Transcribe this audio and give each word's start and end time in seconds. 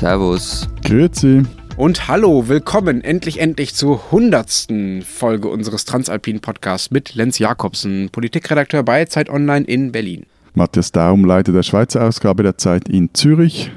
Servus. 0.00 0.66
Grüezi. 0.82 1.42
Und 1.76 2.08
hallo, 2.08 2.48
willkommen 2.48 3.04
endlich, 3.04 3.38
endlich 3.38 3.74
zur 3.74 4.10
hundertsten 4.10 5.02
Folge 5.02 5.48
unseres 5.48 5.84
Transalpin 5.84 6.40
Podcasts 6.40 6.90
mit 6.90 7.14
Lenz 7.14 7.38
Jakobsen, 7.38 8.08
Politikredakteur 8.10 8.82
bei 8.82 9.04
Zeit 9.04 9.28
Online 9.28 9.66
in 9.66 9.92
Berlin. 9.92 10.24
Matthias 10.54 10.92
Daum, 10.92 11.26
Leiter 11.26 11.52
der 11.52 11.62
Schweizer 11.62 12.02
Ausgabe 12.02 12.42
der 12.42 12.56
Zeit 12.56 12.88
in 12.88 13.12
Zürich. 13.12 13.72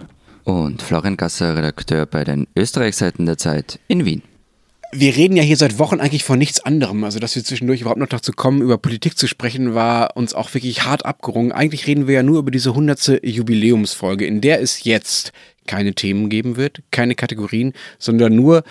Und 0.46 0.82
Florian 0.82 1.18
Gasser, 1.18 1.58
Redakteur 1.58 2.06
bei 2.06 2.24
den 2.24 2.48
Österreichseiten 2.56 3.26
der 3.26 3.38
Zeit 3.38 3.82
in 3.90 4.06
Wien 4.06 4.22
wir 4.96 5.16
reden 5.16 5.36
ja 5.36 5.44
hier 5.44 5.58
seit 5.58 5.80
Wochen 5.80 6.00
eigentlich 6.00 6.24
von 6.24 6.38
nichts 6.38 6.64
anderem. 6.64 7.04
Also, 7.04 7.20
dass 7.20 7.36
wir 7.36 7.44
zwischendurch 7.44 7.82
überhaupt 7.82 8.00
noch 8.00 8.08
dazu 8.08 8.32
kommen, 8.32 8.62
über 8.62 8.78
Politik 8.78 9.18
zu 9.18 9.28
sprechen, 9.28 9.74
war 9.74 10.16
uns 10.16 10.34
auch 10.34 10.54
wirklich 10.54 10.86
hart 10.86 11.06
abgerungen. 11.06 11.52
Eigentlich 11.52 11.88
reden 11.88 12.08
wir 12.08 12.16
ja 12.16 12.24
nur 12.24 12.40
über 12.40 12.52
diese 12.52 12.76
hundertste 12.76 13.20
Jubiläumsfolge, 13.26 14.26
in 14.26 14.42
der 14.42 14.62
es 14.62 14.84
jetzt 14.84 15.32
keine 15.68 15.94
Themen 15.94 16.30
geben 16.30 16.56
wird, 16.58 16.82
keine 16.92 17.16
Kategorien, 17.16 17.74
sondern 18.00 18.36
nur, 18.36 18.64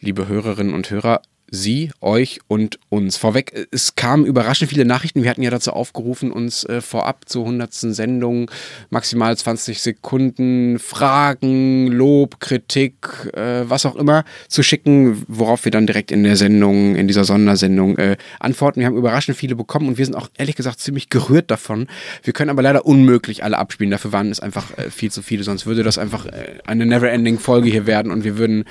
liebe 0.00 0.28
Hörerinnen 0.28 0.74
und 0.74 0.90
Hörer, 0.90 1.22
Sie, 1.50 1.90
euch 2.00 2.40
und 2.48 2.78
uns. 2.88 3.16
Vorweg, 3.16 3.68
es 3.70 3.94
kamen 3.94 4.26
überraschend 4.26 4.70
viele 4.70 4.84
Nachrichten. 4.84 5.22
Wir 5.22 5.30
hatten 5.30 5.42
ja 5.42 5.50
dazu 5.50 5.72
aufgerufen, 5.72 6.30
uns 6.30 6.64
äh, 6.64 6.80
vorab 6.80 7.28
zur 7.28 7.44
100. 7.44 7.72
Sendung 7.72 8.50
maximal 8.90 9.36
20 9.36 9.80
Sekunden 9.80 10.78
Fragen, 10.78 11.88
Lob, 11.88 12.40
Kritik, 12.40 12.94
äh, 13.34 13.68
was 13.68 13.86
auch 13.86 13.96
immer 13.96 14.24
zu 14.48 14.62
schicken, 14.62 15.24
worauf 15.28 15.64
wir 15.64 15.72
dann 15.72 15.86
direkt 15.86 16.10
in 16.10 16.24
der 16.24 16.36
Sendung, 16.36 16.96
in 16.96 17.08
dieser 17.08 17.24
Sondersendung 17.24 17.96
äh, 17.96 18.16
antworten. 18.40 18.80
Wir 18.80 18.86
haben 18.86 18.96
überraschend 18.96 19.36
viele 19.36 19.56
bekommen 19.56 19.88
und 19.88 19.98
wir 19.98 20.04
sind 20.04 20.14
auch 20.14 20.28
ehrlich 20.36 20.56
gesagt 20.56 20.80
ziemlich 20.80 21.08
gerührt 21.08 21.50
davon. 21.50 21.86
Wir 22.22 22.32
können 22.32 22.50
aber 22.50 22.62
leider 22.62 22.84
unmöglich 22.84 23.42
alle 23.42 23.58
abspielen. 23.58 23.90
Dafür 23.90 24.12
waren 24.12 24.30
es 24.30 24.40
einfach 24.40 24.76
äh, 24.76 24.90
viel 24.90 25.10
zu 25.10 25.22
viele. 25.22 25.44
Sonst 25.44 25.66
würde 25.66 25.82
das 25.82 25.98
einfach 25.98 26.26
äh, 26.26 26.58
eine 26.66 26.84
never-ending 26.84 27.38
Folge 27.38 27.70
hier 27.70 27.86
werden 27.86 28.12
und 28.12 28.24
wir 28.24 28.38
würden 28.38 28.64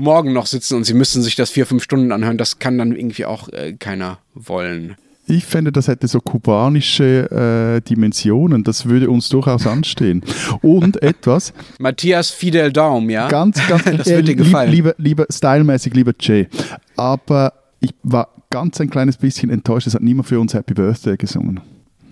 morgen 0.00 0.32
noch 0.32 0.46
sitzen 0.46 0.76
und 0.76 0.84
sie 0.84 0.94
müssten 0.94 1.22
sich 1.22 1.36
das 1.36 1.50
vier, 1.50 1.66
fünf 1.66 1.82
Stunden 1.82 2.12
anhören. 2.12 2.38
Das 2.38 2.58
kann 2.58 2.78
dann 2.78 2.96
irgendwie 2.96 3.24
auch 3.24 3.48
äh, 3.50 3.74
keiner 3.74 4.18
wollen. 4.34 4.96
Ich 5.26 5.44
fände, 5.44 5.70
das 5.70 5.86
hätte 5.86 6.08
so 6.08 6.20
kubanische 6.20 7.30
äh, 7.30 7.88
Dimensionen. 7.88 8.64
Das 8.64 8.86
würde 8.86 9.10
uns 9.10 9.28
durchaus 9.28 9.66
anstehen. 9.66 10.24
Und 10.60 11.00
etwas. 11.02 11.52
Matthias 11.78 12.30
Fidel 12.30 12.72
Daum, 12.72 13.08
ja? 13.10 13.28
Ganz, 13.28 13.64
ganz. 13.68 13.84
das 13.96 14.08
äh, 14.08 14.16
wird 14.16 14.28
dir 14.28 14.34
gefallen. 14.34 14.72
Lieber, 14.72 14.94
lieber, 14.98 15.26
stylmäßig, 15.30 15.94
lieber 15.94 16.12
Jay. 16.18 16.48
Aber 16.96 17.52
ich 17.78 17.94
war 18.02 18.28
ganz 18.50 18.80
ein 18.80 18.90
kleines 18.90 19.16
bisschen 19.16 19.50
enttäuscht. 19.50 19.86
Es 19.86 19.94
hat 19.94 20.02
niemand 20.02 20.28
für 20.28 20.40
uns 20.40 20.52
Happy 20.52 20.74
Birthday 20.74 21.16
gesungen. 21.16 21.60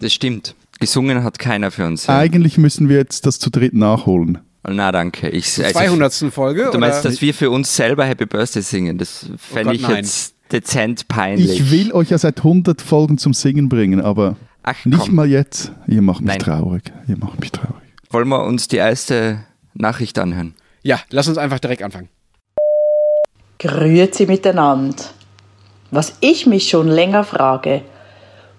Das 0.00 0.12
stimmt. 0.12 0.54
Gesungen 0.78 1.24
hat 1.24 1.40
keiner 1.40 1.72
für 1.72 1.86
uns. 1.86 2.06
Ja. 2.06 2.18
Eigentlich 2.18 2.56
müssen 2.56 2.88
wir 2.88 2.98
jetzt 2.98 3.26
das 3.26 3.40
zu 3.40 3.50
dritt 3.50 3.74
nachholen. 3.74 4.38
Na 4.66 4.92
danke. 4.92 5.28
Ich, 5.28 5.52
Zur 5.52 5.64
also, 5.64 5.78
200. 5.78 6.12
Folge? 6.32 6.70
Du 6.72 6.78
meinst, 6.78 7.00
oder? 7.00 7.10
dass 7.10 7.22
wir 7.22 7.32
für 7.32 7.50
uns 7.50 7.74
selber 7.74 8.04
Happy 8.04 8.26
Birthday 8.26 8.62
singen? 8.62 8.98
Das 8.98 9.26
fände 9.36 9.70
oh 9.70 9.72
ich 9.72 9.86
jetzt 9.88 10.34
dezent 10.52 11.08
peinlich. 11.08 11.60
Ich 11.60 11.70
will 11.70 11.92
euch 11.92 12.10
ja 12.10 12.18
seit 12.18 12.38
100 12.38 12.80
Folgen 12.80 13.18
zum 13.18 13.34
Singen 13.34 13.68
bringen, 13.68 14.00
aber 14.00 14.36
Ach, 14.62 14.84
nicht 14.84 15.12
mal 15.12 15.28
jetzt. 15.28 15.72
Ihr 15.86 16.02
macht 16.02 16.20
mich 16.20 16.28
Nein. 16.28 16.38
traurig. 16.40 16.92
Ihr 17.06 17.16
macht 17.16 17.40
mich 17.40 17.52
traurig. 17.52 17.82
Wollen 18.10 18.28
wir 18.28 18.44
uns 18.44 18.68
die 18.68 18.76
erste 18.76 19.44
Nachricht 19.74 20.18
anhören? 20.18 20.54
Ja, 20.82 21.00
lass 21.10 21.28
uns 21.28 21.38
einfach 21.38 21.58
direkt 21.58 21.82
anfangen. 21.82 22.08
Grüezi 23.58 24.26
miteinander. 24.26 25.04
Was 25.90 26.14
ich 26.20 26.46
mich 26.46 26.68
schon 26.68 26.88
länger 26.88 27.24
frage, 27.24 27.82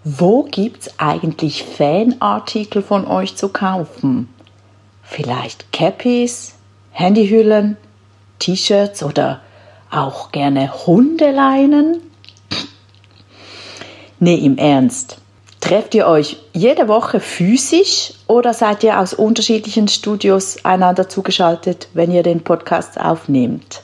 wo 0.04 0.44
gibt's 0.44 1.00
eigentlich 1.00 1.64
Fanartikel 1.64 2.82
von 2.82 3.06
euch 3.06 3.36
zu 3.36 3.50
kaufen? 3.50 4.30
Vielleicht 5.12 5.74
Cappies, 5.74 6.54
Handyhüllen, 6.92 7.78
T-Shirts 8.38 9.02
oder 9.02 9.42
auch 9.90 10.32
gerne 10.32 10.86
Hundeleinen? 10.86 12.00
Nee, 14.20 14.36
im 14.36 14.60
Ernst. 14.60 15.18
Trefft 15.62 15.96
ihr 15.96 16.06
euch 16.06 16.38
jede 16.54 16.88
Woche 16.88 17.20
physisch 17.20 18.14
oder 18.28 18.54
seid 18.54 18.84
ihr 18.84 19.00
aus 19.00 19.16
unterschiedlichen 19.16 19.88
Studios 19.88 20.64
einander 20.64 21.10
zugeschaltet, 21.10 21.90
wenn 21.96 22.12
ihr 22.12 22.22
den 22.22 22.44
Podcast 22.44 23.00
aufnehmt? 23.00 23.82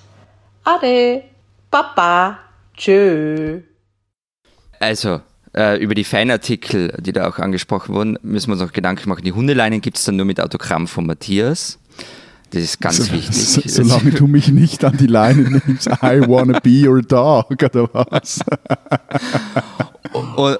Ade, 0.63 1.23
Papa, 1.71 2.37
tschö. 2.77 3.61
Also, 4.79 5.21
äh, 5.55 5.81
über 5.81 5.95
die 5.95 6.03
Fanartikel, 6.03 6.93
die 6.99 7.13
da 7.13 7.27
auch 7.27 7.39
angesprochen 7.39 7.95
wurden, 7.95 8.19
müssen 8.21 8.49
wir 8.49 8.53
uns 8.53 8.61
auch 8.61 8.73
Gedanken 8.73 9.09
machen. 9.09 9.23
Die 9.23 9.33
Hundeleinen 9.33 9.81
gibt 9.81 9.97
es 9.97 10.03
dann 10.03 10.17
nur 10.17 10.25
mit 10.25 10.41
Autogramm 10.41 10.87
von 10.87 11.05
Matthias. 11.05 11.79
Das 12.51 12.61
ist 12.61 12.79
ganz 12.79 12.97
so, 12.97 13.11
wichtig. 13.11 13.35
So, 13.35 13.61
solange 13.65 14.11
du 14.11 14.27
mich 14.27 14.49
nicht 14.49 14.83
an 14.85 14.97
die 14.97 15.07
Leine 15.07 15.61
nimmst, 15.65 15.87
I 15.87 16.21
wanna 16.27 16.59
be 16.59 16.87
your 16.87 17.01
dog, 17.01 17.51
oder 17.51 17.89
was? 17.93 18.39
und, 20.35 20.57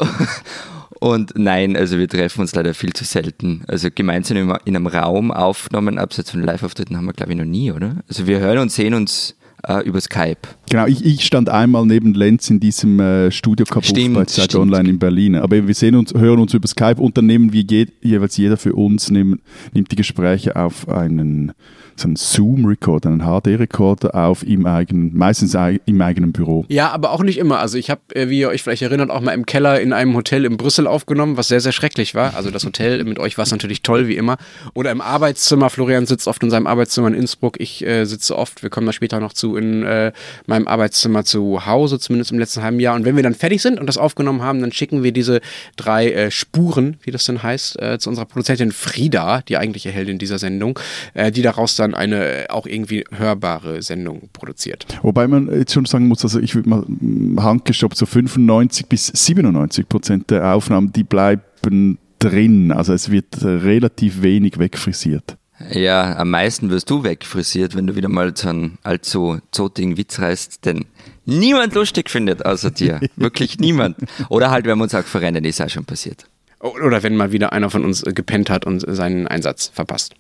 und, 0.99 1.33
nein, 1.35 1.77
also 1.77 1.97
wir 1.97 2.07
treffen 2.07 2.41
uns 2.41 2.55
leider 2.55 2.73
viel 2.73 2.93
zu 2.93 3.03
selten. 3.03 3.63
Also 3.67 3.89
gemeinsam 3.93 4.37
in 4.65 4.75
einem 4.75 4.87
Raum 4.87 5.31
aufgenommen, 5.31 5.97
abseits 5.97 6.31
von 6.31 6.43
Live-Auftritten 6.43 6.97
haben 6.97 7.05
wir, 7.05 7.13
glaube 7.13 7.33
ich, 7.33 7.37
noch 7.37 7.45
nie, 7.45 7.71
oder? 7.71 7.97
Also 8.09 8.27
wir 8.27 8.39
hören 8.39 8.57
und 8.57 8.71
sehen 8.71 8.93
uns 8.93 9.35
äh, 9.67 9.81
über 9.81 10.01
Skype. 10.01 10.37
Genau, 10.69 10.87
ich, 10.87 11.05
ich, 11.05 11.25
stand 11.25 11.49
einmal 11.49 11.85
neben 11.85 12.13
Lenz 12.13 12.49
in 12.49 12.59
diesem 12.59 12.99
äh, 12.99 13.31
Studio 13.31 13.65
kaputt 13.65 13.93
bei 14.13 14.25
Zeit 14.25 14.45
stimmt. 14.45 14.63
Online 14.63 14.89
in 14.89 14.99
Berlin. 14.99 15.35
Aber 15.35 15.67
wir 15.67 15.75
sehen 15.75 15.95
uns, 15.95 16.13
hören 16.13 16.39
uns 16.39 16.53
über 16.53 16.67
Skype 16.67 17.01
und 17.01 17.17
dann 17.17 17.25
nehmen 17.25 17.53
wir 17.53 17.61
je, 17.61 17.87
jeweils 18.01 18.37
jeder 18.37 18.57
für 18.57 18.73
uns 18.73 19.09
nehmen, 19.09 19.41
nimmt 19.73 19.91
die 19.91 19.95
Gespräche 19.95 20.55
auf 20.55 20.87
einen 20.89 21.53
so 21.99 22.07
einen 22.07 22.15
Zoom-Recorder, 22.15 23.09
einen 23.09 23.21
HD-Recorder 23.21 24.15
auf 24.15 24.43
im 24.43 24.65
eigenen, 24.65 25.15
meistens 25.15 25.55
im 25.85 26.01
eigenen 26.01 26.31
Büro. 26.31 26.65
Ja, 26.67 26.91
aber 26.91 27.11
auch 27.11 27.23
nicht 27.23 27.37
immer. 27.37 27.59
Also 27.59 27.77
ich 27.77 27.89
habe, 27.89 28.01
äh, 28.13 28.29
wie 28.29 28.39
ihr 28.39 28.49
euch 28.49 28.63
vielleicht 28.63 28.81
erinnert, 28.81 29.09
auch 29.09 29.21
mal 29.21 29.33
im 29.33 29.45
Keller 29.45 29.79
in 29.79 29.93
einem 29.93 30.15
Hotel 30.15 30.45
in 30.45 30.57
Brüssel 30.57 30.87
aufgenommen, 30.87 31.37
was 31.37 31.47
sehr, 31.47 31.61
sehr 31.61 31.71
schrecklich 31.71 32.15
war. 32.15 32.35
Also 32.35 32.51
das 32.51 32.65
Hotel 32.65 33.03
mit 33.05 33.19
euch 33.19 33.37
war 33.37 33.43
es 33.43 33.51
natürlich 33.51 33.81
toll, 33.81 34.07
wie 34.07 34.15
immer. 34.15 34.37
Oder 34.73 34.91
im 34.91 35.01
Arbeitszimmer. 35.01 35.69
Florian 35.69 36.05
sitzt 36.05 36.27
oft 36.27 36.43
in 36.43 36.49
seinem 36.49 36.67
Arbeitszimmer 36.67 37.07
in 37.07 37.13
Innsbruck. 37.13 37.59
Ich 37.59 37.85
äh, 37.85 38.05
sitze 38.05 38.37
oft, 38.37 38.63
wir 38.63 38.69
kommen 38.69 38.87
da 38.87 38.93
später 38.93 39.19
noch 39.19 39.33
zu, 39.33 39.55
in 39.55 39.83
äh, 39.83 40.11
meinem 40.47 40.67
Arbeitszimmer 40.67 41.23
zu 41.23 41.65
Hause, 41.65 41.99
zumindest 41.99 42.31
im 42.31 42.39
letzten 42.39 42.61
halben 42.61 42.79
Jahr. 42.79 42.95
Und 42.95 43.05
wenn 43.05 43.15
wir 43.15 43.23
dann 43.23 43.35
fertig 43.35 43.61
sind 43.61 43.79
und 43.79 43.87
das 43.87 43.97
aufgenommen 43.97 44.41
haben, 44.41 44.61
dann 44.61 44.71
schicken 44.71 45.03
wir 45.03 45.11
diese 45.11 45.39
drei 45.77 46.11
äh, 46.11 46.31
Spuren, 46.31 46.97
wie 47.03 47.11
das 47.11 47.25
denn 47.25 47.41
heißt, 47.41 47.81
äh, 47.81 47.99
zu 47.99 48.09
unserer 48.09 48.25
Produzentin 48.25 48.71
Frieda, 48.71 49.41
die 49.41 49.57
eigentliche 49.57 49.91
Heldin 49.91 50.17
dieser 50.17 50.39
Sendung, 50.39 50.79
äh, 51.13 51.31
die 51.31 51.41
daraus 51.41 51.75
dann 51.75 51.84
dann 51.85 51.93
eine 51.93 52.47
auch 52.49 52.65
irgendwie 52.65 53.05
hörbare 53.11 53.81
Sendung 53.81 54.29
produziert. 54.33 54.85
Wobei 55.01 55.27
man 55.27 55.51
jetzt 55.51 55.73
schon 55.73 55.85
sagen 55.85 56.07
muss, 56.07 56.23
also 56.23 56.39
ich 56.39 56.55
würde 56.55 56.69
mal 56.69 56.85
hm, 56.85 57.41
handgestoppt, 57.41 57.97
so 57.97 58.05
95 58.05 58.87
bis 58.87 59.07
97 59.07 59.87
Prozent 59.87 60.31
der 60.31 60.53
Aufnahmen, 60.53 60.91
die 60.91 61.03
bleiben 61.03 61.97
drin. 62.19 62.71
Also 62.71 62.93
es 62.93 63.11
wird 63.11 63.43
relativ 63.43 64.21
wenig 64.21 64.57
wegfrisiert. 64.57 65.37
Ja, 65.71 66.17
am 66.17 66.31
meisten 66.31 66.69
wirst 66.69 66.89
du 66.89 67.03
wegfrisiert, 67.03 67.75
wenn 67.75 67.87
du 67.87 67.95
wieder 67.95 68.09
mal 68.09 68.35
so 68.35 68.49
einen 68.49 68.77
allzu 68.83 69.39
zotigen 69.51 69.97
Witz 69.97 70.19
reißt, 70.19 70.65
den 70.65 70.85
niemand 71.25 71.73
lustig 71.75 72.09
findet 72.09 72.45
außer 72.45 72.71
dir. 72.71 72.99
Wirklich 73.15 73.57
niemand. 73.59 73.97
Oder 74.29 74.51
halt, 74.51 74.65
wenn 74.65 74.77
wir 74.77 74.83
uns 74.83 74.95
auch 74.95 75.03
verrennen, 75.03 75.45
ist 75.45 75.61
auch 75.61 75.69
schon 75.69 75.85
passiert. 75.85 76.25
Oder 76.59 77.03
wenn 77.03 77.15
mal 77.15 77.31
wieder 77.31 77.53
einer 77.53 77.69
von 77.69 77.85
uns 77.85 78.01
gepennt 78.03 78.49
hat 78.49 78.65
und 78.65 78.83
seinen 78.85 79.27
Einsatz 79.27 79.71
verpasst. 79.73 80.15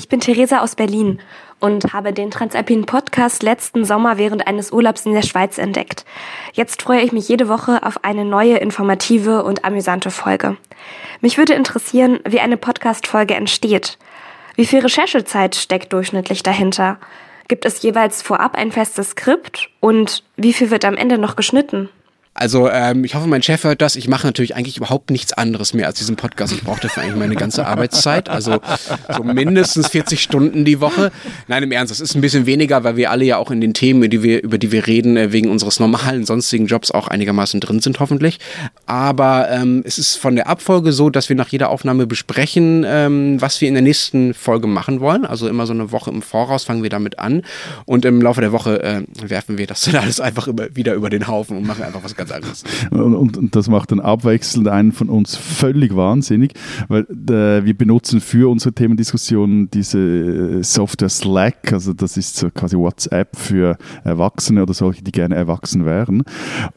Ich 0.00 0.08
bin 0.08 0.20
Theresa 0.20 0.60
aus 0.60 0.76
Berlin 0.76 1.20
und 1.58 1.92
habe 1.92 2.14
den 2.14 2.30
Transalpinen 2.30 2.86
Podcast 2.86 3.42
letzten 3.42 3.84
Sommer 3.84 4.16
während 4.16 4.46
eines 4.46 4.72
Urlaubs 4.72 5.04
in 5.04 5.12
der 5.12 5.20
Schweiz 5.20 5.58
entdeckt. 5.58 6.06
Jetzt 6.54 6.80
freue 6.80 7.02
ich 7.02 7.12
mich 7.12 7.28
jede 7.28 7.50
Woche 7.50 7.82
auf 7.82 8.02
eine 8.02 8.24
neue, 8.24 8.56
informative 8.56 9.44
und 9.44 9.62
amüsante 9.66 10.10
Folge. 10.10 10.56
Mich 11.20 11.36
würde 11.36 11.52
interessieren, 11.52 12.18
wie 12.26 12.40
eine 12.40 12.56
Podcast-Folge 12.56 13.34
entsteht. 13.34 13.98
Wie 14.54 14.64
viel 14.64 14.80
Recherchezeit 14.80 15.54
steckt 15.54 15.92
durchschnittlich 15.92 16.42
dahinter? 16.42 16.96
Gibt 17.48 17.66
es 17.66 17.82
jeweils 17.82 18.22
vorab 18.22 18.56
ein 18.56 18.72
festes 18.72 19.10
Skript? 19.10 19.68
Und 19.80 20.24
wie 20.38 20.54
viel 20.54 20.70
wird 20.70 20.86
am 20.86 20.96
Ende 20.96 21.18
noch 21.18 21.36
geschnitten? 21.36 21.90
Also 22.40 22.70
ähm, 22.70 23.04
ich 23.04 23.14
hoffe, 23.14 23.28
mein 23.28 23.42
Chef 23.42 23.64
hört 23.64 23.82
das. 23.82 23.96
Ich 23.96 24.08
mache 24.08 24.26
natürlich 24.26 24.56
eigentlich 24.56 24.78
überhaupt 24.78 25.10
nichts 25.10 25.34
anderes 25.34 25.74
mehr 25.74 25.86
als 25.86 25.98
diesen 25.98 26.16
Podcast. 26.16 26.54
Ich 26.54 26.62
brauche 26.62 26.80
dafür 26.80 27.02
eigentlich 27.02 27.16
meine 27.16 27.36
ganze 27.36 27.66
Arbeitszeit. 27.66 28.30
Also 28.30 28.60
so 29.14 29.22
mindestens 29.22 29.88
40 29.88 30.22
Stunden 30.22 30.64
die 30.64 30.80
Woche. 30.80 31.12
Nein, 31.48 31.64
im 31.64 31.70
Ernst, 31.70 31.90
das 31.90 32.00
ist 32.00 32.14
ein 32.14 32.22
bisschen 32.22 32.46
weniger, 32.46 32.82
weil 32.82 32.96
wir 32.96 33.10
alle 33.10 33.26
ja 33.26 33.36
auch 33.36 33.50
in 33.50 33.60
den 33.60 33.74
Themen, 33.74 33.98
über 33.98 34.08
die 34.08 34.22
wir, 34.22 34.42
über 34.42 34.56
die 34.56 34.72
wir 34.72 34.86
reden, 34.86 35.18
äh, 35.18 35.32
wegen 35.32 35.50
unseres 35.50 35.80
normalen 35.80 36.24
sonstigen 36.24 36.64
Jobs 36.64 36.90
auch 36.90 37.08
einigermaßen 37.08 37.60
drin 37.60 37.80
sind, 37.80 38.00
hoffentlich. 38.00 38.38
Aber 38.86 39.50
ähm, 39.50 39.82
es 39.84 39.98
ist 39.98 40.16
von 40.16 40.34
der 40.34 40.46
Abfolge 40.46 40.92
so, 40.92 41.10
dass 41.10 41.28
wir 41.28 41.36
nach 41.36 41.48
jeder 41.48 41.68
Aufnahme 41.68 42.06
besprechen, 42.06 42.86
ähm, 42.88 43.38
was 43.42 43.60
wir 43.60 43.68
in 43.68 43.74
der 43.74 43.82
nächsten 43.82 44.32
Folge 44.32 44.66
machen 44.66 45.00
wollen. 45.00 45.26
Also 45.26 45.46
immer 45.46 45.66
so 45.66 45.74
eine 45.74 45.92
Woche 45.92 46.08
im 46.08 46.22
Voraus 46.22 46.64
fangen 46.64 46.82
wir 46.82 46.90
damit 46.90 47.18
an. 47.18 47.42
Und 47.84 48.06
im 48.06 48.22
Laufe 48.22 48.40
der 48.40 48.52
Woche 48.52 48.82
äh, 48.82 49.02
werfen 49.20 49.58
wir 49.58 49.66
das 49.66 49.82
dann 49.82 49.96
alles 49.96 50.20
einfach 50.20 50.48
immer 50.48 50.74
wieder 50.74 50.94
über 50.94 51.10
den 51.10 51.28
Haufen 51.28 51.58
und 51.58 51.66
machen 51.66 51.84
einfach 51.84 52.02
was 52.02 52.16
ganz 52.16 52.29
anderes. 52.32 52.64
Und, 52.90 53.14
und, 53.14 53.36
und, 53.36 53.56
das 53.56 53.68
macht 53.68 53.92
dann 53.92 54.00
abwechselnd 54.00 54.68
einen 54.68 54.92
von 54.92 55.08
uns 55.08 55.36
völlig 55.36 55.94
wahnsinnig, 55.96 56.54
weil 56.88 57.02
äh, 57.02 57.64
wir 57.64 57.76
benutzen 57.76 58.20
für 58.20 58.50
unsere 58.50 58.72
Themendiskussionen 58.72 59.70
diese 59.70 60.62
Software 60.62 61.08
Slack, 61.08 61.72
also 61.72 61.92
das 61.92 62.16
ist 62.16 62.36
so 62.36 62.50
quasi 62.50 62.76
WhatsApp 62.76 63.36
für 63.36 63.76
Erwachsene 64.04 64.62
oder 64.62 64.74
solche, 64.74 65.02
die 65.02 65.12
gerne 65.12 65.34
erwachsen 65.34 65.84
wären. 65.84 66.22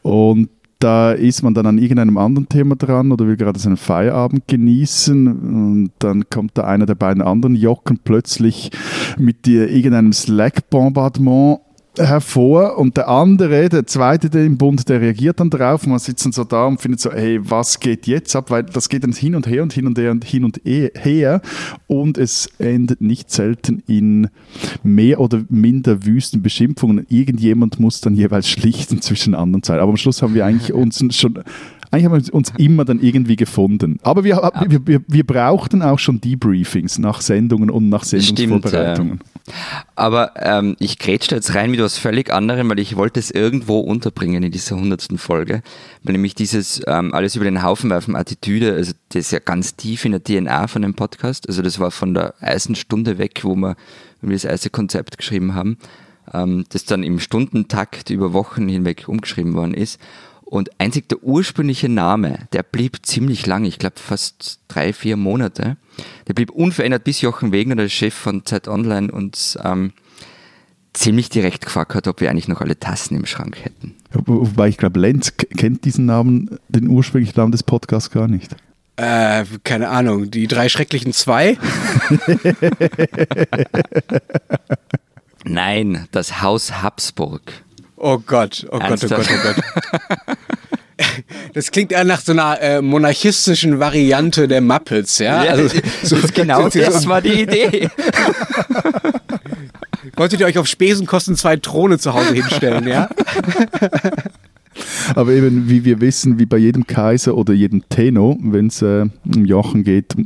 Und 0.02 0.48
da 0.84 1.12
ist 1.12 1.42
man 1.42 1.54
dann 1.54 1.64
an 1.64 1.78
irgendeinem 1.78 2.18
anderen 2.18 2.46
Thema 2.46 2.76
dran 2.76 3.10
oder 3.10 3.26
will 3.26 3.38
gerade 3.38 3.58
seinen 3.58 3.78
Feierabend 3.78 4.46
genießen 4.46 5.26
und 5.26 5.92
dann 5.98 6.28
kommt 6.28 6.58
da 6.58 6.64
einer 6.64 6.84
der 6.84 6.94
beiden 6.94 7.22
anderen 7.22 7.54
Jocken 7.54 8.00
plötzlich 8.04 8.70
mit 9.18 9.46
dir 9.46 9.70
irgendeinem 9.70 10.12
Slack-Bombardement 10.12 11.60
hervor 11.98 12.78
und 12.78 12.96
der 12.96 13.08
andere, 13.08 13.68
der 13.68 13.86
zweite 13.86 14.30
der 14.30 14.44
im 14.44 14.58
Bund, 14.58 14.88
der 14.88 15.00
reagiert 15.00 15.40
dann 15.40 15.50
drauf 15.50 15.84
und 15.84 15.90
man 15.90 15.98
sitzt 15.98 16.24
dann 16.24 16.32
so 16.32 16.44
da 16.44 16.66
und 16.66 16.80
findet 16.80 17.00
so, 17.00 17.12
hey, 17.12 17.38
was 17.42 17.80
geht 17.80 18.06
jetzt 18.06 18.34
ab? 18.34 18.50
Weil 18.50 18.64
das 18.64 18.88
geht 18.88 19.04
dann 19.04 19.12
hin 19.12 19.34
und 19.34 19.46
her 19.46 19.62
und 19.62 19.72
hin 19.72 19.86
und 19.86 19.98
her 19.98 20.10
und 20.10 20.24
hin 20.24 20.44
und 20.44 20.60
her 20.64 21.40
und 21.86 22.18
es 22.18 22.48
endet 22.58 23.00
nicht 23.00 23.30
selten 23.30 23.82
in 23.86 24.28
mehr 24.82 25.20
oder 25.20 25.44
minder 25.48 26.04
wüsten 26.04 26.42
Beschimpfungen. 26.42 27.06
Irgendjemand 27.08 27.80
muss 27.80 28.00
dann 28.00 28.14
jeweils 28.14 28.48
schlichten 28.48 29.00
zwischen 29.00 29.34
anderen 29.34 29.62
Zeiten. 29.62 29.80
Aber 29.80 29.90
am 29.90 29.96
Schluss 29.96 30.22
haben 30.22 30.34
wir 30.34 30.44
eigentlich 30.44 30.72
uns 30.72 31.02
schon 31.14 31.42
eigentlich 31.94 32.04
haben 32.04 32.26
wir 32.26 32.34
uns 32.34 32.52
immer 32.58 32.84
dann 32.84 33.00
irgendwie 33.00 33.36
gefunden. 33.36 33.98
Aber 34.02 34.24
wir, 34.24 34.50
wir, 34.66 34.86
wir, 34.86 35.00
wir 35.06 35.24
brauchten 35.24 35.82
auch 35.82 35.98
schon 35.98 36.20
Debriefings 36.20 36.98
nach 36.98 37.20
Sendungen 37.20 37.70
und 37.70 37.88
nach 37.88 38.04
Sendungsvorbereitungen. 38.04 39.20
Stimmt, 39.20 39.22
ja. 39.46 39.54
Aber 39.94 40.32
ähm, 40.36 40.74
ich 40.78 40.98
grätsche 40.98 41.34
jetzt 41.34 41.54
rein 41.54 41.70
mit 41.70 41.80
was 41.80 41.98
völlig 41.98 42.32
anderem, 42.32 42.70
weil 42.70 42.78
ich 42.78 42.96
wollte 42.96 43.20
es 43.20 43.30
irgendwo 43.30 43.80
unterbringen 43.80 44.42
in 44.42 44.50
dieser 44.50 44.76
hundertsten 44.76 45.18
Folge. 45.18 45.62
Weil 46.02 46.12
nämlich 46.12 46.34
dieses 46.34 46.80
ähm, 46.86 47.12
alles 47.14 47.36
über 47.36 47.44
den 47.44 47.62
Haufen 47.62 47.90
werfen 47.90 48.16
Attitüde, 48.16 48.72
also 48.74 48.92
das 49.10 49.26
ist 49.26 49.30
ja 49.32 49.38
ganz 49.38 49.76
tief 49.76 50.04
in 50.04 50.12
der 50.12 50.24
DNA 50.24 50.66
von 50.66 50.82
dem 50.82 50.94
Podcast. 50.94 51.48
Also 51.48 51.62
das 51.62 51.78
war 51.78 51.90
von 51.90 52.14
der 52.14 52.34
ersten 52.40 52.74
Stunde 52.74 53.18
weg, 53.18 53.40
wo 53.42 53.54
wir, 53.54 53.76
wo 54.22 54.28
wir 54.28 54.34
das 54.34 54.44
erste 54.44 54.70
Konzept 54.70 55.18
geschrieben 55.18 55.54
haben, 55.54 55.78
ähm, 56.32 56.64
das 56.70 56.84
dann 56.84 57.02
im 57.02 57.20
Stundentakt 57.20 58.10
über 58.10 58.32
Wochen 58.32 58.68
hinweg 58.68 59.04
umgeschrieben 59.08 59.54
worden 59.54 59.74
ist. 59.74 60.00
Und 60.54 60.70
einzig 60.78 61.08
der 61.08 61.20
ursprüngliche 61.24 61.88
Name, 61.88 62.46
der 62.52 62.62
blieb 62.62 63.04
ziemlich 63.04 63.44
lang, 63.44 63.64
ich 63.64 63.80
glaube 63.80 63.96
fast 63.98 64.60
drei, 64.68 64.92
vier 64.92 65.16
Monate. 65.16 65.76
Der 66.28 66.34
blieb 66.34 66.52
unverändert, 66.52 67.02
bis 67.02 67.22
Jochen 67.22 67.50
Wegner, 67.50 67.74
der 67.74 67.88
Chef 67.88 68.14
von 68.14 68.46
Zeit 68.46 68.68
Online, 68.68 69.10
uns 69.10 69.58
ähm, 69.64 69.92
ziemlich 70.92 71.28
direkt 71.28 71.64
gefragt 71.64 71.96
hat, 71.96 72.06
ob 72.06 72.20
wir 72.20 72.30
eigentlich 72.30 72.46
noch 72.46 72.60
alle 72.60 72.78
Tassen 72.78 73.16
im 73.16 73.26
Schrank 73.26 73.64
hätten. 73.64 73.96
Wobei 74.12 74.68
ich 74.68 74.76
glaube, 74.76 75.00
Lenz 75.00 75.32
kennt 75.36 75.84
diesen 75.84 76.06
Namen, 76.06 76.56
den 76.68 76.86
ursprünglichen 76.86 77.36
Namen 77.36 77.50
des 77.50 77.64
Podcasts 77.64 78.12
gar 78.12 78.28
nicht. 78.28 78.54
Äh, 78.94 79.44
keine 79.64 79.88
Ahnung, 79.88 80.30
die 80.30 80.46
drei 80.46 80.68
schrecklichen 80.68 81.12
zwei? 81.12 81.58
Nein, 85.44 86.06
das 86.12 86.42
Haus 86.42 86.80
Habsburg. 86.80 87.42
Oh 87.96 88.18
Gott, 88.18 88.66
oh 88.70 88.78
Gott, 88.78 89.02
oh 89.02 89.08
Gott, 89.08 89.28
oh 89.30 89.42
Gott. 89.42 89.56
Das 91.54 91.70
klingt 91.70 91.92
eher 91.92 92.02
nach 92.02 92.20
so 92.20 92.32
einer 92.32 92.60
äh, 92.60 92.82
monarchistischen 92.82 93.78
Variante 93.78 94.48
der 94.48 94.60
Muppets, 94.60 95.20
ja? 95.20 95.44
ja 95.44 95.52
also, 95.52 95.78
so, 96.02 96.16
genau 96.34 96.68
das 96.68 97.06
war 97.06 97.22
die 97.22 97.42
Idee. 97.42 97.88
Wolltet 100.16 100.40
ihr 100.40 100.46
euch 100.46 100.58
auf 100.58 100.66
Spesenkosten 100.66 101.36
zwei 101.36 101.56
Throne 101.56 101.98
zu 101.98 102.12
Hause 102.12 102.34
hinstellen, 102.34 102.88
ja? 102.88 103.08
Aber 105.14 105.30
eben, 105.30 105.68
wie 105.68 105.84
wir 105.84 106.00
wissen, 106.00 106.40
wie 106.40 106.46
bei 106.46 106.56
jedem 106.56 106.88
Kaiser 106.88 107.36
oder 107.36 107.54
jedem 107.54 107.88
Tenno, 107.88 108.36
wenn 108.40 108.66
es 108.66 108.82
äh, 108.82 109.06
um 109.24 109.44
Jochen 109.44 109.84
geht, 109.84 110.16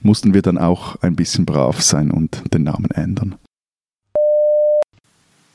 mussten 0.00 0.32
wir 0.32 0.40
dann 0.40 0.56
auch 0.56 0.96
ein 1.02 1.16
bisschen 1.16 1.44
brav 1.44 1.82
sein 1.82 2.10
und 2.10 2.42
den 2.54 2.62
Namen 2.62 2.90
ändern. 2.92 3.34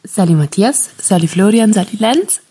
Sali 0.05 0.33
Matthias, 0.33 0.89
Sali 1.01 1.27
Florian, 1.27 1.71
Sali 1.71 1.97
Lenz. 1.97 2.41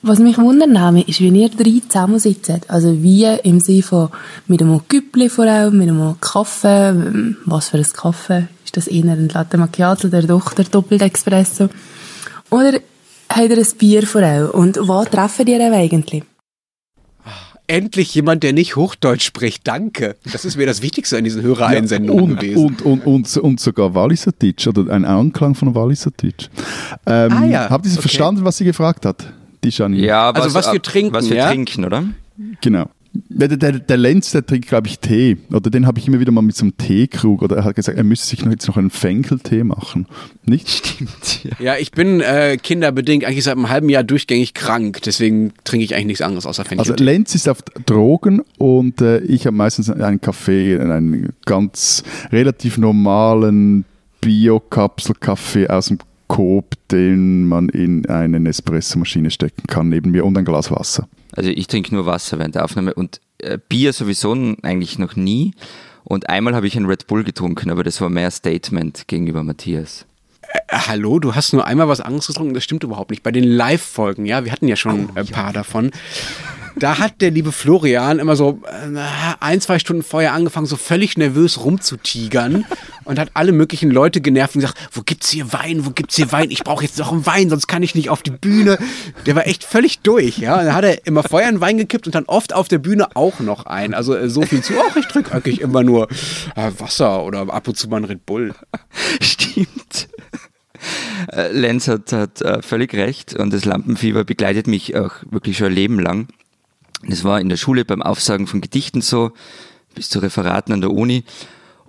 Was 0.00 0.18
mich 0.18 0.38
wundern 0.38 0.96
ist, 0.96 1.20
wie 1.20 1.28
ihr 1.28 1.50
drei 1.50 1.82
zusammensitzt. 1.86 2.68
Also 2.68 3.02
wie 3.02 3.24
im 3.24 3.60
Sinne 3.60 3.82
von 3.82 4.08
mit 4.46 4.62
einem 4.62 4.80
Küppli 4.88 5.28
vor 5.28 5.44
allem, 5.44 5.76
mit 5.78 5.88
einem 5.88 6.16
Kaffee. 6.20 7.36
Was 7.44 7.68
für 7.68 7.76
ein 7.76 7.86
Kaffee? 7.92 8.48
Ist 8.64 8.76
das 8.76 8.86
eher 8.86 9.12
ein 9.12 9.28
Latte 9.28 9.58
Macchiato, 9.58 10.08
der 10.08 10.22
doch 10.22 10.54
der 10.54 10.64
Doppelt-Espresso? 10.64 11.68
Oder 12.50 12.80
habt 13.28 13.50
ihr 13.50 13.58
ein 13.58 13.66
Bier 13.78 14.06
vor 14.06 14.22
allem? 14.22 14.50
Und 14.50 14.78
wo 14.80 15.04
treffen 15.04 15.46
ihr 15.46 15.60
eigentlich? 15.60 16.24
Endlich 17.66 18.14
jemand, 18.14 18.42
der 18.42 18.52
nicht 18.52 18.76
Hochdeutsch 18.76 19.24
spricht. 19.24 19.66
Danke. 19.66 20.16
Das 20.30 20.44
ist 20.44 20.56
mir 20.56 20.66
das 20.66 20.82
Wichtigste 20.82 21.16
an 21.16 21.24
diesen 21.24 21.42
Hörereinsendungen 21.42 22.36
ja, 22.36 22.40
gewesen. 22.40 22.64
Und, 22.64 22.82
und, 22.82 23.06
und, 23.06 23.36
und 23.36 23.60
sogar 23.60 23.94
Walliserdeutsch 23.94 24.66
oder 24.66 24.92
ein 24.92 25.04
Anklang 25.04 25.54
von 25.54 25.74
Walliserdeutsch. 25.74 26.48
Ähm, 27.06 27.32
ah, 27.32 27.44
ja. 27.44 27.70
Habt 27.70 27.86
ihr 27.86 27.92
okay. 27.92 28.00
verstanden, 28.00 28.44
was 28.44 28.58
sie 28.58 28.64
gefragt 28.64 29.06
hat? 29.06 29.32
Die 29.64 29.70
Janine. 29.70 30.04
Ja, 30.04 30.34
was, 30.34 30.42
also 30.44 30.54
was 30.54 30.72
wir 30.72 30.82
trinken. 30.82 31.14
Was 31.14 31.30
wir 31.30 31.36
ja? 31.36 31.48
trinken, 31.48 31.84
oder? 31.84 32.04
Genau. 32.60 32.86
Der, 33.14 33.48
der, 33.48 33.72
der 33.72 33.96
Lenz, 33.96 34.30
der 34.30 34.46
trinkt, 34.46 34.68
glaube 34.68 34.88
ich, 34.88 34.98
Tee. 34.98 35.36
Oder 35.50 35.68
den 35.70 35.86
habe 35.86 35.98
ich 35.98 36.08
immer 36.08 36.20
wieder 36.20 36.32
mal 36.32 36.40
mit 36.40 36.56
so 36.56 36.64
einem 36.64 36.76
Teekrug. 36.78 37.42
Oder 37.42 37.56
er 37.56 37.64
hat 37.64 37.76
gesagt, 37.76 37.98
er 37.98 38.04
müsste 38.04 38.28
sich 38.28 38.44
noch 38.44 38.50
jetzt 38.50 38.66
noch 38.68 38.78
einen 38.78 38.90
Fenkeltee 38.90 39.64
machen. 39.64 40.06
Nicht? 40.46 40.68
Stimmt. 40.68 41.44
Ja, 41.44 41.50
ja 41.60 41.76
ich 41.76 41.92
bin 41.92 42.20
äh, 42.20 42.56
kinderbedingt 42.56 43.24
eigentlich 43.24 43.44
seit 43.44 43.56
einem 43.56 43.68
halben 43.68 43.90
Jahr 43.90 44.02
durchgängig 44.02 44.54
krank. 44.54 45.02
Deswegen 45.02 45.52
trinke 45.64 45.84
ich 45.84 45.94
eigentlich 45.94 46.06
nichts 46.06 46.22
anderes 46.22 46.46
außer 46.46 46.64
Fenkeltee. 46.64 46.92
Also 46.92 47.04
Lenz 47.04 47.34
ist 47.34 47.48
auf 47.48 47.62
Drogen 47.84 48.42
und 48.56 49.02
äh, 49.02 49.18
ich 49.20 49.46
habe 49.46 49.56
meistens 49.56 49.90
einen 49.90 50.20
Kaffee, 50.20 50.78
einen 50.78 51.34
ganz 51.44 52.02
relativ 52.30 52.78
normalen 52.78 53.84
Bio-Kapsel-Kaffee 54.22 55.68
aus 55.68 55.86
dem 55.86 55.98
Coop, 56.32 56.76
den 56.90 57.46
man 57.46 57.68
in 57.68 58.06
eine 58.06 58.48
Espressomaschine 58.48 59.30
stecken 59.30 59.66
kann, 59.66 59.90
neben 59.90 60.12
mir 60.12 60.24
und 60.24 60.36
ein 60.38 60.46
Glas 60.46 60.70
Wasser. 60.70 61.06
Also 61.32 61.50
ich 61.50 61.66
trinke 61.66 61.94
nur 61.94 62.06
Wasser 62.06 62.38
während 62.38 62.54
der 62.54 62.64
Aufnahme 62.64 62.94
und 62.94 63.20
äh, 63.36 63.58
Bier 63.68 63.92
sowieso 63.92 64.32
eigentlich 64.62 64.98
noch 64.98 65.14
nie. 65.14 65.52
Und 66.04 66.30
einmal 66.30 66.54
habe 66.54 66.66
ich 66.66 66.74
ein 66.74 66.86
Red 66.86 67.06
Bull 67.06 67.22
getrunken, 67.22 67.70
aber 67.70 67.84
das 67.84 68.00
war 68.00 68.08
mehr 68.08 68.30
Statement 68.30 69.08
gegenüber 69.08 69.42
Matthias. 69.42 70.06
Äh, 70.40 70.58
hallo, 70.70 71.18
du 71.18 71.34
hast 71.34 71.52
nur 71.52 71.66
einmal 71.66 71.88
was 71.88 72.00
anderes 72.00 72.28
getrunken, 72.28 72.54
das 72.54 72.64
stimmt 72.64 72.82
überhaupt 72.82 73.10
nicht. 73.10 73.22
Bei 73.22 73.30
den 73.30 73.44
Live-Folgen, 73.44 74.24
ja, 74.24 74.46
wir 74.46 74.52
hatten 74.52 74.68
ja 74.68 74.76
schon 74.76 75.10
oh, 75.10 75.18
ein 75.18 75.26
paar 75.26 75.48
ja. 75.48 75.52
davon 75.52 75.90
da 76.76 76.98
hat 76.98 77.20
der 77.20 77.30
liebe 77.30 77.52
Florian 77.52 78.18
immer 78.18 78.36
so 78.36 78.60
äh, 78.66 78.98
ein, 79.40 79.60
zwei 79.60 79.78
Stunden 79.78 80.02
vorher 80.02 80.32
angefangen, 80.32 80.66
so 80.66 80.76
völlig 80.76 81.16
nervös 81.16 81.64
rumzutigern 81.64 82.64
und 83.04 83.18
hat 83.18 83.30
alle 83.34 83.52
möglichen 83.52 83.90
Leute 83.90 84.20
genervt 84.20 84.54
und 84.54 84.62
gesagt, 84.62 84.78
wo 84.92 85.02
gibt's 85.02 85.30
hier 85.30 85.52
Wein, 85.52 85.84
wo 85.86 85.90
gibt's 85.90 86.16
hier 86.16 86.32
Wein? 86.32 86.50
Ich 86.50 86.64
brauche 86.64 86.84
jetzt 86.84 86.98
noch 86.98 87.12
einen 87.12 87.26
Wein, 87.26 87.50
sonst 87.50 87.66
kann 87.66 87.82
ich 87.82 87.94
nicht 87.94 88.10
auf 88.10 88.22
die 88.22 88.30
Bühne. 88.30 88.78
Der 89.26 89.36
war 89.36 89.46
echt 89.46 89.64
völlig 89.64 90.00
durch, 90.00 90.38
ja. 90.38 90.62
Dann 90.62 90.74
hat 90.74 90.84
er 90.84 91.06
immer 91.06 91.22
vorher 91.22 91.48
einen 91.48 91.60
Wein 91.60 91.78
gekippt 91.78 92.06
und 92.06 92.14
dann 92.14 92.24
oft 92.24 92.52
auf 92.52 92.68
der 92.68 92.78
Bühne 92.78 93.14
auch 93.14 93.40
noch 93.40 93.66
einen. 93.66 93.94
Also 93.94 94.14
äh, 94.14 94.28
so 94.28 94.42
viel 94.42 94.62
zu, 94.62 94.74
auch 94.78 94.96
ich 94.96 95.06
trinke 95.06 95.32
eigentlich 95.32 95.60
immer 95.60 95.82
nur 95.82 96.08
äh, 96.56 96.70
Wasser 96.78 97.24
oder 97.24 97.40
ab 97.52 97.68
und 97.68 97.76
zu 97.76 97.88
mal 97.88 97.96
einen 97.96 98.06
Red 98.06 98.26
Bull. 98.26 98.54
Stimmt. 99.20 100.08
Lenz 101.52 101.86
hat, 101.86 102.10
hat 102.10 102.42
völlig 102.64 102.92
recht 102.94 103.36
und 103.36 103.52
das 103.52 103.64
Lampenfieber 103.64 104.24
begleitet 104.24 104.66
mich 104.66 104.96
auch 104.96 105.12
wirklich 105.30 105.56
schon 105.56 105.68
ein 105.68 105.74
Leben 105.74 106.00
lang. 106.00 106.26
Das 107.08 107.24
war 107.24 107.40
in 107.40 107.48
der 107.48 107.56
Schule 107.56 107.84
beim 107.84 108.02
Aufsagen 108.02 108.46
von 108.46 108.60
Gedichten 108.60 109.00
so, 109.00 109.32
bis 109.94 110.08
zu 110.08 110.18
Referaten 110.20 110.72
an 110.72 110.80
der 110.80 110.90
Uni. 110.90 111.24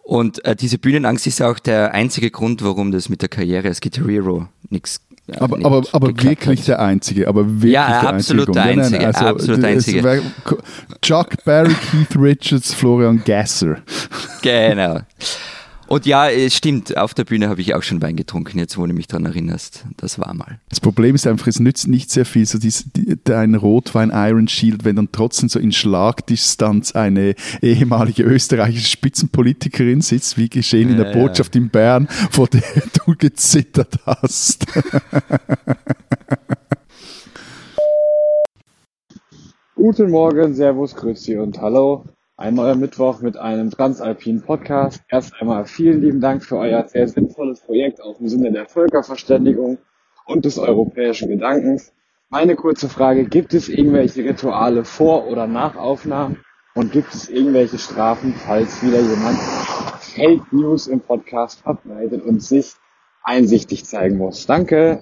Und 0.03 0.43
äh, 0.43 0.55
diese 0.55 0.77
Bühnenangst 0.77 1.27
ist 1.27 1.41
auch 1.41 1.59
der 1.59 1.93
einzige 1.93 2.29
Grund, 2.29 2.63
warum 2.63 2.91
das 2.91 3.07
mit 3.07 3.21
der 3.21 3.29
Karriere 3.29 3.69
als 3.69 3.79
Guitar 3.79 4.07
Hero 4.07 4.47
nichts 4.69 4.99
ja, 5.27 5.39
aber, 5.39 5.57
aber, 5.65 5.83
aber 5.93 6.07
wirklich 6.07 6.59
hat. 6.61 6.67
der 6.67 6.81
einzige, 6.81 7.29
aber 7.29 7.45
wirklich 7.47 7.71
ja, 7.71 8.01
der 8.01 8.09
absolut 8.09 8.49
einzige. 8.49 8.53
Der 8.53 8.63
einzige, 8.63 8.97
nein, 8.97 9.05
also, 9.05 9.25
absolut 9.25 9.63
einzige. 9.63 10.21
Chuck 11.01 11.43
Berry, 11.45 11.73
Keith 11.73 12.17
Richards, 12.19 12.73
Florian 12.73 13.23
Gasser. 13.23 13.77
Genau. 14.41 14.99
Und 15.93 16.07
ja, 16.07 16.27
es 16.27 16.55
stimmt, 16.55 16.97
auf 16.97 17.13
der 17.13 17.23
Bühne 17.23 17.49
habe 17.49 17.61
ich 17.61 17.75
auch 17.75 17.83
schon 17.83 18.01
Wein 18.01 18.15
getrunken, 18.15 18.57
jetzt 18.57 18.79
wo 18.79 18.87
du 18.87 18.93
mich 18.93 19.05
daran 19.05 19.27
erinnerst. 19.27 19.85
Das 19.95 20.17
war 20.17 20.33
mal. 20.33 20.59
Das 20.69 20.79
Problem 20.79 21.13
ist 21.13 21.27
einfach, 21.27 21.45
es 21.45 21.59
nützt 21.59 21.87
nicht 21.87 22.09
sehr 22.09 22.25
viel, 22.25 22.47
so 22.47 22.57
dies, 22.57 22.85
die, 22.95 23.15
dein 23.23 23.53
Rotwein 23.53 24.09
Iron 24.11 24.47
Shield, 24.47 24.85
wenn 24.85 24.95
dann 24.95 25.09
trotzdem 25.11 25.49
so 25.49 25.59
in 25.59 25.71
Schlagdistanz 25.71 26.93
eine 26.95 27.35
ehemalige 27.61 28.23
österreichische 28.23 28.87
Spitzenpolitikerin 28.87 30.01
sitzt, 30.01 30.35
wie 30.35 30.49
geschehen 30.49 30.89
in 30.89 30.97
der 30.97 31.13
Botschaft 31.13 31.55
in 31.55 31.69
Bern, 31.69 32.07
vor 32.31 32.47
der 32.47 32.63
du 33.05 33.13
gezittert 33.15 33.99
hast. 34.07 34.65
Guten 39.75 40.09
Morgen, 40.09 40.55
Servus, 40.55 40.95
Grüezi 40.95 41.37
und 41.37 41.61
Hallo 41.61 42.05
ein 42.43 42.55
neuer 42.55 42.75
Mittwoch 42.75 43.21
mit 43.21 43.37
einem 43.37 43.71
transalpinen 43.71 44.41
Podcast. 44.41 45.01
Erst 45.07 45.33
einmal 45.39 45.63
vielen 45.63 46.01
lieben 46.01 46.19
Dank 46.19 46.43
für 46.43 46.57
euer 46.57 46.85
sehr 46.89 47.07
sinnvolles 47.07 47.61
Projekt 47.61 48.01
auch 48.01 48.19
im 48.19 48.27
Sinne 48.27 48.51
der 48.51 48.65
Völkerverständigung 48.65 49.77
und 50.25 50.43
des 50.43 50.57
europäischen 50.57 51.29
Gedankens. 51.29 51.93
Meine 52.27 52.57
kurze 52.57 52.89
Frage, 52.89 53.23
gibt 53.23 53.53
es 53.53 53.69
irgendwelche 53.69 54.25
Rituale 54.25 54.83
vor 54.83 55.27
oder 55.27 55.47
nach 55.47 55.77
Aufnahmen? 55.77 56.43
Und 56.75 56.91
gibt 56.91 57.13
es 57.13 57.29
irgendwelche 57.29 57.77
Strafen, 57.77 58.33
falls 58.33 58.83
wieder 58.83 58.99
jemand 58.99 59.39
Fake 60.01 60.51
News 60.51 60.87
im 60.87 60.99
Podcast 60.99 61.61
verbreitet 61.61 62.25
und 62.25 62.43
sich 62.43 62.73
einsichtig 63.23 63.85
zeigen 63.85 64.17
muss? 64.17 64.45
Danke. 64.47 65.01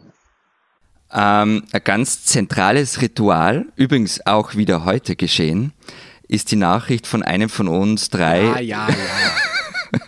Ähm, 1.12 1.64
ein 1.72 1.82
ganz 1.84 2.24
zentrales 2.24 3.02
Ritual, 3.02 3.66
übrigens 3.76 4.26
auch 4.28 4.56
wieder 4.56 4.86
heute 4.86 5.16
geschehen, 5.16 5.74
ist 6.32 6.52
die 6.52 6.56
Nachricht 6.56 7.08
von 7.08 7.24
einem 7.24 7.50
von 7.50 7.68
uns 7.68 8.10
drei. 8.10 8.42
Ja, 8.42 8.60
ja, 8.60 8.88
ja. 8.88 10.00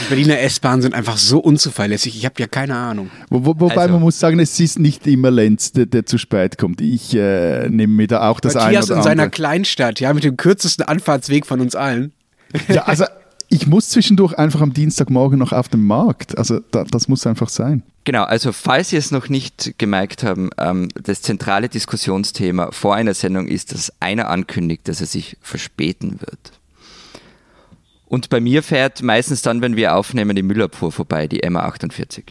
Die 0.00 0.04
Berliner 0.08 0.38
S-Bahnen 0.38 0.80
sind 0.80 0.94
einfach 0.94 1.18
so 1.18 1.40
unzuverlässig. 1.40 2.16
Ich 2.16 2.24
habe 2.24 2.36
ja 2.38 2.46
keine 2.46 2.76
Ahnung. 2.76 3.10
Wo, 3.28 3.44
wo, 3.44 3.60
wobei 3.60 3.76
also, 3.76 3.94
man 3.94 4.02
muss 4.02 4.18
sagen, 4.18 4.38
es 4.38 4.58
ist 4.60 4.78
nicht 4.78 5.06
immer 5.06 5.30
Lenz, 5.30 5.72
der, 5.72 5.86
der 5.86 6.06
zu 6.06 6.16
spät 6.16 6.56
kommt. 6.56 6.80
Ich 6.80 7.14
äh, 7.14 7.68
nehme 7.68 7.92
mir 7.94 8.06
da 8.06 8.28
auch 8.28 8.38
das 8.40 8.54
Matthias 8.54 8.86
ein 8.86 8.92
oder 8.92 8.96
in 8.98 9.02
seiner 9.02 9.28
Kleinstadt, 9.28 9.98
ja, 10.00 10.14
mit 10.14 10.22
dem 10.22 10.36
kürzesten 10.36 10.86
Anfahrtsweg 10.86 11.44
von 11.44 11.60
uns 11.60 11.74
allen. 11.74 12.12
Ja, 12.68 12.84
also 12.84 13.04
ich 13.50 13.66
muss 13.66 13.88
zwischendurch 13.88 14.38
einfach 14.38 14.60
am 14.60 14.72
Dienstagmorgen 14.72 15.38
noch 15.38 15.52
auf 15.52 15.68
den 15.68 15.84
Markt. 15.84 16.38
Also 16.38 16.60
da, 16.70 16.84
das 16.84 17.08
muss 17.08 17.26
einfach 17.26 17.48
sein. 17.48 17.82
Genau, 18.04 18.22
also 18.22 18.52
falls 18.52 18.90
Sie 18.90 18.96
es 18.96 19.10
noch 19.10 19.28
nicht 19.28 19.74
gemerkt 19.76 20.22
haben, 20.22 20.50
ähm, 20.56 20.88
das 20.94 21.20
zentrale 21.20 21.68
Diskussionsthema 21.68 22.70
vor 22.70 22.94
einer 22.94 23.12
Sendung 23.12 23.48
ist, 23.48 23.72
dass 23.72 23.92
einer 24.00 24.30
ankündigt, 24.30 24.88
dass 24.88 25.00
er 25.00 25.06
sich 25.06 25.36
verspäten 25.42 26.20
wird. 26.20 26.59
Und 28.10 28.28
bei 28.28 28.40
mir 28.40 28.64
fährt 28.64 29.04
meistens 29.04 29.40
dann, 29.40 29.62
wenn 29.62 29.76
wir 29.76 29.94
aufnehmen, 29.94 30.34
die 30.34 30.42
Müllabfuhr 30.42 30.90
vorbei, 30.90 31.28
die 31.28 31.44
MA48. 31.44 32.24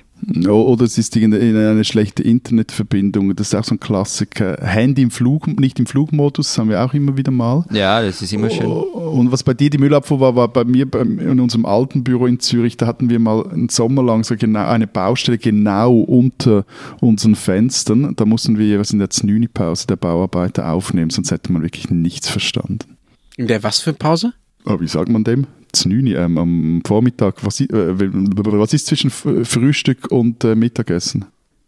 Oder 0.49 0.83
es 0.83 0.97
ist 0.97 1.15
eine 1.15 1.85
schlechte 1.85 2.21
Internetverbindung. 2.21 3.33
Das 3.37 3.47
ist 3.47 3.55
auch 3.55 3.63
so 3.63 3.75
ein 3.75 3.79
Klassiker. 3.79 4.57
Handy 4.61 5.03
im 5.03 5.09
Flug, 5.09 5.47
nicht 5.47 5.79
im 5.79 5.85
Flugmodus, 5.85 6.57
haben 6.57 6.69
wir 6.69 6.83
auch 6.83 6.93
immer 6.93 7.15
wieder 7.15 7.31
mal. 7.31 7.63
Ja, 7.71 8.01
das 8.01 8.21
ist 8.21 8.33
immer 8.33 8.49
schön. 8.49 8.65
Und 8.65 9.31
was 9.31 9.43
bei 9.43 9.53
dir 9.53 9.69
die 9.69 9.77
Müllabfuhr 9.77 10.19
war, 10.19 10.35
war 10.35 10.49
bei 10.49 10.65
mir 10.65 10.85
in 10.93 11.39
unserem 11.39 11.65
alten 11.65 12.03
Büro 12.03 12.25
in 12.25 12.41
Zürich, 12.41 12.75
da 12.75 12.85
hatten 12.85 13.09
wir 13.09 13.19
mal 13.19 13.49
einen 13.49 13.69
Sommer 13.69 14.03
lang 14.03 14.25
so 14.25 14.35
genau 14.35 14.67
eine 14.67 14.85
Baustelle 14.85 15.37
genau 15.37 15.97
unter 15.97 16.65
unseren 16.99 17.35
Fenstern. 17.35 18.17
Da 18.17 18.25
mussten 18.25 18.57
wir 18.57 18.65
jeweils 18.65 18.91
in 18.91 18.99
der 18.99 19.11
Znüni-Pause 19.11 19.87
der 19.87 19.95
Bauarbeiter 19.95 20.73
aufnehmen, 20.73 21.09
sonst 21.09 21.31
hätte 21.31 21.53
man 21.53 21.61
wirklich 21.61 21.89
nichts 21.89 22.27
verstanden. 22.27 22.97
In 23.37 23.47
der 23.47 23.63
was 23.63 23.79
für 23.79 23.93
Pause? 23.93 24.33
Oh, 24.65 24.77
wie 24.81 24.89
sagt 24.89 25.07
man 25.07 25.23
dem? 25.23 25.47
Znüni, 25.73 26.13
ähm, 26.13 26.37
am 26.37 26.81
Vormittag. 26.85 27.43
Was, 27.43 27.59
äh, 27.61 27.67
was, 27.69 28.73
ist 28.73 28.87
zwischen 28.87 29.09
Frühstück 29.09 30.11
und 30.11 30.43
äh, 30.43 30.55
Mittagessen? 30.55 31.25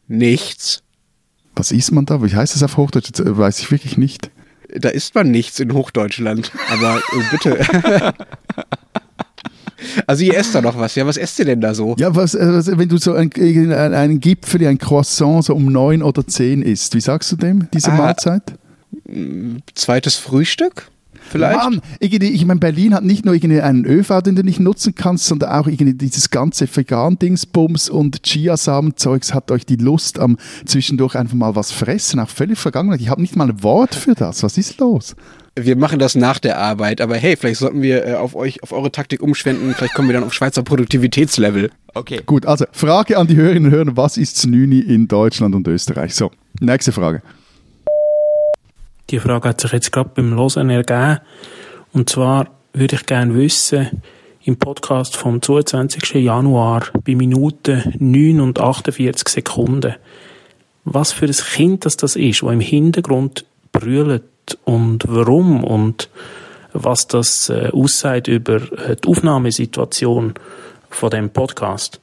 Nichts. 0.07 0.83
Was 1.55 1.71
isst 1.71 1.91
man 1.91 2.05
da? 2.05 2.23
Wie 2.23 2.33
heißt 2.33 2.55
das 2.55 2.63
auf 2.63 2.77
Hochdeutsch? 2.77 3.11
Das 3.11 3.25
äh, 3.25 3.37
weiß 3.37 3.59
ich 3.59 3.71
wirklich 3.71 3.97
nicht. 3.97 4.31
Da 4.73 4.89
isst 4.89 5.15
man 5.15 5.31
nichts 5.31 5.59
in 5.59 5.73
Hochdeutschland. 5.73 6.51
Aber 6.69 6.97
äh, 6.97 7.23
bitte. 7.31 8.13
Also 10.05 10.23
ihr 10.23 10.37
esst 10.37 10.53
da 10.53 10.61
noch 10.61 10.77
was, 10.77 10.95
ja? 10.95 11.05
Was 11.05 11.17
esst 11.17 11.39
ihr 11.39 11.45
denn 11.45 11.61
da 11.61 11.73
so? 11.73 11.95
Ja, 11.97 12.15
was, 12.15 12.35
was 12.35 12.77
wenn 12.77 12.89
du 12.89 12.97
so 12.97 13.13
einen, 13.13 13.73
einen 13.73 14.19
Gipfel, 14.19 14.65
ein 14.67 14.77
Croissant 14.77 15.45
so 15.45 15.55
um 15.55 15.65
neun 15.65 16.03
oder 16.03 16.25
zehn 16.25 16.61
isst, 16.61 16.93
wie 16.93 17.01
sagst 17.01 17.31
du 17.31 17.35
dem, 17.35 17.67
diese 17.73 17.91
ah, 17.91 17.97
Mahlzeit? 17.97 18.43
Zweites 19.73 20.17
Frühstück? 20.17 20.89
Vielleicht? 21.31 21.57
Mann, 21.57 21.81
ich 21.99 22.45
meine, 22.45 22.59
Berlin 22.59 22.93
hat 22.93 23.03
nicht 23.03 23.25
nur 23.25 23.33
einen 23.33 23.85
ÖV, 23.85 24.21
den 24.21 24.35
du 24.35 24.43
nicht 24.43 24.59
nutzen 24.59 24.95
kannst, 24.95 25.25
sondern 25.25 25.51
auch 25.51 25.67
dieses 25.69 26.29
ganze 26.29 26.67
Vegan-Dingsbums 26.73 27.89
und 27.89 28.23
Chiasamen-Zeugs 28.23 29.33
hat 29.33 29.51
euch 29.51 29.65
die 29.65 29.77
Lust 29.77 30.19
am 30.19 30.37
zwischendurch 30.65 31.15
einfach 31.15 31.35
mal 31.35 31.55
was 31.55 31.71
fressen, 31.71 32.19
auch 32.19 32.29
völlig 32.29 32.59
vergangen. 32.59 32.99
Ich 32.99 33.09
habe 33.09 33.21
nicht 33.21 33.35
mal 33.35 33.49
ein 33.49 33.63
Wort 33.63 33.95
für 33.95 34.13
das. 34.13 34.43
Was 34.43 34.57
ist 34.57 34.79
los? 34.79 35.15
wir 35.55 35.75
machen 35.75 35.99
das 35.99 36.15
nach 36.15 36.39
der 36.39 36.57
Arbeit, 36.57 37.01
aber 37.01 37.17
hey, 37.17 37.35
vielleicht 37.35 37.59
sollten 37.59 37.81
wir 37.81 38.05
äh, 38.05 38.13
auf 38.13 38.35
euch, 38.35 38.63
auf 38.63 38.71
eure 38.71 38.91
Taktik 38.91 39.21
umschwenden, 39.21 39.73
vielleicht 39.75 39.93
kommen 39.93 40.07
wir 40.07 40.13
dann 40.13 40.23
auf 40.23 40.33
Schweizer 40.33 40.63
Produktivitätslevel. 40.63 41.71
Okay. 41.93 42.21
Gut, 42.25 42.45
also 42.45 42.65
Frage 42.71 43.17
an 43.17 43.27
die 43.27 43.35
Hörerinnen 43.35 43.65
und 43.65 43.71
Hörer, 43.71 43.97
was 43.97 44.17
ist 44.17 44.37
Znüni 44.37 44.79
in 44.79 45.07
Deutschland 45.07 45.53
und 45.53 45.67
Österreich? 45.67 46.15
So, 46.15 46.31
nächste 46.59 46.91
Frage. 46.91 47.21
Die 49.11 49.19
Frage 49.19 49.49
hat 49.49 49.59
sich 49.59 49.73
jetzt 49.73 49.91
gerade 49.91 50.09
beim 50.15 50.33
Losen 50.33 50.69
ergeben. 50.69 51.19
Und 51.91 52.09
zwar 52.09 52.47
würde 52.71 52.95
ich 52.95 53.05
gerne 53.05 53.35
wissen, 53.35 54.01
im 54.45 54.57
Podcast 54.57 55.17
vom 55.17 55.41
22. 55.41 56.13
Januar 56.23 56.85
bei 57.05 57.15
Minute 57.15 57.83
9 57.99 58.39
und 58.39 58.59
48 58.59 59.27
Sekunden, 59.27 59.95
was 60.85 61.11
für 61.11 61.25
ein 61.25 61.33
Kind 61.33 61.85
das, 61.85 61.97
das 61.97 62.15
ist, 62.15 62.41
das 62.41 62.51
im 62.51 62.61
Hintergrund 62.61 63.45
brüllt 63.73 64.23
und 64.63 65.03
warum 65.07 65.65
und 65.65 66.09
was 66.71 67.07
das 67.07 67.49
äh, 67.49 67.69
aussagt 67.73 68.29
über 68.29 68.55
äh, 68.55 68.95
die 68.95 69.07
Aufnahmesituation 69.09 70.35
von 70.89 71.09
dem 71.09 71.29
Podcast. 71.29 71.99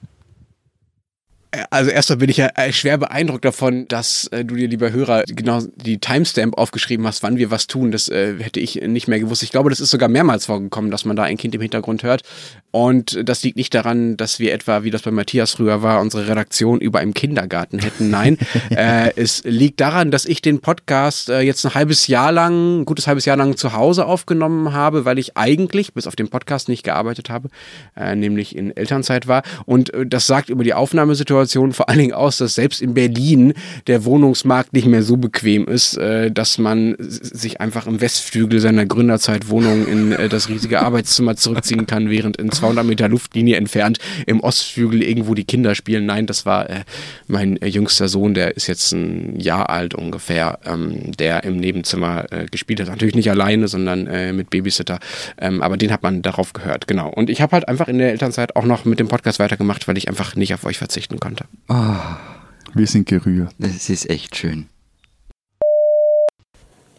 Also 1.71 1.91
erstmal 1.91 2.19
bin 2.19 2.29
ich 2.29 2.37
ja 2.37 2.51
äh, 2.57 2.73
schwer 2.73 2.99
beeindruckt 2.99 3.45
davon, 3.45 3.89
dass 3.89 4.27
äh, 4.27 4.45
du 4.45 4.55
dir, 4.55 4.69
lieber 4.69 4.93
Hörer, 4.93 5.23
genau 5.27 5.63
die 5.77 5.99
Timestamp 5.99 6.59
aufgeschrieben 6.59 7.07
hast, 7.07 7.23
wann 7.23 7.39
wir 7.39 7.51
was 7.51 7.67
tun. 7.67 7.91
Das 7.91 8.11
äh, 8.11 8.35
hätte 8.39 8.61
ich 8.61 8.83
nicht 8.83 9.09
mehr 9.09 9.19
gewusst. 9.19 9.43
Ich 9.43 9.51
glaube, 9.51 9.71
das 9.71 9.81
ist 9.81 9.91
sogar 9.91 10.11
mehrmals 10.11 10.45
vorgekommen, 10.45 10.91
dass 10.91 11.07
man 11.07 11.17
da 11.17 11.23
ein 11.23 11.39
Kind 11.39 11.55
im 11.55 11.63
Hintergrund 11.63 12.03
hört. 12.03 12.23
Und 12.71 13.19
das 13.27 13.43
liegt 13.43 13.57
nicht 13.57 13.73
daran, 13.73 14.19
dass 14.19 14.41
wir 14.41 14.53
etwa, 14.53 14.83
wie 14.83 14.91
das 14.91 15.03
bei 15.03 15.11
Matthias 15.11 15.53
früher 15.53 15.83
war, 15.83 16.03
unsere 16.03 16.29
Redaktion 16.29 16.83
über 16.83 16.99
einem 16.99 17.15
Kindergarten 17.15 17.79
hätten. 17.79 18.11
Nein, 18.11 18.37
äh, 18.71 19.13
es 19.17 19.43
liegt 19.45 19.81
daran, 19.81 20.11
dass 20.11 20.27
ich 20.27 20.43
den 20.43 20.61
Podcast 20.61 21.31
äh, 21.31 21.41
jetzt 21.41 21.65
ein 21.65 21.73
halbes 21.73 22.09
Jahr 22.09 22.31
lang, 22.31 22.81
ein 22.81 22.85
gutes 22.85 23.07
halbes 23.07 23.25
Jahr 23.25 23.39
lang 23.39 23.57
zu 23.57 23.73
Hause 23.73 24.05
aufgenommen 24.05 24.75
habe, 24.75 25.07
weil 25.07 25.19
ich 25.19 25.39
eigentlich 25.39 25.95
bis 25.95 26.07
auf 26.07 26.15
den 26.15 26.29
Podcast 26.29 26.69
nicht 26.69 26.83
gearbeitet 26.83 27.31
habe, 27.31 27.49
äh, 27.97 28.15
nämlich 28.15 28.55
in 28.55 28.77
Elternzeit 28.77 29.29
war. 29.29 29.43
Und 29.65 29.93
das 30.07 30.27
sagt 30.27 30.51
über 30.51 30.63
die 30.63 30.75
Aufnahmesituation 30.75 31.38
Situation 31.47 31.73
vor 31.73 31.89
allen 31.89 31.99
Dingen 31.99 32.13
aus, 32.13 32.39
dass 32.39 32.55
selbst 32.55 32.81
in 32.83 32.95
Berlin 32.95 33.55
der 33.87 34.05
Wohnungsmarkt 34.05 34.73
nicht 34.73 34.87
mehr 34.87 35.03
so 35.03 35.17
bequem 35.17 35.67
ist, 35.67 35.97
äh, 35.97 36.31
dass 36.31 36.59
man 36.59 36.97
sich 36.99 37.61
einfach 37.61 37.87
im 37.87 38.01
Westflügel 38.01 38.61
seiner 38.61 38.87
Gründerzeitwohnung 38.87 39.87
in 39.87 40.13
äh, 40.13 40.29
das 40.29 40.49
riesige 40.49 40.81
Arbeitszimmer 40.81 41.37
zurückziehen 41.37 41.87
kann, 41.87 42.11
während 42.11 42.37
in 42.37 42.51
200 42.51 42.85
Meter 42.85 43.09
Luftlinie 43.09 43.57
entfernt 43.57 43.99
im 44.27 44.41
Ostflügel 44.41 45.03
irgendwo 45.03 45.35
die 45.35 45.45
Kinder 45.45 45.75
spielen. 45.75 46.07
Nein, 46.07 46.27
das 46.27 46.47
war 46.47 46.69
äh, 46.69 46.81
mein 47.27 47.59
jüngster 47.65 48.09
Sohn, 48.09 48.35
der 48.35 48.57
ist 48.57 48.67
jetzt 48.67 48.93
ein 48.93 49.39
Jahr 49.41 49.71
alt 49.71 49.95
ungefähr, 49.95 50.59
ähm, 50.65 51.13
der 51.19 51.45
im 51.45 51.57
Nebenzimmer 51.57 52.27
gespielt 52.51 52.81
hat. 52.81 52.89
Natürlich 52.89 53.15
nicht 53.15 53.31
alleine, 53.31 53.69
sondern 53.69 54.05
mit 54.35 54.51
Babysitter. 54.51 54.99
Ähm, 55.39 55.63
aber 55.63 55.77
den 55.77 55.93
hat 55.93 56.03
man 56.03 56.23
darauf 56.23 56.53
gehört, 56.53 56.87
genau. 56.87 57.09
Und 57.09 57.31
ich 57.31 57.41
habe 57.41 57.53
halt 57.53 57.69
einfach 57.69 57.89
in 57.89 57.99
der 57.99 58.11
Elternzeit 58.11 58.57
auch 58.57 58.65
noch 58.65 58.85
mit 58.85 59.01
dem 59.01 59.09
Podcast 59.09 59.39
weitergemacht, 59.39 59.89
weil 59.89 59.97
ich 59.97 60.09
einfach 60.09 60.35
nicht 60.37 60.55
auf 60.55 60.65
euch 60.65 60.79
verzichten 60.79 61.21
konnte 61.21 61.28
konnte. 61.29 61.45
Oh, 61.69 62.75
wir 62.75 62.87
sind 62.87 63.07
gerührt. 63.07 63.55
Das 63.59 63.89
ist 63.89 64.09
echt 64.09 64.37
schön. 64.37 64.67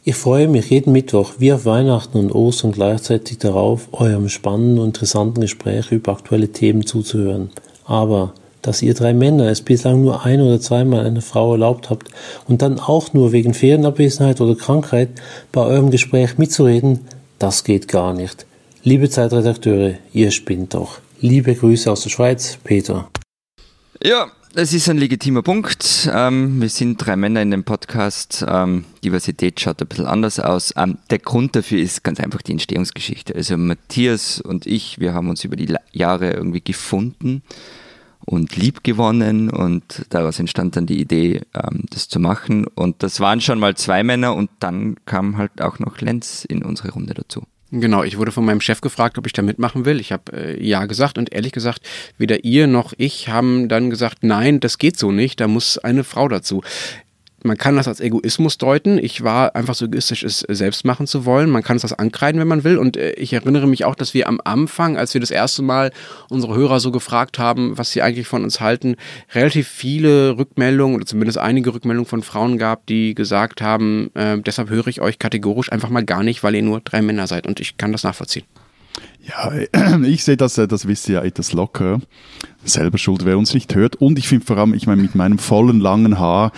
Ich 0.04 0.16
freue 0.16 0.48
mich 0.48 0.70
jeden 0.70 0.94
Mittwoch 0.94 1.34
wie 1.40 1.52
auf 1.54 1.66
Weihnachten 1.66 2.18
und 2.18 2.32
Ostern 2.32 2.72
gleichzeitig 2.72 3.38
darauf, 3.38 3.90
eurem 3.92 4.30
spannenden 4.30 4.80
und 4.80 4.88
interessanten 4.88 5.42
Gespräch 5.42 5.92
über 5.92 6.14
aktuelle 6.14 6.52
Themen 6.52 6.86
zuzuhören. 6.86 7.50
Aber 7.86 8.34
dass 8.62 8.82
ihr 8.82 8.94
drei 8.94 9.14
Männer 9.14 9.48
es 9.50 9.62
bislang 9.62 10.02
nur 10.02 10.26
ein 10.26 10.42
oder 10.42 10.60
zweimal 10.60 11.06
einer 11.06 11.22
Frau 11.22 11.54
erlaubt 11.54 11.90
habt 11.90 12.10
und 12.48 12.62
dann 12.62 12.80
auch 12.80 13.14
nur 13.14 13.32
wegen 13.32 13.54
Ferienabwesenheit 13.54 14.42
oder 14.42 14.56
Krankheit 14.56 15.10
bei 15.52 15.62
eurem 15.62 15.92
Gespräch 15.92 16.38
mitzureden, 16.38 17.02
das 17.40 17.64
geht 17.64 17.88
gar 17.88 18.14
nicht. 18.14 18.46
Liebe 18.84 19.10
Zeitredakteure, 19.10 19.96
ihr 20.14 20.32
spinnt 20.32 20.74
doch. 20.74 21.00
Liebe 21.20 21.54
Grüße 21.54 21.92
aus 21.92 22.04
der 22.04 22.10
Schweiz, 22.10 22.58
Peter. 22.64 23.10
Ja, 24.02 24.32
es 24.56 24.72
ist 24.72 24.88
ein 24.88 24.98
legitimer 24.98 25.42
Punkt. 25.42 26.10
Ähm, 26.14 26.62
wir 26.62 26.70
sind 26.70 27.06
drei 27.06 27.18
Männer 27.18 27.42
in 27.42 27.52
dem 27.52 27.66
Podcast. 27.66 28.46
Ähm, 28.48 28.86
Diversität 29.04 29.60
schaut 29.60 29.82
ein 29.82 29.88
bisschen 29.90 30.06
anders 30.06 30.40
aus. 30.40 30.74
Ähm, 30.78 31.00
der 31.10 31.20
Grund 31.20 31.54
dafür 31.58 31.82
ist 31.82 32.02
ganz 32.02 32.22
einfach 32.22 32.42
die 32.42 32.54
Entstehungsgeschichte. 32.54 33.36
Also 33.36 33.58
Matthias 33.58 34.40
und 34.40 34.66
ich, 34.66 35.00
wir 35.00 35.14
haben 35.14 35.30
uns 35.30 35.44
über 35.44 35.58
die 35.58 35.76
Jahre 35.92 36.32
irgendwie 36.32 36.62
gefunden 36.62 37.44
und 38.26 38.56
lieb 38.56 38.86
gewonnen 38.86 39.50
und 39.50 40.06
daraus 40.12 40.40
entstand 40.40 40.78
dann 40.78 40.86
die 40.86 41.02
Idee, 41.02 41.42
ähm, 41.54 41.84
das 41.90 42.08
zu 42.08 42.22
machen. 42.22 42.68
Und 42.68 43.04
das 43.04 43.20
waren 43.20 43.42
schon 43.42 43.60
mal 43.60 43.76
zwei 43.76 44.04
Männer 44.04 44.34
und 44.34 44.50
dann 44.62 44.96
kam 45.04 45.38
halt 45.38 45.62
auch 45.62 45.80
noch 45.80 46.00
Lenz 46.00 46.46
in 46.46 46.64
unsere 46.64 46.92
Runde 46.92 47.16
dazu. 47.16 47.44
Genau, 47.72 48.04
ich 48.04 48.18
wurde 48.18 48.32
von 48.32 48.46
meinem 48.46 48.62
Chef 48.62 48.82
gefragt, 48.82 49.18
ob 49.20 49.28
ich 49.28 49.34
da 49.34 49.44
mitmachen 49.44 49.86
will. 49.86 50.00
Ich 50.00 50.12
habe 50.12 50.32
äh, 50.34 50.64
ja 50.64 50.86
gesagt 50.86 51.20
und 51.20 51.32
ehrlich 51.32 51.52
gesagt, 51.52 51.82
weder 52.18 52.44
ihr 52.44 52.66
noch 52.66 52.94
ich 52.98 53.30
haben 53.30 53.70
dann 53.70 53.92
gesagt, 53.92 54.24
nein, 54.24 54.60
das 54.60 54.80
geht 54.80 54.98
so 54.98 55.12
nicht, 55.12 55.40
da 55.40 55.48
muss 55.48 55.78
eine 55.78 56.04
Frau 56.04 56.28
dazu. 56.28 56.64
Man 57.44 57.58
kann 57.58 57.76
das 57.76 57.88
als 57.88 58.00
Egoismus 58.00 58.58
deuten. 58.58 58.98
Ich 58.98 59.24
war 59.24 59.56
einfach 59.56 59.76
so 59.76 59.86
egoistisch, 59.86 60.24
es 60.24 60.40
selbst 60.40 60.86
machen 60.86 61.08
zu 61.08 61.26
wollen. 61.26 61.50
Man 61.50 61.64
kann 61.64 61.76
es 61.76 61.82
das 61.84 61.94
ankreiden, 61.94 62.40
wenn 62.40 62.48
man 62.48 62.64
will. 62.64 62.78
Und 62.78 62.98
äh, 62.98 63.12
ich 63.12 63.34
erinnere 63.34 63.68
mich 63.68 63.86
auch, 63.86 63.96
dass 63.96 64.14
wir 64.14 64.28
am 64.28 64.40
Anfang, 64.44 64.98
als 64.98 65.14
wir 65.14 65.22
das 65.22 65.32
erste 65.32 65.62
Mal 65.62 65.92
unsere 66.30 66.56
Hörer 66.56 66.80
so 66.80 66.92
gefragt 66.92 67.40
haben, 67.40 67.78
was 67.78 67.92
sie 67.92 68.02
eigentlich 68.02 68.28
von 68.28 68.44
uns 68.44 68.60
halten, 68.60 68.96
relativ 69.34 69.68
viele 69.68 70.38
Rückmeldungen 70.38 70.96
oder 70.96 71.06
zumindest 71.06 71.38
einige 71.38 71.74
Rückmeldungen 71.74 72.10
von 72.10 72.24
Frauen 72.24 72.58
gab, 72.58 72.86
die 72.86 73.16
gesagt 73.16 73.62
haben, 73.62 74.12
äh, 74.16 74.38
deshalb 74.40 74.70
höre 74.70 74.88
ich 74.88 75.02
euch 75.02 75.20
kategorisch 75.20 75.72
einfach 75.72 75.90
mal 75.90 76.04
gar 76.04 76.24
nicht, 76.24 76.44
weil 76.44 76.56
ihr 76.56 76.64
nur 76.64 76.82
drei 76.82 77.02
Männer 77.02 77.28
seid. 77.28 77.48
Und 77.48 77.60
ich 77.60 77.78
kann 77.78 77.92
das 77.92 78.04
nachvollziehen. 78.04 78.46
Ja, 79.30 79.52
ich 80.04 80.24
sehe 80.24 80.38
das, 80.38 80.58
äh, 80.58 80.68
das 80.68 80.88
wisst 80.88 81.08
ihr 81.08 81.16
ja 81.16 81.24
etwas 81.24 81.54
locker. 81.54 82.02
Selber 82.64 82.98
schuld, 82.98 83.26
wer 83.26 83.38
uns 83.38 83.54
nicht 83.54 83.76
hört. 83.76 83.96
Und 83.98 84.18
ich 84.18 84.28
finde 84.28 84.46
vor 84.46 84.58
allem, 84.58 84.74
ich 84.74 84.88
meine, 84.88 85.02
mit 85.02 85.16
meinem 85.16 85.38
vollen 85.38 85.80
langen 85.80 86.20
Haar 86.20 86.52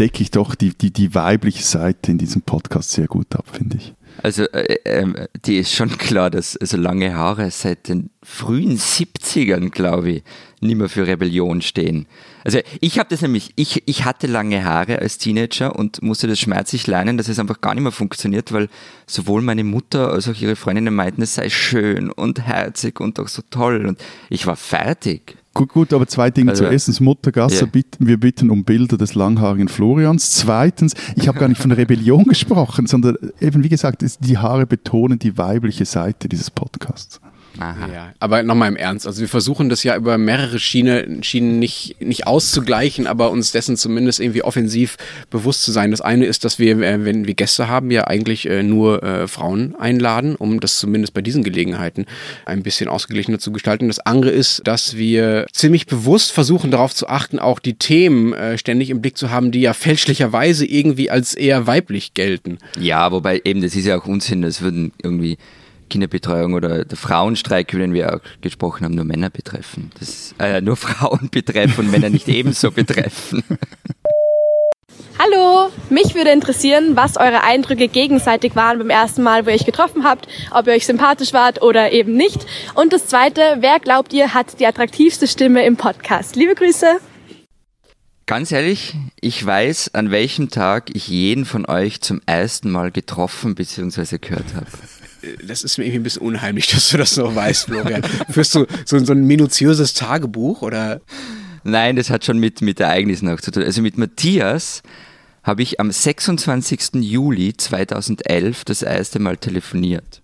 decke 0.00 0.22
ich 0.22 0.30
doch 0.30 0.54
die, 0.54 0.76
die, 0.76 0.92
die 0.92 1.14
weibliche 1.14 1.62
Seite 1.62 2.10
in 2.10 2.18
diesem 2.18 2.42
Podcast 2.42 2.92
sehr 2.92 3.06
gut 3.06 3.34
ab, 3.34 3.44
finde 3.52 3.76
ich. 3.76 3.94
Also, 4.22 4.44
äh, 4.44 4.78
äh, 4.84 5.26
die 5.44 5.58
ist 5.58 5.72
schon 5.72 5.98
klar, 5.98 6.30
dass 6.30 6.56
also 6.56 6.76
lange 6.76 7.14
Haare 7.14 7.50
seit 7.50 7.88
den 7.88 8.10
frühen 8.22 8.78
70ern, 8.78 9.70
glaube 9.70 10.10
ich, 10.10 10.22
nicht 10.64 10.76
mehr 10.76 10.88
für 10.88 11.06
Rebellion 11.06 11.62
stehen. 11.62 12.06
Also 12.44 12.58
ich 12.80 12.98
habe 12.98 13.08
das 13.08 13.22
nämlich, 13.22 13.52
ich, 13.56 13.82
ich 13.86 14.04
hatte 14.04 14.26
lange 14.26 14.64
Haare 14.64 14.98
als 14.98 15.18
Teenager 15.18 15.76
und 15.76 16.02
musste 16.02 16.26
das 16.26 16.38
schmerzlich 16.38 16.86
lernen, 16.86 17.16
dass 17.16 17.28
es 17.28 17.38
einfach 17.38 17.60
gar 17.60 17.74
nicht 17.74 17.82
mehr 17.82 17.92
funktioniert, 17.92 18.52
weil 18.52 18.68
sowohl 19.06 19.42
meine 19.42 19.64
Mutter 19.64 20.10
als 20.10 20.28
auch 20.28 20.40
ihre 20.40 20.56
Freundinnen 20.56 20.94
meinten, 20.94 21.22
es 21.22 21.34
sei 21.34 21.48
schön 21.48 22.10
und 22.10 22.40
herzig 22.40 23.00
und 23.00 23.18
auch 23.20 23.28
so 23.28 23.42
toll 23.50 23.86
und 23.86 23.98
ich 24.28 24.46
war 24.46 24.56
fertig. 24.56 25.36
Gut, 25.54 25.68
gut, 25.68 25.92
aber 25.92 26.08
zwei 26.08 26.30
Dinge 26.30 26.50
also, 26.50 26.64
zu. 26.64 26.70
Erstens, 26.70 26.98
Muttergasse, 26.98 27.60
yeah. 27.60 27.66
bitten, 27.66 28.08
wir 28.08 28.18
bitten 28.18 28.50
um 28.50 28.64
Bilder 28.64 28.98
des 28.98 29.14
langhaarigen 29.14 29.68
Florians. 29.68 30.32
Zweitens, 30.32 30.94
ich 31.14 31.28
habe 31.28 31.38
gar 31.38 31.48
nicht 31.48 31.60
von 31.60 31.70
Rebellion 31.70 32.24
gesprochen, 32.28 32.88
sondern 32.88 33.16
eben, 33.40 33.62
wie 33.62 33.68
gesagt, 33.68 34.04
die 34.18 34.38
Haare 34.38 34.66
betonen 34.66 35.20
die 35.20 35.38
weibliche 35.38 35.84
Seite 35.84 36.28
dieses 36.28 36.50
Podcasts. 36.50 37.20
Aha. 37.58 37.88
Ja, 37.92 38.12
aber 38.18 38.42
nochmal 38.42 38.68
im 38.68 38.76
Ernst. 38.76 39.06
Also 39.06 39.20
wir 39.20 39.28
versuchen 39.28 39.68
das 39.68 39.82
ja 39.82 39.96
über 39.96 40.18
mehrere 40.18 40.58
Schiene, 40.58 41.06
Schienen 41.22 41.58
nicht, 41.58 42.00
nicht 42.00 42.26
auszugleichen, 42.26 43.06
aber 43.06 43.30
uns 43.30 43.52
dessen 43.52 43.76
zumindest 43.76 44.20
irgendwie 44.20 44.42
offensiv 44.42 44.96
bewusst 45.30 45.62
zu 45.62 45.72
sein. 45.72 45.90
Das 45.90 46.00
eine 46.00 46.26
ist, 46.26 46.44
dass 46.44 46.58
wir, 46.58 46.78
äh, 46.80 47.04
wenn 47.04 47.26
wir 47.26 47.34
Gäste 47.34 47.68
haben, 47.68 47.90
ja 47.90 48.04
eigentlich 48.04 48.48
äh, 48.48 48.62
nur 48.62 49.02
äh, 49.02 49.28
Frauen 49.28 49.74
einladen, 49.76 50.34
um 50.34 50.60
das 50.60 50.78
zumindest 50.78 51.14
bei 51.14 51.22
diesen 51.22 51.44
Gelegenheiten 51.44 52.06
ein 52.44 52.62
bisschen 52.62 52.88
ausgeglichener 52.88 53.38
zu 53.38 53.52
gestalten. 53.52 53.88
Das 53.88 54.00
andere 54.00 54.30
ist, 54.30 54.62
dass 54.64 54.96
wir 54.96 55.46
ziemlich 55.52 55.86
bewusst 55.86 56.32
versuchen 56.32 56.70
darauf 56.70 56.94
zu 56.94 57.08
achten, 57.08 57.38
auch 57.38 57.58
die 57.58 57.74
Themen 57.74 58.34
ständig 58.56 58.90
im 58.90 59.00
Blick 59.00 59.16
zu 59.16 59.30
haben, 59.30 59.52
die 59.52 59.60
ja 59.60 59.72
fälschlicherweise 59.72 60.66
irgendwie 60.66 61.10
als 61.10 61.34
eher 61.34 61.66
weiblich 61.66 62.14
gelten. 62.14 62.58
Ja, 62.78 63.12
wobei 63.12 63.40
eben, 63.44 63.62
das 63.62 63.74
ist 63.74 63.86
ja 63.86 63.98
auch 63.98 64.06
Unsinn, 64.06 64.42
das 64.42 64.60
würden 64.60 64.92
irgendwie 65.02 65.38
Kinderbetreuung 65.94 66.54
oder 66.54 66.84
der 66.84 66.98
Frauenstreik, 66.98 67.72
über 67.72 67.82
den 67.82 67.92
wir 67.92 68.16
auch 68.16 68.20
gesprochen 68.40 68.84
haben, 68.84 68.96
nur 68.96 69.04
Männer 69.04 69.30
betreffen. 69.30 69.92
Das, 70.00 70.34
äh, 70.40 70.60
nur 70.60 70.76
Frauen 70.84 71.28
betreffen 71.30 71.84
und 71.84 71.92
Männer 71.92 72.10
nicht 72.10 72.26
ebenso 72.26 72.72
betreffen. 72.72 73.44
Hallo, 75.20 75.70
mich 75.90 76.16
würde 76.16 76.30
interessieren, 76.30 76.96
was 76.96 77.16
eure 77.16 77.44
Eindrücke 77.44 77.86
gegenseitig 77.86 78.56
waren 78.56 78.78
beim 78.78 78.90
ersten 78.90 79.22
Mal, 79.22 79.46
wo 79.46 79.50
ihr 79.50 79.54
euch 79.54 79.64
getroffen 79.64 80.02
habt, 80.02 80.26
ob 80.50 80.66
ihr 80.66 80.72
euch 80.72 80.84
sympathisch 80.84 81.32
wart 81.32 81.62
oder 81.62 81.92
eben 81.92 82.16
nicht. 82.16 82.44
Und 82.74 82.92
das 82.92 83.06
Zweite, 83.06 83.58
wer 83.60 83.78
glaubt 83.78 84.12
ihr 84.12 84.34
hat 84.34 84.58
die 84.58 84.66
attraktivste 84.66 85.28
Stimme 85.28 85.64
im 85.64 85.76
Podcast? 85.76 86.34
Liebe 86.34 86.56
Grüße. 86.56 86.96
Ganz 88.26 88.50
ehrlich, 88.50 88.96
ich 89.20 89.46
weiß, 89.46 89.94
an 89.94 90.10
welchem 90.10 90.50
Tag 90.50 90.90
ich 90.92 91.06
jeden 91.06 91.44
von 91.44 91.64
euch 91.66 92.00
zum 92.00 92.20
ersten 92.26 92.72
Mal 92.72 92.90
getroffen 92.90 93.54
bzw. 93.54 94.18
gehört 94.18 94.54
habe 94.56 94.66
das 95.46 95.62
ist 95.62 95.78
mir 95.78 95.84
irgendwie 95.84 96.00
ein 96.00 96.02
bisschen 96.04 96.22
unheimlich, 96.22 96.66
dass 96.72 96.88
du 96.90 96.96
das 96.96 97.16
noch 97.16 97.34
weißt, 97.34 97.66
Florian. 97.66 98.02
Führst 98.30 98.54
du 98.54 98.66
so, 98.84 98.98
so 98.98 99.12
ein 99.12 99.24
minutiöses 99.24 99.94
Tagebuch 99.94 100.62
oder? 100.62 101.00
Nein, 101.64 101.96
das 101.96 102.10
hat 102.10 102.24
schon 102.24 102.38
mit, 102.38 102.60
mit 102.60 102.80
Ereignissen 102.80 103.28
auch 103.28 103.40
zu 103.40 103.50
tun. 103.50 103.62
Also 103.62 103.80
mit 103.80 103.96
Matthias 103.96 104.82
habe 105.42 105.62
ich 105.62 105.80
am 105.80 105.90
26. 105.90 106.94
Juli 106.94 107.56
2011 107.56 108.64
das 108.64 108.82
erste 108.82 109.18
Mal 109.18 109.36
telefoniert. 109.36 110.22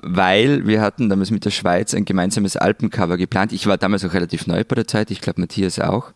Weil 0.00 0.66
wir 0.66 0.80
hatten 0.80 1.08
damals 1.08 1.30
mit 1.30 1.44
der 1.44 1.50
Schweiz 1.50 1.94
ein 1.94 2.04
gemeinsames 2.04 2.56
Alpencover 2.56 3.16
geplant. 3.16 3.52
Ich 3.52 3.66
war 3.66 3.78
damals 3.78 4.04
auch 4.04 4.12
relativ 4.12 4.46
neu 4.46 4.62
bei 4.64 4.74
der 4.74 4.86
Zeit, 4.86 5.10
ich 5.10 5.20
glaube 5.20 5.40
Matthias 5.40 5.78
auch. 5.78 6.12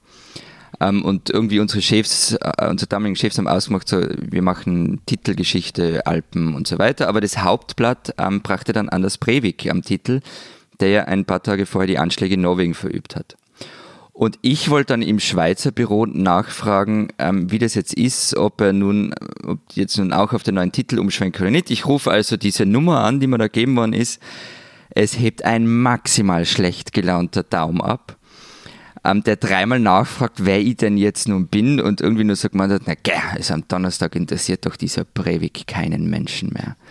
Ähm, 0.80 1.04
und 1.04 1.30
irgendwie 1.30 1.60
unsere 1.60 1.82
Chefs, 1.82 2.32
äh, 2.34 2.68
unsere 2.68 2.88
damaligen 2.88 3.16
Chefs 3.16 3.38
haben 3.38 3.48
ausgemacht, 3.48 3.88
so, 3.88 4.00
wir 4.18 4.42
machen 4.42 5.00
Titelgeschichte, 5.06 6.06
Alpen 6.06 6.54
und 6.54 6.66
so 6.66 6.78
weiter. 6.78 7.08
Aber 7.08 7.20
das 7.20 7.38
Hauptblatt 7.38 8.14
ähm, 8.18 8.42
brachte 8.42 8.72
dann 8.72 8.88
Anders 8.88 9.18
Breivik 9.18 9.68
am 9.70 9.82
Titel, 9.82 10.20
der 10.80 10.88
ja 10.88 11.04
ein 11.04 11.24
paar 11.24 11.42
Tage 11.42 11.66
vorher 11.66 11.88
die 11.88 11.98
Anschläge 11.98 12.34
in 12.34 12.42
Norwegen 12.42 12.74
verübt 12.74 13.16
hat. 13.16 13.36
Und 14.12 14.38
ich 14.42 14.68
wollte 14.68 14.94
dann 14.94 15.02
im 15.02 15.20
Schweizer 15.20 15.70
Büro 15.70 16.04
nachfragen, 16.04 17.08
ähm, 17.18 17.52
wie 17.52 17.60
das 17.60 17.74
jetzt 17.74 17.94
ist, 17.94 18.36
ob 18.36 18.60
er 18.60 18.72
nun, 18.72 19.14
ob 19.44 19.60
jetzt 19.74 19.96
nun 19.96 20.12
auch 20.12 20.32
auf 20.32 20.42
den 20.42 20.56
neuen 20.56 20.72
Titel 20.72 20.98
umschwenkt 20.98 21.40
oder 21.40 21.50
nicht. 21.50 21.70
Ich 21.70 21.86
rufe 21.86 22.10
also 22.10 22.36
diese 22.36 22.66
Nummer 22.66 23.04
an, 23.04 23.20
die 23.20 23.28
mir 23.28 23.38
da 23.38 23.46
gegeben 23.46 23.76
worden 23.76 23.92
ist. 23.92 24.20
Es 24.90 25.18
hebt 25.18 25.44
ein 25.44 25.68
maximal 25.68 26.46
schlecht 26.46 26.92
gelaunter 26.92 27.44
Daumen 27.44 27.80
ab 27.80 28.17
ähm, 29.04 29.22
der 29.22 29.36
dreimal 29.36 29.80
nachfragt, 29.80 30.44
wer 30.44 30.60
ich 30.60 30.76
denn 30.76 30.96
jetzt 30.96 31.28
nun 31.28 31.46
bin 31.46 31.80
und 31.80 32.00
irgendwie 32.00 32.24
nur 32.24 32.36
sagt 32.36 32.54
man, 32.54 32.78
na 32.86 32.94
gell, 33.02 33.14
also 33.32 33.54
am 33.54 33.64
Donnerstag 33.68 34.16
interessiert 34.16 34.66
doch 34.66 34.76
dieser 34.76 35.04
Breivik 35.04 35.66
keinen 35.66 36.08
Menschen 36.08 36.52
mehr. 36.52 36.76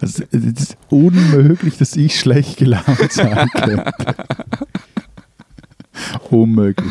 Also 0.00 0.24
es 0.30 0.44
ist 0.44 0.76
unmöglich, 0.88 1.76
dass 1.76 1.96
ich 1.96 2.18
schlecht 2.18 2.56
gelaunt 2.56 3.12
sein 3.12 3.48
könnte. 3.54 3.92
Unmöglich. 6.30 6.90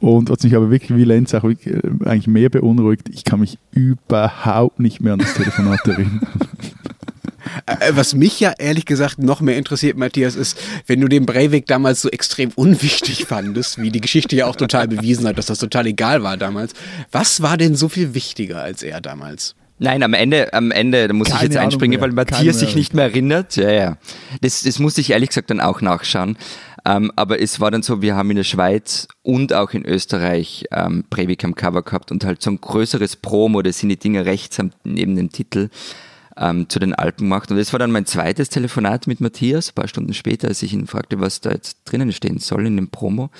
Und 0.00 0.30
was 0.30 0.42
mich 0.42 0.56
aber 0.56 0.70
wirklich 0.70 0.96
wie 0.96 1.04
Lenz 1.04 1.34
auch 1.34 1.44
äh, 1.44 1.56
eigentlich 2.04 2.26
mehr 2.26 2.48
beunruhigt, 2.48 3.08
ich 3.08 3.24
kann 3.24 3.40
mich 3.40 3.58
überhaupt 3.72 4.80
nicht 4.80 5.00
mehr 5.00 5.14
an 5.14 5.18
das 5.18 5.34
Telefonat 5.34 5.86
erinnern. 5.86 6.20
Äh, 7.66 7.92
was 7.92 8.14
mich 8.14 8.40
ja 8.40 8.52
ehrlich 8.58 8.84
gesagt 8.84 9.18
noch 9.18 9.40
mehr 9.40 9.56
interessiert, 9.56 9.96
Matthias, 9.96 10.36
ist, 10.36 10.58
wenn 10.86 11.00
du 11.00 11.08
den 11.08 11.26
Breivik 11.26 11.66
damals 11.66 12.02
so 12.02 12.08
extrem 12.10 12.50
unwichtig 12.54 13.26
fandest, 13.26 13.80
wie 13.80 13.90
die 13.90 14.00
Geschichte 14.00 14.36
ja 14.36 14.46
auch 14.46 14.56
total 14.56 14.88
bewiesen 14.88 15.26
hat, 15.26 15.38
dass 15.38 15.46
das 15.46 15.58
total 15.58 15.86
egal 15.86 16.22
war 16.22 16.36
damals. 16.36 16.72
Was 17.12 17.42
war 17.42 17.56
denn 17.56 17.74
so 17.74 17.88
viel 17.88 18.14
wichtiger 18.14 18.62
als 18.62 18.82
er 18.82 19.00
damals? 19.00 19.54
Nein, 19.82 20.02
am 20.02 20.12
Ende, 20.12 20.52
am 20.52 20.70
Ende, 20.72 21.08
da 21.08 21.14
muss 21.14 21.28
Keine 21.28 21.38
ich 21.38 21.42
jetzt 21.44 21.56
einspringen, 21.56 21.98
weil 22.02 22.12
Matthias 22.12 22.58
sich 22.58 22.76
nicht 22.76 22.92
mehr 22.92 23.04
erinnert. 23.04 23.56
Ja, 23.56 23.70
ja. 23.70 23.96
Das, 24.42 24.62
das 24.62 24.78
musste 24.78 25.00
ich 25.00 25.10
ehrlich 25.10 25.30
gesagt 25.30 25.48
dann 25.48 25.60
auch 25.60 25.80
nachschauen. 25.80 26.36
Ähm, 26.84 27.10
aber 27.16 27.40
es 27.40 27.60
war 27.60 27.70
dann 27.70 27.82
so, 27.82 28.02
wir 28.02 28.14
haben 28.14 28.30
in 28.30 28.36
der 28.36 28.44
Schweiz 28.44 29.08
und 29.22 29.54
auch 29.54 29.70
in 29.72 29.86
Österreich 29.86 30.66
ähm, 30.70 31.04
Breivik 31.08 31.44
am 31.44 31.54
Cover 31.54 31.82
gehabt 31.82 32.10
und 32.12 32.24
halt 32.24 32.42
so 32.42 32.50
ein 32.50 32.60
größeres 32.60 33.16
Promo, 33.16 33.62
das 33.62 33.78
sind 33.78 33.88
die 33.88 33.98
Dinge 33.98 34.26
rechts 34.26 34.58
neben 34.84 35.16
dem 35.16 35.30
Titel 35.30 35.70
ähm, 36.40 36.68
zu 36.68 36.78
den 36.78 36.94
Alpen 36.94 37.24
gemacht. 37.26 37.50
Und 37.50 37.58
das 37.58 37.72
war 37.72 37.78
dann 37.78 37.92
mein 37.92 38.06
zweites 38.06 38.48
Telefonat 38.48 39.06
mit 39.06 39.20
Matthias, 39.20 39.68
ein 39.68 39.74
paar 39.74 39.88
Stunden 39.88 40.14
später, 40.14 40.48
als 40.48 40.62
ich 40.62 40.72
ihn 40.72 40.86
fragte, 40.86 41.20
was 41.20 41.40
da 41.40 41.50
jetzt 41.50 41.78
drinnen 41.84 42.12
stehen 42.12 42.38
soll 42.38 42.66
in 42.66 42.76
dem 42.76 42.88
Promo. 42.88 43.30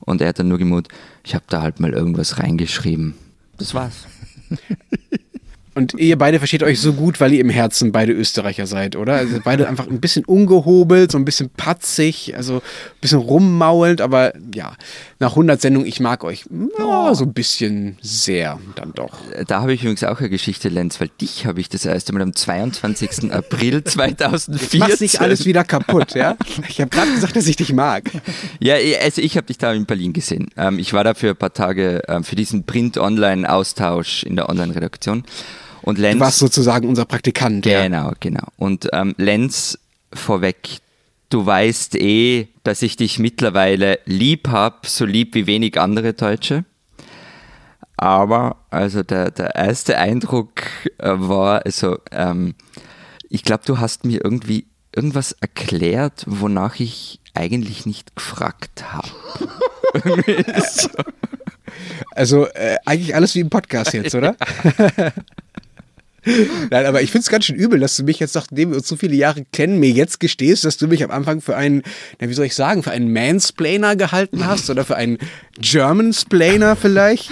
Und 0.00 0.20
er 0.20 0.28
hat 0.28 0.38
dann 0.38 0.48
nur 0.48 0.58
gemut, 0.58 0.88
ich 1.24 1.34
habe 1.34 1.46
da 1.48 1.62
halt 1.62 1.80
mal 1.80 1.92
irgendwas 1.92 2.38
reingeschrieben. 2.38 3.14
Das 3.56 3.74
war's. 3.74 4.06
Und 5.76 5.92
ihr 5.98 6.16
beide 6.16 6.38
versteht 6.38 6.62
euch 6.62 6.80
so 6.80 6.94
gut, 6.94 7.20
weil 7.20 7.34
ihr 7.34 7.40
im 7.40 7.50
Herzen 7.50 7.92
beide 7.92 8.12
Österreicher 8.12 8.66
seid, 8.66 8.96
oder? 8.96 9.16
Also 9.16 9.40
beide 9.44 9.68
einfach 9.68 9.86
ein 9.86 10.00
bisschen 10.00 10.24
ungehobelt, 10.24 11.12
so 11.12 11.18
ein 11.18 11.26
bisschen 11.26 11.50
patzig, 11.50 12.32
also 12.34 12.56
ein 12.56 13.00
bisschen 13.02 13.18
rummaulend, 13.18 14.00
aber 14.00 14.32
ja, 14.54 14.72
nach 15.18 15.32
100 15.32 15.60
Sendungen, 15.60 15.86
ich 15.86 16.00
mag 16.00 16.24
euch 16.24 16.46
ja, 16.78 17.14
so 17.14 17.24
ein 17.24 17.34
bisschen 17.34 17.98
sehr 18.00 18.58
dann 18.74 18.94
doch. 18.94 19.18
Da 19.46 19.60
habe 19.60 19.74
ich 19.74 19.82
übrigens 19.82 20.02
auch 20.04 20.18
eine 20.18 20.30
Geschichte, 20.30 20.70
Lenz, 20.70 20.98
weil 20.98 21.10
dich 21.20 21.44
habe 21.44 21.60
ich 21.60 21.68
das 21.68 21.84
erste 21.84 22.14
Mal 22.14 22.22
am 22.22 22.34
22. 22.34 23.30
April 23.30 23.84
2014. 23.84 24.80
Mach 24.80 24.98
nicht 24.98 25.20
alles 25.20 25.44
wieder 25.44 25.62
kaputt, 25.62 26.14
ja? 26.14 26.38
Ich 26.70 26.80
habe 26.80 26.88
gerade 26.88 27.12
gesagt, 27.12 27.36
dass 27.36 27.46
ich 27.46 27.56
dich 27.56 27.74
mag. 27.74 28.10
Ja, 28.60 28.76
also 29.04 29.20
ich 29.20 29.36
habe 29.36 29.46
dich 29.46 29.58
da 29.58 29.74
in 29.74 29.84
Berlin 29.84 30.14
gesehen. 30.14 30.48
Ähm, 30.56 30.78
ich 30.78 30.94
war 30.94 31.04
da 31.04 31.12
für 31.12 31.28
ein 31.30 31.36
paar 31.36 31.52
Tage 31.52 32.00
ähm, 32.08 32.24
für 32.24 32.34
diesen 32.34 32.64
Print-Online-Austausch 32.64 34.22
in 34.22 34.36
der 34.36 34.48
Online-Redaktion. 34.48 35.24
Und 35.82 35.98
Lenz, 35.98 36.14
du 36.14 36.20
warst 36.20 36.38
sozusagen 36.38 36.88
unser 36.88 37.04
Praktikant. 37.04 37.64
Genau, 37.64 38.08
ja. 38.08 38.14
genau. 38.18 38.46
Und 38.56 38.88
ähm, 38.92 39.14
Lenz 39.18 39.78
vorweg, 40.12 40.78
du 41.30 41.44
weißt 41.44 41.96
eh, 41.96 42.48
dass 42.64 42.82
ich 42.82 42.96
dich 42.96 43.18
mittlerweile 43.18 44.00
lieb 44.04 44.48
hab, 44.48 44.86
so 44.86 45.04
lieb 45.04 45.34
wie 45.34 45.46
wenig 45.46 45.80
andere 45.80 46.14
Deutsche. 46.14 46.64
Aber 47.96 48.56
also 48.70 49.02
der, 49.02 49.30
der 49.30 49.54
erste 49.54 49.98
Eindruck 49.98 50.62
äh, 50.98 51.12
war, 51.14 51.64
also 51.64 51.98
ähm, 52.10 52.54
ich 53.30 53.42
glaube, 53.42 53.62
du 53.64 53.78
hast 53.78 54.04
mir 54.04 54.22
irgendwie 54.22 54.66
irgendwas 54.94 55.32
erklärt, 55.32 56.24
wonach 56.26 56.78
ich 56.78 57.20
eigentlich 57.34 57.86
nicht 57.86 58.16
gefragt 58.16 58.84
habe. 58.92 59.08
Also 62.12 62.46
äh, 62.46 62.76
eigentlich 62.86 63.14
alles 63.14 63.34
wie 63.34 63.40
im 63.40 63.50
Podcast 63.50 63.92
jetzt, 63.92 64.14
oder? 64.14 64.36
Nein, 66.70 66.86
aber 66.86 67.02
ich 67.02 67.12
finde 67.12 67.22
es 67.22 67.30
ganz 67.30 67.44
schön 67.44 67.56
übel, 67.56 67.78
dass 67.78 67.96
du 67.96 68.02
mich 68.02 68.18
jetzt, 68.18 68.34
nachdem 68.34 68.70
wir 68.70 68.78
uns 68.78 68.88
so 68.88 68.96
viele 68.96 69.14
Jahre 69.14 69.44
kennen, 69.52 69.78
mir 69.78 69.90
jetzt 69.90 70.18
gestehst, 70.18 70.64
dass 70.64 70.76
du 70.76 70.88
mich 70.88 71.04
am 71.04 71.10
Anfang 71.10 71.40
für 71.40 71.56
einen, 71.56 71.82
na, 72.20 72.28
wie 72.28 72.34
soll 72.34 72.46
ich 72.46 72.54
sagen, 72.54 72.82
für 72.82 72.90
einen 72.90 73.12
Mansplainer 73.12 73.94
gehalten 73.94 74.44
hast 74.46 74.68
oder 74.68 74.84
für 74.84 74.96
einen 74.96 75.18
Germansplainer 75.58 76.74
vielleicht. 76.74 77.30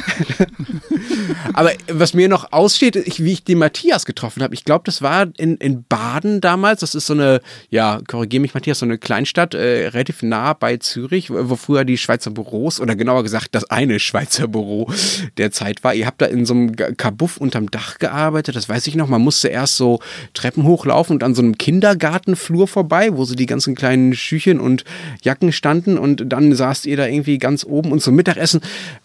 aber 1.54 1.72
was 1.88 2.14
mir 2.14 2.28
noch 2.28 2.52
aussteht, 2.52 2.96
ich, 2.96 3.22
wie 3.24 3.32
ich 3.32 3.44
den 3.44 3.58
Matthias 3.58 4.06
getroffen 4.06 4.42
habe, 4.42 4.54
ich 4.54 4.64
glaube, 4.64 4.84
das 4.84 5.02
war 5.02 5.26
in, 5.36 5.56
in 5.56 5.84
Baden 5.84 6.40
damals. 6.40 6.80
Das 6.80 6.94
ist 6.94 7.06
so 7.06 7.14
eine, 7.14 7.40
ja, 7.70 8.00
korrigiere 8.06 8.40
mich, 8.40 8.54
Matthias, 8.54 8.78
so 8.78 8.86
eine 8.86 8.98
Kleinstadt, 8.98 9.54
äh, 9.54 9.88
relativ 9.88 10.22
nah 10.22 10.52
bei 10.52 10.76
Zürich, 10.76 11.30
wo 11.30 11.56
früher 11.56 11.84
die 11.84 11.98
Schweizer 11.98 12.30
Büros 12.30 12.80
oder 12.80 12.94
genauer 12.94 13.24
gesagt 13.24 13.48
das 13.52 13.64
eine 13.70 13.98
Schweizer 13.98 14.46
Büro 14.46 14.88
der 15.36 15.50
Zeit 15.50 15.82
war. 15.82 15.94
Ihr 15.94 16.06
habt 16.06 16.22
da 16.22 16.26
in 16.26 16.46
so 16.46 16.54
einem 16.54 16.76
Kabuff 16.76 17.36
unterm 17.38 17.70
Dach 17.70 17.98
gearbeitet, 17.98 18.56
das 18.56 18.68
weiß 18.68 18.83
weiß 18.84 18.88
ich 18.88 18.96
noch, 18.96 19.08
man 19.08 19.22
musste 19.22 19.48
erst 19.48 19.78
so 19.78 20.00
Treppen 20.34 20.64
hochlaufen 20.64 21.16
und 21.16 21.22
an 21.22 21.34
so 21.34 21.40
einem 21.40 21.56
Kindergartenflur 21.56 22.68
vorbei, 22.68 23.16
wo 23.16 23.24
so 23.24 23.34
die 23.34 23.46
ganzen 23.46 23.74
kleinen 23.74 24.14
Schüchen 24.14 24.60
und 24.60 24.84
Jacken 25.22 25.52
standen 25.52 25.96
und 25.96 26.24
dann 26.30 26.54
saßt 26.54 26.84
ihr 26.84 26.98
da 26.98 27.06
irgendwie 27.06 27.38
ganz 27.38 27.64
oben 27.64 27.92
und 27.92 28.02
zum 28.02 28.14
Mittagessen 28.14 28.60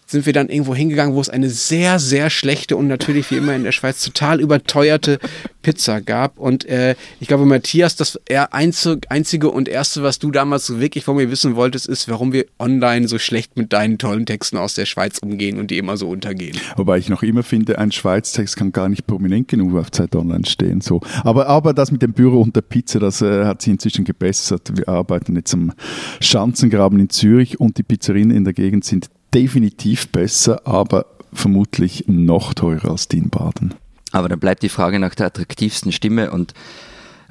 sind 0.09 0.25
wir 0.25 0.33
dann 0.33 0.49
irgendwo 0.49 0.73
hingegangen, 0.73 1.13
wo 1.13 1.21
es 1.21 1.29
eine 1.29 1.49
sehr, 1.49 1.99
sehr 1.99 2.31
schlechte 2.31 2.75
und 2.75 2.87
natürlich 2.87 3.29
wie 3.29 3.37
immer 3.37 3.55
in 3.55 3.63
der 3.63 3.71
Schweiz 3.71 4.03
total 4.03 4.41
überteuerte 4.41 5.19
Pizza 5.61 6.01
gab. 6.01 6.39
Und 6.39 6.65
äh, 6.65 6.95
ich 7.19 7.27
glaube, 7.27 7.45
Matthias, 7.45 7.95
das 7.95 8.19
einzige 8.51 9.49
und 9.49 9.67
erste, 9.67 10.01
was 10.01 10.17
du 10.17 10.31
damals 10.31 10.79
wirklich 10.79 11.03
von 11.03 11.15
mir 11.15 11.29
wissen 11.29 11.55
wolltest, 11.55 11.87
ist, 11.87 12.09
warum 12.09 12.33
wir 12.33 12.45
online 12.57 13.07
so 13.07 13.19
schlecht 13.19 13.55
mit 13.55 13.71
deinen 13.71 13.99
tollen 13.99 14.25
Texten 14.25 14.57
aus 14.57 14.73
der 14.73 14.87
Schweiz 14.87 15.19
umgehen 15.19 15.59
und 15.59 15.69
die 15.69 15.77
immer 15.77 15.95
so 15.95 16.09
untergehen. 16.09 16.57
Wobei 16.75 16.97
ich 16.97 17.09
noch 17.09 17.21
immer 17.21 17.43
finde, 17.43 17.77
ein 17.77 17.91
Schweiz-Text 17.91 18.57
kann 18.57 18.71
gar 18.71 18.89
nicht 18.89 19.05
prominent 19.05 19.47
genug 19.47 19.77
auf 19.77 19.91
Zeit 19.91 20.15
Online 20.15 20.45
stehen. 20.47 20.81
So. 20.81 21.01
Aber, 21.23 21.47
aber 21.47 21.73
das 21.73 21.91
mit 21.91 22.01
dem 22.01 22.13
Büro 22.13 22.41
und 22.41 22.55
der 22.55 22.61
Pizza, 22.61 22.99
das 22.99 23.21
äh, 23.21 23.45
hat 23.45 23.61
sich 23.61 23.73
inzwischen 23.73 24.05
gebessert. 24.05 24.71
Wir 24.75 24.89
arbeiten 24.89 25.35
jetzt 25.35 25.53
am 25.53 25.71
Schanzengraben 26.19 26.99
in 26.99 27.09
Zürich 27.09 27.59
und 27.59 27.77
die 27.77 27.83
Pizzerien 27.83 28.31
in 28.31 28.43
der 28.43 28.53
Gegend 28.53 28.85
sind 28.85 29.09
definitiv 29.33 30.09
besser, 30.09 30.65
aber 30.65 31.05
vermutlich 31.33 32.05
noch 32.07 32.53
teurer 32.53 32.91
als 32.91 33.07
die 33.07 33.19
in 33.19 33.29
Baden. 33.29 33.75
Aber 34.11 34.29
dann 34.29 34.39
bleibt 34.39 34.63
die 34.63 34.69
Frage 34.69 34.99
nach 34.99 35.15
der 35.15 35.27
attraktivsten 35.27 35.91
Stimme 35.91 36.31
und 36.31 36.53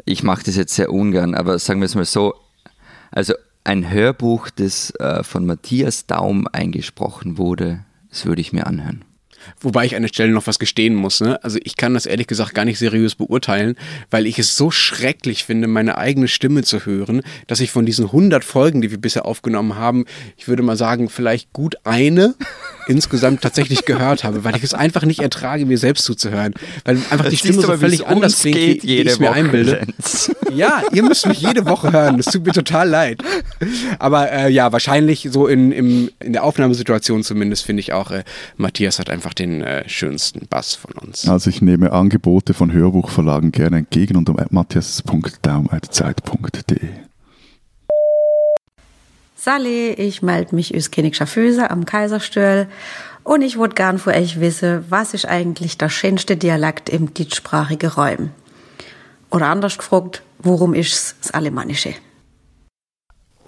ich 0.05 0.23
mache 0.23 0.45
das 0.45 0.57
jetzt 0.57 0.75
sehr 0.75 0.93
ungern, 0.93 1.35
aber 1.35 1.59
sagen 1.59 1.81
wir 1.81 1.87
es 1.87 1.95
mal 1.95 2.05
so, 2.05 2.35
also 3.11 3.35
ein 3.65 3.91
Hörbuch, 3.91 4.49
das 4.51 4.91
äh, 5.01 5.23
von 5.25 5.45
Matthias 5.45 6.07
Daum 6.07 6.47
eingesprochen 6.53 7.37
wurde, 7.37 7.85
das 8.11 8.25
würde 8.25 8.41
ich 8.41 8.53
mir 8.53 8.67
anhören. 8.67 9.05
Wobei 9.61 9.87
ich 9.87 9.97
an 9.97 10.03
der 10.03 10.09
Stelle 10.09 10.33
noch 10.33 10.47
was 10.47 10.59
gestehen 10.59 10.95
muss. 10.95 11.21
Ne? 11.21 11.43
Also 11.43 11.59
ich 11.63 11.77
kann 11.77 11.95
das 11.95 12.07
ehrlich 12.07 12.27
gesagt 12.27 12.55
gar 12.55 12.65
nicht 12.65 12.79
seriös 12.79 13.15
beurteilen, 13.15 13.77
weil 14.11 14.27
ich 14.27 14.39
es 14.39 14.57
so 14.57 14.71
schrecklich 14.71 15.45
finde, 15.45 15.69
meine 15.69 15.99
eigene 15.99 16.29
Stimme 16.29 16.63
zu 16.63 16.85
hören, 16.87 17.23
dass 17.47 17.61
ich 17.61 17.71
von 17.71 17.87
diesen 17.87 18.07
100 18.07 18.45
Folgen, 18.45 18.81
die 18.81 18.91
wir 18.91 18.99
bisher 18.99 19.27
aufgenommen 19.27 19.77
haben, 19.77 20.05
ich 20.37 20.49
würde 20.49 20.63
mal 20.63 20.77
sagen, 20.77 21.09
vielleicht 21.09 21.53
gut 21.53 21.77
eine 21.85 22.35
insgesamt 22.89 23.43
tatsächlich 23.43 23.85
gehört 23.85 24.25
habe, 24.25 24.45
weil 24.45 24.57
ich 24.57 24.65
es 24.65 24.75
einfach 24.75 25.05
nicht 25.05 25.21
ertrage, 25.21 25.67
mir 25.67 25.79
selbst 25.79 26.05
zuzuhören. 26.05 26.55
Weil 26.85 26.97
einfach 26.97 27.25
das 27.25 27.31
die 27.31 27.37
Stimme 27.37 27.61
so 27.61 27.77
völlig 27.77 28.07
anders 28.07 28.41
klingt, 28.41 28.57
wie, 28.57 28.83
wie 28.83 28.97
ich 28.99 29.07
es 29.07 29.19
mir 29.19 29.33
einbilde. 29.33 29.87
Ja, 30.51 30.83
ihr 30.93 31.03
müsst 31.03 31.27
mich 31.27 31.41
jede 31.41 31.67
Woche 31.67 31.93
hören. 31.93 32.17
Das 32.17 32.27
tut 32.27 32.47
mir 32.47 32.53
total 32.53 32.89
leid. 32.89 33.23
Aber 33.99 34.33
äh, 34.33 34.51
ja, 34.51 34.73
wahrscheinlich 34.73 35.29
so 35.31 35.47
in, 35.47 35.73
im, 35.73 36.11
in 36.21 36.33
der 36.33 36.43
Aufnahmesituation 36.43 37.23
zumindest 37.23 37.65
finde 37.67 37.81
ich 37.81 37.93
auch, 37.93 38.11
äh, 38.11 38.25
Matthias 38.57 38.99
hat 38.99 39.11
einfach 39.11 39.35
den 39.39 39.63
äh, 39.63 39.89
schönsten 39.89 40.47
Bass 40.49 40.75
von 40.75 40.93
uns. 40.93 41.29
Also 41.29 41.51
ich 41.51 41.63
nehme 41.63 41.93
Angebote 41.93 42.55
von 42.55 42.73
Hörbuchverlagen 42.73 43.53
gerne 43.53 43.79
entgegen 43.79 44.17
unter 44.17 44.35
matthias.daum.zeit.de. 44.51 46.89
Sally, 49.37 49.93
ich 49.93 50.23
melde 50.23 50.55
mich 50.55 50.77
aus 50.77 50.91
Königscher 50.91 51.27
Füße 51.27 51.71
am 51.71 51.85
Kaiserstuhl 51.85 52.67
und 53.23 53.43
ich 53.43 53.59
würde 53.59 53.75
gern 53.75 53.99
von 53.99 54.15
euch 54.15 54.41
wissen, 54.41 54.85
was 54.89 55.15
ist 55.15 55.27
eigentlich 55.27 55.79
der 55.79 55.89
schönste 55.89 56.37
Dialekt 56.37 56.89
im 56.89 57.15
deutschsprachigen 57.15 57.91
Räum? 57.91 58.31
Oder 59.31 59.47
anders 59.47 59.79
gefragt, 59.79 60.23
worum 60.39 60.75
ist 60.75 60.93
es 60.93 61.15
das 61.23 61.31
Alemannische? 61.33 61.95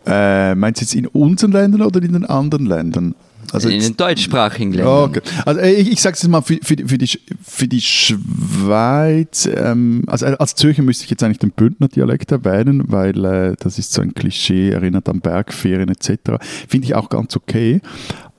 Äh, 0.07 0.55
meinst 0.55 0.81
du 0.81 0.85
jetzt 0.85 0.95
in 0.95 1.07
unseren 1.07 1.53
Ländern 1.53 1.83
oder 1.83 2.03
in 2.03 2.13
den 2.13 2.25
anderen 2.25 2.67
Ländern? 2.67 3.15
Also 3.53 3.69
in 3.69 3.81
den 3.81 3.97
deutschsprachigen 3.97 4.73
Ländern. 4.73 5.11
Okay. 5.11 5.21
Also 5.45 5.61
äh, 5.61 5.73
ich, 5.73 5.93
ich 5.93 6.01
sage 6.01 6.17
es 6.17 6.27
mal 6.29 6.41
für, 6.41 6.59
für, 6.63 6.77
für, 6.87 6.99
die, 6.99 7.09
für 7.43 7.69
die 7.69 7.81
Schweiz, 7.81 9.49
ähm, 9.53 10.05
also 10.07 10.27
äh, 10.27 10.37
als 10.39 10.55
Zürcher 10.55 10.83
müsste 10.83 11.05
ich 11.05 11.11
jetzt 11.11 11.23
eigentlich 11.23 11.39
den 11.39 11.53
Bündner 11.53 11.89
Dialekt 11.89 12.33
erwähnen, 12.33 12.85
weil 12.87 13.25
äh, 13.25 13.57
das 13.59 13.79
ist 13.79 13.93
so 13.93 14.03
ein 14.03 14.15
Klischee, 14.15 14.71
erinnert 14.71 15.09
an 15.09 15.21
Bergferien 15.21 15.89
etc. 15.89 16.43
Finde 16.69 16.87
ich 16.87 16.95
auch 16.95 17.09
ganz 17.09 17.37
okay. 17.37 17.81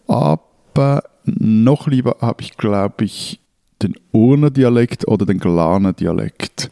Aber 0.07 1.03
noch 1.25 1.87
lieber 1.87 2.17
habe 2.21 2.41
ich, 2.41 2.57
glaube 2.57 3.05
ich, 3.05 3.39
den 3.81 3.95
Urner 4.11 4.49
Dialekt 4.49 5.07
oder 5.07 5.25
den 5.25 5.39
Glaner 5.39 5.93
Dialekt. 5.93 6.69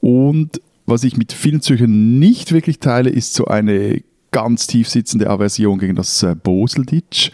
Und 0.00 0.60
was 0.86 1.04
ich 1.04 1.16
mit 1.16 1.32
vielen 1.32 1.62
Zürchern 1.62 2.18
nicht 2.18 2.52
wirklich 2.52 2.80
teile, 2.80 3.10
ist 3.10 3.34
so 3.34 3.46
eine 3.46 4.02
ganz 4.32 4.66
tief 4.66 4.88
sitzende 4.88 5.30
Aversion 5.30 5.78
gegen 5.78 5.94
das 5.94 6.22
äh, 6.22 6.34
Boselditsch 6.34 7.30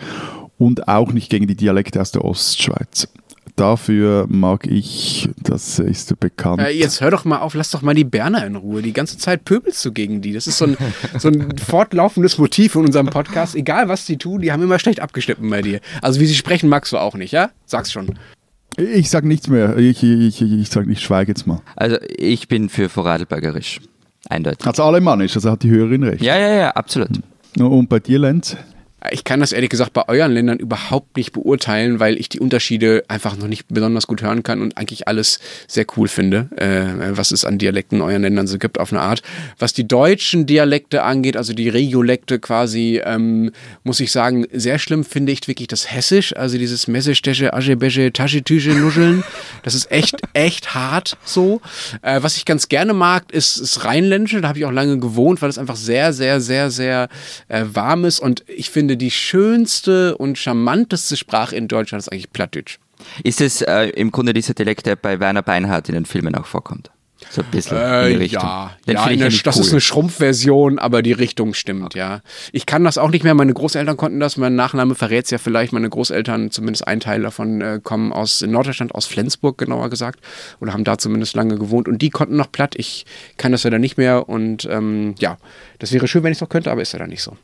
und 0.58 0.88
auch 0.88 1.12
nicht 1.12 1.30
gegen 1.30 1.46
die 1.46 1.56
Dialekte 1.56 2.00
aus 2.00 2.12
der 2.12 2.24
Ostschweiz. 2.24 3.08
Dafür 3.56 4.26
mag 4.28 4.68
ich, 4.68 5.28
das 5.42 5.80
ist 5.80 6.20
bekannt. 6.20 6.60
Äh, 6.60 6.70
jetzt 6.70 7.00
hör 7.00 7.10
doch 7.10 7.24
mal 7.24 7.38
auf, 7.38 7.54
lass 7.54 7.72
doch 7.72 7.82
mal 7.82 7.94
die 7.94 8.04
Berner 8.04 8.46
in 8.46 8.54
Ruhe. 8.54 8.82
Die 8.82 8.92
ganze 8.92 9.18
Zeit 9.18 9.44
pöbelst 9.44 9.84
du 9.84 9.90
gegen 9.90 10.20
die. 10.20 10.32
Das 10.32 10.46
ist 10.46 10.58
so 10.58 10.66
ein, 10.66 10.76
so 11.18 11.28
ein 11.28 11.56
fortlaufendes 11.66 12.38
Motiv 12.38 12.76
in 12.76 12.84
unserem 12.84 13.06
Podcast. 13.06 13.56
Egal 13.56 13.88
was 13.88 14.06
die 14.06 14.16
tun, 14.16 14.42
die 14.42 14.52
haben 14.52 14.62
immer 14.62 14.78
schlecht 14.78 15.00
abgeschnitten 15.00 15.50
bei 15.50 15.62
dir. 15.62 15.80
Also 16.02 16.20
wie 16.20 16.26
sie 16.26 16.36
sprechen, 16.36 16.68
magst 16.68 16.92
du 16.92 16.98
auch 16.98 17.14
nicht, 17.14 17.32
ja? 17.32 17.50
Sag's 17.66 17.90
schon. 17.90 18.18
Ich 18.76 19.10
sag 19.10 19.24
nichts 19.24 19.48
mehr. 19.48 19.76
Ich, 19.76 20.04
ich, 20.04 20.40
ich, 20.40 20.52
ich, 20.52 20.70
sag, 20.70 20.86
ich 20.86 21.00
schweige 21.00 21.32
jetzt 21.32 21.48
mal. 21.48 21.60
Also 21.74 21.96
ich 22.16 22.46
bin 22.46 22.68
für 22.68 22.88
Vorarlbergerisch. 22.88 23.80
Eindeutig. 24.28 24.66
Also 24.66 24.82
alemannisch, 24.84 25.34
also 25.36 25.50
hat 25.50 25.62
die 25.62 25.70
Hörerin 25.70 26.02
recht. 26.02 26.22
Ja, 26.22 26.36
ja, 26.36 26.52
ja, 26.54 26.70
absolut. 26.70 27.10
Und 27.58 27.88
bei 27.88 28.00
dir, 28.00 28.18
Lenz? 28.18 28.56
Ich 29.12 29.22
kann 29.22 29.38
das 29.38 29.52
ehrlich 29.52 29.70
gesagt 29.70 29.92
bei 29.92 30.08
euren 30.08 30.32
Ländern 30.32 30.58
überhaupt 30.58 31.16
nicht 31.16 31.32
beurteilen, 31.32 32.00
weil 32.00 32.18
ich 32.18 32.28
die 32.28 32.40
Unterschiede 32.40 33.04
einfach 33.06 33.36
noch 33.36 33.46
nicht 33.46 33.66
besonders 33.68 34.08
gut 34.08 34.22
hören 34.22 34.42
kann 34.42 34.60
und 34.60 34.76
eigentlich 34.76 35.06
alles 35.06 35.38
sehr 35.68 35.86
cool 35.96 36.08
finde, 36.08 36.48
äh, 36.56 37.16
was 37.16 37.30
es 37.30 37.44
an 37.44 37.58
Dialekten 37.58 37.98
in 37.98 38.02
euren 38.02 38.22
Ländern 38.22 38.48
so 38.48 38.58
gibt 38.58 38.80
auf 38.80 38.92
eine 38.92 39.00
Art. 39.00 39.22
Was 39.56 39.72
die 39.72 39.86
deutschen 39.86 40.46
Dialekte 40.46 41.04
angeht, 41.04 41.36
also 41.36 41.52
die 41.52 41.68
Regiolekte 41.68 42.40
quasi, 42.40 43.00
ähm, 43.04 43.52
muss 43.84 44.00
ich 44.00 44.10
sagen, 44.10 44.46
sehr 44.52 44.80
schlimm 44.80 45.04
finde 45.04 45.30
ich 45.30 45.46
wirklich 45.46 45.68
das 45.68 45.92
Hessisch, 45.92 46.36
also 46.36 46.58
dieses 46.58 46.88
Messesteche, 46.88 47.54
Aschebesche, 47.54 48.12
Taschetüche, 48.12 48.70
Nuscheln. 48.70 49.22
Das 49.62 49.76
ist 49.76 49.92
echt, 49.92 50.16
echt 50.32 50.74
hart 50.74 51.16
so. 51.24 51.60
Äh, 52.02 52.22
was 52.22 52.36
ich 52.36 52.44
ganz 52.44 52.68
gerne 52.68 52.94
mag, 52.94 53.32
ist, 53.32 53.58
ist 53.58 53.84
Rheinländische, 53.84 54.40
da 54.40 54.48
habe 54.48 54.58
ich 54.58 54.64
auch 54.64 54.72
lange 54.72 54.98
gewohnt, 54.98 55.40
weil 55.40 55.50
es 55.50 55.58
einfach 55.58 55.76
sehr, 55.76 56.12
sehr, 56.12 56.40
sehr, 56.40 56.72
sehr 56.72 57.08
äh, 57.46 57.64
warm 57.72 58.04
ist 58.04 58.18
und 58.18 58.42
ich 58.48 58.70
finde, 58.70 58.87
finde, 58.88 58.96
die 58.96 59.10
schönste 59.10 60.16
und 60.16 60.38
charmanteste 60.38 61.18
Sprache 61.18 61.54
in 61.54 61.68
Deutschland 61.68 62.00
ist 62.00 62.08
eigentlich 62.08 62.32
Plattdeutsch. 62.32 62.78
Ist 63.22 63.42
es 63.42 63.60
äh, 63.60 63.90
im 63.90 64.10
Grunde 64.10 64.32
dieser 64.32 64.54
Dialekt, 64.54 64.86
der 64.86 64.96
bei 64.96 65.20
Werner 65.20 65.42
Beinhardt 65.42 65.90
in 65.90 65.94
den 65.94 66.06
Filmen 66.06 66.34
auch 66.34 66.46
vorkommt? 66.46 66.90
So 67.28 67.42
ein 67.42 67.50
bisschen 67.50 67.76
äh, 67.76 68.06
in 68.06 68.12
die 68.12 68.16
Richtung. 68.16 68.42
Ja, 68.42 68.76
ja 68.86 69.02
eine, 69.02 69.28
das 69.28 69.56
cool. 69.56 69.62
ist 69.62 69.72
eine 69.72 69.80
Schrumpfversion, 69.82 70.78
aber 70.78 71.02
die 71.02 71.12
Richtung 71.12 71.52
stimmt, 71.52 71.84
okay. 71.84 71.98
ja. 71.98 72.20
Ich 72.52 72.64
kann 72.64 72.82
das 72.82 72.96
auch 72.96 73.10
nicht 73.10 73.24
mehr, 73.24 73.34
meine 73.34 73.52
Großeltern 73.52 73.98
konnten 73.98 74.20
das, 74.20 74.38
mein 74.38 74.54
Nachname 74.54 74.94
verrät 74.94 75.26
es 75.26 75.30
ja 75.32 75.38
vielleicht, 75.38 75.74
meine 75.74 75.90
Großeltern, 75.90 76.50
zumindest 76.50 76.88
ein 76.88 77.00
Teil 77.00 77.20
davon, 77.20 77.60
äh, 77.60 77.80
kommen 77.82 78.12
aus 78.12 78.40
Norddeutschland, 78.40 78.94
aus 78.94 79.04
Flensburg 79.04 79.58
genauer 79.58 79.90
gesagt, 79.90 80.20
oder 80.60 80.72
haben 80.72 80.84
da 80.84 80.96
zumindest 80.96 81.36
lange 81.36 81.58
gewohnt 81.58 81.88
und 81.88 82.00
die 82.00 82.10
konnten 82.10 82.36
noch 82.36 82.50
platt, 82.50 82.74
ich 82.78 83.04
kann 83.36 83.52
das 83.52 83.64
ja 83.64 83.70
dann 83.70 83.82
nicht 83.82 83.98
mehr 83.98 84.28
und 84.28 84.66
ähm, 84.70 85.14
ja, 85.18 85.36
das 85.78 85.92
wäre 85.92 86.08
schön, 86.08 86.22
wenn 86.22 86.32
ich 86.32 86.38
es 86.38 86.42
noch 86.42 86.48
könnte, 86.48 86.70
aber 86.70 86.80
ist 86.80 86.92
ja 86.92 87.00
dann 87.00 87.10
nicht 87.10 87.22
so. 87.22 87.36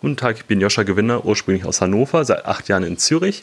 Guten 0.00 0.16
Tag, 0.16 0.36
ich 0.38 0.46
bin 0.46 0.62
Joscha 0.62 0.82
Gewinner, 0.82 1.26
ursprünglich 1.26 1.66
aus 1.66 1.82
Hannover, 1.82 2.24
seit 2.24 2.46
acht 2.46 2.68
Jahren 2.68 2.84
in 2.84 2.96
Zürich. 2.96 3.42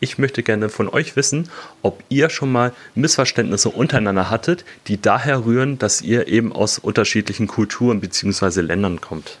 Ich 0.00 0.18
möchte 0.18 0.42
gerne 0.42 0.68
von 0.68 0.86
euch 0.90 1.16
wissen, 1.16 1.48
ob 1.80 2.04
ihr 2.10 2.28
schon 2.28 2.52
mal 2.52 2.74
Missverständnisse 2.94 3.70
untereinander 3.70 4.28
hattet, 4.28 4.66
die 4.86 5.00
daher 5.00 5.46
rühren, 5.46 5.78
dass 5.78 6.02
ihr 6.02 6.28
eben 6.28 6.52
aus 6.52 6.78
unterschiedlichen 6.78 7.46
Kulturen 7.46 8.00
bzw. 8.00 8.60
Ländern 8.60 9.00
kommt. 9.00 9.38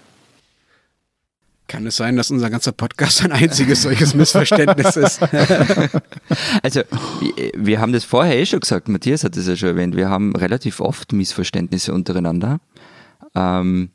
Kann 1.68 1.86
es 1.86 1.96
sein, 1.96 2.16
dass 2.16 2.30
unser 2.30 2.48
ganzer 2.48 2.72
Podcast 2.72 3.22
ein 3.22 3.32
einziges 3.32 3.82
solches 3.82 4.14
Missverständnis 4.14 4.96
ist? 4.96 5.20
also, 6.62 6.80
wir 7.54 7.78
haben 7.78 7.92
das 7.92 8.04
vorher 8.04 8.38
eh 8.38 8.46
schon 8.46 8.60
gesagt, 8.60 8.88
Matthias 8.88 9.22
hat 9.22 9.36
es 9.36 9.46
ja 9.46 9.54
schon 9.54 9.68
erwähnt, 9.68 9.96
wir 9.96 10.08
haben 10.08 10.34
relativ 10.34 10.80
oft 10.80 11.12
Missverständnisse 11.12 11.92
untereinander. 11.92 12.58
Ähm, 13.34 13.90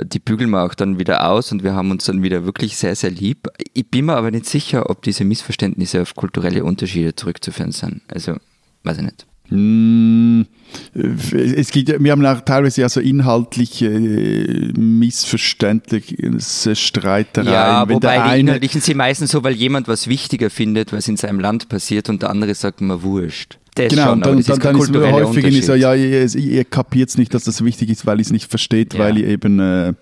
die 0.00 0.18
bügeln 0.18 0.50
wir 0.50 0.64
auch 0.64 0.74
dann 0.74 0.98
wieder 0.98 1.28
aus 1.28 1.52
und 1.52 1.62
wir 1.62 1.74
haben 1.74 1.90
uns 1.90 2.04
dann 2.04 2.22
wieder 2.22 2.44
wirklich 2.44 2.76
sehr, 2.76 2.96
sehr 2.96 3.10
lieb. 3.10 3.48
Ich 3.74 3.88
bin 3.88 4.06
mir 4.06 4.16
aber 4.16 4.30
nicht 4.30 4.46
sicher, 4.46 4.90
ob 4.90 5.02
diese 5.02 5.24
Missverständnisse 5.24 6.02
auf 6.02 6.14
kulturelle 6.14 6.64
Unterschiede 6.64 7.14
zurückzuführen 7.14 7.72
sind. 7.72 8.02
Also, 8.08 8.36
weiß 8.84 8.98
ich 8.98 9.04
nicht. 9.04 9.26
Hm, 9.48 10.46
es 10.94 11.70
gibt, 11.70 12.02
wir 12.02 12.12
haben 12.12 12.24
auch 12.24 12.40
teilweise 12.40 12.80
ja 12.80 12.88
so 12.88 13.00
inhaltliche 13.00 13.86
äh, 13.86 14.72
missverständliche 14.78 16.74
Streitereien. 16.74 17.52
Ja, 17.52 17.86
wobei 17.88 18.34
die 18.34 18.40
inhaltlichen 18.40 18.80
sind 18.80 18.96
meistens 18.96 19.30
so, 19.30 19.44
weil 19.44 19.52
jemand 19.52 19.88
was 19.88 20.06
wichtiger 20.06 20.48
findet, 20.48 20.92
was 20.92 21.06
in 21.08 21.18
seinem 21.18 21.38
Land 21.38 21.68
passiert 21.68 22.08
und 22.08 22.22
der 22.22 22.30
andere 22.30 22.54
sagt 22.54 22.80
immer 22.80 23.02
wurscht. 23.02 23.58
Das 23.74 23.88
genau, 23.88 24.10
schon, 24.10 24.20
dann, 24.20 24.42
dann, 24.42 24.58
dann 24.58 24.76
ist 24.76 24.90
es 24.90 25.12
häufig 25.12 25.64
so, 25.64 25.74
ja, 25.74 25.94
ihr, 25.94 26.34
ihr 26.34 26.64
kapiert 26.64 27.08
es 27.08 27.16
nicht, 27.16 27.32
dass 27.32 27.44
das 27.44 27.64
wichtig 27.64 27.88
ist, 27.88 28.04
weil 28.04 28.18
ihr 28.18 28.22
es 28.22 28.30
nicht 28.30 28.50
versteht, 28.50 28.92
ja. 28.92 29.00
weil 29.00 29.16
ihr 29.16 29.26
eben 29.28 29.60
äh, 29.60 29.94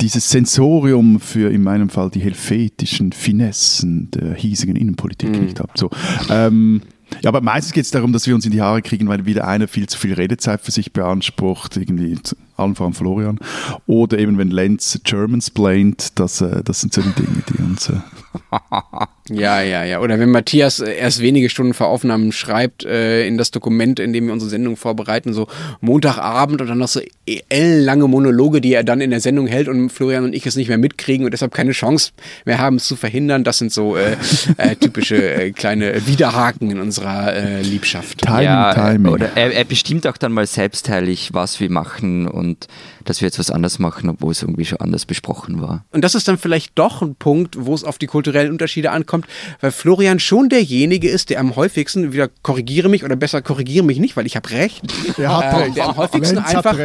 dieses 0.00 0.28
Sensorium 0.30 1.20
für 1.20 1.52
in 1.52 1.62
meinem 1.62 1.90
Fall 1.90 2.10
die 2.10 2.20
helvetischen 2.20 3.12
Finessen 3.12 4.10
der 4.10 4.34
hiesigen 4.34 4.74
Innenpolitik 4.74 5.30
mhm. 5.30 5.44
nicht 5.44 5.60
habt. 5.60 5.78
So, 5.78 5.90
ähm, 6.28 6.82
ja, 7.20 7.28
aber 7.28 7.40
meistens 7.40 7.72
geht 7.72 7.84
es 7.84 7.90
darum, 7.90 8.12
dass 8.12 8.26
wir 8.26 8.34
uns 8.34 8.46
in 8.46 8.52
die 8.52 8.62
Haare 8.62 8.82
kriegen, 8.82 9.06
weil 9.08 9.26
wieder 9.26 9.46
einer 9.46 9.68
viel 9.68 9.88
zu 9.88 9.98
viel 9.98 10.14
Redezeit 10.14 10.60
für 10.60 10.70
sich 10.70 10.92
beansprucht, 10.92 11.76
irgendwie 11.76 12.18
allen 12.62 12.74
voran 12.74 12.94
Florian. 12.94 13.38
Oder 13.86 14.18
eben, 14.18 14.38
wenn 14.38 14.50
Lenz 14.50 15.00
Germans 15.04 15.50
blaint, 15.50 16.18
das, 16.18 16.40
äh, 16.40 16.62
das 16.64 16.80
sind 16.80 16.94
so 16.94 17.02
die 17.02 17.12
Dinge, 17.12 17.42
die 17.48 17.62
uns. 17.62 17.88
Äh 17.88 18.00
ja, 19.28 19.60
ja, 19.60 19.84
ja. 19.84 20.00
Oder 20.00 20.18
wenn 20.18 20.30
Matthias 20.30 20.80
äh, 20.80 20.94
erst 20.94 21.20
wenige 21.20 21.48
Stunden 21.48 21.74
vor 21.74 21.88
Aufnahmen 21.88 22.32
schreibt 22.32 22.84
äh, 22.84 23.26
in 23.26 23.38
das 23.38 23.50
Dokument, 23.50 24.00
in 24.00 24.12
dem 24.12 24.26
wir 24.26 24.32
unsere 24.32 24.50
Sendung 24.50 24.76
vorbereiten, 24.76 25.32
so 25.32 25.48
Montagabend 25.80 26.60
und 26.60 26.68
dann 26.68 26.78
noch 26.78 26.88
so 26.88 27.00
ellenlange 27.48 28.08
Monologe, 28.08 28.60
die 28.60 28.74
er 28.74 28.84
dann 28.84 29.00
in 29.00 29.10
der 29.10 29.20
Sendung 29.20 29.46
hält 29.46 29.68
und 29.68 29.90
Florian 29.90 30.24
und 30.24 30.34
ich 30.34 30.46
es 30.46 30.56
nicht 30.56 30.68
mehr 30.68 30.78
mitkriegen 30.78 31.24
und 31.24 31.32
deshalb 31.32 31.54
keine 31.54 31.72
Chance 31.72 32.12
mehr 32.44 32.58
haben, 32.58 32.76
es 32.76 32.84
zu 32.84 32.96
verhindern. 32.96 33.44
Das 33.44 33.58
sind 33.58 33.72
so 33.72 33.96
äh, 33.96 34.16
äh, 34.56 34.76
typische 34.76 35.16
äh, 35.16 35.50
kleine 35.52 36.06
Widerhaken 36.06 36.70
in 36.70 36.80
unserer 36.80 37.34
äh, 37.34 37.62
Liebschaft. 37.62 38.22
Timing, 38.22 38.44
ja, 38.44 38.74
Timing. 38.74 39.12
Oder 39.12 39.36
er, 39.36 39.52
er 39.52 39.64
bestimmt 39.64 40.06
auch 40.06 40.16
dann 40.16 40.32
mal 40.32 40.46
selbstteilig, 40.46 41.30
was 41.32 41.60
wir 41.60 41.70
machen 41.70 42.26
und 42.26 42.51
und 42.52 42.68
dass 43.08 43.20
wir 43.20 43.26
jetzt 43.26 43.38
was 43.38 43.50
anders 43.50 43.78
machen, 43.78 44.08
obwohl 44.08 44.32
es 44.32 44.42
irgendwie 44.42 44.64
schon 44.64 44.80
anders 44.80 45.06
besprochen 45.06 45.60
war. 45.60 45.84
Und 45.90 46.02
das 46.02 46.14
ist 46.14 46.28
dann 46.28 46.38
vielleicht 46.38 46.78
doch 46.78 47.02
ein 47.02 47.14
Punkt, 47.14 47.56
wo 47.58 47.74
es 47.74 47.84
auf 47.84 47.98
die 47.98 48.06
kulturellen 48.06 48.50
Unterschiede 48.50 48.90
ankommt, 48.90 49.26
weil 49.60 49.72
Florian 49.72 50.18
schon 50.20 50.48
derjenige 50.48 51.08
ist, 51.08 51.30
der 51.30 51.40
am 51.40 51.56
häufigsten, 51.56 52.12
wieder 52.12 52.28
korrigiere 52.42 52.88
mich 52.88 53.04
oder 53.04 53.16
besser 53.16 53.42
korrigiere 53.42 53.84
mich 53.84 53.98
nicht, 53.98 54.16
weil 54.16 54.26
ich 54.26 54.36
habe 54.36 54.50
recht. 54.50 54.82
Der 55.18 55.36
hat 55.36 55.44
äh, 55.44 55.56
recht. 55.64 55.76
Der 55.76 55.88
am 55.88 55.96
häufigsten 55.96 56.36
Lenz 56.36 56.54
einfach, 56.54 56.76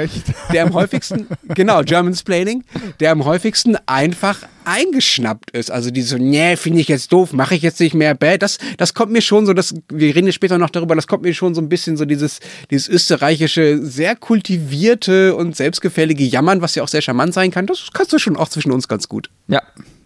der 0.51 0.63
am 0.63 0.73
häufigsten, 0.73 1.27
genau, 1.53 1.81
Germansplaining, 1.83 2.63
der 2.99 3.11
am 3.11 3.25
häufigsten 3.25 3.77
einfach 3.85 4.39
eingeschnappt 4.67 5.51
ist. 5.51 5.71
Also 5.71 5.91
diese 5.91 6.09
so, 6.09 6.17
nee, 6.17 6.57
finde 6.57 6.81
ich 6.81 6.89
jetzt 6.89 7.13
doof, 7.13 7.31
mache 7.31 7.55
ich 7.55 7.61
jetzt 7.61 7.79
nicht 7.79 7.93
mehr, 7.93 8.13
bäh, 8.15 8.37
das, 8.37 8.57
das 8.75 8.93
kommt 8.93 9.13
mir 9.13 9.21
schon 9.21 9.45
so, 9.45 9.53
das, 9.53 9.73
wir 9.89 10.13
reden 10.13 10.31
später 10.33 10.57
noch 10.57 10.69
darüber, 10.69 10.93
das 10.93 11.07
kommt 11.07 11.23
mir 11.23 11.33
schon 11.33 11.55
so 11.55 11.61
ein 11.61 11.69
bisschen 11.69 11.95
so 11.95 12.03
dieses, 12.03 12.39
dieses 12.69 12.89
österreichische, 12.89 13.79
sehr 13.81 14.15
kultivierte 14.15 15.35
und 15.35 15.55
selbstgefällige 15.55 16.06
Jammern, 16.13 16.61
was 16.61 16.75
ja 16.75 16.83
auch 16.83 16.87
sehr 16.87 17.01
charmant 17.01 17.33
sein 17.33 17.51
kann, 17.51 17.65
das 17.67 17.89
kannst 17.93 18.13
du 18.13 18.19
schon 18.19 18.37
auch 18.37 18.49
zwischen 18.49 18.71
uns 18.71 18.87
ganz 18.87 19.09
gut. 19.09 19.29
Ja, 19.47 19.61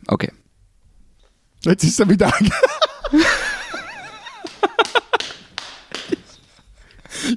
okay. 0.07 0.31
Jetzt 1.63 1.83
ist 1.83 1.99
er 1.99 2.09
wieder 2.09 2.33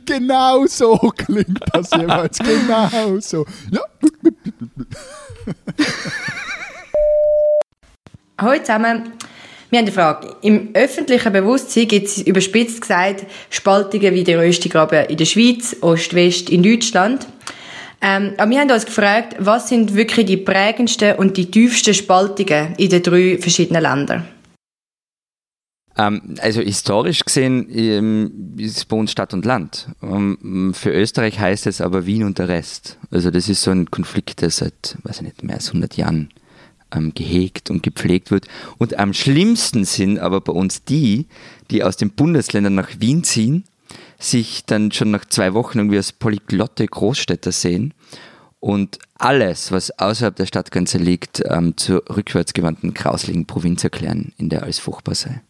Genau 0.07 0.67
so 0.67 0.97
klingt 1.17 1.61
das 1.73 1.91
jeweils. 1.91 2.39
Genau 2.39 3.21
so. 3.21 3.45
Ja. 3.71 3.81
Hallo 8.39 8.59
zusammen. 8.61 9.13
Wir 9.71 9.79
haben 9.81 9.87
eine 9.87 9.93
Frage. 9.93 10.37
Im 10.43 10.71
öffentlichen 10.75 11.33
Bewusstsein 11.33 11.89
gibt 11.89 12.07
es 12.07 12.19
überspitzt 12.19 12.81
gesagt 12.81 13.27
Spaltungen 13.51 14.15
wie 14.15 14.25
der 14.25 14.39
Röstigraben 14.39 15.07
in 15.07 15.17
der 15.17 15.25
Schweiz, 15.25 15.77
Ost-West 15.81 16.49
in 16.49 16.63
Deutschland. 16.63 17.27
Ähm, 18.07 18.35
aber 18.37 18.51
wir 18.51 18.61
haben 18.61 18.71
uns 18.71 18.85
gefragt, 18.85 19.35
was 19.39 19.71
sind 19.71 19.95
wirklich 19.95 20.27
die 20.27 20.37
prägendsten 20.37 21.17
und 21.17 21.39
die 21.39 21.51
tiefsten 21.51 21.95
Spaltungen 21.95 22.75
in 22.77 22.91
den 22.91 23.03
drei 23.03 23.39
verschiedenen 23.39 23.83
Ländern? 23.83 24.29
Ähm, 25.97 26.35
also 26.41 26.61
historisch 26.61 27.25
gesehen 27.25 27.67
ähm, 27.71 28.57
ist 28.59 28.77
es 28.77 28.85
bei 28.85 28.97
uns 28.97 29.11
Stadt 29.11 29.33
und 29.33 29.47
Land. 29.47 29.89
Ähm, 30.03 30.73
für 30.75 30.91
Österreich 30.91 31.39
heißt 31.39 31.67
es 31.67 31.81
aber 31.81 32.05
Wien 32.05 32.25
und 32.25 32.39
der 32.39 32.49
Rest. 32.49 32.99
Also 33.11 33.31
das 33.31 33.49
ist 33.49 33.63
so 33.63 33.71
ein 33.71 33.91
Konflikt, 33.91 34.43
der 34.43 34.51
seit, 34.51 34.99
weiß 35.05 35.17
ich 35.17 35.23
nicht, 35.23 35.43
mehr 35.43 35.57
als 35.57 35.69
100 35.69 35.97
Jahren 35.97 36.29
ähm, 36.95 37.15
gehegt 37.15 37.71
und 37.71 37.83
gepflegt 37.83 38.31
wird. 38.31 38.49
Und 38.77 38.99
am 38.99 39.15
schlimmsten 39.15 39.87
sind 39.87 40.19
aber 40.19 40.43
bei 40.43 40.53
uns 40.53 40.85
die, 40.85 41.27
die 41.71 41.83
aus 41.83 41.97
den 41.97 42.11
Bundesländern 42.11 42.75
nach 42.75 42.91
Wien 42.99 43.25
ziehen, 43.25 43.65
sich 44.25 44.65
dann 44.65 44.93
schon 44.93 45.11
nach 45.11 45.25
zwei 45.27 45.55
Wochen 45.55 45.79
irgendwie 45.79 45.97
als 45.97 46.13
polyglotte 46.13 46.87
Großstädter 46.87 47.53
sehen 47.53 47.95
und 48.61 48.99
alles, 49.19 49.71
was 49.73 49.91
außerhalb 49.99 50.35
der 50.37 50.47
Stadtgrenze 50.47 50.99
liegt, 50.99 51.43
ähm, 51.49 51.77
zur 51.77 52.03
rückwärtsgewandten 52.09 52.95
grausligen 52.95 53.47
Provinz 53.47 53.85
erklären, 53.85 54.33
in 54.39 54.49
der 54.49 54.63
alles 54.63 54.79
furchtbar 54.79 55.15
sei 55.15 55.43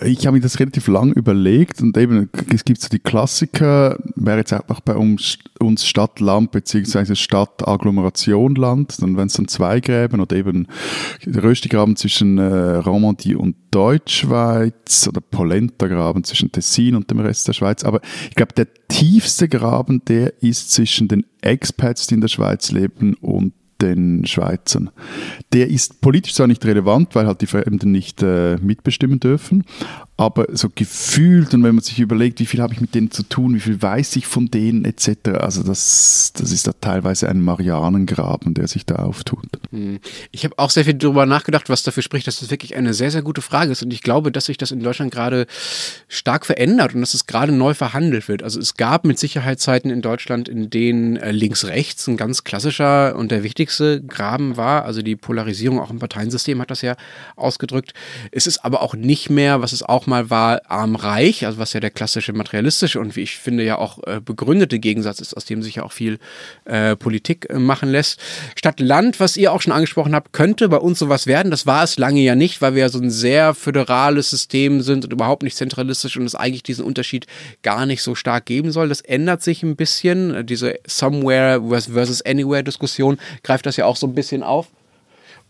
ich 0.00 0.26
habe 0.26 0.36
mir 0.36 0.40
das 0.40 0.58
relativ 0.58 0.86
lang 0.88 1.12
überlegt 1.12 1.82
und 1.82 1.96
eben, 1.98 2.30
es 2.54 2.64
gibt 2.64 2.80
so 2.80 2.88
die 2.88 2.98
Klassiker, 2.98 3.98
wäre 4.16 4.38
jetzt 4.38 4.52
auch 4.52 4.80
bei 4.80 4.96
uns, 4.96 5.38
uns 5.60 5.86
Stadt-Land 5.86 6.52
beziehungsweise 6.52 7.16
Stadt-Agglomeration-Land, 7.16 9.02
dann 9.02 9.16
wären 9.16 9.26
es 9.26 9.34
dann 9.34 9.48
zwei 9.48 9.80
Gräben 9.80 10.20
oder 10.20 10.36
eben 10.36 10.68
Röstigraben 11.26 11.96
zwischen 11.96 12.38
äh, 12.38 12.76
Romandie 12.76 13.34
und 13.34 13.56
Deutschschweiz 13.70 15.06
oder 15.06 15.20
Polenta-Graben 15.20 16.24
zwischen 16.24 16.50
Tessin 16.50 16.94
und 16.94 17.10
dem 17.10 17.20
Rest 17.20 17.46
der 17.48 17.52
Schweiz. 17.52 17.84
Aber 17.84 18.00
ich 18.28 18.36
glaube, 18.36 18.54
der 18.54 18.68
tiefste 18.88 19.48
Graben, 19.48 20.02
der 20.06 20.42
ist 20.42 20.72
zwischen 20.72 21.08
den 21.08 21.26
Expats, 21.42 22.06
die 22.06 22.14
in 22.14 22.20
der 22.22 22.28
Schweiz 22.28 22.72
leben 22.72 23.14
und 23.14 23.52
den 23.80 24.26
Schweizern. 24.26 24.90
Der 25.52 25.68
ist 25.68 26.00
politisch 26.00 26.34
zwar 26.34 26.46
nicht 26.46 26.64
relevant, 26.64 27.14
weil 27.14 27.26
halt 27.26 27.40
die 27.40 27.46
Fremden 27.46 27.92
nicht 27.92 28.22
äh, 28.22 28.56
mitbestimmen 28.56 29.20
dürfen, 29.20 29.64
aber 30.16 30.46
so 30.52 30.68
gefühlt 30.72 31.54
und 31.54 31.64
wenn 31.64 31.74
man 31.74 31.82
sich 31.82 31.98
überlegt, 31.98 32.38
wie 32.38 32.46
viel 32.46 32.62
habe 32.62 32.72
ich 32.72 32.80
mit 32.80 32.94
denen 32.94 33.10
zu 33.10 33.24
tun, 33.24 33.54
wie 33.54 33.60
viel 33.60 33.82
weiß 33.82 34.14
ich 34.16 34.26
von 34.26 34.48
denen 34.48 34.84
etc., 34.84 35.30
also 35.40 35.64
das, 35.64 36.32
das 36.36 36.52
ist 36.52 36.68
da 36.68 36.72
teilweise 36.80 37.28
ein 37.28 37.40
Marianengraben, 37.40 38.54
der 38.54 38.68
sich 38.68 38.86
da 38.86 38.96
auftut. 38.96 39.44
Hm. 39.70 39.98
Ich 40.30 40.44
habe 40.44 40.58
auch 40.58 40.70
sehr 40.70 40.84
viel 40.84 40.94
darüber 40.94 41.26
nachgedacht, 41.26 41.68
was 41.68 41.82
dafür 41.82 42.04
spricht, 42.04 42.28
dass 42.28 42.40
das 42.40 42.50
wirklich 42.50 42.76
eine 42.76 42.94
sehr, 42.94 43.10
sehr 43.10 43.22
gute 43.22 43.42
Frage 43.42 43.72
ist 43.72 43.82
und 43.82 43.92
ich 43.92 44.02
glaube, 44.02 44.30
dass 44.30 44.46
sich 44.46 44.56
das 44.56 44.70
in 44.70 44.80
Deutschland 44.80 45.12
gerade 45.12 45.46
stark 46.06 46.46
verändert 46.46 46.94
und 46.94 47.00
dass 47.00 47.14
es 47.14 47.26
gerade 47.26 47.50
neu 47.50 47.74
verhandelt 47.74 48.28
wird. 48.28 48.44
Also 48.44 48.60
es 48.60 48.74
gab 48.74 49.04
mit 49.04 49.18
Sicherheit 49.18 49.58
Zeiten 49.58 49.90
in 49.90 50.00
Deutschland, 50.00 50.48
in 50.48 50.70
denen 50.70 51.16
äh, 51.16 51.32
links-rechts 51.32 52.06
ein 52.06 52.16
ganz 52.16 52.44
klassischer 52.44 53.16
und 53.16 53.32
der 53.32 53.42
wichtigste 53.64 54.02
Graben 54.02 54.58
war, 54.58 54.84
also 54.84 55.00
die 55.00 55.16
Polarisierung 55.16 55.80
auch 55.80 55.88
im 55.90 55.98
Parteiensystem 55.98 56.60
hat 56.60 56.70
das 56.70 56.82
ja 56.82 56.96
ausgedrückt. 57.34 57.94
Es 58.30 58.46
ist 58.46 58.62
aber 58.62 58.82
auch 58.82 58.94
nicht 58.94 59.30
mehr, 59.30 59.62
was 59.62 59.72
es 59.72 59.82
auch 59.82 60.06
mal 60.06 60.28
war 60.28 60.60
arm-reich, 60.68 61.46
also 61.46 61.56
was 61.56 61.72
ja 61.72 61.80
der 61.80 61.90
klassische 61.90 62.34
materialistische 62.34 63.00
und 63.00 63.16
wie 63.16 63.22
ich 63.22 63.38
finde 63.38 63.64
ja 63.64 63.78
auch 63.78 64.02
äh, 64.06 64.20
begründete 64.22 64.78
Gegensatz 64.78 65.20
ist, 65.20 65.34
aus 65.34 65.46
dem 65.46 65.62
sich 65.62 65.76
ja 65.76 65.82
auch 65.82 65.92
viel 65.92 66.18
äh, 66.66 66.94
Politik 66.94 67.48
äh, 67.48 67.58
machen 67.58 67.88
lässt. 67.88 68.20
Stadt 68.54 68.80
Land, 68.80 69.18
was 69.18 69.38
ihr 69.38 69.50
auch 69.50 69.62
schon 69.62 69.72
angesprochen 69.72 70.14
habt, 70.14 70.34
könnte 70.34 70.68
bei 70.68 70.76
uns 70.76 70.98
sowas 70.98 71.26
werden. 71.26 71.50
Das 71.50 71.64
war 71.64 71.84
es 71.84 71.96
lange 71.96 72.20
ja 72.20 72.34
nicht, 72.34 72.60
weil 72.60 72.74
wir 72.74 72.82
ja 72.82 72.88
so 72.90 72.98
ein 72.98 73.10
sehr 73.10 73.54
föderales 73.54 74.28
System 74.28 74.82
sind 74.82 75.06
und 75.06 75.12
überhaupt 75.12 75.42
nicht 75.42 75.56
zentralistisch 75.56 76.18
und 76.18 76.26
es 76.26 76.34
eigentlich 76.34 76.64
diesen 76.64 76.84
Unterschied 76.84 77.26
gar 77.62 77.86
nicht 77.86 78.02
so 78.02 78.14
stark 78.14 78.44
geben 78.44 78.72
soll. 78.72 78.90
Das 78.90 79.00
ändert 79.00 79.42
sich 79.42 79.62
ein 79.62 79.74
bisschen. 79.74 80.44
Diese 80.44 80.78
Somewhere 80.86 81.62
versus 81.80 82.20
Anywhere 82.20 82.62
Diskussion 82.62 83.18
greift 83.54 83.66
das 83.66 83.76
ja 83.76 83.86
auch 83.86 83.94
so 83.94 84.08
ein 84.08 84.14
bisschen 84.16 84.42
auf. 84.42 84.66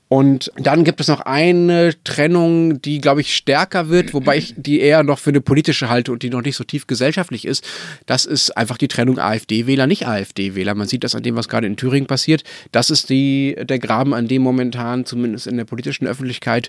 Und 0.09 0.53
dann 0.57 0.85
gibt 0.85 1.01
es 1.01 1.09
noch 1.09 1.21
eine 1.21 1.95
Trennung, 2.05 2.81
die, 2.83 3.01
glaube 3.01 3.23
ich, 3.23 3.35
stärker 3.35 3.89
wird, 3.89 4.13
wobei 4.13 4.37
ich 4.37 4.55
die 4.57 4.81
eher 4.81 5.03
noch 5.03 5.19
für 5.19 5.31
eine 5.31 5.41
politische 5.41 5.89
halte 5.89 6.13
und 6.13 6.23
die 6.23 6.31
noch 6.31 6.43
nicht 6.43 6.57
so 6.57 6.65
tief 6.65 6.87
gesellschaftlich 6.87 7.47
ist. 7.47 7.65
Das 8.07 8.25
ist 8.27 8.57
einfach 8.57 8.77
die 8.77 8.89
Trennung 8.89 9.19
AfD-Wähler, 9.19 9.87
nicht 9.87 10.07
AfD-Wähler. 10.07 10.75
Man 10.75 10.89
sieht 10.89 11.05
das 11.05 11.15
an 11.15 11.23
dem, 11.23 11.37
was 11.37 11.49
gerade 11.49 11.67
in 11.67 11.77
Thüringen 11.77 12.07
passiert. 12.07 12.45
Das 12.71 12.91
ist 12.91 13.09
die, 13.09 13.57
der 13.61 13.79
Graben, 13.79 14.13
an 14.13 14.29
dem 14.29 14.43
momentan, 14.43 15.07
zumindest 15.07 15.47
in 15.47 15.57
der 15.57 15.65
politischen 15.65 16.07
Öffentlichkeit, 16.07 16.69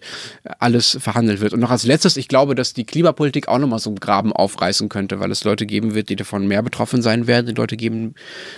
alles 0.59 0.97
verhandelt 1.01 1.41
wird. 1.41 1.53
Und 1.53 1.59
noch 1.59 1.71
als 1.71 1.85
letztes, 1.85 2.15
ich 2.17 2.29
glaube, 2.29 2.55
dass 2.55 2.73
die 2.73 2.85
Klimapolitik 2.85 3.49
auch 3.49 3.59
nochmal 3.59 3.79
so 3.79 3.89
einen 3.89 3.99
Graben 3.99 4.31
aufreißen 4.31 4.87
könnte, 4.87 5.19
weil 5.19 5.29
es 5.29 5.43
Leute 5.43 5.65
geben 5.65 5.93
wird, 5.93 6.09
die 6.09 6.15
davon 6.15 6.47
mehr 6.47 6.63
betroffen 6.63 7.01
sein 7.01 7.27
werden, 7.27 7.49
und 7.49 7.57
Leute 7.57 7.75
geben 7.75 8.15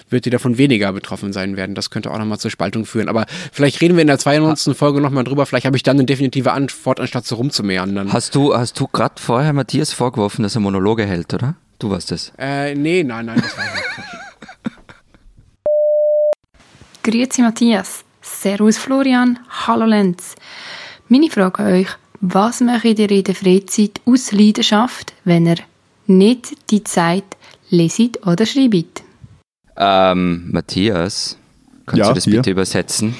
wird, 0.10 0.26
die 0.26 0.30
davon 0.30 0.58
weniger 0.58 0.94
betroffen 0.94 1.34
sein 1.34 1.58
werden. 1.58 1.74
Das 1.74 1.90
könnte 1.90 2.12
auch 2.12 2.20
nochmal 2.20 2.40
zur 2.40 2.52
Spaltung 2.52 2.86
führen. 2.86 3.10
Aber 3.10 3.26
vielleicht 3.52 3.82
reden 3.82 3.96
wir 3.96 4.02
in 4.02 4.08
der 4.08 4.20
92. 4.20 4.67
Folge 4.76 5.02
nochmal 5.02 5.24
drüber. 5.24 5.46
Vielleicht 5.46 5.66
habe 5.66 5.78
ich 5.78 5.84
dann 5.84 5.98
eine 5.98 6.06
definitive 6.06 6.52
Antwort, 6.52 7.00
anstatt 7.00 7.26
so 7.26 7.36
rumzumeandern. 7.36 8.12
Hast 8.14 8.36
du, 8.36 8.56
hast 8.56 8.80
du 8.80 8.88
gerade 8.88 9.16
vorher 9.22 9.54
Matthias 9.54 9.94
vorgeworfen, 9.94 10.44
dass 10.44 10.56
er 10.56 10.62
Monologe 10.62 11.06
hält, 11.06 11.34
oder? 11.34 11.56
Du 11.80 11.90
warst 11.90 12.12
das. 12.12 12.32
Äh, 12.38 12.74
nee, 12.76 13.04
nein, 13.04 13.26
nein, 13.28 13.42
das 13.42 13.56
war 13.58 13.64
ich 13.66 13.74
nicht. 13.74 14.08
Grüezi 17.04 17.42
Matthias. 17.42 18.04
Servus 18.22 18.78
Florian. 18.78 19.40
Hallo 19.68 19.86
Lenz. 19.86 20.36
Meine 21.08 21.30
Frage 21.30 21.60
an 21.64 21.72
euch, 21.74 21.88
was 22.20 22.62
macht 22.62 22.84
ihr 22.86 23.10
in 23.12 23.24
der 23.24 23.36
Freizeit 23.36 24.02
aus 24.06 24.32
Leidenschaft, 24.32 25.14
wenn 25.24 25.46
ihr 25.46 25.58
nicht 26.08 26.70
die 26.72 26.84
Zeit 26.84 27.24
leset 27.70 28.26
oder 28.28 28.46
schreibt? 28.46 29.04
Ähm, 29.78 30.50
Matthias, 30.52 31.38
kannst 31.86 32.00
Ja, 32.00 32.08
du 32.10 32.16
das 32.16 32.24
hier. 32.26 32.38
bitte 32.38 32.52
übersetzen? 32.52 33.16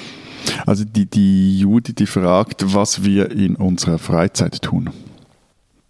Also 0.66 0.84
die, 0.84 1.06
die 1.06 1.60
Judy, 1.60 1.94
die 1.94 2.06
fragt, 2.06 2.74
was 2.74 3.04
wir 3.04 3.30
in 3.30 3.56
unserer 3.56 3.98
Freizeit 3.98 4.62
tun. 4.62 4.90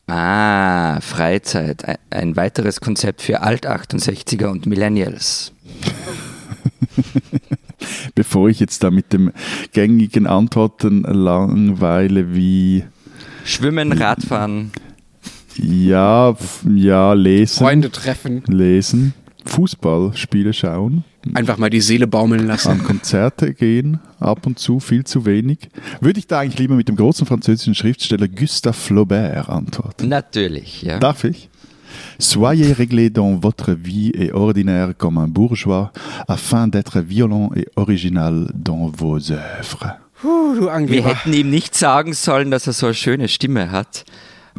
Ah, 0.07 1.01
Freizeit. 1.01 1.99
Ein- 2.11 2.37
weiteres 2.37 2.81
Konzept 2.81 3.23
für 3.23 3.43
Alt-68er 3.43 4.47
und 4.47 4.67
Millennials. 4.67 5.53
Bevor 8.15 8.49
ich 8.49 8.61
jetzt 8.61 8.83
da 8.83 8.91
mit 8.91 9.13
dem 9.13 9.33
gängigen 9.73 10.27
Antworten 10.27 11.03
langweile 11.03 12.35
wie 12.35 12.85
Schwimmen, 13.45 13.93
Radfahren. 13.93 14.73
ja, 15.57 16.35
ja, 16.75 17.13
lesen. 17.13 17.59
Freunde 17.59 17.91
treffen. 17.91 18.43
Lesen. 18.47 19.15
Fußball, 19.45 20.13
Spiele 20.15 20.53
schauen. 20.53 21.05
Einfach 21.35 21.59
mal 21.59 21.71
die 21.71 21.81
Seele 21.81 22.07
baumeln 22.07 22.43
An 22.43 22.47
lassen. 22.47 22.83
Konzerte 22.85 23.55
gehen, 23.55 24.01
ab 24.19 24.47
und 24.47 24.59
zu, 24.59 24.81
viel 24.81 25.05
zu 25.05 25.25
wenig. 25.27 25.69
Würde 26.01 26.19
ich 26.19 26.27
da 26.27 26.41
eigentlich 26.41 26.59
lieber 26.59 26.75
mit 26.75 26.89
dem 26.89 26.97
großen 26.97 27.27
französischen 27.27 27.75
Schriftsteller 27.75 28.29
Gustave 28.29 28.75
Flaubert 28.75 29.49
antworten? 29.49 30.09
Natürlich, 30.09 30.83
ja. 30.83 30.99
Darf 30.99 31.25
ich? 31.25 31.49
Soyez 32.19 32.73
réglé 32.73 33.11
dans 33.11 33.43
votre 33.43 33.73
vie 33.73 34.11
et 34.11 34.33
ordinaire 34.33 34.95
comme 34.97 35.19
un 35.19 35.29
bourgeois, 35.29 35.93
afin 36.27 36.69
d'être 36.69 37.01
violent 37.01 37.51
et 37.55 37.67
original 37.77 38.51
dans 38.55 38.89
vos 38.89 39.31
œuvres. 39.31 39.97
Puh, 40.21 40.55
du 40.55 40.67
Wir 40.67 41.05
hätten 41.05 41.33
ihm 41.33 41.49
nicht 41.49 41.77
sagen 41.77 42.13
sollen, 42.13 42.51
dass 42.51 42.67
er 42.67 42.73
so 42.73 42.87
eine 42.87 42.95
schöne 42.95 43.29
Stimme 43.29 43.71
hat, 43.71 44.05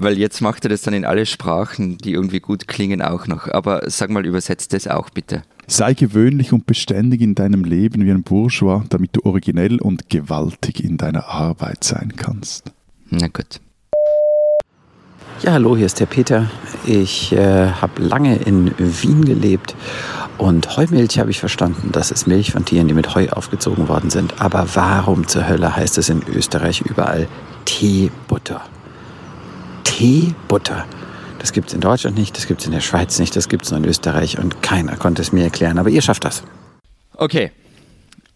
weil 0.01 0.17
jetzt 0.17 0.41
macht 0.41 0.65
er 0.65 0.69
das 0.69 0.81
dann 0.81 0.93
in 0.93 1.05
alle 1.05 1.25
Sprachen, 1.25 1.97
die 1.97 2.13
irgendwie 2.13 2.39
gut 2.39 2.67
klingen, 2.67 3.01
auch 3.01 3.27
noch. 3.27 3.47
Aber 3.47 3.83
sag 3.87 4.09
mal, 4.09 4.25
übersetzt 4.25 4.73
das 4.73 4.87
auch 4.87 5.09
bitte. 5.09 5.43
Sei 5.67 5.93
gewöhnlich 5.93 6.53
und 6.53 6.65
beständig 6.65 7.21
in 7.21 7.35
deinem 7.35 7.63
Leben 7.63 8.05
wie 8.05 8.11
ein 8.11 8.23
Bourgeois, 8.23 8.83
damit 8.89 9.15
du 9.15 9.21
originell 9.25 9.79
und 9.79 10.09
gewaltig 10.09 10.83
in 10.83 10.97
deiner 10.97 11.27
Arbeit 11.27 11.83
sein 11.83 12.13
kannst. 12.15 12.71
Na 13.09 13.27
gut. 13.27 13.59
Ja, 15.41 15.53
hallo, 15.53 15.77
hier 15.77 15.85
ist 15.85 15.99
der 15.99 16.05
Peter. 16.05 16.49
Ich 16.85 17.31
äh, 17.33 17.69
habe 17.69 18.01
lange 18.01 18.35
in 18.37 18.73
Wien 18.77 19.23
gelebt 19.23 19.75
und 20.37 20.75
Heumilch 20.75 21.19
habe 21.19 21.29
ich 21.29 21.39
verstanden. 21.39 21.91
Das 21.91 22.11
ist 22.11 22.25
Milch 22.25 22.51
von 22.51 22.65
Tieren, 22.65 22.87
die 22.87 22.93
mit 22.93 23.15
Heu 23.15 23.29
aufgezogen 23.29 23.87
worden 23.87 24.09
sind. 24.09 24.41
Aber 24.41 24.67
warum 24.73 25.27
zur 25.27 25.47
Hölle 25.47 25.75
heißt 25.75 25.97
es 25.97 26.09
in 26.09 26.23
Österreich 26.27 26.81
überall 26.81 27.27
Teebutter? 27.65 28.61
Teebutter. 29.89 30.85
Das 31.39 31.51
gibt 31.51 31.69
es 31.69 31.73
in 31.73 31.81
Deutschland 31.81 32.17
nicht, 32.17 32.37
das 32.37 32.47
gibt 32.47 32.61
es 32.61 32.67
in 32.67 32.73
der 32.73 32.79
Schweiz 32.79 33.17
nicht, 33.19 33.35
das 33.35 33.49
gibt 33.49 33.65
es 33.65 33.71
nur 33.71 33.79
in 33.79 33.85
Österreich 33.85 34.37
und 34.37 34.61
keiner 34.61 34.95
konnte 34.95 35.21
es 35.21 35.31
mir 35.31 35.43
erklären. 35.43 35.77
Aber 35.77 35.89
ihr 35.89 36.01
schafft 36.01 36.25
das. 36.25 36.43
Okay. 37.15 37.51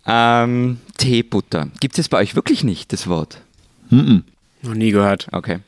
Ähm, 0.06 0.80
Teebutter. 0.98 1.70
Gibt 1.80 2.00
es 2.00 2.10
bei 2.10 2.18
euch 2.18 2.36
wirklich 2.36 2.64
nicht, 2.64 2.92
das 2.92 3.08
Wort? 3.08 3.42
Mhm. 3.90 4.24
Noch 4.62 4.74
nie 4.74 4.92
gehört. 4.92 5.28
Okay. 5.32 5.60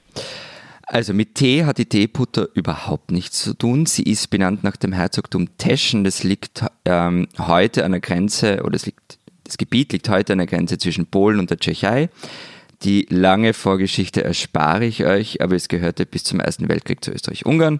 Also 0.83 1.13
mit 1.13 1.35
Tee 1.35 1.65
hat 1.65 1.77
die 1.77 1.85
Teebutter 1.85 2.49
überhaupt 2.53 3.11
nichts 3.11 3.43
zu 3.43 3.53
tun. 3.53 3.85
Sie 3.85 4.03
ist 4.03 4.29
benannt 4.29 4.63
nach 4.63 4.75
dem 4.75 4.91
Herzogtum 4.91 5.57
Teschen. 5.57 6.03
Das 6.03 6.23
liegt 6.23 6.63
ähm, 6.85 7.27
heute 7.37 7.85
an 7.85 7.91
der 7.91 8.01
Grenze, 8.01 8.63
oder 8.63 8.75
es 8.75 8.85
liegt, 8.85 9.17
das 9.43 9.57
Gebiet 9.57 9.93
liegt 9.93 10.09
heute 10.09 10.33
an 10.33 10.39
der 10.39 10.47
Grenze 10.47 10.77
zwischen 10.77 11.05
Polen 11.05 11.39
und 11.39 11.49
der 11.51 11.57
Tschechei. 11.57 12.09
Die 12.83 13.07
lange 13.09 13.53
Vorgeschichte 13.53 14.23
erspare 14.23 14.85
ich 14.85 15.05
euch, 15.05 15.41
aber 15.41 15.55
es 15.55 15.67
gehörte 15.67 16.05
bis 16.05 16.23
zum 16.23 16.39
Ersten 16.39 16.69
Weltkrieg 16.69 17.03
zu 17.03 17.11
Österreich-Ungarn. 17.11 17.79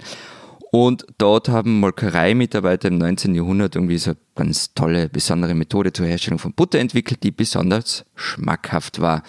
Und 0.72 1.06
dort 1.18 1.48
haben 1.48 1.80
Molkereimitarbeiter 1.80 2.90
im 2.90 2.98
19. 2.98 3.34
Jahrhundert 3.34 3.76
irgendwie 3.76 3.98
so 3.98 4.12
eine 4.12 4.18
ganz 4.36 4.74
tolle, 4.74 5.08
besondere 5.08 5.56
Methode 5.56 5.94
zur 5.94 6.06
Herstellung 6.06 6.40
von 6.40 6.54
Butter 6.54 6.80
entwickelt, 6.80 7.24
die 7.24 7.32
besonders 7.32 8.04
schmackhaft 8.16 9.00
war. 9.00 9.24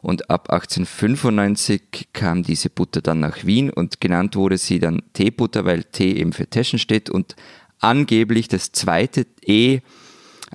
Und 0.00 0.30
ab 0.30 0.50
1895 0.50 2.08
kam 2.12 2.42
diese 2.42 2.70
Butter 2.70 3.00
dann 3.00 3.20
nach 3.20 3.44
Wien 3.44 3.70
und 3.70 4.00
genannt 4.00 4.36
wurde 4.36 4.58
sie 4.58 4.78
dann 4.78 5.02
Teebutter, 5.12 5.64
weil 5.64 5.84
Tee 5.84 6.12
eben 6.12 6.32
für 6.32 6.46
Teschen 6.46 6.78
steht 6.78 7.10
und 7.10 7.36
angeblich 7.80 8.48
das 8.48 8.72
zweite 8.72 9.26
E 9.44 9.80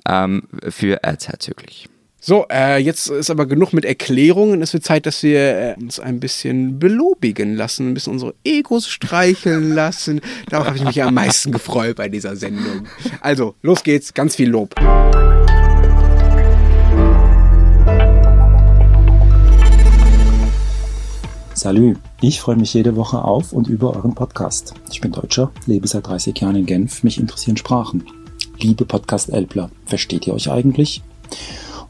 ähm, 0.06 0.48
für 0.68 1.02
erzherzöglich. 1.02 1.88
So, 2.26 2.46
äh, 2.50 2.78
jetzt 2.78 3.10
ist 3.10 3.28
aber 3.28 3.44
genug 3.44 3.74
mit 3.74 3.84
Erklärungen. 3.84 4.62
Es 4.62 4.72
wird 4.72 4.82
Zeit, 4.82 5.04
dass 5.04 5.22
wir 5.22 5.40
äh, 5.40 5.74
uns 5.78 6.00
ein 6.00 6.20
bisschen 6.20 6.78
belobigen 6.78 7.54
lassen, 7.54 7.90
ein 7.90 7.92
bisschen 7.92 8.14
unsere 8.14 8.34
Egos 8.44 8.88
streicheln 8.88 9.72
lassen. 9.74 10.22
Darauf 10.48 10.68
habe 10.68 10.78
ich 10.78 10.84
mich 10.84 11.02
am 11.02 11.12
meisten 11.12 11.52
gefreut 11.52 11.96
bei 11.96 12.08
dieser 12.08 12.34
Sendung. 12.34 12.88
Also, 13.20 13.56
los 13.60 13.82
geht's, 13.82 14.14
ganz 14.14 14.36
viel 14.36 14.48
Lob. 14.48 14.74
Salü, 21.52 21.96
ich 22.22 22.40
freue 22.40 22.56
mich 22.56 22.72
jede 22.72 22.96
Woche 22.96 23.22
auf 23.22 23.52
und 23.52 23.68
über 23.68 23.94
euren 23.94 24.14
Podcast. 24.14 24.72
Ich 24.90 25.02
bin 25.02 25.12
Deutscher, 25.12 25.52
lebe 25.66 25.86
seit 25.86 26.06
30 26.06 26.40
Jahren 26.40 26.56
in 26.56 26.64
Genf, 26.64 27.02
mich 27.02 27.20
interessieren 27.20 27.58
Sprachen. 27.58 28.06
Liebe 28.60 28.86
Podcast-Elbler, 28.86 29.70
versteht 29.84 30.26
ihr 30.26 30.32
euch 30.32 30.50
eigentlich? 30.50 31.02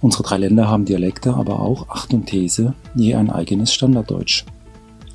Unsere 0.05 0.23
drei 0.23 0.37
Länder 0.37 0.69
haben 0.69 0.85
Dialekte, 0.85 1.33
aber 1.33 1.61
auch, 1.61 1.89
Achtung 1.89 2.27
These, 2.27 2.75
je 2.95 3.15
ein 3.15 3.31
eigenes 3.31 3.73
Standarddeutsch. 3.73 4.45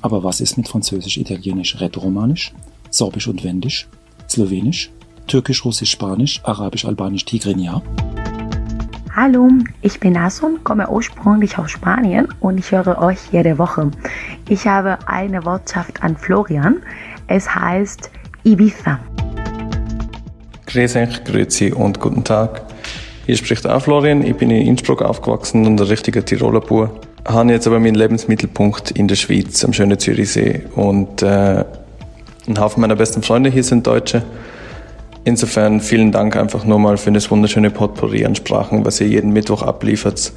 Aber 0.02 0.24
was 0.24 0.40
ist 0.40 0.56
mit 0.56 0.66
Französisch, 0.66 1.16
Italienisch, 1.16 1.80
Rätoromanisch, 1.80 2.52
Sorbisch 2.90 3.28
und 3.28 3.44
Wendisch, 3.44 3.88
Slowenisch, 4.28 4.90
Türkisch, 5.28 5.64
Russisch, 5.64 5.92
Spanisch, 5.92 6.40
Arabisch, 6.42 6.84
Albanisch, 6.84 7.24
Tigrinya? 7.24 7.82
Hallo, 9.14 9.48
ich 9.80 10.00
bin 10.00 10.16
Asun, 10.16 10.58
komme 10.64 10.90
ursprünglich 10.90 11.56
aus 11.56 11.70
Spanien 11.70 12.26
und 12.40 12.58
ich 12.58 12.72
höre 12.72 12.98
euch 12.98 13.20
jede 13.30 13.58
Woche. 13.58 13.92
Ich 14.48 14.66
habe 14.66 14.98
eine 15.06 15.44
Wortschaft 15.44 16.02
an 16.02 16.16
Florian. 16.16 16.82
Es 17.28 17.54
heißt 17.54 18.10
Ibiza. 18.42 18.98
Grüß 20.66 20.96
euch, 20.96 21.22
grüezi 21.22 21.72
und 21.72 22.00
guten 22.00 22.24
Tag. 22.24 22.69
Hier 23.30 23.36
spricht 23.36 23.64
auch 23.64 23.80
Florian. 23.80 24.26
Ich 24.26 24.34
bin 24.34 24.50
in 24.50 24.66
Innsbruck 24.66 25.02
aufgewachsen 25.02 25.64
und 25.64 25.80
ein 25.80 25.86
richtiger 25.86 26.24
Tiroler 26.24 26.60
Bub. 26.60 27.06
Habe 27.24 27.52
jetzt 27.52 27.64
aber 27.68 27.78
meinen 27.78 27.94
Lebensmittelpunkt 27.94 28.90
in 28.90 29.06
der 29.06 29.14
Schweiz, 29.14 29.64
am 29.64 29.72
schönen 29.72 29.96
Zürichsee. 30.00 30.62
Und 30.74 31.22
äh, 31.22 31.64
ein 32.48 32.58
Haufen 32.58 32.80
meiner 32.80 32.96
besten 32.96 33.22
Freunde 33.22 33.48
hier 33.48 33.62
sind 33.62 33.86
Deutsche. 33.86 34.24
Insofern 35.22 35.80
vielen 35.80 36.10
Dank 36.10 36.34
einfach 36.34 36.64
nur 36.64 36.80
mal 36.80 36.96
für 36.96 37.12
das 37.12 37.30
wunderschöne 37.30 37.70
Potpourri 37.70 38.24
an 38.24 38.34
Sprachen, 38.34 38.84
was 38.84 39.00
ihr 39.00 39.06
jeden 39.06 39.32
Mittwoch 39.32 39.62
abliefert. 39.62 40.32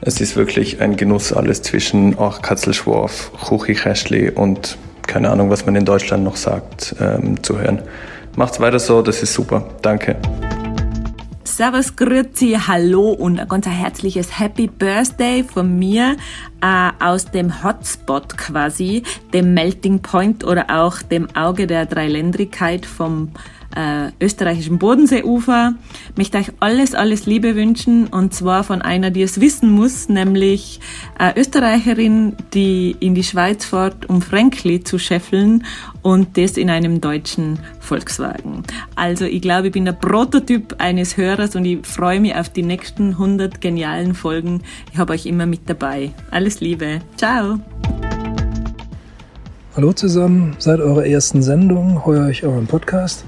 Es 0.00 0.20
ist 0.20 0.36
wirklich 0.36 0.80
ein 0.80 0.96
Genuss, 0.96 1.32
alles 1.32 1.62
zwischen 1.62 2.16
auch 2.18 2.40
Katzelschworf, 2.40 3.32
Kuchikästli 3.48 4.30
und 4.30 4.78
keine 5.08 5.28
Ahnung, 5.28 5.50
was 5.50 5.66
man 5.66 5.74
in 5.74 5.84
Deutschland 5.84 6.22
noch 6.22 6.36
sagt, 6.36 6.94
ähm, 7.00 7.42
zu 7.42 7.58
hören. 7.58 7.82
Macht's 8.36 8.60
weiter 8.60 8.78
so, 8.78 9.02
das 9.02 9.24
ist 9.24 9.34
super. 9.34 9.64
Danke. 9.82 10.18
Servus, 11.44 11.96
Grüezi, 11.96 12.56
Hallo 12.66 13.10
und 13.10 13.40
ein 13.40 13.48
ganz 13.48 13.66
herzliches 13.66 14.38
Happy 14.38 14.68
Birthday 14.68 15.42
von 15.42 15.78
mir 15.78 16.16
äh, 16.60 16.90
aus 17.00 17.26
dem 17.26 17.64
Hotspot 17.64 18.38
quasi, 18.38 19.02
dem 19.32 19.52
Melting 19.52 20.00
Point 20.00 20.44
oder 20.44 20.66
auch 20.70 21.02
dem 21.02 21.28
Auge 21.34 21.66
der 21.66 21.86
Dreiländrigkeit 21.86 22.86
vom 22.86 23.32
äh, 23.76 24.10
österreichischen 24.24 24.78
Bodenseeufer. 24.78 25.74
Möchte 26.16 26.38
euch 26.38 26.52
alles, 26.60 26.94
alles 26.94 27.26
Liebe 27.26 27.54
wünschen 27.54 28.06
und 28.06 28.34
zwar 28.34 28.64
von 28.64 28.82
einer, 28.82 29.10
die 29.10 29.22
es 29.22 29.40
wissen 29.40 29.70
muss, 29.70 30.08
nämlich 30.08 30.80
äh, 31.18 31.38
Österreicherin, 31.38 32.36
die 32.54 32.96
in 33.00 33.14
die 33.14 33.24
Schweiz 33.24 33.64
fährt, 33.64 34.08
um 34.08 34.22
Frankli 34.22 34.82
zu 34.82 34.98
scheffeln 34.98 35.64
und 36.02 36.36
das 36.36 36.56
in 36.56 36.70
einem 36.70 37.00
deutschen 37.00 37.58
Volkswagen. 37.80 38.62
Also 38.96 39.24
ich 39.24 39.42
glaube, 39.42 39.68
ich 39.68 39.72
bin 39.72 39.84
der 39.84 39.92
Prototyp 39.92 40.76
eines 40.78 41.16
Hörers 41.16 41.56
und 41.56 41.64
ich 41.64 41.86
freue 41.86 42.20
mich 42.20 42.34
auf 42.34 42.48
die 42.48 42.62
nächsten 42.62 43.10
100 43.10 43.60
genialen 43.60 44.14
Folgen. 44.14 44.62
Ich 44.92 44.98
habe 44.98 45.12
euch 45.12 45.26
immer 45.26 45.46
mit 45.46 45.60
dabei. 45.66 46.10
Alles 46.30 46.60
Liebe. 46.60 47.00
Ciao. 47.16 47.58
Hallo 49.74 49.94
zusammen, 49.94 50.54
seit 50.58 50.80
eurer 50.80 51.06
ersten 51.06 51.42
Sendung 51.42 52.04
höre 52.04 52.28
ich 52.28 52.44
euren 52.44 52.66
Podcast. 52.66 53.24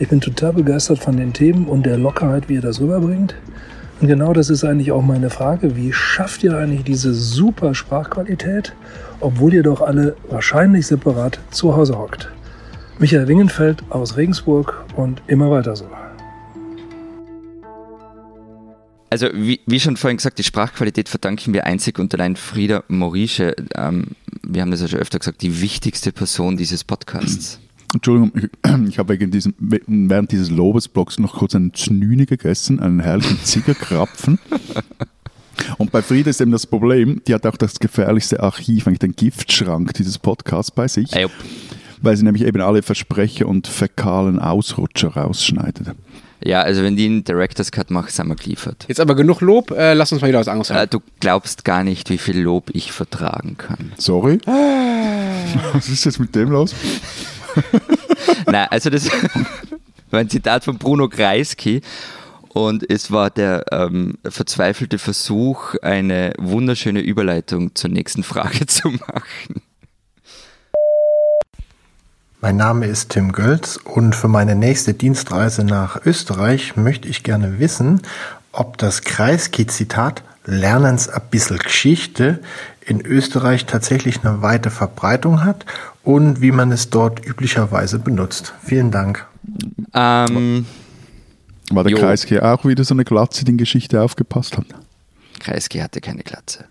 Ich 0.00 0.08
bin 0.08 0.20
total 0.20 0.52
begeistert 0.52 1.00
von 1.00 1.16
den 1.16 1.32
Themen 1.32 1.66
und 1.66 1.84
der 1.84 1.98
Lockerheit, 1.98 2.48
wie 2.48 2.54
ihr 2.54 2.60
das 2.60 2.80
rüberbringt. 2.80 3.34
Und 4.00 4.06
genau 4.06 4.32
das 4.32 4.48
ist 4.48 4.62
eigentlich 4.62 4.92
auch 4.92 5.02
meine 5.02 5.28
Frage. 5.28 5.74
Wie 5.74 5.92
schafft 5.92 6.44
ihr 6.44 6.56
eigentlich 6.56 6.84
diese 6.84 7.12
super 7.12 7.74
Sprachqualität, 7.74 8.74
obwohl 9.18 9.54
ihr 9.54 9.64
doch 9.64 9.82
alle 9.82 10.14
wahrscheinlich 10.30 10.86
separat 10.86 11.40
zu 11.50 11.74
Hause 11.74 11.98
hockt? 11.98 12.30
Michael 13.00 13.26
Wingenfeld 13.26 13.82
aus 13.90 14.16
Regensburg 14.16 14.84
und 14.94 15.20
immer 15.26 15.50
weiter 15.50 15.74
so. 15.74 15.88
Also 19.10 19.30
wie, 19.34 19.58
wie, 19.66 19.80
schon 19.80 19.96
vorhin 19.96 20.18
gesagt, 20.18 20.38
die 20.38 20.44
Sprachqualität 20.44 21.08
verdanken 21.08 21.54
wir 21.54 21.64
einzig 21.64 21.98
und 21.98 22.14
allein 22.14 22.36
Frieda 22.36 22.84
Morische. 22.86 23.56
Ähm, 23.74 24.08
wir 24.42 24.62
haben 24.62 24.70
das 24.70 24.80
ja 24.80 24.86
schon 24.86 25.00
öfter 25.00 25.18
gesagt, 25.18 25.42
die 25.42 25.60
wichtigste 25.60 26.12
Person 26.12 26.56
dieses 26.56 26.84
Podcasts. 26.84 27.58
Entschuldigung, 27.92 28.32
ich, 28.34 28.70
ich 28.88 28.98
habe 28.98 29.14
wegen 29.14 29.30
diesem, 29.30 29.54
während 29.58 30.32
dieses 30.32 30.50
Lobesblocks 30.50 31.18
noch 31.18 31.38
kurz 31.38 31.54
einen 31.54 31.74
Znüni 31.74 32.26
gegessen, 32.26 32.80
einen 32.80 33.00
herrlichen 33.00 33.38
Ziegerkrapfen. 33.42 34.38
Und 35.78 35.90
bei 35.90 36.02
Frieda 36.02 36.30
ist 36.30 36.40
eben 36.40 36.52
das 36.52 36.66
Problem, 36.66 37.20
die 37.26 37.34
hat 37.34 37.44
auch 37.44 37.56
das 37.56 37.80
gefährlichste 37.80 38.40
Archiv, 38.40 38.86
eigentlich 38.86 39.00
den 39.00 39.16
Giftschrank 39.16 39.92
dieses 39.94 40.18
Podcasts 40.18 40.70
bei 40.70 40.86
sich. 40.86 41.10
Hey, 41.12 41.26
weil 42.00 42.16
sie 42.16 42.24
nämlich 42.24 42.44
eben 42.44 42.60
alle 42.60 42.82
Versprecher 42.82 43.46
und 43.46 43.66
fäkalen 43.66 44.38
Ausrutscher 44.38 45.08
rausschneidet. 45.08 45.94
Ja, 46.44 46.62
also 46.62 46.82
wenn 46.82 46.96
die 46.96 47.06
einen 47.06 47.24
Director's 47.24 47.72
Cut 47.72 47.90
macht, 47.90 48.12
sind 48.12 48.28
wir 48.28 48.36
geliefert. 48.36 48.84
Jetzt 48.86 49.00
aber 49.00 49.16
genug 49.16 49.40
Lob, 49.40 49.72
äh, 49.72 49.94
lass 49.94 50.12
uns 50.12 50.22
mal 50.22 50.28
wieder 50.28 50.38
was 50.38 50.46
anderes 50.46 50.70
hören. 50.70 50.84
Äh, 50.84 50.86
du 50.86 51.00
glaubst 51.18 51.64
gar 51.64 51.82
nicht, 51.82 52.10
wie 52.10 52.18
viel 52.18 52.40
Lob 52.40 52.70
ich 52.72 52.92
vertragen 52.92 53.56
kann. 53.58 53.92
Sorry? 53.96 54.38
was 55.72 55.88
ist 55.88 56.04
jetzt 56.04 56.20
mit 56.20 56.34
dem 56.36 56.50
los? 56.50 56.74
Nein, 58.46 58.66
also 58.70 58.90
das 58.90 59.08
war 60.10 60.20
ein 60.20 60.30
Zitat 60.30 60.64
von 60.64 60.78
Bruno 60.78 61.08
Kreisky 61.08 61.82
und 62.48 62.88
es 62.90 63.10
war 63.10 63.30
der 63.30 63.64
ähm, 63.72 64.18
verzweifelte 64.28 64.98
Versuch, 64.98 65.74
eine 65.82 66.32
wunderschöne 66.38 67.00
Überleitung 67.00 67.74
zur 67.74 67.90
nächsten 67.90 68.22
Frage 68.22 68.66
zu 68.66 68.90
machen. 68.90 69.62
Mein 72.40 72.56
Name 72.56 72.86
ist 72.86 73.10
Tim 73.10 73.32
Gölz 73.32 73.80
und 73.82 74.14
für 74.14 74.28
meine 74.28 74.54
nächste 74.54 74.94
Dienstreise 74.94 75.64
nach 75.64 76.04
Österreich 76.06 76.76
möchte 76.76 77.08
ich 77.08 77.24
gerne 77.24 77.58
wissen, 77.58 78.02
ob 78.52 78.78
das 78.78 79.02
Kreisky-Zitat 79.02 80.22
Lernens 80.44 81.08
ein 81.08 81.20
bisschen 81.30 81.58
Geschichte 81.58 82.40
in 82.80 83.04
Österreich 83.04 83.66
tatsächlich 83.66 84.24
eine 84.24 84.40
weite 84.40 84.70
Verbreitung 84.70 85.44
hat 85.44 85.66
und 86.08 86.40
wie 86.40 86.52
man 86.52 86.72
es 86.72 86.88
dort 86.88 87.26
üblicherweise 87.26 87.98
benutzt. 87.98 88.54
Vielen 88.64 88.90
Dank. 88.90 89.26
Ähm, 89.92 90.64
War 91.70 91.84
der 91.84 91.92
jo. 91.92 91.98
Kreisky 91.98 92.40
auch 92.40 92.64
wieder 92.64 92.82
so 92.82 92.94
eine 92.94 93.04
Glatze, 93.04 93.44
die 93.44 93.50
in 93.50 93.58
Geschichte 93.58 94.00
aufgepasst 94.00 94.56
hat? 94.56 94.64
Kreisky 95.38 95.80
hatte 95.80 96.00
keine 96.00 96.22
Glatze. 96.22 96.64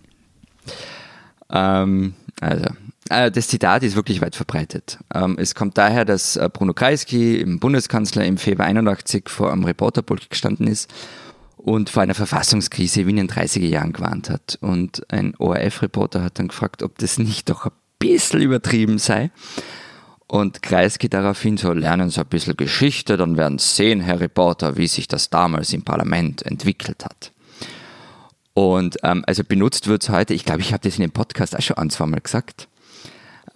Ähm, 1.52 2.16
also, 2.42 2.66
äh, 3.12 3.30
das 3.30 3.48
Zitat 3.48 3.84
ist 3.84 3.96
wirklich 3.96 4.22
weit 4.22 4.36
verbreitet. 4.36 4.98
Ähm, 5.14 5.36
es 5.38 5.54
kommt 5.54 5.78
daher, 5.78 6.04
dass 6.04 6.36
äh, 6.36 6.50
Bruno 6.52 6.74
Kreisky, 6.74 7.40
im 7.40 7.60
Bundeskanzler, 7.60 8.26
im 8.26 8.38
Februar 8.38 8.68
81 8.68 9.30
vor 9.30 9.52
einem 9.52 9.66
Reporterpult 9.66 10.32
gestanden 10.32 10.66
ist 10.66 10.92
und 11.58 11.92
vor 11.92 12.02
einer 12.02 12.16
Verfassungskrise 12.16 13.06
wie 13.06 13.12
in 13.12 13.18
den 13.18 13.30
30er 13.30 13.68
Jahren 13.68 13.94
gewarnt 13.94 14.32
hat. 14.32 14.58
Und 14.62 15.04
ein 15.12 15.36
ORF-Reporter 15.38 16.24
hat 16.24 16.40
dann 16.40 16.48
gefragt, 16.48 16.82
ob 16.82 16.98
das 16.98 17.20
nicht 17.20 17.52
doch 17.52 17.68
ein 17.68 17.72
bisschen 18.00 18.42
übertrieben 18.42 18.98
sei. 18.98 19.32
Und 20.28 20.62
Kreisky 20.62 21.08
daraufhin 21.08 21.56
so, 21.56 21.72
lernen 21.72 22.10
Sie 22.10 22.20
ein 22.20 22.28
bisschen 22.28 22.58
Geschichte, 22.58 23.16
dann 23.16 23.38
werden 23.38 23.60
Sie 23.60 23.76
sehen, 23.76 24.02
Herr 24.02 24.20
Reporter, 24.20 24.76
wie 24.76 24.88
sich 24.88 25.08
das 25.08 25.30
damals 25.30 25.72
im 25.72 25.84
Parlament 25.84 26.46
entwickelt 26.46 27.06
hat. 27.06 27.32
Und 28.54 28.98
ähm, 29.04 29.24
also 29.26 29.44
benutzt 29.44 29.88
wird 29.88 30.04
es 30.04 30.10
heute, 30.10 30.34
ich 30.34 30.44
glaube, 30.44 30.62
ich 30.62 30.74
habe 30.74 30.84
das 30.84 30.98
in 30.98 31.04
dem 31.04 31.12
Podcast 31.12 31.56
auch 31.56 31.62
schon 31.62 31.78
ein, 31.78 31.90
zwei 31.90 32.08
Mal 32.08 32.20
gesagt, 32.20 32.68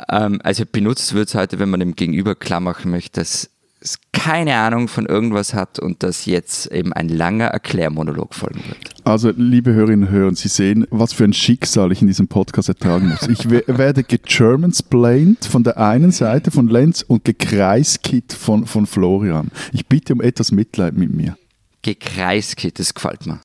ähm, 0.09 0.39
also 0.43 0.63
benutzt 0.65 1.13
wird 1.13 1.29
es 1.29 1.35
heute, 1.35 1.59
wenn 1.59 1.69
man 1.69 1.79
dem 1.79 1.95
Gegenüber 1.95 2.35
klar 2.35 2.59
machen 2.59 2.91
möchte, 2.91 3.19
dass 3.19 3.49
es 3.81 3.99
keine 4.13 4.55
Ahnung 4.55 4.87
von 4.87 5.07
irgendwas 5.07 5.53
hat 5.53 5.79
und 5.79 6.03
dass 6.03 6.25
jetzt 6.25 6.67
eben 6.67 6.93
ein 6.93 7.09
langer 7.09 7.47
Erklärmonolog 7.47 8.35
folgen 8.35 8.63
wird. 8.67 8.90
Also, 9.03 9.31
liebe 9.35 9.73
Hörerinnen 9.73 10.07
und 10.07 10.13
Hörer, 10.13 10.35
Sie 10.35 10.47
sehen, 10.47 10.85
was 10.91 11.11
für 11.11 11.23
ein 11.23 11.33
Schicksal 11.33 11.91
ich 11.91 12.01
in 12.01 12.07
diesem 12.07 12.27
Podcast 12.27 12.69
ertragen 12.69 13.09
muss. 13.09 13.27
Ich 13.27 13.49
werde 13.49 14.03
gegermansplained 14.03 15.43
von 15.43 15.63
der 15.63 15.77
einen 15.77 16.11
Seite 16.11 16.51
von 16.51 16.67
Lenz 16.67 17.01
und 17.01 17.25
gekreiskit 17.25 18.31
von, 18.31 18.67
von 18.67 18.85
Florian. 18.85 19.49
Ich 19.73 19.87
bitte 19.87 20.13
um 20.13 20.21
etwas 20.21 20.51
Mitleid 20.51 20.95
mit 20.95 21.11
mir. 21.13 21.35
Gekreiskit, 21.81 22.77
das 22.77 22.93
gefällt 22.93 23.25
mir. 23.25 23.39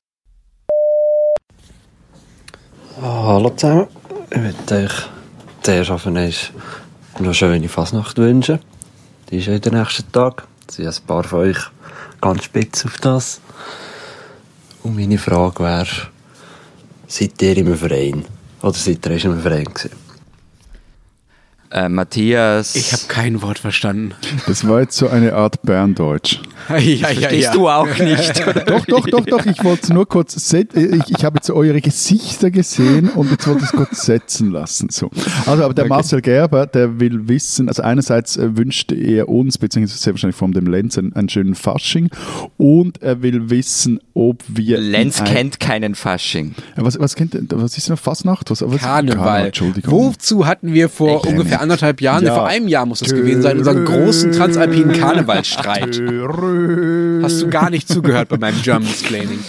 Hallo 3.01 3.49
zusammen. 3.49 3.87
Ich 4.29 4.37
möchte 4.37 4.75
euch 4.75 4.93
zuerst 5.63 5.89
auf 5.89 6.05
eine 6.05 6.31
noch 7.19 7.33
schöne 7.33 7.67
Fasnacht 7.67 8.17
wünschen. 8.17 8.59
Die 9.31 9.39
ist 9.39 9.47
ja 9.47 9.55
in 9.55 9.61
den 9.61 9.73
nächsten 9.73 10.11
Tag. 10.11 10.47
sind 10.69 10.87
ein 10.87 11.07
paar 11.07 11.23
von 11.23 11.39
euch 11.39 11.57
ganz 12.21 12.43
spitz 12.43 12.85
auf 12.85 12.97
das. 12.99 13.41
Und 14.87 14.95
meine 14.95 15.17
Frage 15.17 15.59
wäre, 15.65 16.07
seid 17.07 17.41
ihr 17.41 17.57
im 17.57 17.75
Verein? 17.75 18.23
Oder 18.61 18.71
seid 18.71 19.05
ihr 19.05 19.11
erst 19.11 19.25
im 19.25 19.41
Verein 19.41 19.65
gewesen? 19.65 20.06
Äh, 21.69 21.89
Matthias. 21.89 22.75
Ich 22.75 22.93
habe 22.93 23.03
kein 23.09 23.41
Wort 23.41 23.59
verstanden. 23.59 24.13
Das 24.47 24.67
war 24.67 24.81
jetzt 24.81 24.95
so 24.95 25.09
eine 25.09 25.33
Art 25.33 25.61
Berndeutsch. 25.63 26.39
ja, 26.69 26.77
ja, 26.77 27.07
Verstehst 27.07 27.43
ja. 27.47 27.53
du 27.53 27.67
auch 27.67 27.99
nicht? 27.99 28.45
doch, 28.67 28.85
doch, 28.85 29.05
doch, 29.05 29.25
doch. 29.25 29.45
Ich 29.45 29.63
wollte 29.65 29.83
es 29.83 29.89
nur 29.89 30.07
kurz. 30.07 30.53
Ich, 30.53 31.09
ich 31.09 31.25
habe 31.25 31.37
jetzt 31.37 31.49
eure 31.49 31.81
Gesichter 31.81 32.51
gesehen 32.51 33.09
und 33.09 33.31
jetzt 33.31 33.47
wollte 33.47 33.63
ich 33.63 33.71
es 33.71 33.71
kurz 33.73 34.05
setzen 34.05 34.51
lassen. 34.51 34.89
So. 34.89 35.09
Also, 35.45 35.65
aber 35.65 35.73
der 35.73 35.85
okay. 35.85 35.89
Marcel 35.89 36.21
Gerber, 36.21 36.67
der 36.67 37.01
will 37.01 37.27
wissen, 37.27 37.67
also 37.67 37.83
einerseits 37.83 38.37
äh, 38.37 38.55
wünscht 38.55 38.93
er 38.93 39.27
uns, 39.27 39.57
beziehungsweise 39.57 40.01
sehr 40.01 40.13
wahrscheinlich 40.13 40.37
von 40.37 40.53
dem 40.53 40.67
Lenz, 40.67 40.97
einen, 40.97 41.13
einen 41.13 41.27
schönen 41.27 41.55
Fasching 41.55 42.09
und 42.55 43.01
er 43.01 43.21
will 43.21 43.49
wissen, 43.49 43.99
ob 44.13 44.41
wir. 44.47 44.77
Lenz 44.77 45.21
kennt 45.23 45.59
keinen 45.59 45.95
Fasching. 45.95 46.55
Was, 46.77 46.97
was 46.97 47.15
kennt 47.15 47.35
Was 47.51 47.77
ist 47.77 47.89
denn 47.89 47.97
Fastnacht? 47.97 48.49
Was, 48.51 48.61
was 48.61 48.81
Karneval. 48.81 49.17
Karneval. 49.17 49.45
Entschuldigung. 49.47 49.91
Wozu 49.91 50.45
hatten 50.45 50.73
wir 50.73 50.87
vor 50.87 51.25
ungefähr 51.27 51.56
anderthalb 51.57 52.01
Jahren, 52.01 52.25
ja. 52.25 52.33
vor 52.33 52.47
einem 52.47 52.67
Jahr 52.67 52.85
muss 52.85 52.99
das 52.99 53.13
gewesen 53.13 53.41
sein, 53.41 53.57
unseren 53.57 53.85
großen 53.85 54.31
transalpinen 54.31 54.93
Karnevalstreit. 54.93 56.01
Hast 57.23 57.41
du 57.41 57.49
gar 57.49 57.69
nicht 57.69 57.87
zugehört 57.87 58.29
bei 58.29 58.37
meinem 58.37 58.61
German 58.61 58.87
Explaining. 58.87 59.39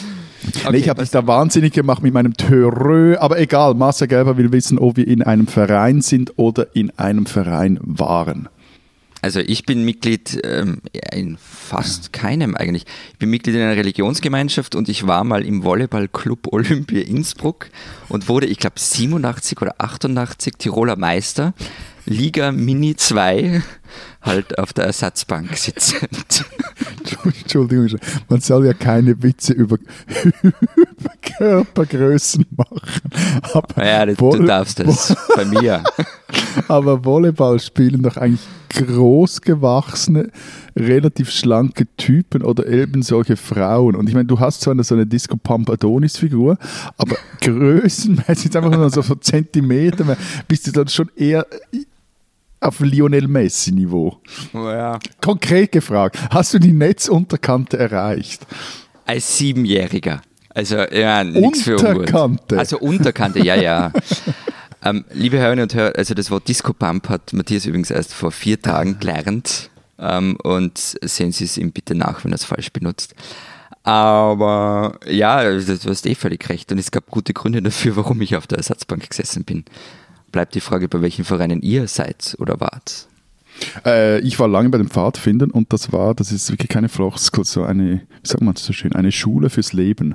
Okay, 0.49 0.69
nee, 0.71 0.79
ich 0.79 0.89
habe 0.89 1.01
mich 1.01 1.11
da 1.11 1.27
wahnsinnig 1.27 1.73
gemacht 1.73 2.03
mit 2.03 2.15
meinem 2.15 2.35
Törö, 2.35 3.17
aber 3.19 3.39
egal, 3.39 3.75
Marcel 3.75 4.09
Gelber 4.09 4.37
will 4.37 4.53
wissen, 4.53 4.79
ob 4.79 4.97
wir 4.97 5.07
in 5.07 5.23
einem 5.23 5.47
Verein 5.47 6.01
sind 6.01 6.39
oder 6.39 6.75
in 6.75 6.91
einem 6.99 7.27
Verein 7.27 7.79
waren. 7.83 8.49
Also 9.21 9.41
ich 9.41 9.67
bin 9.67 9.85
Mitglied 9.85 10.41
ähm, 10.45 10.81
in 11.13 11.39
fast 11.39 12.13
keinem 12.13 12.55
eigentlich. 12.55 12.85
Ich 13.13 13.19
bin 13.19 13.31
Mitglied 13.31 13.57
in 13.57 13.63
einer 13.63 13.77
Religionsgemeinschaft 13.77 14.77
und 14.77 14.89
ich 14.89 15.07
war 15.07 15.25
mal 15.25 15.45
im 15.45 15.65
Volleyballclub 15.65 16.53
Olympia 16.53 17.03
Innsbruck 17.03 17.69
und 18.09 18.29
wurde, 18.29 18.47
ich 18.47 18.59
glaube, 18.59 18.79
87 18.79 19.61
oder 19.61 19.75
88 19.79 20.55
Tiroler 20.57 20.97
Meister. 20.97 21.53
Liga 22.09 22.53
Mini 22.53 22.97
2 22.97 23.63
halt 24.23 24.59
auf 24.59 24.73
der 24.73 24.87
Ersatzbank 24.87 25.57
sitzend. 25.57 26.45
Entschuldigung, 27.25 27.99
man 28.29 28.41
soll 28.41 28.67
ja 28.67 28.75
keine 28.75 29.23
Witze 29.23 29.53
über, 29.53 29.77
über 30.43 31.11
Körpergrößen 31.39 32.47
machen. 32.57 32.81
Aber 33.53 33.87
ja, 33.87 34.07
du, 34.07 34.15
du 34.15 34.45
darfst 34.45 34.81
das 34.81 35.15
bei 35.35 35.45
mir. 35.45 35.83
Aber 36.69 37.05
Volleyball 37.05 37.59
spielen 37.61 38.03
doch 38.03 38.17
eigentlich 38.17 38.47
großgewachsene, 38.71 40.31
relativ 40.77 41.31
schlanke 41.31 41.87
Typen 41.97 42.43
oder 42.43 42.67
eben 42.67 43.03
solche 43.03 43.37
Frauen. 43.37 43.97
Und 43.97 44.09
ich 44.09 44.15
meine, 44.15 44.27
du 44.27 44.39
hast 44.39 44.61
zwar 44.61 44.73
eine, 44.75 44.85
so 44.85 44.95
eine 44.95 45.07
Disco 45.07 45.37
Pump 45.37 45.71
Adonis 45.71 46.19
Figur, 46.19 46.59
aber 46.97 47.17
größenmäßig 47.41 48.57
einfach 48.57 48.71
nur 48.71 48.91
so, 48.91 49.01
so 49.01 49.15
Zentimeter, 49.15 50.17
bist 50.47 50.67
du 50.67 50.73
dann 50.73 50.89
schon 50.89 51.11
eher 51.17 51.47
auf 52.61 52.81
Lionel 52.81 53.29
Messi 53.29 53.73
Niveau. 53.73 54.21
Ja. 54.53 54.99
Konkret 55.21 55.73
gefragt, 55.73 56.19
hast 56.31 56.55
du 56.55 56.59
die 56.59 56.73
Netzunterkante 56.73 57.79
erreicht? 57.79 58.47
Als 59.07 59.39
Siebenjähriger. 59.39 60.21
Also 60.55 60.77
ja, 60.77 61.23
nichts 61.23 61.63
für 61.63 61.77
Unterkante. 61.77 62.59
Also 62.59 62.79
Unterkante, 62.79 63.39
ja, 63.41 63.55
ja. 63.55 63.93
ähm, 64.85 65.05
liebe 65.13 65.39
Hörerinnen 65.39 65.65
und 65.65 65.75
Hörer, 65.75 65.97
also 65.97 66.15
das 66.15 66.31
Wort 66.31 66.49
Disco 66.49 66.73
Pump 66.73 67.09
hat 67.09 67.33
Matthias 67.33 67.67
übrigens 67.67 67.91
erst 67.91 68.13
vor 68.13 68.33
vier 68.33 68.61
Tagen 68.61 68.99
gelernt. 68.99 69.71
Ähm, 70.01 70.37
und 70.43 70.79
sehen 70.79 71.33
Sie 71.33 71.45
es 71.45 71.59
ihm 71.59 71.73
bitte 71.73 71.95
nach, 71.95 72.25
wenn 72.25 72.33
er 72.33 72.37
es 72.37 72.45
falsch 72.45 72.73
benutzt. 72.73 73.15
Aber 73.83 74.99
ja, 75.07 75.43
du 75.45 75.89
hast 75.89 76.07
eh 76.07 76.15
völlig 76.15 76.49
recht. 76.49 76.71
Und 76.73 76.79
es 76.79 76.91
gab 76.91 77.11
gute 77.11 77.33
Gründe 77.33 77.63
dafür, 77.63 77.97
warum 77.97 78.21
ich 78.21 78.37
auf 78.37 78.47
der 78.47 78.59
Ersatzbank 78.59 79.09
gesessen 79.09 79.45
bin 79.45 79.65
bleibt 80.33 80.55
die 80.55 80.61
Frage, 80.61 80.89
bei 80.89 81.01
welchen 81.03 81.25
Vereinen 81.25 81.63
ihr 81.63 81.89
seid 81.89 82.37
oder 82.39 82.61
wart. 82.61 83.09
Äh, 83.85 84.21
ich 84.21 84.39
war 84.39 84.49
lange 84.49 84.69
bei 84.69 84.79
den 84.79 84.89
Pfadfindern 84.89 85.51
und 85.51 85.73
das 85.73 85.93
war, 85.93 86.15
das 86.15 86.33
ist 86.33 86.51
wirklich 86.51 86.69
keine 86.69 86.89
Floskel, 86.89 87.45
so 87.45 87.65
eine, 87.65 88.03
sagt 88.29 88.43
man 88.43 88.57
so 88.57 88.73
schön, 88.73 88.93
eine 88.95 89.13
Schule 89.13 89.51
fürs 89.51 89.73
Leben. 89.73 90.15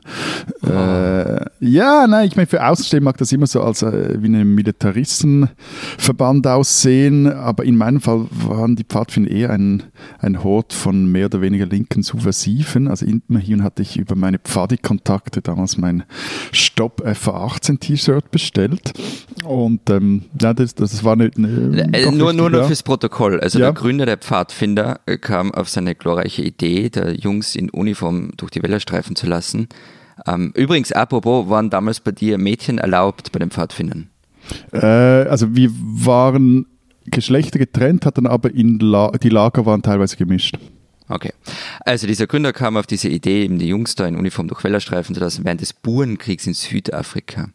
Oh. 0.62 0.70
Äh, 0.70 1.46
ja, 1.60 2.08
nein, 2.08 2.28
ich 2.28 2.36
meine, 2.36 2.48
für 2.48 2.66
Außenstehende 2.66 3.04
mag 3.04 3.18
das 3.18 3.32
immer 3.32 3.48
so 3.48 3.62
als 3.62 3.82
äh, 3.82 4.22
wie 4.22 4.28
ein 4.28 4.56
Militaristenverband 4.56 6.48
aussehen, 6.48 7.32
aber 7.32 7.64
in 7.64 7.76
meinem 7.76 8.02
Fall 8.02 8.28
waren 8.32 8.76
die 8.76 8.84
Pfadfinder 8.84 9.32
eher 9.32 9.50
ein, 9.50 9.84
ein 10.20 10.44
Hort 10.44 10.74
von 10.74 11.12
mehr 11.12 11.26
oder 11.26 11.42
weniger 11.42 11.66
linken 11.66 12.04
Subversiven. 12.04 12.88
Also 12.88 13.06
immerhin 13.06 13.64
hatte 13.64 13.82
ich 13.82 13.98
über 13.98 14.16
meine 14.16 14.40
Pfadi-Kontakte 14.40 15.42
damals 15.42 15.78
mein 15.78 16.04
Stopp 16.52 17.02
FA18 17.06 17.80
T-Shirt 17.80 18.32
bestellt 18.32 18.94
und 19.44 19.90
ähm, 19.90 20.24
ja, 20.42 20.54
das, 20.54 20.76
das 20.76 21.04
war 21.04 21.16
nicht... 21.16 21.38
Ne, 21.38 21.48
äh, 21.48 22.12
nur, 22.12 22.30
richtig, 22.30 22.38
nur, 22.38 22.50
nur 22.50 22.64
fürs 22.66 22.84
Protokoll. 22.84 23.40
Also 23.40 23.60
ja. 23.60 23.66
der 23.66 23.74
Gründer 23.74 24.06
der 24.06 24.18
Pfadfinder 24.18 25.00
äh, 25.06 25.18
kam 25.18 25.54
auf 25.54 25.70
seine 25.70 25.96
glorreiche 25.96 26.42
Idee, 26.42 26.90
der 26.90 27.16
Jungs 27.16 27.56
in 27.56 27.70
Uniform 27.70 28.03
durch 28.38 28.52
die 28.52 28.64
Wälder 28.64 28.80
streifen 28.80 29.16
zu 29.16 29.28
lassen. 29.28 29.68
Ähm, 30.28 30.52
übrigens, 30.56 30.92
apropos, 30.92 31.50
waren 31.50 31.70
damals 31.70 32.00
bei 32.00 32.12
dir 32.12 32.38
Mädchen 32.38 32.78
erlaubt 32.78 33.32
bei 33.32 33.40
den 33.40 33.50
Pfadfindern? 33.50 34.10
Äh, 34.72 34.86
also 34.86 35.56
wir 35.56 35.72
waren 35.74 36.66
Geschlechter 37.06 37.60
getrennt, 37.60 38.06
hatten 38.06 38.28
aber 38.28 38.54
in 38.54 38.80
La 38.80 39.12
die 39.12 39.30
Lager 39.30 39.66
waren 39.66 39.82
teilweise 39.82 40.16
gemischt. 40.16 40.58
Okay. 41.10 41.34
Also 41.82 42.08
dieser 42.08 42.28
Gründer 42.28 42.54
kam 42.54 42.78
auf 42.78 42.88
diese 42.88 43.10
Idee, 43.10 43.44
eben 43.44 43.60
die 43.60 43.68
Jungs 43.68 43.96
da 43.96 44.08
in 44.08 44.16
Uniform 44.16 44.48
durch 44.48 44.64
Wälder 44.64 44.80
streifen 44.80 45.14
zu 45.14 45.22
lassen, 45.22 45.44
während 45.44 45.62
des 45.62 45.74
Burenkriegs 45.74 46.48
in 46.48 46.54
Südafrika. 46.54 47.50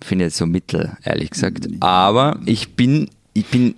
Finde 0.00 0.26
ich 0.26 0.34
so 0.34 0.46
mittel, 0.46 0.96
ehrlich 1.02 1.30
gesagt. 1.30 1.68
Aber 1.80 2.38
ich 2.46 2.74
bin, 2.76 3.10
ich 3.34 3.46
bin 3.46 3.74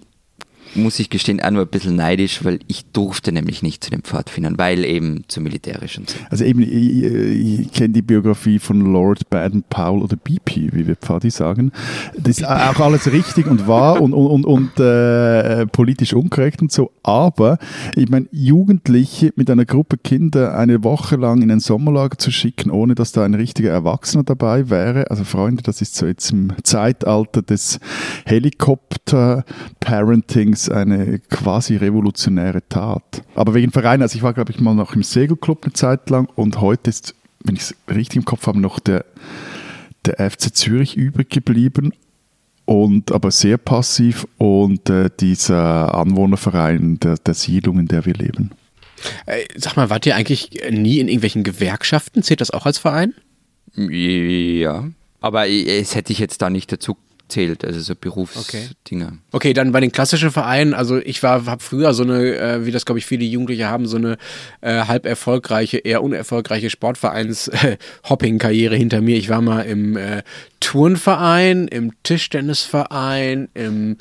muss 0.77 0.99
ich 0.99 1.11
gestehen, 1.11 1.41
auch 1.41 1.51
nur 1.51 1.63
ein 1.63 1.69
bisschen 1.69 1.97
neidisch, 1.97 2.45
weil 2.45 2.61
ich 2.67 2.85
durfte 2.93 3.33
nämlich 3.33 3.63
nicht 3.63 3.85
zu 3.85 3.91
den 3.91 4.03
Pfadfindern, 4.03 4.59
weil 4.59 4.85
eben 4.85 5.25
zu 5.29 5.41
militärisch 5.41 5.99
und 5.99 6.11
so. 6.11 6.19
Also 6.31 6.45
eben, 6.45 6.63
ich, 6.63 7.03
ich 7.03 7.73
kenne 7.73 7.95
die 7.95 8.03
Biografie 8.03 8.59
von 8.59 8.81
Lord 8.81 9.29
Baden-Powell 9.31 10.03
oder 10.03 10.17
BP, 10.17 10.73
wie 10.73 10.87
wir 10.87 10.97
Pfadi 10.97 11.31
sagen. 11.31 11.73
Das 12.19 12.39
ist 12.39 12.47
auch 12.47 12.81
alles 12.81 13.11
richtig 13.11 13.47
und 13.47 13.67
wahr 13.67 14.01
und, 14.01 14.13
und, 14.13 14.27
und, 14.27 14.47
und 14.47 14.81
äh, 14.81 15.67
politisch 15.67 16.15
unkorrekt 16.15 16.63
und 16.63 16.73
so, 16.73 16.93
aber 17.03 17.59
ich 17.97 18.09
meine, 18.09 18.27
Jugendliche 18.33 19.33
mit 19.37 19.51
einer 19.51 19.65
Gruppe 19.65 19.99
Kinder 19.99 20.57
eine 20.57 20.85
Woche 20.85 21.17
lang 21.17 21.43
in 21.43 21.51
ein 21.51 21.61
Sommerlager 21.61 22.19
zu 22.19 22.31
schicken, 22.31 22.71
ohne 22.71 22.95
dass 22.95 23.13
da 23.13 23.25
ein 23.25 23.35
richtiger 23.35 23.71
Erwachsener 23.71 24.25
dabei 24.25 24.71
wäre, 24.71 25.11
also 25.11 25.25
Freunde, 25.25 25.63
das 25.63 25.81
ist 25.81 25.95
so 25.95 26.07
jetzt 26.07 26.31
im 26.31 26.53
Zeitalter 26.63 27.43
des 27.43 27.81
Helikopter-Parentings 28.27 30.64
eine 30.71 31.19
quasi 31.19 31.77
revolutionäre 31.77 32.63
Tat. 32.69 33.23
Aber 33.35 33.55
wegen 33.55 33.73
Verein, 33.73 34.03
also 34.03 34.17
ich 34.17 34.23
war, 34.23 34.33
glaube 34.33 34.53
ich, 34.53 34.61
mal 34.61 34.75
noch 34.75 34.95
im 34.95 35.03
Segelclub 35.03 35.65
eine 35.65 35.73
Zeit 35.73 36.11
lang 36.11 36.29
und 36.37 36.61
heute 36.61 36.91
ist, 36.91 37.15
wenn 37.43 37.57
ich 37.57 37.63
es 37.63 37.75
richtig 37.89 38.17
im 38.17 38.25
Kopf 38.25 38.47
habe, 38.47 38.59
noch 38.59 38.79
der, 38.79 39.05
der 40.05 40.31
FC 40.31 40.55
Zürich 40.55 40.97
übrig 40.97 41.31
geblieben 41.31 41.93
und 42.65 43.13
aber 43.13 43.31
sehr 43.31 43.59
passiv 43.59 44.27
und 44.39 44.89
äh, 44.89 45.11
dieser 45.21 45.95
Anwohnerverein 45.95 46.99
der, 47.01 47.17
der 47.17 47.35
Siedlung, 47.35 47.79
in 47.79 47.89
der 47.89 48.05
wir 48.07 48.15
leben. 48.15 48.53
Äh, 49.27 49.45
sag 49.57 49.77
mal, 49.77 49.91
wart 49.91 50.07
ihr 50.07 50.17
eigentlich 50.17 50.51
nie 50.71 50.99
in 50.99 51.09
irgendwelchen 51.09 51.45
Gewerkschaften? 51.45 52.23
Zählt 52.23 52.41
das 52.41 52.51
auch 52.51 52.67
als 52.67 52.79
Verein? 52.79 53.13
Ja, 53.77 54.89
aber 55.21 55.49
es 55.49 55.95
hätte 55.95 56.13
ich 56.13 56.19
jetzt 56.19 56.43
da 56.43 56.49
nicht 56.49 56.71
dazu 56.73 56.97
zählt, 57.29 57.65
also 57.65 57.79
so 57.81 57.95
Berufsdinger. 57.95 59.07
Okay. 59.07 59.19
okay, 59.33 59.53
dann 59.53 59.71
bei 59.73 59.81
den 59.81 59.93
klassischen 59.93 60.31
Vereinen, 60.31 60.73
also 60.75 60.99
ich 60.99 61.23
war, 61.23 61.47
habe 61.47 61.63
früher 61.63 61.95
so 61.95 62.03
eine, 62.03 62.37
äh, 62.37 62.67
wie 62.67 62.71
das 62.71 62.85
glaube 62.85 62.99
ich 62.99 63.07
viele 63.07 63.25
Jugendliche 63.25 63.69
haben, 63.69 63.87
so 63.87 63.97
eine 63.97 64.19
äh, 64.61 64.85
halb 64.85 65.07
erfolgreiche, 65.07 65.79
eher 65.79 66.03
unerfolgreiche 66.03 66.69
Sportvereins-Hopping-Karriere 66.71 68.77
hinter 68.77 69.01
mir. 69.01 69.17
Ich 69.17 69.31
war 69.31 69.41
mal 69.41 69.63
im 69.63 69.97
äh, 69.97 70.23
Turnverein, 70.61 71.67
im 71.69 71.93
Tischtennisverein, 72.03 73.49
im 73.55 73.97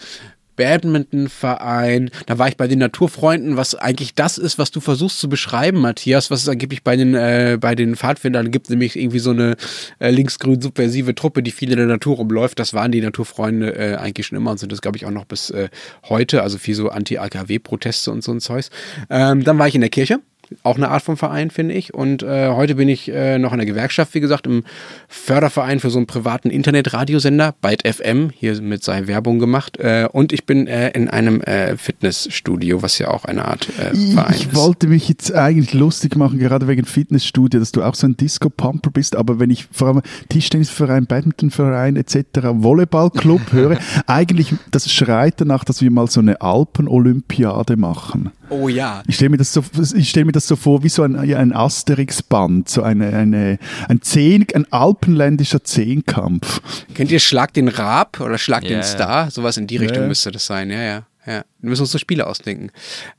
Badmintonverein. 0.55 2.09
Da 2.25 2.37
war 2.39 2.47
ich 2.47 2.57
bei 2.57 2.67
den 2.67 2.79
Naturfreunden, 2.79 3.57
was 3.57 3.75
eigentlich 3.75 4.15
das 4.15 4.37
ist, 4.37 4.57
was 4.57 4.71
du 4.71 4.79
versuchst 4.79 5.19
zu 5.19 5.29
beschreiben, 5.29 5.79
Matthias, 5.79 6.31
was 6.31 6.43
es 6.43 6.49
angeblich 6.49 6.83
bei 6.83 6.95
den, 6.95 7.15
äh, 7.15 7.57
bei 7.59 7.75
den 7.75 7.95
Pfadfindern 7.95 8.51
gibt, 8.51 8.69
nämlich 8.69 8.95
irgendwie 8.95 9.19
so 9.19 9.31
eine 9.31 9.55
äh, 9.99 10.11
linksgrün 10.11 10.61
subversive 10.61 11.15
Truppe, 11.15 11.43
die 11.43 11.51
viel 11.51 11.71
in 11.71 11.77
der 11.77 11.87
Natur 11.87 12.17
rumläuft. 12.17 12.59
Das 12.59 12.73
waren 12.73 12.91
die 12.91 13.01
Naturfreunde 13.01 13.75
äh, 13.75 13.95
eigentlich 13.95 14.27
schon 14.27 14.37
immer 14.37 14.51
und 14.51 14.59
sind 14.59 14.71
das, 14.71 14.81
glaube 14.81 14.97
ich, 14.97 15.05
auch 15.05 15.11
noch 15.11 15.25
bis 15.25 15.49
äh, 15.49 15.69
heute. 16.09 16.43
Also 16.43 16.57
viel 16.57 16.75
so 16.75 16.89
Anti-AKW-Proteste 16.89 18.11
und 18.11 18.23
so 18.23 18.31
ein 18.31 18.39
Zeugs. 18.39 18.69
Ähm, 19.09 19.43
dann 19.43 19.57
war 19.57 19.67
ich 19.67 19.75
in 19.75 19.81
der 19.81 19.89
Kirche 19.89 20.19
auch 20.63 20.77
eine 20.77 20.89
Art 20.89 21.03
von 21.03 21.17
Verein, 21.17 21.49
finde 21.49 21.73
ich. 21.73 21.93
Und 21.93 22.23
äh, 22.23 22.49
heute 22.49 22.75
bin 22.75 22.89
ich 22.89 23.09
äh, 23.09 23.39
noch 23.39 23.51
in 23.51 23.57
der 23.57 23.65
Gewerkschaft, 23.65 24.13
wie 24.13 24.19
gesagt, 24.19 24.47
im 24.47 24.63
Förderverein 25.07 25.79
für 25.79 25.89
so 25.89 25.97
einen 25.97 26.07
privaten 26.07 26.49
Internetradiosender, 26.49 27.55
Byte 27.61 27.87
FM, 27.87 28.29
hier 28.35 28.61
mit 28.61 28.83
sei 28.83 29.07
Werbung 29.07 29.39
gemacht. 29.39 29.77
Äh, 29.77 30.07
und 30.11 30.33
ich 30.33 30.45
bin 30.45 30.67
äh, 30.67 30.91
in 30.91 31.09
einem 31.09 31.41
äh, 31.41 31.77
Fitnessstudio, 31.77 32.81
was 32.81 32.99
ja 32.99 33.09
auch 33.09 33.25
eine 33.25 33.45
Art 33.45 33.69
äh, 33.69 33.95
Verein 33.95 34.33
ich 34.35 34.45
ist. 34.45 34.51
Ich 34.51 34.55
wollte 34.55 34.87
mich 34.87 35.09
jetzt 35.09 35.33
eigentlich 35.33 35.73
lustig 35.73 36.15
machen, 36.15 36.39
gerade 36.39 36.67
wegen 36.67 36.85
Fitnessstudio, 36.85 37.59
dass 37.59 37.71
du 37.71 37.83
auch 37.83 37.95
so 37.95 38.07
ein 38.07 38.17
Disco-Pumper 38.17 38.91
bist, 38.91 39.15
aber 39.15 39.39
wenn 39.39 39.49
ich 39.49 39.67
vor 39.71 39.87
allem 39.87 40.01
Tischtennisverein, 40.29 41.05
Badmintonverein 41.05 41.95
etc., 41.95 42.15
Volleyballclub 42.53 43.41
höre, 43.51 43.77
eigentlich, 44.07 44.53
das 44.71 44.91
schreit 44.91 45.41
danach, 45.41 45.63
dass 45.63 45.81
wir 45.81 45.91
mal 45.91 46.07
so 46.07 46.19
eine 46.19 46.41
Alpen-Olympiade 46.41 47.77
machen. 47.77 48.31
Oh 48.49 48.67
ja. 48.67 49.01
Ich 49.07 49.15
stelle 49.15 49.29
mir, 49.29 49.37
das 49.37 49.53
so, 49.53 49.63
stell 50.01 50.25
mir 50.25 50.31
das 50.31 50.42
so 50.47 50.55
vor 50.55 50.83
wie 50.83 50.89
so 50.89 51.03
ein, 51.03 51.15
ein 51.15 51.53
Asterix-Band, 51.53 52.69
so 52.69 52.83
eine, 52.83 53.13
eine, 53.13 53.59
ein, 53.87 54.01
Zehn, 54.01 54.45
ein 54.53 54.71
alpenländischer 54.71 55.63
Zehnkampf. 55.63 56.61
Kennt 56.93 57.11
ihr 57.11 57.19
Schlag 57.19 57.53
den 57.53 57.67
Raab 57.67 58.19
oder 58.19 58.37
Schlag 58.37 58.63
yeah. 58.63 58.73
den 58.73 58.83
Star? 58.83 59.31
Sowas 59.31 59.57
in 59.57 59.67
die 59.67 59.77
Richtung 59.77 59.99
yeah. 59.99 60.07
müsste 60.07 60.31
das 60.31 60.45
sein, 60.45 60.69
ja, 60.69 60.81
ja. 60.81 61.03
Ja, 61.25 61.45
wir 61.59 61.69
müssen 61.69 61.83
uns 61.83 61.91
so 61.91 61.97
Spiele 61.97 62.27
ausdenken. 62.27 62.71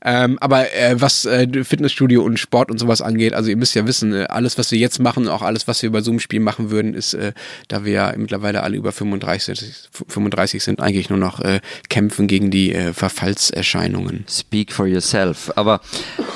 Ähm, 0.03 0.37
aber 0.39 0.71
äh, 0.73 1.01
was 1.01 1.25
äh, 1.25 1.47
Fitnessstudio 1.63 2.23
und 2.23 2.39
Sport 2.39 2.69
und 2.69 2.77
sowas 2.77 3.01
angeht, 3.01 3.33
also 3.33 3.49
ihr 3.49 3.57
müsst 3.57 3.73
ja 3.73 3.87
wissen, 3.87 4.13
äh, 4.13 4.25
alles, 4.29 4.59
was 4.59 4.71
wir 4.71 4.77
jetzt 4.77 4.99
machen, 4.99 5.27
auch 5.27 5.41
alles, 5.41 5.67
was 5.67 5.81
wir 5.81 5.91
bei 5.91 6.01
Zoom-Spielen 6.01 6.43
machen 6.43 6.69
würden, 6.69 6.93
ist, 6.93 7.15
äh, 7.15 7.33
da 7.67 7.83
wir 7.83 7.91
ja 7.91 8.13
mittlerweile 8.15 8.61
alle 8.61 8.77
über 8.77 8.91
35, 8.91 9.89
35 10.07 10.63
sind, 10.63 10.81
eigentlich 10.81 11.09
nur 11.09 11.17
noch 11.17 11.39
äh, 11.39 11.61
kämpfen 11.89 12.27
gegen 12.27 12.51
die 12.51 12.73
äh, 12.75 12.93
Verfallserscheinungen. 12.93 14.25
Speak 14.29 14.71
for 14.71 14.85
yourself. 14.85 15.51
Aber 15.55 15.81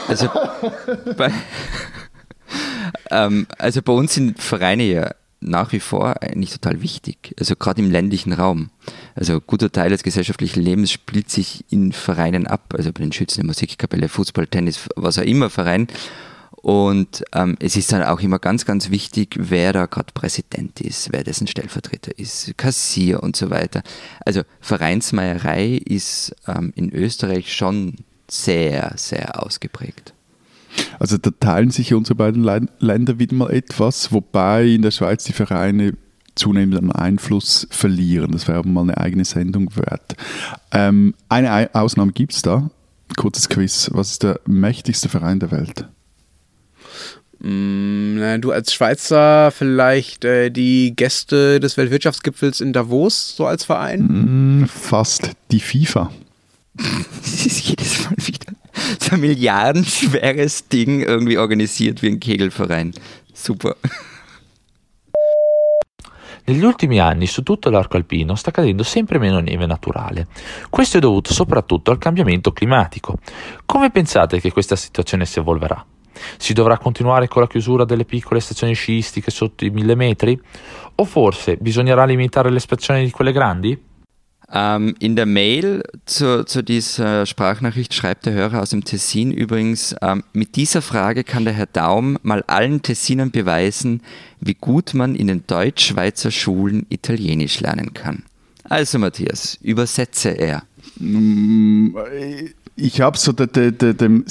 also 0.08 0.28
bei, 1.18 1.32
ähm, 3.12 3.46
also 3.60 3.84
bei 3.84 3.94
uns 3.94 4.16
sind 4.16 4.42
Vereine 4.42 4.84
ja 4.84 5.12
nach 5.42 5.72
wie 5.72 5.80
vor 5.80 6.22
eigentlich 6.22 6.52
total 6.52 6.82
wichtig, 6.82 7.34
also 7.40 7.56
gerade 7.56 7.82
im 7.82 7.92
ländlichen 7.92 8.34
Raum. 8.34 8.72
Also 9.20 9.34
ein 9.34 9.42
guter 9.46 9.70
Teil 9.70 9.90
des 9.90 10.02
gesellschaftlichen 10.02 10.62
Lebens 10.62 10.94
spielt 10.94 11.30
sich 11.30 11.66
in 11.70 11.92
Vereinen 11.92 12.48
ab, 12.48 12.74
also 12.78 12.94
bei 12.94 13.02
den 13.02 13.12
Schützen, 13.12 13.46
Musikkapelle, 13.46 14.08
Fußball, 14.08 14.48
Tennis, 14.48 14.88
was 14.96 15.20
auch 15.20 15.24
immer 15.24 15.50
Verein. 15.50 15.88
Und 16.52 17.26
ähm, 17.34 17.58
es 17.60 17.76
ist 17.76 17.92
dann 17.92 18.04
auch 18.04 18.22
immer 18.22 18.40
ganz, 18.40 18.66
ganz 18.66 18.92
wichtig, 18.92 19.36
wer 19.38 19.74
da 19.74 19.88
gerade 19.88 20.14
Präsident 20.14 20.80
ist, 20.80 21.12
wer 21.12 21.26
dessen 21.26 21.48
Stellvertreter 21.48 22.18
ist, 22.18 22.58
Kassier 22.58 23.22
und 23.22 23.36
so 23.36 23.50
weiter. 23.50 23.84
Also 24.26 24.44
Vereinsmeierei 24.62 25.82
ist 25.84 26.34
ähm, 26.48 26.72
in 26.78 26.90
Österreich 26.94 27.54
schon 27.54 27.96
sehr, 28.30 28.94
sehr 28.96 29.44
ausgeprägt. 29.44 30.14
Also 30.98 31.18
da 31.18 31.32
teilen 31.38 31.72
sich 31.72 31.94
unsere 31.94 32.16
beiden 32.16 32.44
Länder 32.80 33.20
wieder 33.20 33.36
mal 33.36 33.52
etwas, 33.52 34.14
wobei 34.14 34.66
in 34.66 34.82
der 34.82 34.92
Schweiz 34.92 35.26
die 35.26 35.34
Vereine 35.34 35.96
zunehmend 36.40 36.78
an 36.78 36.92
Einfluss 36.92 37.68
verlieren. 37.70 38.32
Das 38.32 38.48
wäre 38.48 38.60
aber 38.60 38.70
mal 38.70 38.82
eine 38.82 38.98
eigene 38.98 39.26
Sendung 39.26 39.76
wert. 39.76 40.16
Ähm, 40.72 41.14
eine 41.28 41.70
Ausnahme 41.76 42.14
gibt 42.14 42.34
es 42.34 42.42
da. 42.42 42.70
Kurzes 43.18 43.50
Quiz. 43.50 43.90
Was 43.94 44.12
ist 44.12 44.24
der 44.24 44.40
mächtigste 44.46 45.10
Verein 45.10 45.40
der 45.40 45.52
Welt? 45.52 45.86
Mm, 47.40 48.42
du 48.42 48.52
als 48.52 48.74
Schweizer 48.74 49.52
vielleicht 49.52 50.26
äh, 50.26 50.50
die 50.50 50.94
Gäste 50.96 51.60
des 51.60 51.78
Weltwirtschaftsgipfels 51.78 52.62
in 52.62 52.74
Davos 52.74 53.36
so 53.36 53.46
als 53.46 53.64
Verein? 53.64 54.62
Mm, 54.62 54.68
fast 54.68 55.32
die 55.52 55.62
FIFA. 55.62 56.12
das 56.76 57.46
ist 57.46 57.62
jedes 57.62 58.04
Mal 58.04 58.16
wieder 58.18 58.54
so 59.00 59.16
ein 59.16 59.22
milliardenschweres 59.22 60.68
Ding 60.68 61.02
irgendwie 61.02 61.38
organisiert 61.38 62.02
wie 62.02 62.08
ein 62.08 62.20
Kegelverein. 62.20 62.94
Super. 63.34 63.76
Negli 66.50 66.64
ultimi 66.64 67.00
anni 67.00 67.28
su 67.28 67.44
tutto 67.44 67.70
l'arco 67.70 67.96
alpino 67.96 68.34
sta 68.34 68.50
cadendo 68.50 68.82
sempre 68.82 69.20
meno 69.20 69.38
neve 69.38 69.68
naturale. 69.68 70.26
Questo 70.72 70.98
è 70.98 71.00
dovuto 71.00 71.32
soprattutto 71.32 71.92
al 71.92 72.00
cambiamento 72.00 72.52
climatico. 72.52 73.20
Come 73.68 73.92
pensate 73.92 74.40
che 74.40 74.52
questa 74.52 74.76
situazione 74.76 75.28
si 75.28 75.38
evolverà? 75.38 75.86
Si 76.38 76.54
dovrà 76.54 76.80
continuare 76.80 77.28
con 77.28 77.44
la 77.44 77.48
chiusura 77.48 77.86
delle 77.86 78.04
piccole 78.04 78.40
stazioni 78.40 78.74
sciistiche 78.74 79.30
sotto 79.30 79.64
i 79.64 79.70
mille 79.70 79.94
metri? 79.94 80.42
O 80.96 81.06
forse 81.06 81.56
bisognerà 81.58 82.04
limitare 82.06 82.50
l'espansione 82.50 83.04
di 83.04 83.12
quelle 83.12 83.32
grandi? 83.32 83.80
Ähm, 84.52 84.96
in 85.00 85.16
der 85.16 85.28
Mail 85.28 85.84
zu, 86.06 86.44
zu, 86.44 86.64
dieser 86.64 87.28
Sprachnachricht 87.28 87.94
schreibt 87.94 88.26
der 88.26 88.34
Hörer 88.34 88.62
aus 88.62 88.72
dem 88.72 88.84
Tessin 88.84 89.32
übrigens, 89.32 89.96
ähm, 90.02 90.24
mit 90.34 90.56
dieser 90.56 90.82
Frage 90.82 91.24
kann 91.24 91.46
der 91.46 91.54
Herr 91.54 91.68
Daum 91.68 92.18
mal 92.24 92.44
allen 92.48 92.82
Tessinern 92.82 93.30
beweisen, 93.30 94.02
wie 94.40 94.56
gut 94.56 94.96
man 94.96 95.16
in 95.16 95.28
den 95.28 95.44
Deutsch-Schweizer 95.46 96.32
Schulen 96.32 96.88
Italienisch 96.90 97.60
lernen 97.60 97.94
kann. 97.94 98.24
Also 98.64 98.98
Matthias, 98.98 99.60
übersetze 99.62 100.30
er. 100.30 100.64
Mm, 100.98 101.96
ich 102.76 103.02
habe 103.02 103.18
so 103.18 103.32
de, 103.32 103.72
de, 103.72 103.94
de, 103.94 104.24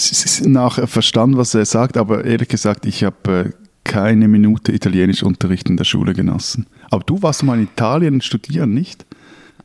nachher 0.46 0.88
verstanden, 0.88 1.36
was 1.36 1.54
er 1.54 1.64
sagt, 1.64 1.96
aber 1.96 2.24
ehrlich 2.24 2.48
gesagt, 2.48 2.86
ich 2.86 3.04
habe 3.04 3.52
äh, 3.54 3.68
keine 3.84 4.26
Minute 4.26 4.72
Italienischunterricht 4.72 5.68
in 5.68 5.76
der 5.76 5.84
Schule 5.84 6.12
genossen. 6.12 6.66
Aber 6.90 7.04
du 7.04 7.22
warst 7.22 7.42
mal 7.42 7.58
in 7.58 7.64
Italien 7.64 8.20
studieren, 8.20 8.74
nicht? 8.74 9.06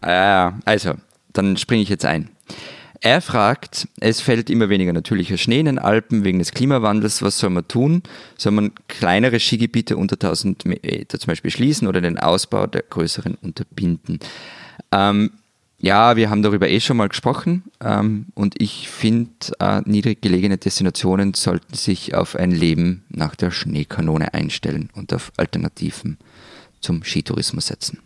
Äh, 0.03 0.51
also, 0.65 0.93
dann 1.31 1.57
springe 1.57 1.81
ich 1.83 1.89
jetzt 1.89 2.05
ein. 2.05 2.29
Er 3.05 3.19
fragt, 3.19 3.89
es 3.99 4.21
fällt 4.21 4.49
immer 4.49 4.69
weniger 4.69 4.93
natürlicher 4.93 5.37
Schnee 5.37 5.59
in 5.59 5.65
den 5.65 5.79
Alpen 5.79 6.23
wegen 6.23 6.39
des 6.39 6.51
Klimawandels. 6.53 7.21
Was 7.21 7.37
soll 7.37 7.49
man 7.49 7.67
tun? 7.67 8.01
Soll 8.37 8.53
man 8.53 8.71
kleinere 8.87 9.41
Skigebiete 9.41 9.97
unter 9.97 10.15
1000 10.15 10.63
Meter 10.63 11.19
zum 11.19 11.27
Beispiel 11.27 11.51
schließen 11.51 11.87
oder 11.89 11.99
den 11.99 12.17
Ausbau 12.17 12.65
der 12.65 12.83
größeren 12.83 13.35
unterbinden? 13.35 14.19
Ähm, 14.93 15.31
ja, 15.79 16.15
wir 16.15 16.29
haben 16.29 16.43
darüber 16.43 16.69
eh 16.69 16.79
schon 16.79 16.95
mal 16.95 17.09
gesprochen 17.09 17.63
ähm, 17.83 18.27
und 18.35 18.55
ich 18.61 18.87
finde, 18.87 19.31
äh, 19.59 19.81
niedrig 19.83 20.21
gelegene 20.21 20.57
Destinationen 20.57 21.33
sollten 21.33 21.73
sich 21.73 22.15
auf 22.15 22.37
ein 22.37 22.51
Leben 22.51 23.03
nach 23.09 23.35
der 23.35 23.51
Schneekanone 23.51 24.33
einstellen 24.33 24.89
und 24.95 25.13
auf 25.13 25.33
Alternativen 25.35 26.17
zum 26.79 27.03
Skitourismus 27.03 27.67
setzen. 27.67 27.99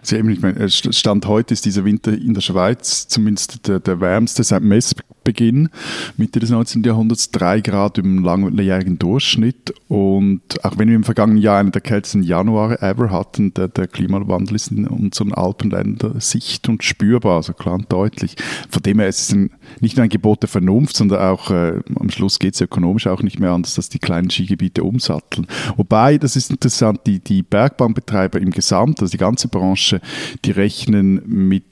Also 0.00 0.16
eben, 0.16 0.30
ich 0.30 0.40
meine, 0.40 0.68
Stand 0.68 1.26
heute 1.26 1.54
ist 1.54 1.64
dieser 1.64 1.84
Winter 1.84 2.12
in 2.12 2.34
der 2.34 2.40
Schweiz 2.40 3.08
zumindest 3.08 3.66
der, 3.66 3.80
der 3.80 4.00
wärmste 4.00 4.44
seit 4.44 4.62
Messbeginn, 4.62 5.10
Mitte 5.24 6.40
des 6.40 6.50
19. 6.50 6.82
Jahrhunderts, 6.82 7.30
drei 7.30 7.60
Grad 7.60 7.98
im 7.98 8.24
langjährigen 8.24 8.98
Durchschnitt. 8.98 9.72
Und 9.88 10.42
auch 10.64 10.78
wenn 10.78 10.88
wir 10.88 10.96
im 10.96 11.04
vergangenen 11.04 11.40
Jahr 11.40 11.58
einen 11.58 11.72
der 11.72 11.80
kältesten 11.80 12.22
Januare 12.22 12.80
ever 12.82 13.10
hatten, 13.10 13.54
der, 13.54 13.68
der 13.68 13.86
Klimawandel 13.86 14.56
ist 14.56 14.70
in 14.70 14.86
unseren 14.86 15.32
Alpenländern 15.32 16.20
sicht 16.20 16.68
und 16.68 16.84
spürbar, 16.84 17.36
also 17.36 17.52
klar 17.52 17.74
und 17.74 17.92
deutlich. 17.92 18.36
Von 18.68 18.82
dem 18.82 18.98
her 18.98 19.08
ist 19.08 19.20
es 19.20 19.32
ein, 19.32 19.50
nicht 19.80 19.96
nur 19.96 20.04
ein 20.04 20.10
Gebot 20.10 20.42
der 20.42 20.48
Vernunft, 20.48 20.96
sondern 20.96 21.20
auch 21.20 21.50
äh, 21.50 21.80
am 21.94 22.10
Schluss 22.10 22.38
geht 22.38 22.54
es 22.54 22.60
ökonomisch 22.60 23.06
auch 23.06 23.22
nicht 23.22 23.38
mehr 23.38 23.52
anders, 23.52 23.74
dass 23.74 23.88
die 23.88 23.98
kleinen 23.98 24.30
Skigebiete 24.30 24.82
umsatteln. 24.82 25.46
Wobei, 25.76 26.18
das 26.18 26.36
ist 26.36 26.50
interessant, 26.50 27.00
die, 27.06 27.20
die 27.20 27.42
Bergbahnbetreiber 27.42 28.40
im 28.40 28.50
Gesamt, 28.50 29.00
also 29.00 29.10
die 29.10 29.18
ganze 29.18 29.48
Branche, 29.48 30.00
die 30.44 30.50
rechnen 30.50 31.22
mit 31.26 31.64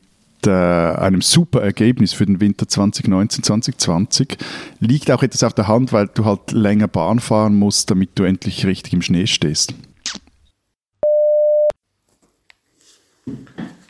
äh, 0.46 0.50
einem 0.50 1.20
super 1.20 1.62
Ergebnis 1.62 2.12
für 2.12 2.26
den 2.26 2.40
Winter 2.40 2.68
2019, 2.68 3.42
2020. 3.42 4.38
Liegt 4.80 5.10
auch 5.10 5.22
etwas 5.22 5.42
auf 5.42 5.54
der 5.54 5.68
Hand, 5.68 5.92
weil 5.92 6.08
du 6.08 6.24
halt 6.24 6.52
länger 6.52 6.88
Bahn 6.88 7.20
fahren 7.20 7.56
musst, 7.56 7.90
damit 7.90 8.10
du 8.18 8.24
endlich 8.24 8.66
richtig 8.66 8.92
im 8.92 9.02
Schnee 9.02 9.26
stehst. 9.26 9.74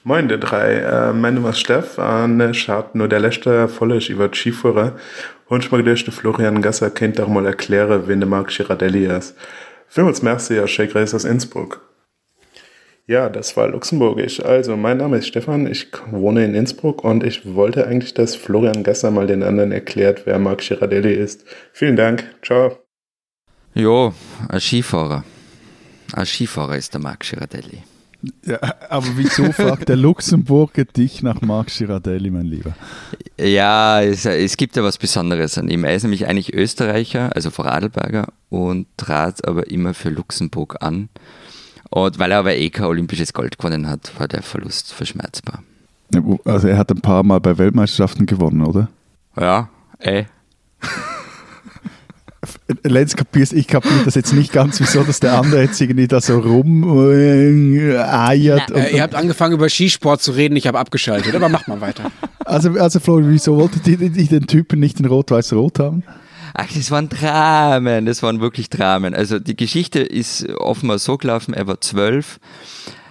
Moin, 0.04 0.28
der 0.28 0.38
drei. 0.38 0.76
Äh, 0.76 1.12
mein 1.12 1.34
Name 1.34 1.50
ist 1.50 1.60
Stefan. 1.60 2.40
Ich 2.50 2.68
habe 2.68 2.96
nur 2.96 3.08
der 3.08 3.20
letzte 3.20 3.68
Folge 3.68 4.10
über 4.10 4.30
Skiführer. 4.32 4.96
Und 5.48 5.64
ich 5.64 5.72
möchte 5.72 6.04
der 6.04 6.12
Florian 6.12 6.62
Gasser 6.62 6.90
kennt 6.90 7.20
auch 7.20 7.28
mal 7.28 7.46
erklären, 7.46 8.04
wen 8.06 8.20
der 8.20 8.28
Marc 8.28 8.48
Girardelli 8.48 9.06
ist. 9.06 9.34
Vielmals 9.86 10.22
merci, 10.22 10.54
Herr 10.54 10.68
Shake 10.68 10.96
aus 10.96 11.24
Innsbruck. 11.24 11.87
Ja, 13.08 13.30
das 13.30 13.56
war 13.56 13.68
luxemburgisch. 13.68 14.44
Also, 14.44 14.76
mein 14.76 14.98
Name 14.98 15.16
ist 15.16 15.28
Stefan, 15.28 15.66
ich 15.66 15.86
wohne 16.10 16.44
in 16.44 16.54
Innsbruck 16.54 17.04
und 17.04 17.24
ich 17.24 17.54
wollte 17.54 17.86
eigentlich, 17.86 18.12
dass 18.12 18.36
Florian 18.36 18.82
Gasser 18.82 19.10
mal 19.10 19.26
den 19.26 19.42
anderen 19.42 19.72
erklärt, 19.72 20.26
wer 20.26 20.38
Marc 20.38 20.58
Girardelli 20.60 21.14
ist. 21.14 21.46
Vielen 21.72 21.96
Dank. 21.96 22.24
Ciao. 22.44 22.76
Jo, 23.74 24.12
ein 24.50 24.60
Skifahrer. 24.60 25.24
Ein 26.12 26.26
Skifahrer 26.26 26.76
ist 26.76 26.92
der 26.92 27.00
Marc 27.00 27.20
Girardelli. 27.20 27.82
Ja, 28.44 28.58
aber 28.90 29.06
wieso 29.14 29.52
fragt 29.52 29.88
der 29.88 29.96
Luxemburger 29.96 30.84
dich 30.84 31.22
nach 31.22 31.40
Marc 31.40 31.68
Girardelli, 31.68 32.28
mein 32.28 32.44
Lieber? 32.44 32.76
Ja, 33.40 34.02
es, 34.02 34.26
es 34.26 34.58
gibt 34.58 34.76
ja 34.76 34.82
was 34.82 34.98
Besonderes 34.98 35.56
an 35.56 35.70
ihm. 35.70 35.84
Er 35.84 35.94
ist 35.94 36.02
nämlich 36.02 36.26
eigentlich 36.26 36.52
Österreicher, 36.52 37.34
also 37.34 37.50
Vorarlberger, 37.50 38.34
und 38.50 38.86
trat 38.98 39.48
aber 39.48 39.70
immer 39.70 39.94
für 39.94 40.10
Luxemburg 40.10 40.82
an. 40.82 41.08
Und 41.90 42.18
weil 42.18 42.32
er 42.32 42.38
aber 42.38 42.54
eh 42.54 42.70
kein 42.70 42.86
olympisches 42.86 43.32
Gold 43.32 43.58
gewonnen 43.58 43.88
hat, 43.88 44.12
war 44.18 44.28
der 44.28 44.42
Verlust 44.42 44.92
verschmerzbar. 44.92 45.62
Also 46.44 46.68
er 46.68 46.78
hat 46.78 46.90
ein 46.90 47.00
paar 47.00 47.22
Mal 47.22 47.40
bei 47.40 47.58
Weltmeisterschaften 47.58 48.26
gewonnen, 48.26 48.62
oder? 48.64 48.88
Ja, 49.38 49.68
eh. 50.00 50.24
Lenz 52.82 53.16
kapierst, 53.16 53.52
ich 53.52 53.66
kapiere 53.66 54.04
das 54.04 54.14
jetzt 54.14 54.32
nicht 54.32 54.52
ganz, 54.52 54.80
wieso 54.80 55.02
dass 55.02 55.20
der 55.20 55.38
andere 55.38 55.62
jetzt 55.62 55.80
irgendwie 55.80 56.06
da 56.06 56.20
so 56.20 56.38
rum 56.38 57.10
äh, 57.10 57.98
eiert. 57.98 58.70
Äh, 58.70 58.94
ihr 58.94 59.02
habt 59.02 59.14
angefangen 59.14 59.54
über 59.54 59.68
Skisport 59.68 60.22
zu 60.22 60.32
reden, 60.32 60.56
ich 60.56 60.66
habe 60.66 60.78
abgeschaltet, 60.78 61.34
aber 61.34 61.48
macht 61.48 61.68
mal 61.68 61.80
weiter. 61.80 62.10
Also, 62.44 62.70
also 62.80 62.98
Florian, 62.98 63.30
wieso 63.30 63.58
wolltet 63.58 63.86
ihr 63.86 63.98
den 63.98 64.46
Typen 64.46 64.80
nicht 64.80 64.98
in 64.98 65.04
Rot-Weiß-Rot 65.04 65.80
haben? 65.80 66.02
Ach, 66.54 66.68
das 66.74 66.90
waren 66.90 67.08
Dramen, 67.08 68.06
das 68.06 68.22
waren 68.22 68.40
wirklich 68.40 68.70
Dramen. 68.70 69.14
Also 69.14 69.38
die 69.38 69.56
Geschichte 69.56 70.00
ist 70.00 70.48
offenbar 70.56 70.98
so 70.98 71.16
gelaufen, 71.18 71.54
er 71.54 71.66
war 71.66 71.80
zwölf, 71.80 72.40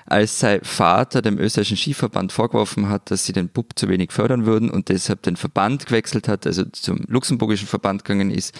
als 0.05 0.39
sein 0.39 0.61
Vater 0.63 1.21
dem 1.21 1.37
österreichischen 1.37 1.77
Skiverband 1.77 2.31
vorgeworfen 2.31 2.89
hat, 2.89 3.11
dass 3.11 3.25
sie 3.25 3.33
den 3.33 3.49
Bub 3.49 3.77
zu 3.77 3.89
wenig 3.89 4.11
fördern 4.11 4.45
würden 4.45 4.69
und 4.69 4.89
deshalb 4.89 5.21
den 5.23 5.35
Verband 5.35 5.85
gewechselt 5.85 6.27
hat, 6.27 6.47
also 6.47 6.63
zum 6.65 7.03
luxemburgischen 7.07 7.67
Verband 7.67 8.05
gegangen 8.05 8.31
ist 8.31 8.53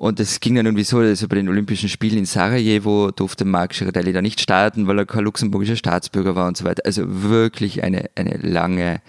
und 0.00 0.18
es 0.18 0.40
ging 0.40 0.54
dann 0.54 0.64
irgendwie 0.64 0.84
so, 0.84 1.02
dass 1.02 1.28
bei 1.28 1.36
den 1.36 1.50
Olympischen 1.50 1.90
Spielen 1.90 2.16
in 2.16 2.24
Sarajevo 2.24 3.10
durfte 3.10 3.44
Marc 3.44 3.72
Girardelli 3.72 4.14
da 4.14 4.22
nicht 4.22 4.40
starten, 4.40 4.86
weil 4.86 4.98
er 4.98 5.04
kein 5.04 5.24
luxemburgischer 5.24 5.76
Staatsbürger 5.76 6.34
war 6.34 6.48
und 6.48 6.56
so 6.56 6.64
weiter. 6.64 6.84
Also 6.86 7.02
wirklich 7.06 7.82
eine, 7.82 8.08
eine 8.14 8.38
lange 8.38 9.02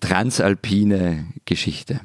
transalpine 0.00 1.24
Geschichte. 1.46 2.00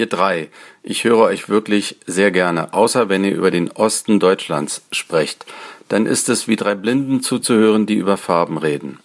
Ihr 0.00 0.06
drei, 0.06 0.48
ich 0.82 1.04
höre 1.04 1.18
euch 1.18 1.50
wirklich 1.50 1.98
sehr 2.06 2.30
gerne, 2.30 2.72
außer 2.72 3.10
wenn 3.10 3.22
ihr 3.22 3.34
über 3.34 3.50
den 3.50 3.70
Osten 3.70 4.18
Deutschlands 4.18 4.80
sprecht. 4.92 5.44
Dann 5.90 6.06
ist 6.06 6.30
es 6.30 6.48
wie 6.48 6.56
drei 6.56 6.74
Blinden 6.74 7.20
zuzuhören, 7.20 7.84
die 7.84 7.96
über 7.96 8.16
Farben 8.16 8.56
reden. 8.56 8.98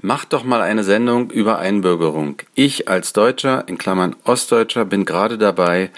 Macht 0.00 0.32
doch 0.32 0.42
mal 0.42 0.62
eine 0.62 0.84
Sendung 0.84 1.30
über 1.30 1.58
Einbürgerung. 1.58 2.36
Ich 2.54 2.88
als 2.88 3.12
Deutscher, 3.12 3.64
in 3.66 3.76
Klammern 3.76 4.16
Ostdeutscher, 4.24 4.86
bin 4.86 5.04
gerade 5.04 5.36
dabei, 5.36 5.90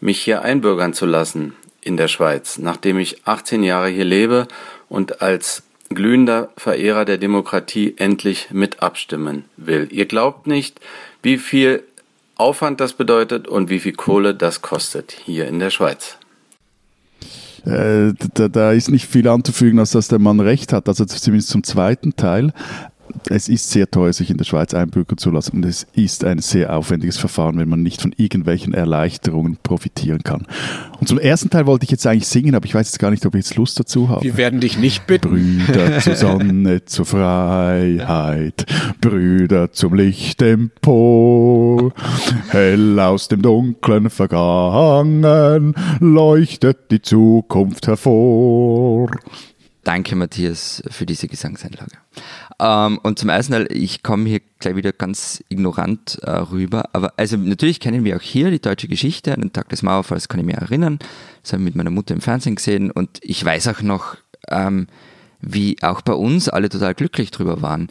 mich 0.00 0.22
hier 0.22 0.40
einbürgern 0.40 0.94
zu 0.94 1.04
lassen 1.04 1.54
in 1.82 1.98
der 1.98 2.08
Schweiz, 2.08 2.56
nachdem 2.56 2.98
ich 2.98 3.26
18 3.26 3.62
Jahre 3.62 3.88
hier 3.90 4.06
lebe 4.06 4.48
und 4.88 5.20
als 5.20 5.64
glühender 5.90 6.48
Verehrer 6.56 7.04
der 7.04 7.18
Demokratie 7.18 7.92
endlich 7.98 8.48
mit 8.52 8.82
abstimmen 8.82 9.44
will. 9.58 9.86
Ihr 9.90 10.06
glaubt 10.06 10.46
nicht, 10.46 10.80
wie 11.22 11.36
viel 11.36 11.84
Aufwand 12.36 12.80
das 12.80 12.94
bedeutet 12.94 13.46
und 13.46 13.70
wie 13.70 13.78
viel 13.78 13.92
Kohle 13.92 14.34
das 14.34 14.62
kostet 14.62 15.12
hier 15.12 15.46
in 15.46 15.58
der 15.58 15.70
Schweiz. 15.70 16.18
Äh, 17.64 18.14
da, 18.34 18.48
da, 18.48 18.72
ist 18.72 18.90
nicht 18.90 19.06
viel 19.06 19.28
anzufügen, 19.28 19.78
als 19.78 19.92
dass 19.92 20.08
der 20.08 20.18
Mann 20.18 20.40
recht 20.40 20.72
hat, 20.72 20.88
also 20.88 21.04
zumindest 21.04 21.50
zum 21.50 21.62
zweiten 21.62 22.16
Teil 22.16 22.52
es 23.28 23.48
ist 23.48 23.70
sehr 23.70 23.90
teuer, 23.90 24.12
sich 24.12 24.30
in 24.30 24.36
der 24.36 24.44
Schweiz 24.44 24.74
einbürgern 24.74 25.18
zu 25.18 25.30
lassen 25.30 25.56
und 25.56 25.64
es 25.64 25.86
ist 25.94 26.24
ein 26.24 26.38
sehr 26.38 26.76
aufwendiges 26.76 27.18
Verfahren, 27.18 27.58
wenn 27.58 27.68
man 27.68 27.82
nicht 27.82 28.00
von 28.00 28.14
irgendwelchen 28.16 28.74
Erleichterungen 28.74 29.58
profitieren 29.62 30.22
kann. 30.22 30.46
Und 31.00 31.08
zum 31.08 31.18
ersten 31.18 31.50
Teil 31.50 31.66
wollte 31.66 31.84
ich 31.84 31.90
jetzt 31.90 32.06
eigentlich 32.06 32.28
singen, 32.28 32.54
aber 32.54 32.66
ich 32.66 32.74
weiß 32.74 32.88
jetzt 32.88 32.98
gar 32.98 33.10
nicht, 33.10 33.26
ob 33.26 33.34
ich 33.34 33.46
jetzt 33.46 33.56
Lust 33.56 33.78
dazu 33.78 34.08
habe. 34.08 34.22
Wir 34.22 34.36
werden 34.36 34.60
dich 34.60 34.78
nicht 34.78 35.06
bitten. 35.06 35.30
Brüder 35.30 35.98
zur 36.00 36.16
Sonne, 36.16 36.84
zur 36.86 37.06
Freiheit, 37.06 38.66
Brüder 39.00 39.72
zum 39.72 39.94
Licht 39.94 40.42
empor, 40.42 41.92
hell 42.48 42.98
aus 43.00 43.28
dem 43.28 43.42
Dunklen 43.42 44.10
vergangen, 44.10 45.74
leuchtet 46.00 46.90
die 46.90 47.02
Zukunft 47.02 47.86
hervor. 47.86 49.10
Danke, 49.84 50.14
Matthias, 50.14 50.82
für 50.90 51.06
diese 51.06 51.26
Gesangseinlage. 51.26 51.96
Ähm, 52.60 52.98
und 53.02 53.18
zum 53.18 53.30
ersten 53.30 53.66
ich 53.70 54.04
komme 54.04 54.28
hier 54.28 54.40
gleich 54.60 54.76
wieder 54.76 54.92
ganz 54.92 55.42
ignorant 55.48 56.20
äh, 56.22 56.30
rüber, 56.30 56.88
aber 56.92 57.14
also 57.16 57.36
natürlich 57.36 57.80
kennen 57.80 58.04
wir 58.04 58.16
auch 58.16 58.22
hier 58.22 58.50
die 58.52 58.60
deutsche 58.60 58.86
Geschichte. 58.86 59.34
An 59.34 59.40
den 59.40 59.52
Tag 59.52 59.68
des 59.70 59.82
Mauerfalls 59.82 60.28
kann 60.28 60.38
ich 60.38 60.46
mich 60.46 60.56
erinnern. 60.56 61.00
Das 61.42 61.52
habe 61.52 61.62
ich 61.62 61.66
mit 61.66 61.74
meiner 61.74 61.90
Mutter 61.90 62.14
im 62.14 62.20
Fernsehen 62.20 62.54
gesehen 62.54 62.92
und 62.92 63.18
ich 63.22 63.44
weiß 63.44 63.68
auch 63.68 63.82
noch, 63.82 64.16
ähm, 64.48 64.86
wie 65.40 65.76
auch 65.82 66.02
bei 66.02 66.12
uns 66.12 66.48
alle 66.48 66.68
total 66.68 66.94
glücklich 66.94 67.32
drüber 67.32 67.60
waren. 67.60 67.88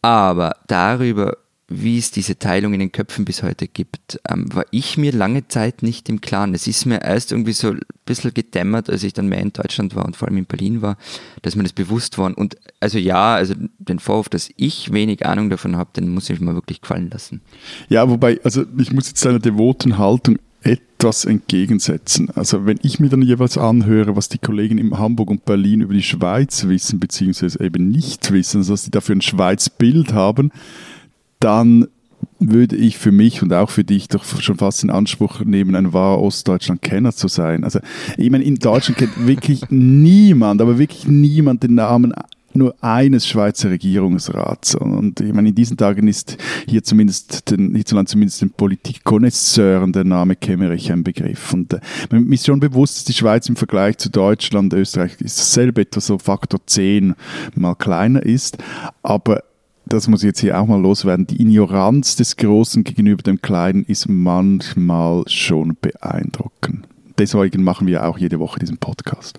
Aber 0.00 0.56
darüber, 0.66 1.36
wie 1.80 1.98
es 1.98 2.10
diese 2.10 2.38
Teilung 2.38 2.74
in 2.74 2.80
den 2.80 2.92
Köpfen 2.92 3.24
bis 3.24 3.42
heute 3.42 3.68
gibt, 3.68 4.20
ähm, 4.28 4.52
war 4.54 4.64
ich 4.70 4.96
mir 4.98 5.12
lange 5.12 5.48
Zeit 5.48 5.82
nicht 5.82 6.08
im 6.08 6.20
Klaren. 6.20 6.54
Es 6.54 6.66
ist 6.66 6.86
mir 6.86 7.02
erst 7.02 7.32
irgendwie 7.32 7.52
so 7.52 7.70
ein 7.70 7.80
bisschen 8.04 8.34
gedämmert, 8.34 8.90
als 8.90 9.02
ich 9.02 9.12
dann 9.12 9.28
mehr 9.28 9.40
in 9.40 9.52
Deutschland 9.52 9.94
war 9.94 10.04
und 10.04 10.16
vor 10.16 10.28
allem 10.28 10.38
in 10.38 10.46
Berlin 10.46 10.82
war, 10.82 10.96
dass 11.42 11.56
mir 11.56 11.62
das 11.62 11.72
bewusst 11.72 12.18
war. 12.18 12.36
Und 12.36 12.56
also 12.80 12.98
ja, 12.98 13.34
also 13.34 13.54
den 13.78 13.98
Vorwurf, 13.98 14.28
dass 14.28 14.50
ich 14.56 14.92
wenig 14.92 15.24
Ahnung 15.26 15.50
davon 15.50 15.76
habe, 15.76 15.90
den 15.96 16.08
muss 16.08 16.30
ich 16.30 16.40
mir 16.40 16.54
wirklich 16.54 16.80
gefallen 16.80 17.10
lassen. 17.10 17.40
Ja, 17.88 18.08
wobei, 18.08 18.40
also 18.44 18.64
ich 18.78 18.92
muss 18.92 19.08
jetzt 19.08 19.24
deiner 19.24 19.38
devoten 19.38 19.98
Haltung 19.98 20.38
etwas 20.64 21.24
entgegensetzen. 21.24 22.30
Also 22.34 22.66
wenn 22.66 22.78
ich 22.82 23.00
mir 23.00 23.08
dann 23.08 23.22
jeweils 23.22 23.58
anhöre, 23.58 24.16
was 24.16 24.28
die 24.28 24.38
Kollegen 24.38 24.78
in 24.78 24.96
Hamburg 24.96 25.30
und 25.30 25.44
Berlin 25.44 25.80
über 25.80 25.94
die 25.94 26.02
Schweiz 26.02 26.66
wissen, 26.68 27.00
beziehungsweise 27.00 27.60
eben 27.60 27.88
nicht 27.88 28.30
wissen, 28.32 28.58
also 28.58 28.74
dass 28.74 28.84
sie 28.84 28.90
dafür 28.90 29.16
ein 29.16 29.22
Schweiz-Bild 29.22 30.12
haben, 30.12 30.52
dann 31.42 31.88
würde 32.38 32.76
ich 32.76 32.98
für 32.98 33.12
mich 33.12 33.42
und 33.42 33.52
auch 33.52 33.70
für 33.70 33.84
dich 33.84 34.08
doch 34.08 34.24
schon 34.24 34.56
fast 34.56 34.82
in 34.82 34.90
Anspruch 34.90 35.40
nehmen, 35.40 35.74
ein 35.74 35.92
wahrer 35.92 36.20
Ostdeutschland-Kenner 36.20 37.12
zu 37.12 37.28
sein. 37.28 37.64
Also 37.64 37.80
ich 38.16 38.30
meine, 38.30 38.44
in 38.44 38.56
Deutschland 38.56 38.98
kennt 38.98 39.26
wirklich 39.26 39.62
niemand, 39.70 40.60
aber 40.60 40.78
wirklich 40.78 41.06
niemand 41.06 41.62
den 41.62 41.74
Namen 41.74 42.12
nur 42.54 42.74
eines 42.82 43.26
Schweizer 43.26 43.70
Regierungsrats. 43.70 44.74
Und 44.74 45.20
ich 45.20 45.32
meine, 45.32 45.48
in 45.48 45.54
diesen 45.54 45.78
Tagen 45.78 46.06
ist 46.06 46.36
hier 46.68 46.82
zumindest 46.82 47.50
den, 47.50 47.74
hierzulande 47.74 48.10
zumindest 48.10 48.42
den 48.42 48.50
Politikkonnoisseuren 48.50 49.92
der 49.92 50.04
Name 50.04 50.36
Kemmerich 50.36 50.92
ein 50.92 51.02
Begriff. 51.02 51.54
Und 51.54 51.72
äh, 51.72 51.80
mir 52.10 52.34
ist 52.34 52.44
schon 52.44 52.60
bewusst, 52.60 52.98
dass 52.98 53.04
die 53.04 53.14
Schweiz 53.14 53.48
im 53.48 53.56
Vergleich 53.56 53.96
zu 53.96 54.10
Deutschland, 54.10 54.74
Österreich 54.74 55.18
ist 55.20 55.38
dasselbe 55.38 55.80
etwa 55.80 56.00
so 56.00 56.18
Faktor 56.18 56.60
10 56.66 57.14
mal 57.54 57.74
kleiner 57.74 58.22
ist. 58.22 58.58
Aber 59.02 59.42
das 59.92 60.08
muss 60.08 60.22
ich 60.22 60.28
jetzt 60.28 60.40
hier 60.40 60.58
auch 60.58 60.66
mal 60.66 60.80
loswerden, 60.80 61.26
die 61.26 61.40
Ignoranz 61.40 62.16
des 62.16 62.36
Großen 62.36 62.82
gegenüber 62.82 63.22
dem 63.22 63.42
Kleinen 63.42 63.84
ist 63.84 64.08
manchmal 64.08 65.24
schon 65.26 65.76
beeindruckend. 65.80 66.86
Deswegen 67.18 67.62
machen 67.62 67.86
wir 67.86 68.06
auch 68.06 68.16
jede 68.16 68.38
Woche 68.40 68.58
diesen 68.58 68.78
Podcast. 68.78 69.38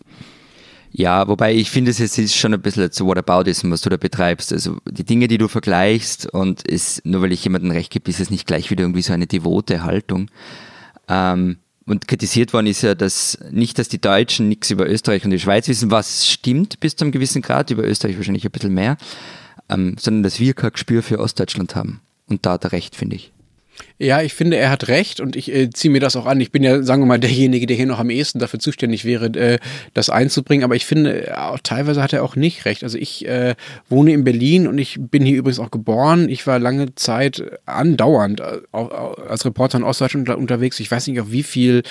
Ja, 0.91 1.27
wobei 1.27 1.55
ich 1.55 1.71
finde, 1.71 1.89
es 1.89 1.99
ist 1.99 2.35
schon 2.35 2.53
ein 2.53 2.61
bisschen 2.61 2.91
so 2.91 3.07
Whataboutism, 3.07 3.71
was 3.71 3.81
du 3.81 3.89
da 3.89 3.97
betreibst. 3.97 4.53
Also 4.53 4.77
die 4.87 5.03
Dinge, 5.03 5.27
die 5.27 5.39
du 5.39 5.47
vergleichst 5.47 6.27
und 6.27 6.61
ist, 6.67 7.03
nur 7.03 7.23
weil 7.23 7.31
ich 7.31 7.43
jemandem 7.43 7.71
recht 7.71 7.91
gebe, 7.91 8.11
ist 8.11 8.19
es 8.19 8.29
nicht 8.29 8.45
gleich 8.45 8.69
wieder 8.69 8.83
irgendwie 8.83 9.01
so 9.01 9.11
eine 9.11 9.25
devote 9.25 9.83
Haltung. 9.83 10.29
Ähm, 11.09 11.57
und 11.85 12.07
kritisiert 12.07 12.53
worden 12.53 12.67
ist 12.67 12.83
ja, 12.83 12.93
dass 12.93 13.39
nicht, 13.51 13.79
dass 13.79 13.89
die 13.89 13.99
Deutschen 13.99 14.49
nichts 14.49 14.69
über 14.69 14.87
Österreich 14.87 15.25
und 15.25 15.31
die 15.31 15.39
Schweiz 15.39 15.67
wissen, 15.67 15.89
was 15.89 16.29
stimmt 16.29 16.79
bis 16.79 16.95
zu 16.95 17.05
einem 17.05 17.11
gewissen 17.11 17.41
Grad, 17.41 17.71
über 17.71 17.83
Österreich 17.83 18.15
wahrscheinlich 18.15 18.45
ein 18.45 18.51
bisschen 18.51 18.73
mehr, 18.73 18.97
ähm, 19.73 19.95
sondern 19.99 20.23
dass 20.23 20.39
wir 20.39 20.53
kein 20.53 20.71
Gespür 20.71 21.03
für 21.03 21.19
Ostdeutschland 21.19 21.75
haben. 21.75 22.01
Und 22.27 22.45
da 22.45 22.53
hat 22.53 22.63
er 22.63 22.71
recht, 22.71 22.95
finde 22.95 23.15
ich. 23.15 23.31
Ja, 23.99 24.21
ich 24.21 24.33
finde, 24.33 24.57
er 24.57 24.69
hat 24.71 24.87
recht 24.87 25.19
und 25.19 25.35
ich 25.35 25.53
äh, 25.53 25.69
ziehe 25.69 25.91
mir 25.91 25.99
das 25.99 26.15
auch 26.15 26.25
an. 26.25 26.41
Ich 26.41 26.51
bin 26.51 26.63
ja, 26.63 26.81
sagen 26.81 27.03
wir 27.03 27.05
mal, 27.05 27.19
derjenige, 27.19 27.67
der 27.67 27.77
hier 27.77 27.85
noch 27.85 27.99
am 27.99 28.09
ehesten 28.09 28.39
dafür 28.39 28.59
zuständig 28.59 29.05
wäre, 29.05 29.27
äh, 29.27 29.59
das 29.93 30.09
einzubringen. 30.09 30.63
Aber 30.63 30.75
ich 30.75 30.85
finde, 30.85 31.27
äh, 31.27 31.33
teilweise 31.61 32.01
hat 32.01 32.11
er 32.11 32.23
auch 32.23 32.35
nicht 32.35 32.65
recht. 32.65 32.83
Also 32.83 32.97
ich 32.97 33.27
äh, 33.27 33.55
wohne 33.89 34.11
in 34.11 34.23
Berlin 34.23 34.67
und 34.67 34.79
ich 34.79 34.97
bin 34.99 35.23
hier 35.23 35.37
übrigens 35.37 35.59
auch 35.59 35.69
geboren. 35.69 36.27
Ich 36.27 36.47
war 36.47 36.57
lange 36.57 36.95
Zeit 36.95 37.43
andauernd 37.65 38.39
äh, 38.39 38.61
als 38.73 39.45
Reporter 39.45 39.77
in 39.77 39.83
Ostdeutschland 39.83 40.27
unterwegs. 40.29 40.79
Ich 40.79 40.89
weiß 40.89 41.07
nicht, 41.07 41.21
auf 41.21 41.31
wie 41.31 41.43
viel 41.43 41.83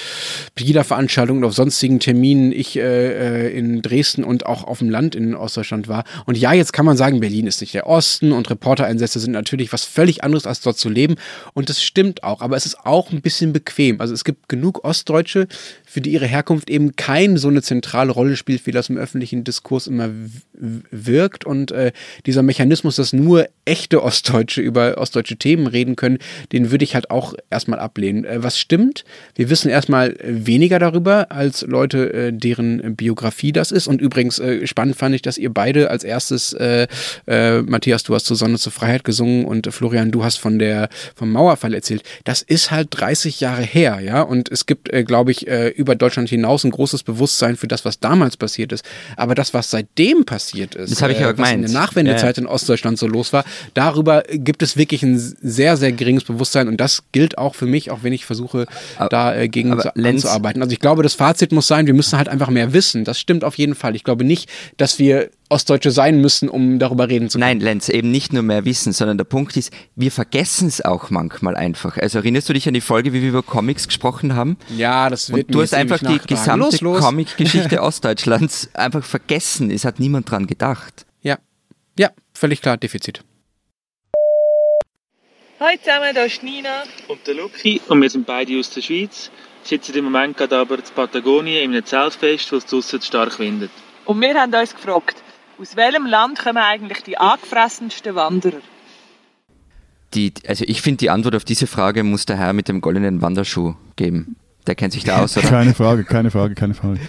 Pegida-Veranstaltungen 0.57 1.45
auf 1.45 1.55
sonstigen 1.55 2.01
Terminen 2.01 2.51
ich 2.51 2.77
äh, 2.77 3.57
in 3.57 3.81
Dresden 3.81 4.25
und 4.25 4.45
auch 4.47 4.65
auf 4.65 4.81
dem 4.81 4.91
Land 4.91 5.15
in 5.15 5.37
Ostdeutschland 5.37 5.87
war. 5.87 6.05
Und 6.27 6.37
ja, 6.37 6.53
jetzt 6.53 6.73
kann 6.73 6.85
man 6.85 6.97
sagen, 6.97 7.21
Berlin 7.21 7.47
ist 7.47 7.61
nicht 7.61 7.75
der 7.75 7.87
Osten 7.87 8.33
und 8.33 8.51
Reportereinsätze 8.51 9.21
sind 9.21 9.33
natürlich 9.33 9.73
was 9.73 9.85
völlig 9.85 10.25
anderes, 10.25 10.47
als 10.47 10.61
dort 10.61 10.79
zu 10.79 10.89
leben. 10.89 11.15
Und 11.55 11.69
das 11.69 11.92
stimmt 11.93 12.25
auch, 12.25 12.41
aber 12.41 12.57
es 12.57 12.65
ist 12.65 12.87
auch 12.87 13.13
ein 13.13 13.21
bisschen 13.21 13.53
bequem. 13.53 14.01
Also 14.01 14.15
es 14.15 14.25
gibt 14.25 14.49
genug 14.49 14.83
Ostdeutsche, 14.83 15.47
für 15.93 16.01
die 16.01 16.13
ihre 16.13 16.25
Herkunft 16.25 16.71
eben 16.71 16.97
keine 16.97 17.37
so 17.37 17.49
eine 17.49 17.61
zentrale 17.61 18.13
Rolle 18.13 18.37
spielt, 18.37 18.67
wie 18.67 18.71
das 18.71 18.89
im 18.89 18.97
öffentlichen 18.97 19.45
Diskurs 19.45 19.87
immer 19.87 20.09
wirkt. 20.55 21.45
Und 21.45 21.71
äh, 21.71 21.93
dieser 22.25 22.43
Mechanismus, 22.43 22.97
dass 22.97 23.13
nur 23.13 23.47
echte 23.67 24.03
Ostdeutsche 24.03 24.63
über 24.63 24.97
ostdeutsche 24.97 25.37
Themen 25.37 25.67
reden 25.67 25.95
können, 25.95 26.17
den 26.53 26.71
würde 26.71 26.85
ich 26.85 26.95
halt 26.95 27.11
auch 27.11 27.35
erstmal 27.51 27.79
ablehnen. 27.79 28.25
Äh, 28.25 28.43
was 28.43 28.59
stimmt? 28.59 29.05
Wir 29.35 29.51
wissen 29.51 29.69
erstmal 29.69 30.17
weniger 30.25 30.79
darüber 30.79 31.31
als 31.31 31.61
Leute, 31.61 32.11
äh, 32.15 32.33
deren 32.33 32.97
Biografie 32.97 33.53
das 33.53 33.71
ist. 33.71 33.87
Und 33.87 34.01
übrigens 34.01 34.39
äh, 34.39 34.67
spannend 34.67 34.97
fand 34.97 35.15
ich, 35.15 35.21
dass 35.21 35.37
ihr 35.37 35.53
beide 35.53 35.91
als 35.91 36.05
erstes, 36.05 36.55
äh, 36.55 36.87
äh, 37.27 37.61
Matthias, 37.61 38.03
du 38.03 38.15
hast 38.15 38.25
zur 38.25 38.39
Sonne 38.39 38.57
zur 38.57 38.73
Freiheit 38.73 39.05
gesungen 39.05 39.45
und 39.45 39.67
Florian, 39.75 40.11
du 40.11 40.25
hast 40.25 40.39
von 40.39 40.59
der 40.59 40.89
vom 41.15 41.33
Mauerfall 41.33 41.75
erzählt. 41.75 42.03
Das 42.25 42.41
ist 42.41 42.71
halt 42.71 42.89
30 42.93 43.41
Jahre 43.41 43.63
her, 43.63 44.01
ja. 44.01 44.23
Und 44.23 44.51
es 44.51 44.65
gibt, 44.65 44.91
glaube 45.07 45.33
ich, 45.33 45.47
über 45.83 45.95
Deutschland 45.95 46.29
hinaus 46.29 46.65
ein 46.65 46.71
großes 46.71 47.03
Bewusstsein 47.03 47.57
für 47.57 47.69
das, 47.69 47.85
was 47.85 48.01
damals 48.01 48.37
passiert 48.37 48.73
ist. 48.73 48.85
Aber 49.17 49.35
das, 49.35 49.53
was 49.53 49.71
seitdem 49.71 50.25
passiert 50.25 50.75
ist, 50.75 51.01
das 51.01 51.11
ich 51.11 51.19
äh, 51.19 51.25
was 51.27 51.37
gemeint. 51.37 51.55
in 51.55 51.63
der 51.63 51.81
Nachwendezeit 51.81 52.37
ja. 52.37 52.43
in 52.43 52.49
Ostdeutschland 52.49 52.99
so 52.99 53.07
los 53.07 53.33
war, 53.33 53.45
darüber 53.75 54.23
gibt 54.31 54.63
es 54.63 54.77
wirklich 54.77 55.03
ein 55.03 55.19
sehr, 55.19 55.77
sehr 55.77 55.93
geringes 55.93 56.25
Bewusstsein 56.25 56.69
und 56.69 56.79
das 56.79 57.03
gilt 57.13 57.39
auch 57.39 57.55
für 57.55 57.67
mich, 57.67 57.91
auch 57.91 58.03
wenn 58.03 58.13
ich 58.13 58.25
versuche, 58.25 58.67
aber, 58.97 59.09
da 59.09 59.35
äh, 59.35 59.49
gegen 59.49 59.79
zu, 59.79 59.95
anzuarbeiten. 59.95 60.63
Also 60.63 60.73
ich 60.73 60.81
glaube, 60.81 61.03
das 61.03 61.15
Fazit 61.15 61.53
muss 61.53 61.67
sein, 61.67 61.87
wir 61.87 61.95
müssen 61.95 62.17
halt 62.17 62.29
einfach 62.29 62.49
mehr 62.49 62.73
wissen. 62.73 63.05
Das 63.05 63.21
stimmt 63.21 63.45
auf 63.45 63.59
jeden 63.59 63.75
Fall. 63.75 63.95
Ich 63.97 64.05
glaube 64.05 64.25
nicht, 64.25 64.49
dass 64.77 64.99
wir 64.99 65.31
Ostdeutsche 65.53 65.91
sein 65.91 66.21
müssen, 66.21 66.49
um 66.49 66.79
darüber 66.79 67.09
reden 67.09 67.29
zu 67.29 67.39
können. 67.39 67.59
Nein, 67.59 67.61
Lenz, 67.61 67.89
eben 67.89 68.11
nicht 68.11 68.33
nur 68.33 68.43
mehr 68.43 68.65
wissen, 68.65 68.93
sondern 68.93 69.19
der 69.19 69.25
Punkt 69.25 69.57
ist, 69.57 69.73
wir 69.95 70.11
vergessen 70.11 70.67
es 70.67 70.85
auch 70.85 71.11
manchmal 71.11 71.57
einfach. 71.57 71.99
Also 71.99 72.19
erinnerst 72.19 72.49
du 72.49 72.55
dich 72.55 72.67
an 72.67 72.75
die 72.75 72.81
Folge, 72.81 73.13
wie 73.13 73.21
wir 73.23 73.29
über 73.29 73.43
Comics 73.43 73.87
gesprochen 73.87 74.35
haben? 74.35 74.57
Ja, 74.77 75.11
das 75.11 75.31
wird 75.31 75.49
Und 75.49 75.55
du 75.55 75.63
hast 75.63 75.75
einfach 75.75 75.99
die 75.99 76.19
gesamte 76.27 76.79
Comic-Geschichte 76.79 77.83
Ostdeutschlands 77.83 78.71
einfach 78.75 79.05
vergessen. 79.05 79.71
Es 79.71 79.85
hat 79.85 80.01
niemand 80.01 80.31
dran 80.31 80.47
gedacht. 80.47 81.05
Ja, 81.21 81.39
ja, 81.99 82.11
völlig 82.33 82.63
klar, 82.63 82.79
Defizit. 82.79 83.23
Hallo 85.61 85.77
zusammen, 85.79 86.11
hier 86.13 86.25
ist 86.25 86.43
Nina 86.43 86.83
und 87.07 87.25
der 87.25 87.35
Luki 87.35 87.81
und 87.87 88.03
wir 88.03 88.11
sind 88.11 88.27
beide 88.27 88.59
aus 88.59 88.71
der 88.71 88.81
Schweiz. 88.81 89.31
Sitzen 89.63 89.95
im 89.95 90.07
Moment 90.07 90.37
gerade 90.37 90.57
aber 90.57 90.77
in 90.77 90.85
Patagonien 90.93 91.63
in 91.63 91.71
einem 91.71 91.85
Zeltfest, 91.85 92.51
wo 92.51 92.57
es 92.57 92.67
draussen 92.67 93.01
stark 93.01 93.39
windet. 93.39 93.71
Und 94.05 94.21
wir 94.21 94.35
haben 94.35 94.53
uns 94.53 94.75
gefragt, 94.75 95.22
aus 95.61 95.77
welchem 95.77 96.07
Land 96.07 96.39
kommen 96.39 96.59
eigentlich 96.59 97.03
die 97.03 97.19
angefressensten 97.19 98.15
Wanderer? 98.15 98.61
Die, 100.15 100.33
also 100.47 100.65
ich 100.67 100.83
finde, 100.83 100.99
die 100.99 101.11
Antwort 101.11 101.35
auf 101.35 101.45
diese 101.45 101.67
Frage 101.67 102.03
muss 102.03 102.27
der 102.27 102.37
Herr 102.37 102.53
mit 102.53 102.69
dem 102.69 102.81
goldenen 102.81 103.23
Wanderschuh 103.23 103.75
geben. 103.97 104.37
Der 104.67 104.77
kennt 104.77 104.93
sich 104.93 105.03
da 105.03 105.23
aus, 105.23 105.37
oder? 105.37 105.49
Keine 105.49 105.75
Frage, 105.75 106.05
keine 106.05 106.31
Frage, 106.31 106.55
keine 106.55 106.75
Frage. 106.75 107.01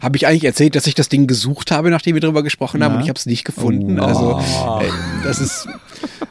Habe 0.00 0.16
ich 0.16 0.26
eigentlich 0.26 0.44
erzählt, 0.44 0.74
dass 0.74 0.86
ich 0.86 0.94
das 0.94 1.10
Ding 1.10 1.26
gesucht 1.26 1.70
habe, 1.70 1.90
nachdem 1.90 2.14
wir 2.14 2.22
darüber 2.22 2.42
gesprochen 2.42 2.82
haben 2.82 2.94
und 2.94 3.02
ich 3.02 3.08
habe 3.08 3.18
es 3.18 3.26
nicht 3.26 3.44
gefunden. 3.44 4.00
Oh. 4.00 4.04
Also 4.04 4.40
äh, 4.80 4.88
das 5.22 5.38
ist 5.38 5.68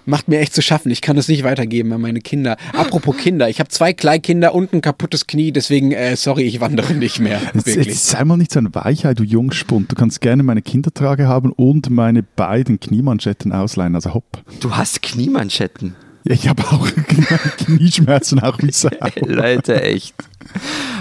macht 0.06 0.28
mir 0.28 0.40
echt 0.40 0.54
zu 0.54 0.62
schaffen. 0.62 0.92
Ich 0.92 1.02
kann 1.02 1.18
es 1.18 1.28
nicht 1.28 1.44
weitergeben 1.44 1.92
an 1.94 2.02
meine 2.02 2.22
Kinder. 2.22 2.58
Apropos 2.74 3.18
Kinder, 3.18 3.50
ich 3.50 3.60
habe 3.60 3.70
zwei 3.70 3.94
Kleinkinder 3.94 4.54
und 4.54 4.74
ein 4.74 4.82
kaputtes 4.82 5.28
Knie, 5.28 5.52
deswegen 5.52 5.92
äh, 5.92 6.16
sorry, 6.16 6.44
ich 6.44 6.60
wandere 6.60 6.94
nicht 6.94 7.20
mehr. 7.20 7.42
Jetzt, 7.54 7.68
jetzt 7.68 8.08
sei 8.08 8.24
mal 8.24 8.38
nicht 8.38 8.52
so 8.52 8.60
ein 8.60 8.74
Weichheit, 8.74 9.20
du 9.20 9.24
Jungspund. 9.24 9.92
Du 9.92 9.96
kannst 9.96 10.22
gerne 10.22 10.44
meine 10.44 10.62
Kindertrage 10.62 11.28
haben 11.28 11.52
und 11.52 11.90
meine 11.90 12.24
beiden 12.24 12.80
Kniemanschetten 12.80 13.52
ausleihen. 13.52 13.96
Also 13.96 14.14
hopp. 14.14 14.44
Du 14.60 14.76
hast 14.76 15.02
Kniemanschetten? 15.02 15.96
Ja, 16.24 16.34
ich 16.34 16.48
habe 16.48 16.64
auch 16.64 16.88
Knieschmerzen, 17.58 18.40
auch 18.40 18.60
wie 18.62 18.72
Sau. 18.72 18.90
Leute, 19.26 19.82
echt. 19.82 20.14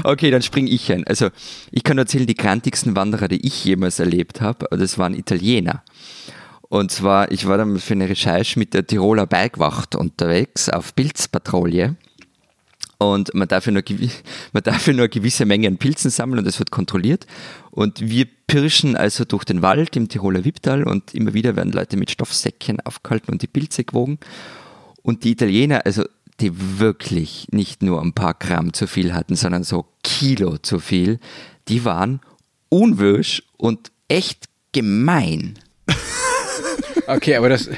Okay, 0.03 0.31
dann 0.31 0.43
springe 0.43 0.71
ich 0.71 0.91
ein. 0.93 1.05
Also, 1.07 1.29
ich 1.71 1.85
kann 1.85 1.99
erzählen, 1.99 2.27
die 2.27 2.35
krantigsten 2.35 2.97
Wanderer, 2.97 3.29
die 3.29 3.47
ich 3.47 3.65
jemals 3.65 3.99
erlebt 3.99 4.41
habe, 4.41 4.67
das 4.71 4.97
waren 4.97 5.15
Italiener. 5.15 5.83
Und 6.71 6.93
zwar, 6.93 7.33
ich 7.33 7.49
war 7.49 7.59
dann 7.59 7.81
für 7.81 7.95
eine 7.95 8.09
Recherche 8.09 8.57
mit 8.57 8.75
der 8.75 8.87
Tiroler 8.87 9.27
Bergwacht 9.27 9.97
unterwegs 9.97 10.69
auf 10.69 10.95
Pilzpatrouille. 10.95 11.97
Und 12.97 13.35
man 13.35 13.49
darf, 13.49 13.67
ja 13.67 13.73
nur, 13.73 13.83
man 14.53 14.63
darf 14.63 14.87
ja 14.87 14.93
nur 14.93 15.09
gewisse 15.09 15.47
Menge 15.47 15.67
an 15.67 15.79
Pilzen 15.79 16.13
sammeln 16.13 16.39
und 16.39 16.45
das 16.45 16.61
wird 16.61 16.71
kontrolliert. 16.71 17.27
Und 17.73 18.09
wir 18.09 18.25
pirschen 18.47 18.97
also 18.97 19.25
durch 19.25 19.43
den 19.43 19.63
Wald 19.63 19.97
im 19.97 20.09
Tiroler 20.09 20.45
Wipptal 20.45 20.85
und 20.85 21.13
immer 21.13 21.35
wieder 21.35 21.57
werden 21.57 21.73
Leute 21.73 21.97
mit 21.97 22.13
Stoffsäckchen 22.13 22.79
aufgehalten 22.83 23.33
und 23.33 23.43
die 23.43 23.49
Pilze 23.49 23.83
gewogen. 23.83 24.21
Und 25.03 25.25
die 25.25 25.33
Italiener, 25.33 25.85
also 25.85 26.05
die 26.39 26.79
wirklich 26.79 27.49
nicht 27.51 27.83
nur 27.83 28.01
ein 28.01 28.13
paar 28.13 28.35
Gramm 28.35 28.75
zu 28.75 28.87
viel 28.87 29.13
hatten, 29.13 29.35
sondern 29.35 29.65
so 29.65 29.87
Kilo 30.05 30.59
zu 30.59 30.79
viel, 30.79 31.19
die 31.67 31.85
waren 31.85 32.21
unwirsch 32.69 33.43
und 33.57 33.91
echt 34.07 34.45
gemein. 34.71 35.59
Okay, 37.17 37.37
aber 37.37 37.49
das 37.49 37.69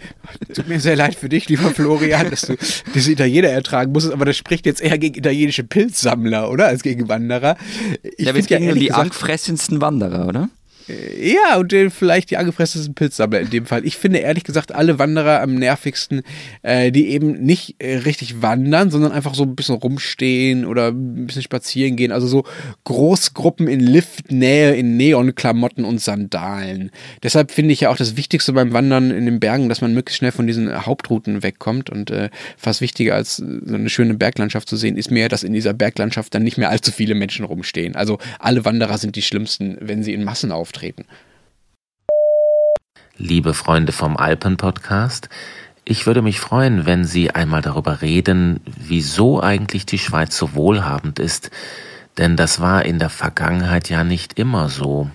tut 0.54 0.68
mir 0.68 0.80
sehr 0.80 0.96
leid 0.96 1.14
für 1.14 1.28
dich, 1.28 1.48
lieber 1.48 1.70
Florian, 1.70 2.30
dass 2.30 2.42
du 2.42 2.56
diese 2.94 3.12
Italiener 3.12 3.48
ertragen 3.48 3.92
musstest, 3.92 4.14
aber 4.14 4.24
das 4.24 4.36
spricht 4.36 4.66
jetzt 4.66 4.80
eher 4.80 4.98
gegen 4.98 5.16
italienische 5.16 5.64
Pilzsammler, 5.64 6.50
oder? 6.50 6.66
Als 6.66 6.82
gegen 6.82 7.08
Wanderer. 7.08 7.56
Ich 8.02 8.26
ja, 8.26 8.34
wir 8.34 8.42
gegen 8.42 8.64
ja 8.64 8.74
die 8.74 8.92
angefressensten 8.92 9.80
Wanderer, 9.80 10.26
oder? 10.26 10.50
Äh, 10.90 11.34
ja, 11.34 11.58
und 11.58 11.72
vielleicht 11.90 12.30
die 12.30 12.36
angefresstesten 12.36 12.94
Pilzsammler 12.94 13.40
in 13.40 13.50
dem 13.50 13.66
Fall. 13.66 13.84
Ich 13.84 13.96
finde 13.96 14.18
ehrlich 14.18 14.44
gesagt 14.44 14.72
alle 14.74 14.98
Wanderer 14.98 15.40
am 15.40 15.54
nervigsten, 15.54 16.22
äh, 16.62 16.90
die 16.90 17.08
eben 17.08 17.40
nicht 17.40 17.76
äh, 17.78 17.96
richtig 17.98 18.42
wandern, 18.42 18.90
sondern 18.90 19.12
einfach 19.12 19.34
so 19.34 19.44
ein 19.44 19.54
bisschen 19.54 19.76
rumstehen 19.76 20.64
oder 20.64 20.88
ein 20.88 21.26
bisschen 21.26 21.42
spazieren 21.42 21.96
gehen. 21.96 22.12
Also 22.12 22.26
so 22.26 22.44
Großgruppen 22.84 23.68
in 23.68 23.80
Liftnähe 23.80 24.74
in 24.74 24.96
Neonklamotten 24.96 25.84
und 25.84 26.00
Sandalen. 26.00 26.90
Deshalb 27.22 27.50
finde 27.50 27.72
ich 27.72 27.80
ja 27.80 27.90
auch 27.90 27.96
das 27.96 28.16
Wichtigste 28.16 28.52
beim 28.52 28.72
Wandern 28.72 29.10
in 29.10 29.26
den 29.26 29.40
Bergen, 29.40 29.68
dass 29.68 29.80
man 29.80 29.94
möglichst 29.94 30.18
schnell 30.18 30.32
von 30.32 30.46
diesen 30.46 30.86
Hauptrouten 30.86 31.42
wegkommt. 31.42 31.90
Und 31.90 32.10
äh, 32.10 32.30
fast 32.56 32.80
wichtiger 32.80 33.14
als 33.14 33.36
so 33.36 33.74
eine 33.74 33.88
schöne 33.88 34.14
Berglandschaft 34.14 34.68
zu 34.68 34.76
sehen, 34.76 34.96
ist 34.96 35.10
mir, 35.10 35.28
dass 35.28 35.42
in 35.42 35.52
dieser 35.52 35.72
Berglandschaft 35.72 36.34
dann 36.34 36.42
nicht 36.42 36.58
mehr 36.58 36.70
allzu 36.70 36.92
viele 36.92 37.14
Menschen 37.14 37.44
rumstehen. 37.44 37.94
Also 37.96 38.18
alle 38.38 38.64
Wanderer 38.64 38.98
sind 38.98 39.16
die 39.16 39.22
schlimmsten, 39.22 39.76
wenn 39.80 40.02
sie 40.02 40.12
in 40.12 40.24
Massen 40.24 40.52
auftreten. 40.52 40.79
Liebe 43.16 43.54
Freunde 43.54 43.92
vom 43.92 44.16
Alpen-Podcast, 44.16 45.28
ich 45.84 46.06
würde 46.06 46.22
mich 46.22 46.40
freuen, 46.40 46.86
wenn 46.86 47.04
Sie 47.04 47.30
einmal 47.30 47.62
darüber 47.62 48.00
reden, 48.00 48.60
wieso 48.64 49.42
eigentlich 49.42 49.84
die 49.84 49.98
Schweiz 49.98 50.36
so 50.36 50.54
wohlhabend 50.54 51.18
ist, 51.18 51.50
denn 52.16 52.36
das 52.36 52.60
war 52.60 52.84
in 52.84 52.98
der 52.98 53.10
Vergangenheit 53.10 53.90
ja 53.90 54.04
nicht 54.04 54.38
immer 54.38 54.68
so. 54.68 55.10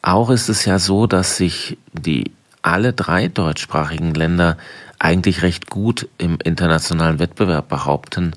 Auch 0.00 0.30
ist 0.30 0.48
es 0.48 0.64
ja 0.64 0.78
so, 0.78 1.06
dass 1.06 1.36
sich 1.36 1.78
die 1.92 2.30
alle 2.62 2.92
drei 2.92 3.28
deutschsprachigen 3.28 4.14
Länder 4.14 4.56
eigentlich 4.98 5.42
recht 5.42 5.68
gut 5.68 6.08
im 6.16 6.38
internationalen 6.42 7.18
Wettbewerb 7.18 7.68
behaupten 7.68 8.34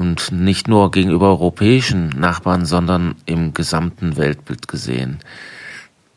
und 0.00 0.32
nicht 0.32 0.66
nur 0.66 0.90
gegenüber 0.90 1.28
europäischen 1.28 2.08
Nachbarn, 2.08 2.64
sondern 2.64 3.16
im 3.26 3.52
gesamten 3.52 4.16
Weltbild 4.16 4.66
gesehen. 4.66 5.18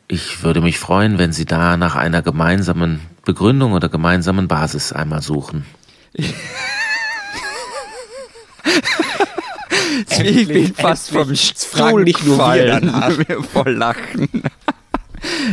Ich 0.08 0.42
würde 0.42 0.62
mich 0.62 0.78
freuen, 0.78 1.18
wenn 1.18 1.32
Sie 1.32 1.44
da 1.44 1.76
nach 1.76 1.94
einer 1.94 2.22
gemeinsamen 2.22 3.00
Begründung 3.26 3.72
oder 3.72 3.90
gemeinsamen 3.90 4.48
Basis 4.48 4.92
einmal 4.92 5.20
suchen. 5.20 5.66
ich 10.22 10.48
bin 10.48 10.74
fast 10.74 11.10
vom 11.10 11.34
Stuhl 11.34 12.04
nicht 12.04 12.24
nur 12.24 12.38
gefallen, 12.38 12.90
vor 13.52 13.68
Lachen. 13.70 14.28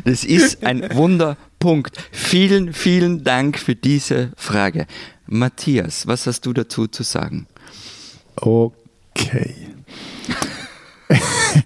Das 0.05 0.23
ist 0.23 0.63
ein 0.63 0.87
Wunderpunkt. 0.93 1.97
Vielen, 2.11 2.71
vielen 2.71 3.25
Dank 3.25 3.59
für 3.59 3.75
diese 3.75 4.31
Frage. 4.37 4.87
Matthias, 5.27 6.07
was 6.07 6.27
hast 6.27 6.45
du 6.45 6.53
dazu 6.53 6.87
zu 6.87 7.03
sagen? 7.03 7.47
Okay. 8.35 9.55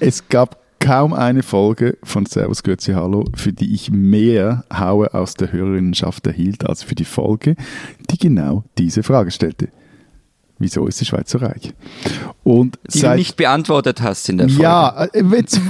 es 0.00 0.28
gab 0.28 0.62
kaum 0.80 1.12
eine 1.12 1.42
Folge 1.42 1.96
von 2.02 2.26
Servus 2.26 2.62
Grüezi 2.62 2.92
Hallo, 2.92 3.24
für 3.36 3.52
die 3.52 3.72
ich 3.72 3.90
mehr 3.90 4.64
Haue 4.72 5.14
aus 5.14 5.34
der 5.34 5.52
Hörerinnenschaft 5.52 6.26
erhielt, 6.26 6.66
als 6.68 6.82
für 6.82 6.96
die 6.96 7.04
Folge, 7.04 7.54
die 8.10 8.18
genau 8.18 8.64
diese 8.78 9.02
Frage 9.02 9.30
stellte. 9.30 9.68
Wieso 10.58 10.86
ist 10.86 11.00
die 11.00 11.04
Schweiz 11.04 11.30
so 11.30 11.38
reich? 11.38 11.72
Und 12.42 12.78
die 12.92 12.98
seit, 12.98 13.14
du 13.14 13.18
nicht 13.18 13.36
beantwortet 13.36 14.02
hast 14.02 14.28
in 14.28 14.38
der 14.38 14.48
Folge. 14.48 14.62
Ja, 14.62 15.04
äh, 15.12 15.22
es, 15.44 15.60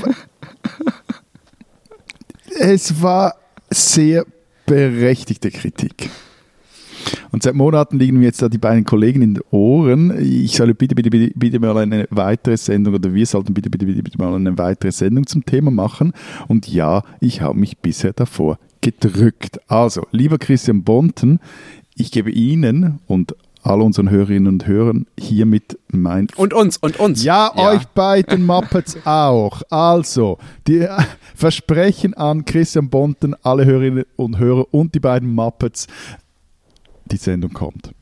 es 2.58 3.02
war 3.02 3.34
sehr 3.70 4.26
berechtigte 4.66 5.50
Kritik. 5.50 6.10
Und 7.32 7.42
seit 7.42 7.54
Monaten 7.54 7.98
liegen 7.98 8.18
mir 8.18 8.26
jetzt 8.26 8.42
da 8.42 8.48
die 8.48 8.58
beiden 8.58 8.84
Kollegen 8.84 9.22
in 9.22 9.34
den 9.34 9.42
Ohren. 9.50 10.16
Ich 10.20 10.54
solle 10.54 10.74
bitte, 10.74 10.94
bitte, 10.94 11.10
bitte, 11.10 11.32
bitte 11.34 11.58
mal 11.58 11.76
eine 11.78 12.06
weitere 12.10 12.56
Sendung 12.58 12.94
oder 12.94 13.12
wir 13.12 13.26
sollten 13.26 13.54
bitte, 13.54 13.70
bitte, 13.70 13.86
bitte, 13.86 14.02
bitte 14.02 14.18
mal 14.18 14.34
eine 14.34 14.56
weitere 14.58 14.92
Sendung 14.92 15.26
zum 15.26 15.44
Thema 15.44 15.70
machen. 15.70 16.12
Und 16.46 16.68
ja, 16.68 17.02
ich 17.20 17.40
habe 17.40 17.58
mich 17.58 17.78
bisher 17.78 18.12
davor 18.12 18.58
gedrückt. 18.82 19.60
Also, 19.66 20.06
lieber 20.10 20.38
Christian 20.38 20.84
Bonten, 20.84 21.40
ich 21.94 22.12
gebe 22.12 22.30
Ihnen 22.30 23.00
und 23.06 23.34
all 23.62 23.80
unseren 23.80 24.10
Hörerinnen 24.10 24.48
und 24.48 24.66
Hörern 24.66 25.06
hiermit 25.18 25.78
mein. 25.88 26.26
Und 26.36 26.52
uns, 26.52 26.76
und 26.78 26.98
uns. 26.98 27.22
Ja, 27.22 27.52
ja. 27.56 27.70
euch 27.70 27.86
beiden 27.88 28.44
Muppets 28.44 28.96
auch. 29.04 29.62
Also, 29.70 30.38
die 30.66 30.80
äh, 30.80 30.88
Versprechen 31.34 32.14
an 32.14 32.44
Christian 32.44 32.90
Bonten, 32.90 33.34
alle 33.42 33.64
Hörerinnen 33.64 34.04
und 34.16 34.38
Hörer 34.38 34.66
und 34.72 34.94
die 34.94 35.00
beiden 35.00 35.32
Muppets 35.32 35.86
die 37.12 37.18
Sendung 37.18 37.52
kommt. 37.52 37.92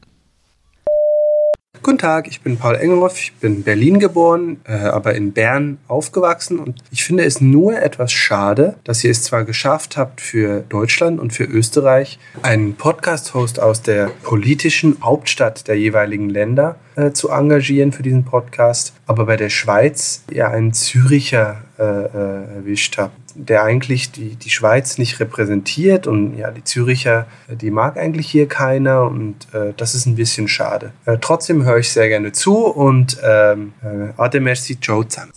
Guten 1.82 1.96
Tag, 1.96 2.28
ich 2.28 2.42
bin 2.42 2.58
Paul 2.58 2.74
Engelhoff, 2.74 3.18
ich 3.18 3.32
bin 3.36 3.56
in 3.56 3.62
Berlin 3.62 3.98
geboren, 3.98 4.60
äh, 4.64 4.72
aber 4.72 5.14
in 5.14 5.32
Bern 5.32 5.78
aufgewachsen 5.88 6.58
und 6.58 6.82
ich 6.90 7.04
finde 7.04 7.24
es 7.24 7.40
nur 7.40 7.80
etwas 7.80 8.12
schade, 8.12 8.76
dass 8.84 9.02
ihr 9.02 9.10
es 9.10 9.22
zwar 9.22 9.44
geschafft 9.44 9.96
habt 9.96 10.20
für 10.20 10.60
Deutschland 10.68 11.18
und 11.18 11.32
für 11.32 11.44
Österreich, 11.44 12.18
einen 12.42 12.74
Podcast-Host 12.74 13.60
aus 13.60 13.80
der 13.80 14.10
politischen 14.22 14.98
Hauptstadt 15.02 15.68
der 15.68 15.78
jeweiligen 15.78 16.28
Länder 16.28 16.76
äh, 16.96 17.12
zu 17.12 17.30
engagieren 17.30 17.92
für 17.92 18.02
diesen 18.02 18.26
Podcast, 18.26 18.92
aber 19.06 19.24
bei 19.24 19.38
der 19.38 19.48
Schweiz 19.48 20.24
ja 20.30 20.50
einen 20.50 20.74
Züricher 20.74 21.62
äh, 21.78 21.82
äh 21.82 22.56
erwischt 22.56 22.98
habt 22.98 23.19
der 23.34 23.62
eigentlich 23.62 24.12
die, 24.12 24.36
die 24.36 24.50
Schweiz 24.50 24.98
nicht 24.98 25.20
repräsentiert 25.20 26.06
und 26.06 26.36
ja, 26.36 26.50
die 26.50 26.64
Züricher, 26.64 27.26
äh, 27.48 27.56
die 27.56 27.70
mag 27.70 27.96
eigentlich 27.96 28.28
hier 28.28 28.48
keiner 28.48 29.04
und 29.04 29.52
äh, 29.52 29.72
das 29.76 29.94
ist 29.94 30.06
ein 30.06 30.16
bisschen 30.16 30.48
schade. 30.48 30.92
Äh, 31.04 31.18
trotzdem 31.20 31.64
höre 31.64 31.78
ich 31.78 31.92
sehr 31.92 32.08
gerne 32.08 32.32
zu 32.32 32.66
und 32.66 33.18
ähm, 33.22 33.72
äh, 33.82 34.40
merci, 34.40 34.78
ciao 34.80 35.04
zusammen. 35.04 35.32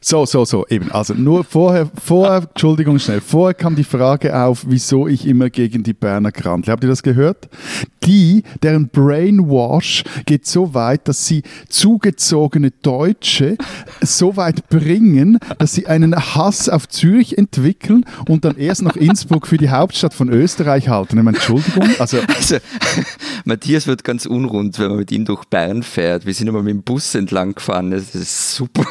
So, 0.00 0.26
so, 0.26 0.44
so, 0.44 0.66
eben. 0.68 0.92
Also 0.92 1.14
nur 1.14 1.44
vorher, 1.44 1.90
vorher, 2.02 2.48
Entschuldigung, 2.48 2.98
schnell, 2.98 3.20
vorher 3.20 3.54
kam 3.54 3.74
die 3.74 3.84
Frage 3.84 4.38
auf, 4.38 4.64
wieso 4.68 5.08
ich 5.08 5.26
immer 5.26 5.50
gegen 5.50 5.82
die 5.82 5.92
Berner 5.92 6.32
Grandle. 6.32 6.72
Habt 6.72 6.84
ihr 6.84 6.88
das 6.88 7.02
gehört? 7.02 7.48
Die, 8.04 8.42
deren 8.62 8.88
Brainwash 8.88 10.04
geht 10.24 10.46
so 10.46 10.72
weit, 10.72 11.08
dass 11.08 11.26
sie 11.26 11.42
zugezogene 11.68 12.70
Deutsche 12.70 13.58
so 14.00 14.36
weit 14.36 14.68
bringen, 14.68 15.38
dass 15.58 15.74
sie 15.74 15.86
einen 15.86 16.14
Hass 16.16 16.68
auf 16.68 16.88
Zürich 16.88 17.36
entwickeln 17.36 18.04
und 18.28 18.44
dann 18.44 18.56
erst 18.56 18.82
noch 18.82 18.96
Innsbruck 18.96 19.46
für 19.46 19.58
die 19.58 19.70
Hauptstadt 19.70 20.14
von 20.14 20.30
Österreich 20.30 20.88
halten. 20.88 21.18
Entschuldigung. 21.26 21.88
Also, 21.98 22.18
also 22.20 22.56
Matthias 23.44 23.86
wird 23.86 24.04
ganz 24.04 24.26
unrund, 24.26 24.78
wenn 24.78 24.88
man 24.88 24.98
mit 24.98 25.12
ihm 25.12 25.24
durch 25.24 25.44
Bern 25.44 25.82
fährt. 25.82 26.24
Wir 26.24 26.34
sind 26.34 26.46
immer 26.46 26.62
mit 26.62 26.72
dem 26.72 26.82
Bus 26.82 27.14
entlang 27.14 27.54
gefahren. 27.54 27.90
Das 27.90 28.14
ist 28.14 28.54
super. 28.54 28.86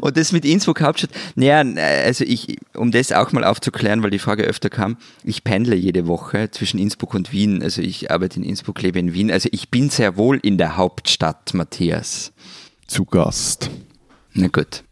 Und 0.00 0.16
das 0.16 0.32
mit 0.32 0.44
Innsbruck 0.44 0.80
Hauptstadt, 0.80 1.10
naja, 1.34 1.62
also 2.04 2.24
ich, 2.24 2.58
um 2.74 2.90
das 2.90 3.12
auch 3.12 3.32
mal 3.32 3.44
aufzuklären, 3.44 4.02
weil 4.02 4.10
die 4.10 4.18
Frage 4.18 4.44
öfter 4.44 4.70
kam, 4.70 4.96
ich 5.24 5.44
pendle 5.44 5.76
jede 5.76 6.06
Woche 6.06 6.50
zwischen 6.50 6.78
Innsbruck 6.78 7.14
und 7.14 7.32
Wien. 7.32 7.62
Also 7.62 7.82
ich 7.82 8.10
arbeite 8.10 8.38
in 8.38 8.44
Innsbruck, 8.44 8.80
lebe 8.82 8.98
in 8.98 9.12
Wien. 9.12 9.30
Also 9.30 9.48
ich 9.52 9.70
bin 9.70 9.90
sehr 9.90 10.16
wohl 10.16 10.38
in 10.42 10.58
der 10.58 10.76
Hauptstadt, 10.76 11.54
Matthias. 11.54 12.32
Zu 12.86 13.04
Gast. 13.04 13.70
Na 14.32 14.48
gut. 14.48 14.84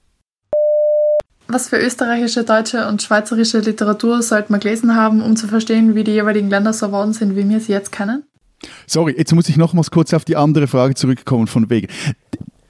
Was 1.51 1.71
für 1.71 1.79
österreichische, 1.79 2.45
deutsche 2.45 2.87
und 2.89 3.03
schweizerische 3.03 3.61
Literatur 3.61 4.21
sollte 4.21 4.53
man 4.53 4.61
gelesen 4.61 4.95
haben, 4.95 5.23
um 5.23 5.35
zu 5.35 5.49
verstehen, 5.49 5.95
wie 5.95 6.05
die 6.05 6.13
jeweiligen 6.13 6.51
Länder 6.51 6.75
so 6.75 6.87
geworden 6.87 7.15
sind, 7.15 7.37
wie 7.37 7.49
wir 7.49 7.61
sie 7.61 7.73
jetzt 7.73 7.91
kennen? 7.91 8.25
Sorry, 8.87 9.15
jetzt 9.17 9.35
muss 9.35 9.49
ich 9.49 9.57
nochmals 9.57 9.91
kurz 9.91 10.13
auf 10.13 10.27
die 10.27 10.37
andere 10.37 10.67
Frage 10.67 10.95
zurückkommen 10.95 11.47
von 11.47 11.71
wegen 11.71 11.89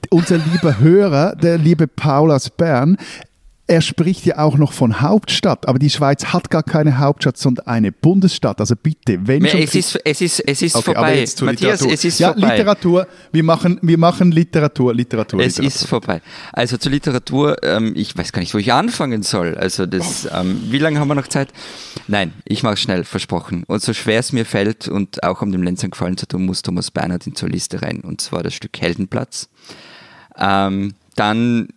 unser 0.09 0.37
lieber 0.37 0.79
Hörer, 0.79 1.35
der 1.35 1.57
liebe 1.57 1.87
Paul 1.87 2.31
aus 2.31 2.49
Bern, 2.49 2.97
er 3.69 3.81
spricht 3.81 4.25
ja 4.25 4.39
auch 4.39 4.57
noch 4.57 4.73
von 4.73 4.99
Hauptstadt, 4.99 5.67
aber 5.67 5.77
die 5.77 5.91
Schweiz 5.91 6.25
hat 6.25 6.49
gar 6.49 6.63
keine 6.63 6.97
Hauptstadt, 6.97 7.37
sondern 7.37 7.67
eine 7.67 7.91
Bundesstadt. 7.91 8.59
Also 8.59 8.75
bitte, 8.75 9.19
wenn 9.27 9.45
schon 9.47 9.61
es 9.61 9.75
ist, 9.75 9.95
es 10.03 10.21
ist, 10.21 10.39
es 10.39 10.63
ist 10.63 10.75
okay, 10.75 10.85
vorbei. 10.85 11.01
Matthias, 11.01 11.39
Literatur. 11.39 11.93
es 11.93 12.03
ist 12.03 12.19
ja, 12.19 12.33
vorbei. 12.33 12.49
Literatur, 12.49 13.07
wir 13.31 13.43
machen, 13.43 13.77
wir 13.83 13.99
machen 13.99 14.31
Literatur, 14.31 14.95
Literatur. 14.95 15.41
Es 15.41 15.57
Literatur. 15.57 15.67
ist 15.67 15.87
vorbei. 15.87 16.21
Also 16.51 16.77
zur 16.77 16.91
Literatur, 16.91 17.57
ähm, 17.61 17.93
ich 17.95 18.17
weiß 18.17 18.31
gar 18.31 18.39
nicht, 18.39 18.55
wo 18.55 18.57
ich 18.57 18.73
anfangen 18.73 19.21
soll. 19.21 19.55
Also 19.55 19.85
das, 19.85 20.27
ähm, 20.33 20.63
wie 20.71 20.79
lange 20.79 20.99
haben 20.99 21.07
wir 21.07 21.15
noch 21.15 21.27
Zeit? 21.27 21.49
Nein, 22.07 22.33
ich 22.45 22.63
mache 22.63 22.77
schnell, 22.77 23.03
versprochen. 23.03 23.65
Und 23.67 23.83
so 23.83 23.93
schwer 23.93 24.19
es 24.19 24.33
mir 24.33 24.45
fällt 24.45 24.87
und 24.87 25.23
auch 25.23 25.43
um 25.43 25.51
dem 25.51 25.61
Lenzern 25.61 25.91
gefallen 25.91 26.17
zu 26.17 26.25
tun, 26.27 26.47
muss 26.47 26.63
Thomas 26.63 26.89
Bernhard 26.89 27.27
in 27.27 27.35
zur 27.35 27.49
Liste 27.49 27.83
rein. 27.83 27.99
Und 27.99 28.19
zwar 28.19 28.41
das 28.41 28.55
Stück 28.55 28.81
Heldenplatz. 28.81 29.47
Ähm, 30.39 30.93
dann 31.15 31.67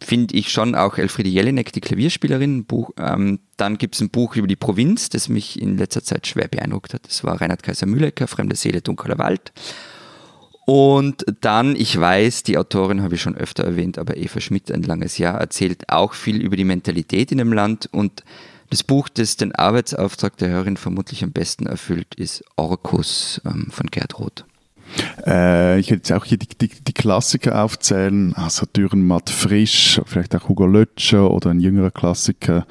finde 0.00 0.34
ich 0.34 0.50
schon 0.50 0.74
auch 0.74 0.96
Elfriede 0.96 1.28
Jelinek, 1.28 1.72
die 1.72 1.80
Klavierspielerin. 1.80 2.64
Buch, 2.64 2.90
ähm, 2.98 3.40
dann 3.56 3.76
gibt 3.76 3.94
es 3.94 4.00
ein 4.00 4.10
Buch 4.10 4.36
über 4.36 4.46
die 4.46 4.56
Provinz, 4.56 5.10
das 5.10 5.28
mich 5.28 5.60
in 5.60 5.76
letzter 5.76 6.02
Zeit 6.02 6.26
schwer 6.26 6.48
beeindruckt 6.48 6.94
hat. 6.94 7.06
Das 7.06 7.22
war 7.24 7.40
Reinhard 7.40 7.62
Kaiser 7.62 7.86
Mühlecker, 7.86 8.26
Fremde 8.26 8.56
Seele, 8.56 8.80
dunkler 8.80 9.18
Wald. 9.18 9.52
Und 10.64 11.24
dann, 11.40 11.76
ich 11.76 11.98
weiß, 11.98 12.42
die 12.42 12.58
Autorin 12.58 13.02
habe 13.02 13.14
ich 13.14 13.22
schon 13.22 13.34
öfter 13.34 13.64
erwähnt, 13.64 13.98
aber 13.98 14.16
Eva 14.16 14.40
Schmidt, 14.40 14.70
ein 14.70 14.82
langes 14.82 15.16
Jahr, 15.16 15.40
erzählt 15.40 15.88
auch 15.88 16.12
viel 16.12 16.42
über 16.42 16.56
die 16.56 16.64
Mentalität 16.64 17.32
in 17.32 17.38
dem 17.38 17.52
Land. 17.52 17.88
Und 17.90 18.22
das 18.70 18.82
Buch, 18.84 19.08
das 19.08 19.36
den 19.36 19.54
Arbeitsauftrag 19.54 20.36
der 20.36 20.50
Hörerin 20.50 20.76
vermutlich 20.76 21.24
am 21.24 21.32
besten 21.32 21.66
erfüllt, 21.66 22.14
ist 22.16 22.44
Orkus 22.56 23.40
ähm, 23.46 23.68
von 23.70 23.86
Gerd 23.86 24.18
Roth. 24.18 24.44
Äh, 25.26 25.78
ich 25.78 25.86
hätte 25.86 25.96
jetzt 25.96 26.12
auch 26.12 26.24
hier 26.24 26.38
die, 26.38 26.48
die, 26.60 26.68
die 26.68 26.92
Klassiker 26.92 27.62
aufzählen, 27.62 28.34
also 28.34 28.66
Dürrenmatt 28.66 29.30
Frisch, 29.30 30.00
vielleicht 30.06 30.34
auch 30.34 30.48
Hugo 30.48 30.66
Lötscher 30.66 31.30
oder 31.30 31.50
ein 31.50 31.60
jüngerer 31.60 31.90
Klassiker, 31.90 32.66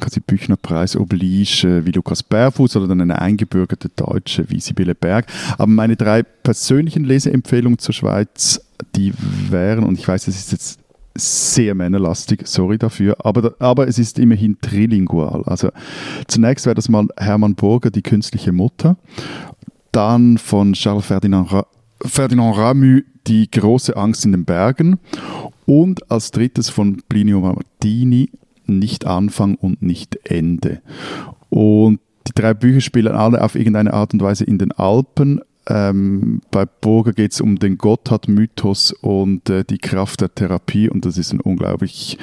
quasi 0.00 0.20
Büchnerpreis 0.20 0.96
Oblige, 0.96 1.68
äh, 1.68 1.86
wie 1.86 1.92
Lukas 1.92 2.22
Bärfuß 2.22 2.76
oder 2.76 2.88
dann 2.88 3.00
eine 3.00 3.20
eingebürgerte 3.20 3.88
Deutsche 3.94 4.50
wie 4.50 4.60
Sibylle 4.60 4.94
Berg. 4.94 5.26
Aber 5.54 5.66
meine 5.66 5.96
drei 5.96 6.22
persönlichen 6.22 7.04
Leseempfehlungen 7.04 7.78
zur 7.78 7.94
Schweiz, 7.94 8.60
die 8.96 9.12
wären, 9.48 9.84
und 9.84 9.98
ich 9.98 10.06
weiß, 10.06 10.24
das 10.24 10.36
ist 10.36 10.52
jetzt 10.52 10.80
sehr 11.16 11.74
männerlastig, 11.74 12.46
sorry 12.46 12.78
dafür, 12.78 13.16
aber, 13.24 13.54
aber 13.58 13.88
es 13.88 13.98
ist 13.98 14.18
immerhin 14.18 14.58
trilingual. 14.60 15.42
Also 15.44 15.70
zunächst 16.28 16.66
wäre 16.66 16.74
das 16.74 16.88
mal 16.88 17.08
Hermann 17.16 17.54
Burger, 17.54 17.90
die 17.90 18.02
künstliche 18.02 18.52
Mutter, 18.52 18.96
dann 19.92 20.38
von 20.38 20.72
Charles 20.72 21.06
Ferdinand, 21.06 21.52
Ra 21.52 21.66
Ferdinand 22.02 22.56
Ramu, 22.56 23.00
die 23.26 23.50
große 23.50 23.96
Angst 23.96 24.24
in 24.24 24.32
den 24.32 24.44
Bergen 24.44 24.98
und 25.66 26.10
als 26.10 26.30
drittes 26.30 26.70
von 26.70 27.02
Plinio 27.08 27.40
Martini, 27.40 28.30
nicht 28.66 29.06
Anfang 29.06 29.56
und 29.56 29.82
nicht 29.82 30.18
Ende. 30.24 30.80
Und 31.50 32.00
die 32.26 32.32
drei 32.32 32.54
Bücher 32.54 32.80
spielen 32.80 33.14
alle 33.14 33.42
auf 33.42 33.54
irgendeine 33.54 33.92
Art 33.92 34.14
und 34.14 34.22
Weise 34.22 34.44
in 34.44 34.58
den 34.58 34.72
Alpen. 34.72 35.40
Ähm, 35.68 36.40
bei 36.50 36.64
Burger 36.64 37.12
geht 37.12 37.32
es 37.32 37.40
um 37.40 37.58
den 37.58 37.76
Gotthard-Mythos 37.76 38.92
und 38.92 39.50
äh, 39.50 39.64
die 39.64 39.78
Kraft 39.78 40.20
der 40.22 40.34
Therapie 40.34 40.88
und 40.88 41.04
das 41.04 41.18
ist 41.18 41.32
ein 41.32 41.40
unglaublich 41.40 42.18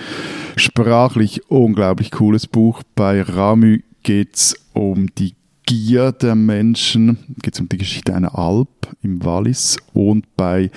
sprachlich 0.56 1.50
unglaublich 1.50 2.12
cooles 2.12 2.48
Buch. 2.48 2.82
Bei 2.96 3.22
Ramu 3.22 3.78
geht 4.04 4.36
es 4.36 4.56
um 4.74 5.14
die 5.16 5.36
Gier 5.68 6.14
der 6.14 6.36
Menschen, 6.36 7.18
geht 7.42 7.56
es 7.56 7.60
um 7.60 7.68
die 7.68 7.78
Geschichte 7.78 8.16
einer 8.16 8.40
Alp 8.40 8.70
im 9.04 9.24
Wallis. 9.26 9.76
Und 9.94 10.26
bei 10.38 10.72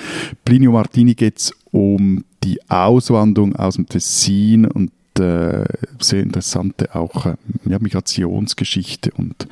Plinio 0.44 0.72
Martini 0.72 1.14
geht 1.14 1.38
es 1.38 1.54
um 1.70 2.24
die 2.42 2.58
Auswanderung 2.68 3.54
aus 3.54 3.76
dem 3.76 3.86
Tessin 3.86 4.64
und 4.64 4.90
äh, 5.20 5.64
sehr 6.00 6.22
interessante 6.24 6.92
auch 6.96 7.26
äh, 7.26 7.36
ja, 7.66 7.78
Migrationsgeschichte 7.78 9.12
und 9.12 9.46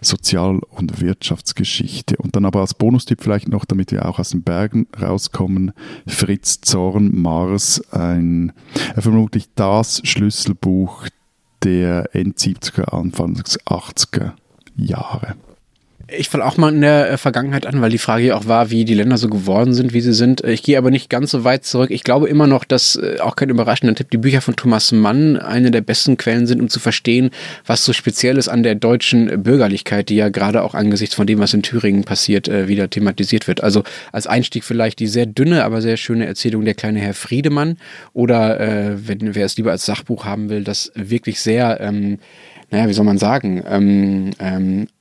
Sozial- 0.00 0.60
und 0.70 1.00
Wirtschaftsgeschichte. 1.00 2.16
Und 2.16 2.36
dann 2.36 2.44
aber 2.44 2.60
als 2.60 2.74
Bonustipp 2.74 3.20
vielleicht 3.20 3.48
noch, 3.48 3.64
damit 3.64 3.90
wir 3.90 4.08
auch 4.08 4.20
aus 4.20 4.30
den 4.30 4.44
Bergen 4.44 4.86
rauskommen, 5.00 5.72
Fritz 6.06 6.60
Zorn, 6.60 7.20
Mars, 7.20 7.82
ein 7.90 8.52
äh, 8.94 9.00
vermutlich 9.00 9.48
das 9.56 10.02
Schlüsselbuch 10.04 11.08
der 11.64 12.14
End 12.14 12.38
70er, 12.38 12.94
Anfang 12.94 13.34
80er 13.34 14.34
Jahre. 14.78 15.36
Ich 16.10 16.30
falle 16.30 16.46
auch 16.46 16.56
mal 16.56 16.72
in 16.72 16.80
der 16.80 17.10
äh, 17.10 17.16
Vergangenheit 17.18 17.66
an, 17.66 17.82
weil 17.82 17.90
die 17.90 17.98
Frage 17.98 18.24
ja 18.24 18.34
auch 18.34 18.46
war, 18.46 18.70
wie 18.70 18.86
die 18.86 18.94
Länder 18.94 19.18
so 19.18 19.28
geworden 19.28 19.74
sind, 19.74 19.92
wie 19.92 20.00
sie 20.00 20.14
sind. 20.14 20.42
Ich 20.42 20.62
gehe 20.62 20.78
aber 20.78 20.90
nicht 20.90 21.10
ganz 21.10 21.32
so 21.32 21.44
weit 21.44 21.66
zurück. 21.66 21.90
Ich 21.90 22.02
glaube 22.02 22.30
immer 22.30 22.46
noch, 22.46 22.64
dass, 22.64 22.96
äh, 22.96 23.18
auch 23.20 23.36
kein 23.36 23.50
überraschender 23.50 23.94
Tipp, 23.94 24.10
die 24.10 24.16
Bücher 24.16 24.40
von 24.40 24.56
Thomas 24.56 24.90
Mann 24.90 25.36
eine 25.36 25.70
der 25.70 25.82
besten 25.82 26.16
Quellen 26.16 26.46
sind, 26.46 26.62
um 26.62 26.70
zu 26.70 26.80
verstehen, 26.80 27.28
was 27.66 27.84
so 27.84 27.92
speziell 27.92 28.38
ist 28.38 28.48
an 28.48 28.62
der 28.62 28.74
deutschen 28.74 29.42
Bürgerlichkeit, 29.42 30.08
die 30.08 30.16
ja 30.16 30.30
gerade 30.30 30.62
auch 30.62 30.74
angesichts 30.74 31.14
von 31.14 31.26
dem, 31.26 31.40
was 31.40 31.52
in 31.52 31.62
Thüringen 31.62 32.04
passiert, 32.04 32.48
äh, 32.48 32.68
wieder 32.68 32.88
thematisiert 32.88 33.46
wird. 33.46 33.62
Also 33.62 33.84
als 34.10 34.26
Einstieg 34.26 34.64
vielleicht 34.64 35.00
die 35.00 35.08
sehr 35.08 35.26
dünne, 35.26 35.62
aber 35.62 35.82
sehr 35.82 35.98
schöne 35.98 36.24
Erzählung 36.24 36.64
Der 36.64 36.74
kleine 36.74 37.00
Herr 37.00 37.12
Friedemann 37.12 37.76
oder, 38.14 38.58
äh, 38.60 39.06
wenn 39.06 39.34
wer 39.34 39.44
es 39.44 39.58
lieber 39.58 39.72
als 39.72 39.84
Sachbuch 39.84 40.24
haben 40.24 40.48
will, 40.48 40.64
das 40.64 40.90
wirklich 40.94 41.38
sehr, 41.42 41.82
ähm, 41.82 42.18
naja, 42.70 42.88
wie 42.88 42.94
soll 42.94 43.04
man 43.04 43.18
sagen, 43.18 43.62
ähm, 43.68 44.30
ähm, 44.38 44.82
äh, 44.82 44.97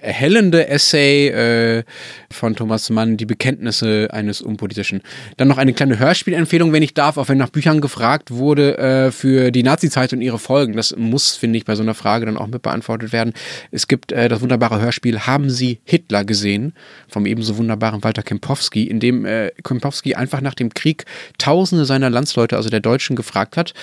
erhellende 0.00 0.68
Essay 0.68 1.28
äh, 1.28 1.84
von 2.30 2.54
Thomas 2.54 2.90
Mann, 2.90 3.16
Die 3.16 3.26
Bekenntnisse 3.26 4.08
eines 4.12 4.42
Unpolitischen. 4.42 5.02
Dann 5.36 5.48
noch 5.48 5.58
eine 5.58 5.72
kleine 5.72 5.98
Hörspielempfehlung, 5.98 6.72
wenn 6.72 6.82
ich 6.82 6.94
darf, 6.94 7.16
auch 7.16 7.28
wenn 7.28 7.38
nach 7.38 7.50
Büchern 7.50 7.80
gefragt 7.80 8.30
wurde, 8.30 8.78
äh, 8.78 9.10
für 9.10 9.50
die 9.50 9.62
Nazi-Zeit 9.62 10.12
und 10.12 10.20
ihre 10.20 10.38
Folgen. 10.38 10.74
Das 10.74 10.94
muss, 10.96 11.36
finde 11.36 11.58
ich, 11.58 11.64
bei 11.64 11.74
so 11.74 11.82
einer 11.82 11.94
Frage 11.94 12.26
dann 12.26 12.36
auch 12.36 12.46
mit 12.46 12.62
beantwortet 12.62 13.12
werden. 13.12 13.32
Es 13.70 13.88
gibt 13.88 14.12
äh, 14.12 14.28
das 14.28 14.40
wunderbare 14.40 14.80
Hörspiel 14.80 15.20
Haben 15.20 15.50
Sie 15.50 15.80
Hitler 15.84 16.24
gesehen? 16.24 16.74
vom 17.08 17.26
ebenso 17.26 17.56
wunderbaren 17.56 18.02
Walter 18.02 18.22
Kempowski, 18.22 18.84
in 18.84 19.00
dem 19.00 19.24
äh, 19.24 19.50
Kempowski 19.62 20.14
einfach 20.14 20.40
nach 20.40 20.54
dem 20.54 20.74
Krieg 20.74 21.04
Tausende 21.38 21.84
seiner 21.84 22.10
Landsleute, 22.10 22.56
also 22.56 22.68
der 22.68 22.80
Deutschen, 22.80 23.16
gefragt 23.16 23.56
hat, 23.56 23.74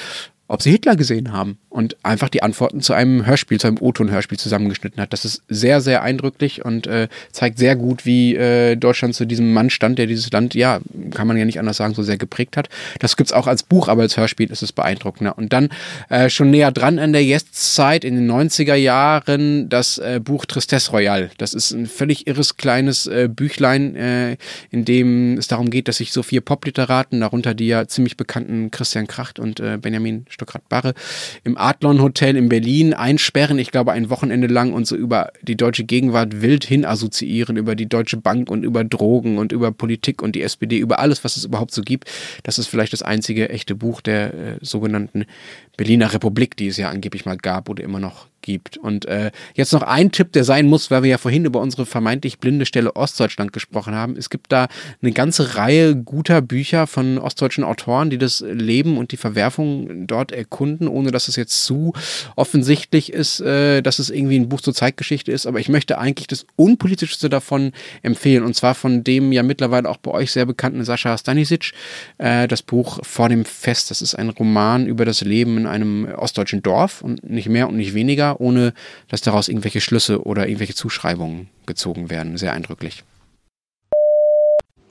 ob 0.52 0.62
sie 0.62 0.72
Hitler 0.72 0.97
gesehen 0.97 1.32
haben 1.32 1.58
und 1.70 1.95
einfach 2.04 2.28
die 2.28 2.43
Antworten 2.43 2.82
zu 2.82 2.91
einem 2.91 3.26
Hörspiel, 3.26 3.58
zu 3.58 3.68
einem 3.68 3.78
O-Ton-Hörspiel 3.80 4.38
zusammengeschnitten 4.38 5.02
hat. 5.02 5.14
Das 5.14 5.24
ist 5.24 5.43
sehr, 5.47 5.80
sehr 5.80 6.04
eindrücklich 6.04 6.66
und 6.66 6.88
äh, 6.88 7.08
zeigt 7.32 7.58
sehr 7.58 7.78
gut, 7.78 8.06
wie 8.06 8.36
äh, 8.36 8.76
Deutschland 8.76 9.16
zu 9.16 9.26
diesem 9.26 9.54
Mann 9.54 9.70
stand, 9.70 9.97
der 9.97 10.08
dieses 10.08 10.30
Land, 10.34 10.54
ja, 10.54 10.82
kann 11.12 11.28
man 11.28 11.38
ja 11.38 11.45
nicht 11.45 11.58
anders 11.58 11.78
sagen, 11.78 11.93
so 11.93 12.04
sehr 12.04 12.18
geprägt 12.18 12.58
hat. 12.58 12.68
Das 12.99 13.16
gibt 13.16 13.30
es 13.30 13.34
auch 13.34 13.47
als 13.47 13.64
Buch, 13.64 13.88
aber 13.88 14.02
als 14.02 14.18
Hörspiel 14.18 14.52
ist 14.52 14.62
es 14.62 14.74
beeindruckender. 14.74 15.38
Und 15.38 15.54
dann 15.54 15.70
äh, 16.10 16.30
schon 16.30 16.49
näher 16.49 16.74
dran 16.74 16.99
an 16.99 17.14
der 17.14 17.24
Jetztzeit, 17.24 18.04
in 18.04 18.16
den 18.16 18.30
90er 18.30 18.76
Jahren, 18.76 19.70
das 19.70 19.99
äh, 19.99 20.20
Buch 20.22 20.45
Tristesse 20.45 20.91
Royale. 20.91 21.32
Das 21.38 21.54
ist 21.54 21.72
ein 21.72 21.88
völlig 21.88 22.28
irres 22.28 22.58
kleines 22.58 23.08
äh, 23.08 23.30
Büchlein, 23.34 23.95
äh, 23.95 24.38
in 24.70 24.84
dem 24.84 25.38
es 25.38 25.47
darum 25.47 25.70
geht, 25.70 25.88
dass 25.88 25.97
sich 25.97 26.12
so 26.12 26.24
vier 26.24 26.41
Popliteraten, 26.41 27.22
darunter 27.22 27.54
die 27.54 27.68
ja 27.68 27.88
ziemlich 27.88 28.18
bekannten 28.18 28.70
Christian 28.70 29.08
Kracht 29.08 29.39
und 29.39 29.62
äh, 29.62 29.78
Benjamin 29.82 30.26
Stuckrad-Barre, 30.42 30.94
im 31.44 31.58
Adlon 31.58 32.02
Hotel 32.02 32.36
in 32.36 32.50
Berlin 32.50 32.94
einsperren, 32.94 33.60
ich 33.60 33.72
glaube 33.72 33.92
ein 33.92 34.10
Wochenende 34.10 34.48
lang 34.48 34.74
und 34.74 34.88
so 34.88 34.96
über 34.96 35.32
die 35.42 35.56
deutsche 35.56 35.84
Gegenwart 35.84 36.42
wild 36.42 36.64
hin 36.64 36.86
assoziieren, 36.86 37.58
über 37.58 37.76
die 37.76 37.88
Deutsche 37.88 38.18
Bank 38.18 38.50
und 38.50 38.64
über 38.64 38.84
Drogen 38.84 39.38
und 39.38 39.52
über 39.52 39.72
Politik 39.72 40.22
und 40.22 40.36
die 40.36 40.42
SPD, 40.42 40.80
über 40.80 41.00
alles, 41.00 41.24
was 41.24 41.38
es 41.38 41.46
überhaupt 41.46 41.74
so 41.74 41.82
gibt. 41.82 42.10
Das 42.44 42.58
ist 42.58 42.68
vielleicht 42.68 42.94
das 42.94 43.04
einzige 43.04 43.50
echte 43.50 43.76
Buch 43.76 44.02
der 44.02 44.34
äh, 44.34 44.58
sogenannten 44.62 45.26
Berliner 45.78 46.14
Republik, 46.14 46.58
die 46.58 46.68
es 46.68 46.78
ja 46.78 46.89
angeblich 46.89 47.26
mal 47.26 47.38
gab 47.38 47.70
oder 47.70 47.84
immer 47.84 48.00
noch 48.00 48.31
gibt. 48.42 48.78
Und 48.78 49.06
äh, 49.06 49.32
jetzt 49.56 49.74
noch 49.74 49.84
ein 49.84 50.12
Tipp, 50.12 50.32
der 50.34 50.44
sein 50.44 50.68
muss, 50.68 50.92
weil 50.92 51.04
wir 51.04 51.10
ja 51.10 51.18
vorhin 51.18 51.46
über 51.46 51.60
unsere 51.60 51.86
vermeintlich 51.86 52.39
blinde 52.39 52.66
Stelle 52.66 52.96
Ostdeutschland 52.96 53.54
gesprochen 53.54 53.96
haben. 53.96 54.16
Es 54.18 54.30
gibt 54.30 54.52
da 54.52 54.68
eine 55.02 55.12
ganze 55.12 55.56
Reihe 55.56 55.96
guter 55.96 56.42
Bücher 56.42 56.88
von 56.88 57.18
ostdeutschen 57.18 57.64
Autoren, 57.64 58.10
die 58.10 58.18
das 58.18 58.42
Leben 58.42 58.98
und 58.98 59.12
die 59.12 59.18
Verwerfung 59.18 60.08
dort 60.08 60.32
erkunden, 60.32 60.88
ohne 60.88 61.12
dass 61.12 61.28
es 61.28 61.36
jetzt 61.36 61.66
zu 61.66 61.94
offensichtlich 62.36 63.14
ist, 63.14 63.39
äh, 63.42 63.82
dass 63.82 64.00
es 64.00 64.10
irgendwie 64.10 64.39
ein 64.39 64.50
Buch 64.50 64.62
zur 64.62 64.74
Zeitgeschichte 64.74 65.32
ist. 65.32 65.46
Aber 65.46 65.60
ich 65.60 65.70
möchte 65.70 65.98
eigentlich 65.98 66.28
das 66.28 66.46
Unpolitischste 66.56 67.30
davon 67.30 67.72
empfehlen. 68.02 68.44
Und 68.44 68.56
zwar 68.56 68.76
von 68.76 69.04
dem 69.04 69.32
ja 69.32 69.44
mittlerweile 69.44 69.89
auch 69.89 69.98
bei 69.98 70.12
euch 70.12 70.32
sehr 70.32 70.46
bekannten 70.46 70.84
Sascha 70.84 71.18
Stanisic, 71.18 71.74
äh, 72.18 72.48
das 72.48 72.62
Buch 72.62 73.00
Vor 73.04 73.30
dem 73.30 73.46
Fest. 73.46 73.92
Das 73.92 74.02
ist 74.02 74.16
ein 74.16 74.30
Roman 74.30 74.86
über 74.86 75.06
das 75.06 75.22
Leben 75.22 75.58
in 75.58 75.68
einem 75.68 76.08
ostdeutschen 76.16 76.62
Dorf 76.62 77.02
und 77.02 77.28
nicht 77.30 77.50
mehr 77.50 77.68
und 77.68 77.78
nicht 77.78 77.94
weniger 77.94 78.31
ohne 78.40 78.74
dass 79.08 79.22
daraus 79.22 79.48
irgendwelche 79.48 79.82
Schlüsse 79.82 80.24
oder 80.26 80.48
irgendwelche 80.48 80.76
Zuschreibungen 80.76 81.50
gezogen 81.66 82.10
werden. 82.10 82.38
Sehr 82.38 82.54
eindrücklich. 82.54 83.04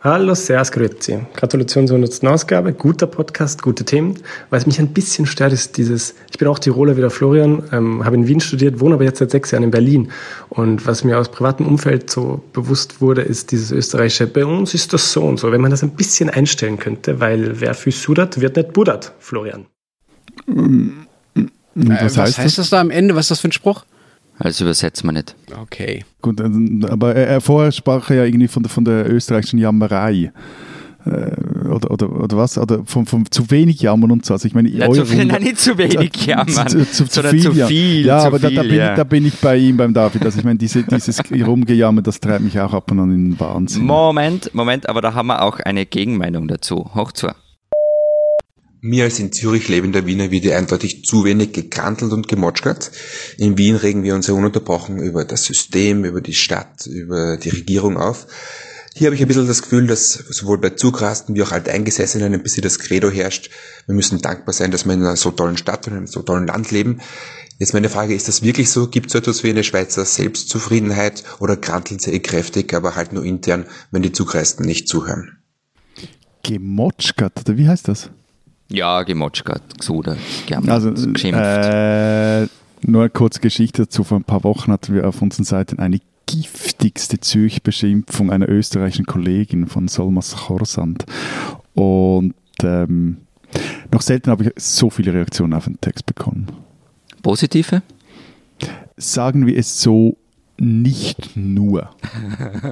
Hallo, 0.03 0.34
Servus, 0.34 0.72
Grüezi. 0.72 1.18
Gratulation 1.34 1.86
zur 1.86 1.97
100. 1.97 2.24
Ausgabe. 2.24 2.72
Guter 2.72 3.07
Podcast, 3.07 3.61
gute 3.61 3.84
Themen. 3.84 4.14
Was 4.49 4.64
mich 4.64 4.78
ein 4.78 4.95
bisschen 4.95 5.26
stört, 5.26 5.53
ist 5.53 5.76
dieses, 5.76 6.14
ich 6.30 6.38
bin 6.38 6.49
auch 6.49 6.59
Tiroler 6.59 6.97
wie 6.97 7.03
der 7.03 7.11
Florian, 7.11 7.64
ähm, 7.70 8.03
habe 8.03 8.16
in 8.16 8.26
Wien 8.26 8.41
studiert, 8.41 8.80
wohne 8.80 8.95
aber 8.95 9.05
jetzt 9.05 9.18
seit 9.18 9.30
sechs 9.30 9.51
Jahren 9.51 9.64
in 9.64 9.70
Berlin. 9.70 10.11
Und 10.49 10.86
was 10.86 11.05
mir 11.05 11.18
aus 11.18 11.30
privatem 11.30 11.66
Umfeld 11.66 12.09
so 12.09 12.43
bewusst 12.55 13.03
wurde, 13.03 13.20
ist 13.20 13.53
dieses 13.53 13.72
österreichische, 13.72 14.26
bei 14.26 14.47
uns 14.47 14.72
ist 14.72 14.95
das 14.95 15.12
so 15.12 15.22
und 15.22 15.38
so. 15.38 15.53
Wenn 15.53 15.61
man 15.61 15.70
das 15.70 15.82
ein 15.82 15.91
bisschen 15.91 16.30
einstellen 16.30 16.78
könnte, 16.78 17.20
weil 17.20 17.61
wer 17.61 17.74
viel 17.74 17.93
sudert, 17.93 18.41
wird 18.41 18.57
nicht 18.57 18.72
budert, 18.72 19.12
Florian. 19.18 19.66
Mm. 20.47 21.09
Was, 21.74 21.86
äh, 21.86 22.04
was 22.04 22.16
heißt, 22.16 22.38
heißt 22.38 22.38
das? 22.38 22.54
das 22.56 22.70
da 22.70 22.80
am 22.80 22.90
Ende? 22.90 23.14
Was 23.14 23.26
ist 23.26 23.30
das 23.30 23.40
für 23.40 23.48
ein 23.48 23.52
Spruch? 23.52 23.84
Das 24.38 24.60
übersetzt 24.60 25.04
man 25.04 25.14
nicht. 25.16 25.36
Okay. 25.62 26.04
Gut, 26.22 26.40
aber 26.40 27.14
er, 27.14 27.40
vorher 27.42 27.72
sprach 27.72 28.08
er 28.08 28.16
ja 28.16 28.24
irgendwie 28.24 28.48
von 28.48 28.62
der, 28.62 28.70
von 28.70 28.84
der 28.84 29.10
österreichischen 29.10 29.58
Jammerei. 29.58 30.32
Äh, 31.04 31.68
oder, 31.68 31.90
oder, 31.90 32.10
oder 32.10 32.36
was? 32.36 32.56
Oder 32.58 32.84
von, 32.84 33.06
von 33.06 33.24
zu 33.30 33.50
wenig 33.50 33.80
jammern 33.80 34.10
und 34.10 34.24
so. 34.24 34.34
Also 34.34 34.46
ich 34.46 34.54
meine, 34.54 34.68
ja, 34.68 34.90
zu 34.90 35.04
viel, 35.04 35.24
nein, 35.26 35.42
nicht 35.42 35.58
zu 35.58 35.76
wenig 35.76 36.26
jammern. 36.26 36.68
Zu, 36.68 36.90
zu, 36.90 37.06
zu, 37.06 37.22
viel, 37.22 37.40
zu 37.40 37.52
viel. 37.52 38.06
Ja, 38.06 38.18
aber 38.18 38.38
viel, 38.38 38.54
da, 38.54 38.62
da, 38.62 38.68
bin 38.68 38.76
ja. 38.76 38.90
ich, 38.90 38.96
da, 38.96 39.04
bin 39.04 39.26
ich, 39.26 39.34
bei 39.36 39.56
ihm, 39.56 39.76
beim 39.76 39.92
David. 39.94 40.24
Also 40.24 40.38
ich 40.38 40.44
meine, 40.44 40.58
diese, 40.58 40.84
dieses 40.84 41.20
Rumgejammer, 41.30 42.02
das 42.02 42.20
treibt 42.20 42.42
mich 42.42 42.58
auch 42.60 42.72
ab 42.72 42.90
und 42.90 42.98
an 42.98 43.10
in 43.12 43.30
den 43.30 43.40
Wahnsinn. 43.40 43.84
Moment, 43.84 44.54
Moment, 44.54 44.88
aber 44.88 45.00
da 45.00 45.14
haben 45.14 45.28
wir 45.28 45.42
auch 45.42 45.60
eine 45.60 45.86
Gegenmeinung 45.86 46.48
dazu. 46.48 46.90
Hoch 46.94 47.12
zu. 47.12 47.28
Mir 48.83 49.05
als 49.05 49.18
in 49.18 49.31
Zürich 49.31 49.68
lebender 49.68 50.07
Wiener 50.07 50.31
wird 50.31 50.47
eindeutig 50.47 51.05
zu 51.05 51.24
wenig 51.24 51.53
gekrantelt 51.53 52.12
und 52.12 52.28
gemotschert. 52.28 52.91
In 53.37 53.59
Wien 53.59 53.76
regen 53.76 54.03
wir 54.05 54.14
uns 54.14 54.26
ja 54.26 54.35
ununterbrochen 54.35 54.99
über 54.99 55.26
das 55.26 55.45
System, 55.45 56.05
über 56.07 56.22
die 56.22 56.35
Stadt, 56.35 56.87
über 56.87 57.37
die 57.37 57.51
Regierung 57.51 57.99
auf. 57.99 58.26
Hier 58.95 59.07
habe 59.07 59.14
ich 59.14 59.20
ein 59.20 59.28
bisschen 59.28 59.47
das 59.47 59.62
Gefühl, 59.62 59.87
dass 59.87 60.12
sowohl 60.12 60.59
bei 60.59 60.70
Zugrasten 60.70 61.35
wie 61.35 61.43
auch 61.43 61.53
Alteingesessenen 61.53 62.33
ein 62.33 62.43
bisschen 62.43 62.62
das 62.62 62.78
Credo 62.78 63.11
herrscht. 63.11 63.51
Wir 63.87 63.95
müssen 63.95 64.20
dankbar 64.20 64.55
sein, 64.55 64.70
dass 64.70 64.87
wir 64.87 64.95
in 64.95 65.01
einer 65.01 65.16
so 65.16 65.31
tollen 65.31 65.59
Stadt 65.59 65.87
und 65.87 65.95
einem 65.95 66.07
so 66.07 66.22
tollen 66.22 66.47
Land 66.47 66.70
leben. 66.70 67.01
Jetzt 67.59 67.74
meine 67.74 67.91
Frage, 67.91 68.14
ist 68.14 68.28
das 68.28 68.43
wirklich 68.43 68.70
so? 68.70 68.89
Gibt 68.89 69.09
es 69.09 69.12
so 69.12 69.18
etwas 69.18 69.45
wie 69.45 69.51
eine 69.51 69.62
Schweizer 69.62 70.07
Selbstzufriedenheit 70.07 71.24
oder 71.39 71.59
krantelt 71.59 72.01
sie 72.01 72.12
eh 72.12 72.20
kräftig, 72.20 72.72
aber 72.72 72.97
halt 72.97 73.12
nur 73.12 73.24
intern, 73.24 73.66
wenn 73.91 74.01
die 74.01 74.12
Zugreisten 74.12 74.64
nicht 74.64 74.89
zuhören? 74.89 75.39
Gemotschgert, 76.43 77.41
oder 77.41 77.59
wie 77.59 77.68
heißt 77.68 77.87
das? 77.87 78.11
Ja, 78.70 79.02
gemotschgert, 79.02 79.78
gesude, 79.78 80.16
also, 80.68 80.92
geschimpft. 80.92 81.40
Äh, 81.40 82.46
nur 82.82 83.02
eine 83.02 83.10
kurze 83.10 83.40
Geschichte 83.40 83.82
dazu. 83.82 84.04
Vor 84.04 84.18
ein 84.18 84.24
paar 84.24 84.44
Wochen 84.44 84.72
hatten 84.72 84.94
wir 84.94 85.08
auf 85.08 85.20
unseren 85.20 85.44
Seiten 85.44 85.80
eine 85.80 86.00
giftigste 86.26 87.18
Zürich-Beschimpfung 87.18 88.30
einer 88.30 88.48
österreichischen 88.48 89.06
Kollegin 89.06 89.66
von 89.66 89.88
Solmas 89.88 90.36
Chorsand. 90.46 91.04
Und 91.74 92.34
ähm, 92.62 93.18
noch 93.90 94.02
selten 94.02 94.30
habe 94.30 94.44
ich 94.44 94.52
so 94.56 94.90
viele 94.90 95.12
Reaktionen 95.12 95.54
auf 95.54 95.64
den 95.64 95.80
Text 95.80 96.06
bekommen. 96.06 96.46
Positive? 97.22 97.82
Sagen 98.96 99.46
wir 99.46 99.58
es 99.58 99.82
so, 99.82 100.16
nicht 100.58 101.36
nur. 101.36 101.90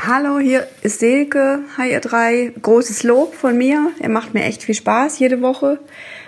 Hallo, 0.00 0.40
hier 0.40 0.66
ist 0.82 0.98
Silke. 0.98 1.60
Hi 1.78 1.92
ihr 1.92 2.00
drei. 2.00 2.52
Großes 2.60 3.04
Lob 3.04 3.32
von 3.34 3.56
mir. 3.56 3.92
Er 4.00 4.08
macht 4.08 4.34
mir 4.34 4.42
echt 4.42 4.64
viel 4.64 4.74
Spaß 4.74 5.20
jede 5.20 5.40
Woche. 5.40 5.78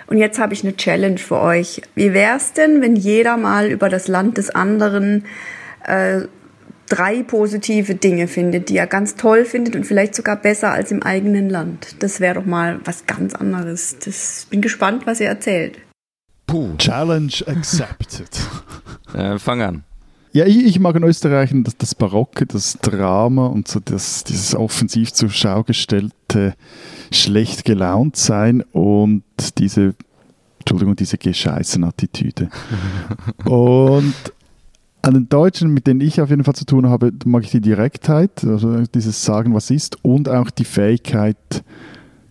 Und 0.07 0.17
jetzt 0.17 0.39
habe 0.39 0.53
ich 0.53 0.63
eine 0.63 0.77
Challenge 0.77 1.17
für 1.17 1.41
euch. 1.41 1.81
Wie 1.93 2.13
wäre 2.13 2.37
es 2.37 2.53
denn, 2.53 2.81
wenn 2.81 2.95
jeder 2.95 3.35
mal 3.35 3.67
über 3.67 3.89
das 3.89 4.07
Land 4.07 4.37
des 4.37 4.49
anderen 4.49 5.25
äh, 5.85 6.21
drei 6.87 7.23
positive 7.23 7.95
Dinge 7.95 8.29
findet, 8.29 8.69
die 8.69 8.77
er 8.77 8.87
ganz 8.87 9.15
toll 9.15 9.43
findet 9.43 9.75
und 9.75 9.83
vielleicht 9.83 10.15
sogar 10.15 10.37
besser 10.37 10.71
als 10.71 10.91
im 10.91 11.03
eigenen 11.03 11.49
Land? 11.49 11.97
Das 11.99 12.21
wäre 12.21 12.35
doch 12.35 12.45
mal 12.45 12.79
was 12.85 13.05
ganz 13.05 13.35
anderes. 13.35 13.97
Das 13.99 14.47
bin 14.49 14.61
gespannt, 14.61 15.05
was 15.05 15.19
ihr 15.19 15.27
erzählt. 15.27 15.77
Puh. 16.47 16.77
Challenge 16.77 17.33
accepted. 17.45 18.29
äh, 19.13 19.37
fang 19.37 19.61
an. 19.61 19.83
Ja, 20.37 20.45
ich, 20.45 20.67
ich, 20.67 20.79
mag 20.79 20.95
in 20.95 21.01
Österreich 21.01 21.49
das, 21.51 21.77
das 21.77 21.95
Barocke, 21.95 22.45
das 22.45 22.77
Drama 22.79 23.47
und 23.47 23.67
so 23.67 23.79
das, 23.83 24.23
dieses 24.23 24.53
offensiv 24.53 25.11
zur 25.11 25.31
Schau 25.31 25.63
gestellte 25.63 26.53
schlecht 27.11 27.65
gelaunt 27.65 28.17
sein 28.17 28.61
und 28.71 29.23
diese, 29.57 29.95
Entschuldigung, 30.59 30.95
diese 30.95 31.17
Gescheißen-Attitüde. 31.17 32.49
und 33.45 34.13
an 35.01 35.13
den 35.15 35.27
Deutschen, 35.27 35.73
mit 35.73 35.87
denen 35.87 36.01
ich 36.01 36.21
auf 36.21 36.29
jeden 36.29 36.43
Fall 36.43 36.53
zu 36.53 36.65
tun 36.65 36.87
habe, 36.87 37.11
mag 37.25 37.43
ich 37.43 37.49
die 37.49 37.61
Direktheit, 37.61 38.43
also 38.43 38.83
dieses 38.93 39.25
Sagen, 39.25 39.55
was 39.55 39.71
ist, 39.71 39.97
und 40.05 40.29
auch 40.29 40.51
die 40.51 40.65
Fähigkeit, 40.65 41.63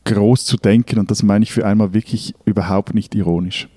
groß 0.05 0.45
zu 0.45 0.59
denken. 0.59 1.01
Und 1.01 1.11
das 1.11 1.25
meine 1.25 1.43
ich 1.43 1.51
für 1.53 1.67
einmal 1.67 1.93
wirklich 1.93 2.37
überhaupt 2.45 2.95
nicht 2.95 3.17
ironisch. 3.17 3.69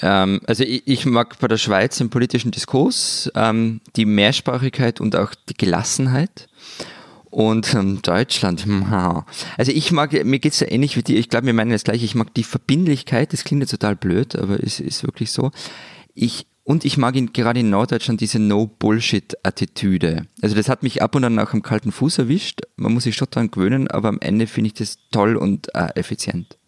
Ähm, 0.00 0.40
also 0.46 0.64
ich, 0.64 0.82
ich, 0.86 1.06
mag 1.06 1.38
bei 1.38 1.48
der 1.48 1.58
Schweiz 1.58 2.00
im 2.00 2.10
politischen 2.10 2.50
Diskurs 2.50 3.30
ähm, 3.34 3.80
die 3.96 4.06
Mehrsprachigkeit 4.06 5.00
und 5.00 5.16
auch 5.16 5.34
die 5.48 5.54
Gelassenheit. 5.54 6.48
Und 7.30 7.72
ähm, 7.74 8.02
Deutschland, 8.02 8.66
also 9.56 9.72
ich 9.72 9.90
mag, 9.90 10.12
mir 10.24 10.38
geht 10.38 10.52
es 10.52 10.60
ja 10.60 10.70
ähnlich 10.70 10.96
wie 10.96 11.02
dir, 11.02 11.18
ich 11.18 11.30
glaube, 11.30 11.46
wir 11.46 11.54
meinen 11.54 11.70
das 11.70 11.84
gleiche, 11.84 12.04
ich 12.04 12.14
mag 12.14 12.34
die 12.34 12.44
Verbindlichkeit, 12.44 13.32
das 13.32 13.44
klingt 13.44 13.62
jetzt 13.62 13.70
total 13.70 13.96
blöd, 13.96 14.36
aber 14.36 14.62
es 14.62 14.80
ist 14.80 15.02
wirklich 15.02 15.30
so. 15.32 15.50
Ich, 16.14 16.46
und 16.62 16.84
ich 16.84 16.98
mag 16.98 17.16
in, 17.16 17.32
gerade 17.32 17.60
in 17.60 17.70
Norddeutschland 17.70 18.20
diese 18.20 18.38
No-Bullshit-Attitüde. 18.38 20.26
Also 20.42 20.54
das 20.54 20.68
hat 20.68 20.82
mich 20.82 21.00
ab 21.00 21.14
und 21.14 21.24
an 21.24 21.38
auch 21.38 21.54
am 21.54 21.62
kalten 21.62 21.90
Fuß 21.90 22.18
erwischt. 22.18 22.60
Man 22.76 22.92
muss 22.92 23.04
sich 23.04 23.16
schon 23.16 23.28
daran 23.30 23.50
gewöhnen, 23.50 23.88
aber 23.88 24.10
am 24.10 24.20
Ende 24.20 24.46
finde 24.46 24.68
ich 24.68 24.74
das 24.74 24.98
toll 25.10 25.36
und 25.36 25.74
äh, 25.74 25.88
effizient. 25.94 26.58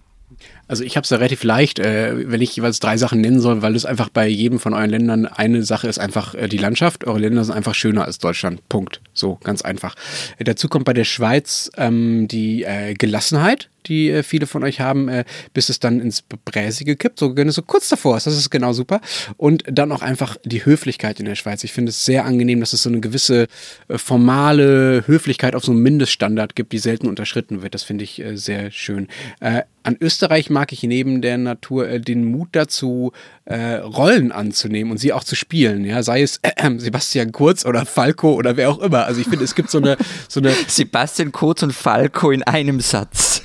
Also 0.67 0.83
ich 0.83 0.97
habe 0.97 1.05
es 1.05 1.11
ja 1.11 1.19
relativ 1.19 1.45
leicht, 1.45 1.79
äh, 1.79 2.31
wenn 2.31 2.41
ich 2.41 2.57
jeweils 2.57 2.81
drei 2.81 2.97
Sachen 2.97 3.21
nennen 3.21 3.41
soll, 3.41 3.63
weil 3.63 3.77
es 3.77 3.85
einfach 3.85 4.09
bei 4.09 4.27
jedem 4.27 4.59
von 4.59 4.73
euren 4.73 4.91
Ländern 4.91 5.27
eine 5.27 5.63
Sache 5.63 5.89
ist 5.89 5.99
einfach 5.99 6.35
äh, 6.35 6.49
die 6.49 6.59
Landschaft. 6.59 7.07
Eure 7.07 7.19
Länder 7.19 7.45
sind 7.45 7.55
einfach 7.55 7.75
schöner 7.75 8.05
als 8.05 8.19
Deutschland. 8.19 8.67
Punkt. 8.69 9.01
So, 9.13 9.39
ganz 9.43 9.63
einfach. 9.63 9.95
Äh, 10.39 10.45
dazu 10.45 10.69
kommt 10.69 10.85
bei 10.85 10.95
der 10.95 11.05
Schweiz 11.05 11.71
ähm, 11.77 12.29
die 12.29 12.65
äh, 12.65 12.95
Gelassenheit 12.95 13.69
die 13.87 14.11
äh, 14.11 14.23
viele 14.23 14.47
von 14.47 14.65
euch 14.65 14.81
haben, 14.81 15.09
äh, 15.09 15.25
bis 15.53 15.69
es 15.69 15.81
dann 15.81 16.01
ins 16.01 16.23
Bräsige 16.23 16.97
kippt, 16.97 17.19
so, 17.19 17.37
wenn 17.37 17.49
es 17.49 17.55
so 17.55 17.63
kurz 17.63 17.89
davor 17.89 18.17
ist. 18.17 18.27
Das 18.27 18.37
ist 18.37 18.51
genau 18.51 18.73
super. 18.73 19.01
Und 19.37 19.65
dann 19.67 19.93
auch 19.93 20.03
einfach 20.03 20.37
die 20.45 20.65
Höflichkeit 20.65 21.21
in 21.21 21.27
der 21.27 21.35
Schweiz. 21.35 21.65
Ich 21.65 21.73
finde 21.73 21.91
es 21.91 22.05
sehr 22.05 22.25
angenehm, 22.25 22.61
dass 22.61 22.73
es 22.73 22.83
so 22.83 22.91
eine 22.91 23.01
gewisse 23.01 23.47
äh, 23.89 23.99
formale 23.99 25.05
Höflichkeit 25.07 25.55
auf 25.55 25.65
so 25.65 25.73
einem 25.73 25.83
Mindeststandard 25.83 26.57
gibt, 26.57 26.73
die 26.73 26.79
selten 26.79 27.09
unterschritten 27.09 27.63
wird. 27.63 27.75
Das 27.75 27.83
finde 27.83 28.05
ich 28.05 28.21
äh, 28.21 28.37
sehr 28.37 28.71
schön. 28.71 29.09
Äh, 29.41 29.63
an 29.83 29.97
Österreich 30.01 30.49
mag 30.49 30.73
ich 30.73 30.83
neben 30.83 31.21
der 31.21 31.37
Natur 31.37 31.89
äh, 31.89 32.01
den 32.01 32.25
Mut 32.25 32.49
dazu, 32.53 33.13
Rollen 33.47 34.33
anzunehmen 34.33 34.91
und 34.91 34.97
sie 34.97 35.13
auch 35.13 35.23
zu 35.23 35.37
spielen. 35.37 35.85
Ja, 35.85 36.03
sei 36.03 36.23
es 36.23 36.41
Sebastian 36.79 37.31
Kurz 37.31 37.67
oder 37.67 37.85
Falco 37.85 38.33
oder 38.33 38.57
wer 38.57 38.71
auch 38.71 38.79
immer. 38.79 39.05
Also 39.05 39.21
ich 39.21 39.29
finde, 39.29 39.45
es 39.45 39.55
gibt 39.55 39.71
so 39.71 39.77
eine, 39.77 39.99
so 40.31 40.41
eine 40.41 40.51
Sebastian 40.67 41.31
Kurz 41.31 41.63
und 41.63 41.75
Falco 41.75 42.31
in 42.31 42.43
einem 42.43 42.81
Satz. 42.81 43.43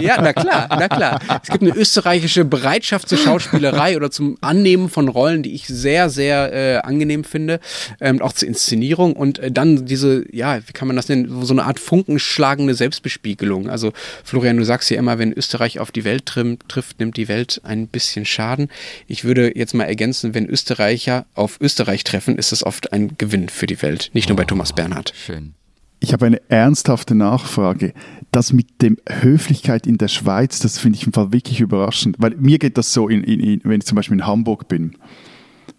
Ja, 0.00 0.20
na 0.20 0.32
klar, 0.32 0.68
na 0.70 0.88
klar. 0.88 1.20
Es 1.42 1.50
gibt 1.50 1.62
eine 1.62 1.74
österreichische 1.74 2.44
Bereitschaft 2.44 3.08
zur 3.08 3.18
Schauspielerei 3.18 3.96
oder 3.96 4.10
zum 4.10 4.36
Annehmen 4.40 4.88
von 4.88 5.08
Rollen, 5.08 5.42
die 5.42 5.54
ich 5.54 5.66
sehr, 5.66 6.10
sehr 6.10 6.52
äh, 6.52 6.76
angenehm 6.78 7.24
finde. 7.24 7.60
Ähm, 8.00 8.20
auch 8.20 8.32
zur 8.32 8.48
Inszenierung 8.48 9.14
und 9.14 9.38
äh, 9.38 9.50
dann 9.50 9.86
diese, 9.86 10.24
ja, 10.32 10.58
wie 10.66 10.72
kann 10.72 10.88
man 10.88 10.96
das 10.96 11.08
nennen, 11.08 11.44
so 11.44 11.54
eine 11.54 11.64
Art 11.64 11.80
funkenschlagende 11.80 12.74
Selbstbespiegelung. 12.74 13.68
Also 13.70 13.92
Florian, 14.24 14.56
du 14.56 14.64
sagst 14.64 14.90
ja 14.90 14.98
immer, 14.98 15.18
wenn 15.18 15.32
Österreich 15.32 15.78
auf 15.78 15.92
die 15.92 16.04
Welt 16.04 16.26
trifft, 16.26 17.00
nimmt 17.00 17.16
die 17.16 17.28
Welt 17.28 17.60
ein 17.64 17.86
bisschen 17.86 18.24
Schaden. 18.24 18.68
Ich 19.06 19.24
würde 19.24 19.56
jetzt 19.56 19.74
mal 19.74 19.84
ergänzen, 19.84 20.34
wenn 20.34 20.46
Österreicher 20.46 21.26
auf 21.34 21.58
Österreich 21.60 22.04
treffen, 22.04 22.36
ist 22.36 22.52
es 22.52 22.64
oft 22.64 22.92
ein 22.92 23.16
Gewinn 23.18 23.48
für 23.48 23.66
die 23.66 23.80
Welt, 23.82 24.10
nicht 24.12 24.28
nur 24.28 24.36
bei 24.36 24.44
Thomas 24.44 24.72
Bernhard. 24.72 25.12
Schön. 25.16 25.54
Ich 26.00 26.12
habe 26.12 26.26
eine 26.26 26.40
ernsthafte 26.50 27.14
Nachfrage. 27.14 27.92
Das 28.30 28.52
mit 28.52 28.82
dem 28.82 28.98
Höflichkeit 29.08 29.86
in 29.86 29.98
der 29.98 30.08
Schweiz, 30.08 30.58
das 30.58 30.78
finde 30.78 30.98
ich 30.98 31.06
im 31.06 31.12
Fall 31.12 31.32
wirklich 31.32 31.60
überraschend. 31.60 32.16
Weil 32.18 32.36
mir 32.36 32.58
geht 32.58 32.76
das 32.76 32.92
so, 32.92 33.08
in, 33.08 33.24
in, 33.24 33.60
wenn 33.64 33.80
ich 33.80 33.86
zum 33.86 33.96
Beispiel 33.96 34.18
in 34.18 34.26
Hamburg 34.26 34.68
bin. 34.68 34.96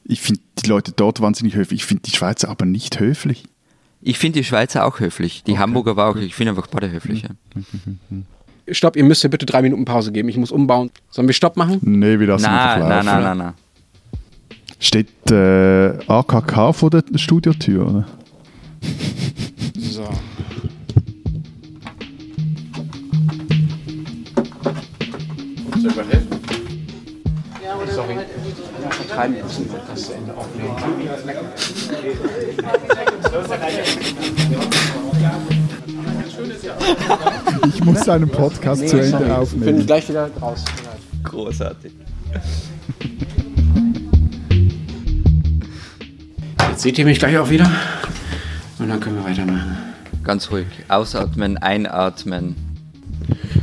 Ich 0.03 0.22
finde 0.22 0.41
die 0.63 0.70
Leute 0.70 0.91
dort 0.95 1.22
wahnsinnig 1.22 1.55
höflich. 1.55 1.82
Ich 1.82 1.86
finde 1.86 2.03
die 2.03 2.11
Schweizer 2.11 2.49
aber 2.49 2.65
nicht 2.65 2.99
höflich. 2.99 3.43
Ich 4.01 4.18
finde 4.18 4.39
die 4.39 4.43
Schweizer 4.43 4.86
auch 4.86 4.99
höflich. 4.99 5.43
Die 5.43 5.51
okay. 5.51 5.59
Hamburger 5.59 5.95
war 5.95 6.09
auch, 6.09 6.15
ich 6.15 6.36
finde 6.36 6.51
einfach 6.51 6.68
beide 6.68 6.91
höflich. 6.91 7.24
Ja. 7.24 8.74
Stopp, 8.74 8.95
ihr 8.95 9.03
müsst 9.03 9.24
ja 9.24 9.30
bitte 9.30 9.45
drei 9.45 9.61
Minuten 9.61 9.86
Pause 9.86 10.11
geben. 10.11 10.30
Ich 10.30 10.38
muss 10.38 10.51
umbauen. 10.51 10.91
Sollen 11.09 11.28
wir 11.28 11.34
Stopp 11.34 11.57
machen? 11.57 11.80
Nee, 11.82 12.20
wir 12.20 12.28
lassen 12.28 12.43
na, 12.43 12.74
einfach 12.74 12.89
laufen. 12.89 13.05
Nein, 13.05 13.05
nein, 13.05 13.24
nein, 13.24 13.38
nein. 13.38 13.53
Steht 14.80 15.32
äh, 15.32 15.97
AKK 16.07 16.74
vor 16.74 16.89
der 16.89 17.03
Studiotür, 17.15 17.88
oder? 17.88 18.07
So. 19.80 20.04
Soll 25.82 25.92
ich 25.92 25.98
helfen? 25.98 26.28
Ja, 27.64 27.76
oder 27.76 27.92
Sorry. 27.92 28.16
Halt 28.16 28.28
ja, 28.84 28.90
vertreiben 28.90 29.36
müssen 29.44 29.72
wir 29.72 29.82
das 29.88 30.10
Ende 30.10 30.34
aufnehmen. 30.36 30.76
Ich 37.68 37.84
muss 37.84 38.10
einen 38.10 38.30
Podcast 38.30 38.82
nee, 38.82 38.88
zu 38.88 38.98
Ende 38.98 39.10
sorry. 39.18 39.32
aufnehmen. 39.32 39.68
Ich 39.68 39.76
bin 39.76 39.86
gleich 39.86 40.10
wieder 40.10 40.30
raus. 40.42 40.64
Großartig. 41.24 41.92
Jetzt 46.70 46.82
seht 46.82 47.00
ihr 47.00 47.06
mich 47.06 47.20
gleich 47.20 47.38
auch 47.38 47.50
wieder. 47.50 47.70
Und 48.88 48.92
dann 48.92 49.00
können 49.02 49.18
wir 49.18 49.26
weitermachen. 49.26 49.78
Ganz 50.24 50.50
ruhig. 50.50 50.66
Ausatmen, 50.88 51.58
einatmen. 51.58 52.56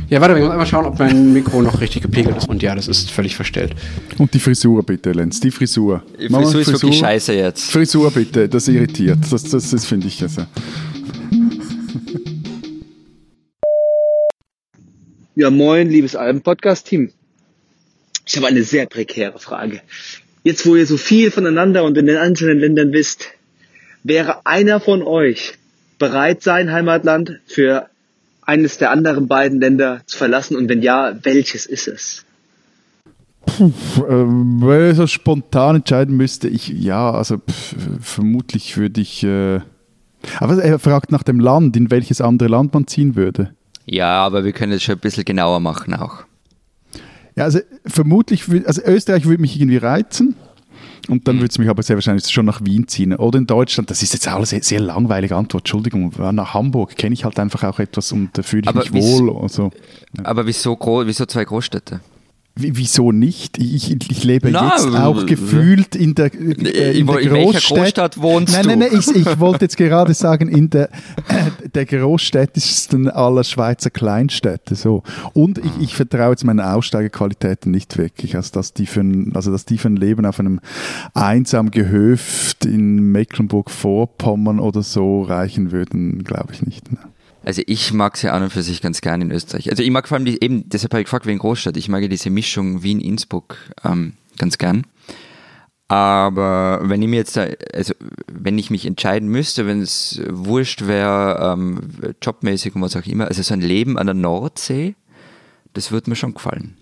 Ja, 0.07 0.21
warte, 0.21 0.35
wir 0.35 0.41
müssen 0.41 0.51
einmal 0.51 0.67
schauen, 0.67 0.85
ob 0.85 0.99
mein 0.99 1.33
Mikro 1.33 1.63
noch 1.63 1.81
richtig 1.81 2.03
gepegelt 2.03 2.37
ist. 2.37 2.47
Und 2.47 2.61
ja, 2.61 2.75
das 2.75 2.87
ist 2.87 3.09
völlig 3.09 3.35
verstellt. 3.35 3.73
Und 4.19 4.35
die 4.35 4.39
Frisur 4.39 4.83
bitte, 4.83 5.13
Lenz, 5.13 5.39
die 5.39 5.49
Frisur. 5.49 6.03
Die 6.19 6.27
Frisur, 6.27 6.43
Frisur 6.43 6.61
ist 6.61 6.71
wirklich 6.73 6.99
scheiße 6.99 7.33
jetzt. 7.33 7.71
Frisur 7.71 8.11
bitte, 8.11 8.47
das 8.47 8.67
irritiert. 8.67 9.17
Das, 9.31 9.43
das, 9.45 9.71
das 9.71 9.83
finde 9.83 10.05
ich 10.05 10.21
also. 10.21 10.45
Ja, 15.33 15.49
moin, 15.49 15.89
liebes 15.89 16.15
Alben-Podcast-Team. 16.15 17.09
Ich 18.27 18.37
habe 18.37 18.45
eine 18.45 18.61
sehr 18.61 18.85
prekäre 18.85 19.39
Frage. 19.39 19.81
Jetzt, 20.43 20.67
wo 20.67 20.75
ihr 20.75 20.85
so 20.85 20.97
viel 20.97 21.31
voneinander 21.31 21.83
und 21.83 21.97
in 21.97 22.05
den 22.05 22.17
einzelnen 22.17 22.59
Ländern 22.59 22.93
wisst, 22.93 23.31
wäre 24.05 24.45
einer 24.45 24.79
von 24.79 25.01
euch 25.01 25.57
bereit, 25.97 26.43
sein 26.43 26.71
Heimatland 26.71 27.39
für 27.47 27.89
eines 28.43 28.77
der 28.77 28.91
anderen 28.91 29.27
beiden 29.27 29.59
Länder 29.59 30.01
zu 30.05 30.17
verlassen? 30.17 30.55
Und 30.55 30.69
wenn 30.69 30.81
ja, 30.81 31.17
welches 31.23 31.65
ist 31.65 31.87
es? 31.87 32.23
Puh, 33.45 33.71
äh, 33.97 34.09
wenn 34.09 34.91
ich 34.91 34.97
so 34.97 35.07
spontan 35.07 35.77
entscheiden 35.77 36.15
müsste, 36.15 36.47
ich, 36.47 36.67
ja, 36.67 37.11
also 37.11 37.37
pff, 37.37 37.75
vermutlich 37.99 38.77
würde 38.77 39.01
ich. 39.01 39.23
Äh, 39.23 39.61
aber 40.39 40.63
er 40.63 40.79
fragt 40.79 41.11
nach 41.11 41.23
dem 41.23 41.39
Land, 41.39 41.75
in 41.75 41.91
welches 41.91 42.21
andere 42.21 42.49
Land 42.49 42.73
man 42.73 42.87
ziehen 42.87 43.15
würde. 43.15 43.53
Ja, 43.85 44.23
aber 44.23 44.43
wir 44.43 44.51
können 44.51 44.71
es 44.71 44.83
schon 44.83 44.95
ein 44.95 44.99
bisschen 44.99 45.25
genauer 45.25 45.59
machen 45.59 45.93
auch. 45.93 46.23
Ja, 47.35 47.43
also 47.43 47.59
vermutlich, 47.85 48.45
also 48.65 48.81
Österreich 48.83 49.25
würde 49.25 49.41
mich 49.41 49.59
irgendwie 49.59 49.77
reizen. 49.77 50.35
Und 51.07 51.27
dann 51.27 51.37
mhm. 51.37 51.41
würde 51.41 51.51
es 51.51 51.57
mich 51.57 51.69
aber 51.69 51.83
sehr 51.83 51.95
wahrscheinlich 51.95 52.27
schon 52.31 52.45
nach 52.45 52.63
Wien 52.63 52.87
ziehen. 52.87 53.15
Oder 53.15 53.37
in 53.39 53.47
Deutschland, 53.47 53.89
das 53.89 54.01
ist 54.01 54.13
jetzt 54.13 54.27
auch 54.27 54.35
eine 54.35 54.45
sehr, 54.45 54.63
sehr 54.63 54.79
langweilige 54.79 55.35
Antwort, 55.35 55.61
Entschuldigung, 55.61 56.11
nach 56.17 56.53
Hamburg 56.53 56.95
kenne 56.95 57.13
ich 57.13 57.25
halt 57.25 57.39
einfach 57.39 57.63
auch 57.63 57.79
etwas 57.79 58.11
und 58.11 58.29
da 58.33 58.43
fühle 58.43 58.63
ich 58.63 58.69
aber 58.69 58.79
mich 58.79 58.93
wohl. 58.93 59.41
Also, 59.41 59.71
ja. 60.17 60.25
Aber 60.25 60.45
wieso, 60.45 60.77
wieso 61.05 61.25
zwei 61.25 61.45
Großstädte? 61.45 62.01
Wieso 62.57 63.11
nicht? 63.11 63.57
Ich, 63.57 63.91
ich 63.91 64.23
lebe 64.23 64.49
Na, 64.49 64.69
jetzt 64.69 64.87
auch 64.87 65.25
gefühlt 65.25 65.93
in 65.93 66.15
der, 66.15 66.33
äh, 66.33 66.97
in, 66.97 67.05
der 67.05 67.19
in 67.19 67.29
Großstadt. 67.29 67.77
Großstadt 67.77 68.21
wohnst 68.21 68.53
nein, 68.53 68.65
nein, 68.65 68.79
nein, 68.79 68.97
ich, 68.97 69.13
ich 69.13 69.39
wollte 69.41 69.65
jetzt 69.65 69.75
gerade 69.75 70.13
sagen, 70.13 70.47
in 70.47 70.69
der, 70.69 70.89
äh, 71.27 71.51
der 71.73 71.85
großstädtischsten 71.85 73.09
aller 73.09 73.43
Schweizer 73.43 73.89
Kleinstädte. 73.89 74.75
So. 74.75 75.03
Und 75.33 75.57
ich, 75.57 75.71
ich 75.81 75.95
vertraue 75.95 76.29
jetzt 76.31 76.45
meinen 76.45 76.61
Aussteigequalitäten 76.61 77.73
nicht 77.73 77.97
wirklich. 77.97 78.37
Also 78.37 78.53
dass, 78.53 78.73
die 78.73 78.85
für 78.85 79.01
ein, 79.01 79.35
also, 79.35 79.51
dass 79.51 79.65
die 79.65 79.77
für 79.77 79.89
ein 79.89 79.97
Leben 79.97 80.25
auf 80.25 80.39
einem 80.39 80.61
einsamen 81.13 81.71
Gehöft 81.71 82.63
in 82.63 83.11
Mecklenburg-Vorpommern 83.11 84.61
oder 84.61 84.81
so 84.81 85.23
reichen 85.23 85.73
würden, 85.73 86.23
glaube 86.23 86.53
ich 86.53 86.61
nicht. 86.61 86.89
Ne? 86.89 86.99
Also 87.45 87.61
ich 87.67 87.93
mag 87.93 88.15
es 88.15 88.23
ja 88.23 88.33
an 88.33 88.41
und 88.41 88.49
für 88.49 88.63
sich 88.63 88.81
ganz 88.81 89.01
gerne 89.01 89.23
in 89.23 89.31
Österreich. 89.31 89.69
Also 89.69 89.83
ich 89.83 89.91
mag 89.91 90.07
vor 90.07 90.17
allem 90.17 90.25
die, 90.25 90.41
eben, 90.41 90.67
deshalb 90.67 90.93
habe 90.93 91.01
ich 91.01 91.05
gefragt 91.05 91.27
wegen 91.27 91.37
Großstadt, 91.37 91.77
ich 91.77 91.87
mag 91.89 92.01
ja 92.01 92.07
diese 92.07 92.31
Mischung 92.31 92.81
Wien-Innsbruck 92.81 93.57
ähm, 93.83 94.13
ganz 94.39 94.57
gern. 94.57 94.87
Aber 95.87 96.81
wenn 96.83 97.03
ich 97.03 97.07
mir 97.07 97.17
jetzt, 97.17 97.37
da, 97.37 97.45
also 97.71 97.93
wenn 98.27 98.57
ich 98.57 98.71
mich 98.71 98.87
entscheiden 98.87 99.29
müsste, 99.29 99.67
wenn 99.67 99.79
es 99.79 100.19
wurscht 100.27 100.87
wäre, 100.87 101.53
ähm, 101.53 101.81
jobmäßig 102.19 102.73
und 102.75 102.81
was 102.81 102.95
auch 102.95 103.05
immer, 103.05 103.27
also 103.27 103.43
so 103.43 103.53
ein 103.53 103.61
Leben 103.61 103.99
an 103.99 104.07
der 104.07 104.15
Nordsee, 104.15 104.95
das 105.73 105.91
würde 105.91 106.09
mir 106.09 106.15
schon 106.15 106.33
gefallen. 106.33 106.77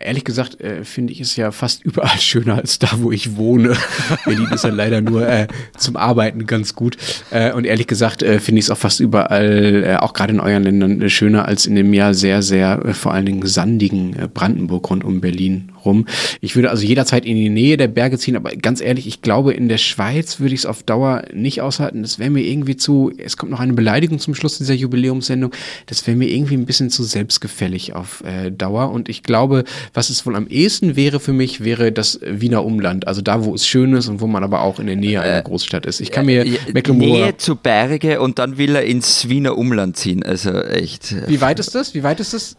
Ehrlich 0.00 0.24
gesagt 0.24 0.60
äh, 0.60 0.84
finde 0.84 1.12
ich 1.12 1.20
es 1.20 1.36
ja 1.36 1.52
fast 1.52 1.84
überall 1.84 2.18
schöner 2.18 2.56
als 2.56 2.78
da, 2.78 2.88
wo 2.98 3.12
ich 3.12 3.36
wohne. 3.36 3.76
Berlin 4.24 4.48
ist 4.52 4.64
ja 4.64 4.70
leider 4.70 5.00
nur 5.00 5.26
äh, 5.26 5.46
zum 5.76 5.96
Arbeiten 5.96 6.46
ganz 6.46 6.74
gut. 6.74 6.96
Äh, 7.30 7.52
und 7.52 7.64
ehrlich 7.64 7.86
gesagt 7.86 8.22
äh, 8.22 8.40
finde 8.40 8.58
ich 8.58 8.66
es 8.66 8.70
auch 8.70 8.78
fast 8.78 9.00
überall, 9.00 9.84
äh, 9.84 9.96
auch 9.96 10.12
gerade 10.12 10.32
in 10.32 10.40
euren 10.40 10.64
Ländern, 10.64 11.00
äh, 11.00 11.08
schöner 11.08 11.46
als 11.46 11.66
in 11.66 11.76
dem 11.76 11.94
ja 11.94 12.12
sehr, 12.12 12.42
sehr 12.42 12.94
vor 12.94 13.14
allen 13.14 13.26
Dingen 13.26 13.46
sandigen 13.46 14.16
Brandenburg 14.34 14.90
rund 14.90 15.04
um 15.04 15.20
Berlin 15.20 15.70
rum. 15.84 16.06
Ich 16.40 16.56
würde 16.56 16.70
also 16.70 16.84
jederzeit 16.84 17.24
in 17.24 17.36
die 17.36 17.48
Nähe 17.48 17.76
der 17.76 17.88
Berge 17.88 18.18
ziehen, 18.18 18.36
aber 18.36 18.50
ganz 18.56 18.80
ehrlich, 18.80 19.06
ich 19.06 19.22
glaube, 19.22 19.52
in 19.52 19.68
der 19.68 19.78
Schweiz 19.78 20.40
würde 20.40 20.54
ich 20.54 20.60
es 20.60 20.66
auf 20.66 20.82
Dauer 20.82 21.24
nicht 21.32 21.60
aushalten. 21.62 22.02
Das 22.02 22.18
wäre 22.18 22.30
mir 22.30 22.42
irgendwie 22.42 22.76
zu, 22.76 23.12
es 23.16 23.36
kommt 23.36 23.52
noch 23.52 23.60
eine 23.60 23.72
Beleidigung 23.72 24.18
zum 24.18 24.34
Schluss 24.34 24.58
dieser 24.58 24.74
Jubiläumssendung, 24.74 25.52
das 25.86 26.06
wäre 26.06 26.16
mir 26.16 26.28
irgendwie 26.28 26.54
ein 26.54 26.66
bisschen 26.66 26.90
zu 26.90 27.02
selbstgefällig 27.02 27.94
auf 27.94 28.22
äh, 28.24 28.50
Dauer. 28.50 28.90
Und 28.90 29.08
ich 29.08 29.22
glaube, 29.22 29.64
was 29.92 30.10
es 30.10 30.24
wohl 30.26 30.36
am 30.36 30.46
ehesten 30.48 30.96
wäre 30.96 31.20
für 31.20 31.32
mich, 31.32 31.64
wäre 31.64 31.92
das 31.92 32.20
Wiener 32.22 32.64
Umland. 32.64 33.06
Also 33.06 33.22
da, 33.22 33.44
wo 33.44 33.54
es 33.54 33.66
schön 33.66 33.92
ist 33.94 34.08
und 34.08 34.20
wo 34.20 34.26
man 34.26 34.44
aber 34.44 34.62
auch 34.62 34.78
in 34.78 34.86
der 34.86 34.96
Nähe 34.96 35.20
einer 35.20 35.38
äh, 35.38 35.42
Großstadt 35.42 35.86
ist. 35.86 36.00
Ich 36.00 36.10
kann 36.10 36.26
mir 36.26 36.46
äh, 36.46 36.58
Mecklenburg. 36.72 37.08
Nähe 37.08 37.36
zu 37.36 37.56
Berge 37.56 38.20
und 38.20 38.38
dann 38.38 38.58
will 38.58 38.74
er 38.76 38.84
ins 38.84 39.28
Wiener 39.28 39.56
Umland 39.56 39.96
ziehen. 39.96 40.22
Also 40.22 40.52
echt. 40.52 41.14
Wie 41.28 41.40
weit 41.40 41.58
ist 41.58 41.74
das? 41.74 41.94
Wie 41.94 42.02
weit 42.02 42.20
ist 42.20 42.34
das? 42.34 42.56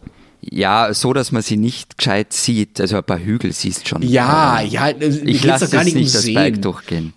Ja, 0.50 0.94
so, 0.94 1.12
dass 1.12 1.32
man 1.32 1.42
sie 1.42 1.56
nicht 1.56 1.98
gescheit 1.98 2.32
sieht. 2.32 2.80
Also 2.80 2.96
ein 2.96 3.04
paar 3.04 3.18
Hügel 3.18 3.52
siehst 3.52 3.88
schon. 3.88 4.02
Ja, 4.02 4.60
ja. 4.60 4.90
Ich 4.90 5.42
lasse 5.44 5.68
gar 5.68 5.84
nicht, 5.84 5.96
nicht 5.96 6.14
das 6.14 6.32
Berg 6.32 6.62
durchgehen. 6.62 7.12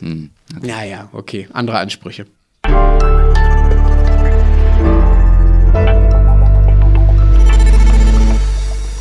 Hm, 0.00 0.30
okay. 0.56 0.68
Ja, 0.68 0.84
ja, 0.84 1.08
okay. 1.12 1.48
Andere 1.52 1.78
Ansprüche. 1.78 2.26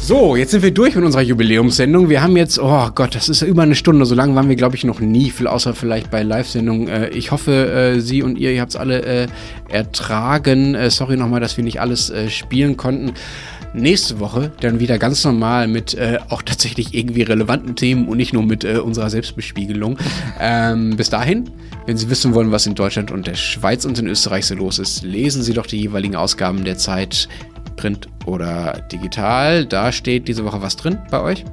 So, 0.03 0.35
jetzt 0.35 0.51
sind 0.51 0.61
wir 0.61 0.71
durch 0.71 0.95
mit 0.95 1.05
unserer 1.05 1.21
Jubiläumssendung. 1.21 2.09
Wir 2.09 2.21
haben 2.21 2.35
jetzt, 2.35 2.59
oh 2.59 2.89
Gott, 2.93 3.15
das 3.15 3.29
ist 3.29 3.43
über 3.43 3.61
eine 3.61 3.75
Stunde. 3.75 4.05
So 4.05 4.13
lange 4.13 4.35
waren 4.35 4.49
wir, 4.49 4.55
glaube 4.55 4.75
ich, 4.75 4.83
noch 4.83 4.99
nie, 4.99 5.29
viel 5.29 5.47
außer 5.47 5.73
vielleicht 5.73 6.11
bei 6.11 6.21
Live-Sendungen. 6.21 6.87
Äh, 6.87 7.09
ich 7.09 7.31
hoffe, 7.31 7.71
äh, 7.71 7.99
Sie 8.01 8.21
und 8.21 8.37
ihr, 8.37 8.51
ihr 8.51 8.61
habt 8.61 8.71
es 8.71 8.75
alle 8.75 9.03
äh, 9.03 9.27
ertragen. 9.69 10.75
sorry 10.89 11.17
nochmal, 11.17 11.39
dass 11.39 11.55
wir 11.55 11.63
nicht 11.63 11.79
alles 11.79 12.11
spielen 12.27 12.75
konnten. 12.75 13.13
Nächste 13.73 14.19
Woche 14.19 14.51
dann 14.59 14.79
wieder 14.81 14.97
ganz 14.97 15.23
normal 15.23 15.67
mit 15.67 15.93
äh, 15.93 16.19
auch 16.29 16.41
tatsächlich 16.41 16.93
irgendwie 16.93 17.21
relevanten 17.21 17.75
Themen 17.75 18.07
und 18.09 18.17
nicht 18.17 18.33
nur 18.33 18.43
mit 18.43 18.65
äh, 18.65 18.77
unserer 18.77 19.09
Selbstbespiegelung. 19.09 19.97
Ähm, 20.43 20.95
bis 20.97 21.09
dahin, 21.09 21.51
wenn 21.85 21.97
Sie 21.97 22.09
wissen 22.09 22.33
wollen, 22.33 22.51
was 22.51 22.65
in 22.65 22.73
Deutschland 22.73 23.11
und 23.11 23.27
der 23.27 23.35
Schweiz 23.35 23.85
und 23.85 23.99
in 23.99 24.07
Österreich 24.07 24.47
so 24.47 24.55
los 24.55 24.79
ist, 24.79 25.03
lesen 25.03 25.43
Sie 25.43 25.53
doch 25.53 25.67
die 25.67 25.79
jeweiligen 25.79 26.15
Ausgaben 26.15 26.63
der 26.63 26.77
Zeit 26.77 27.27
Print 27.75 28.07
oder 28.25 28.81
digital. 28.91 29.65
Da 29.65 29.91
steht 29.91 30.27
diese 30.27 30.43
Woche 30.45 30.61
was 30.61 30.77
drin 30.77 30.97
bei 31.11 31.21
euch? 31.21 31.45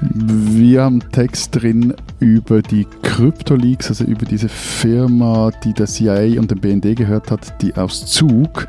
Wir 0.00 0.82
haben 0.82 1.00
Text 1.12 1.50
drin 1.54 1.94
über 2.20 2.62
die 2.62 2.86
Kryptoleaks, 3.02 3.88
also 3.88 4.04
über 4.04 4.26
diese 4.26 4.48
Firma, 4.48 5.50
die 5.62 5.72
der 5.72 5.86
CIA 5.86 6.38
und 6.40 6.50
dem 6.50 6.60
BND 6.60 6.96
gehört 6.96 7.30
hat, 7.30 7.62
die 7.62 7.74
aus 7.74 8.06
Zug, 8.06 8.66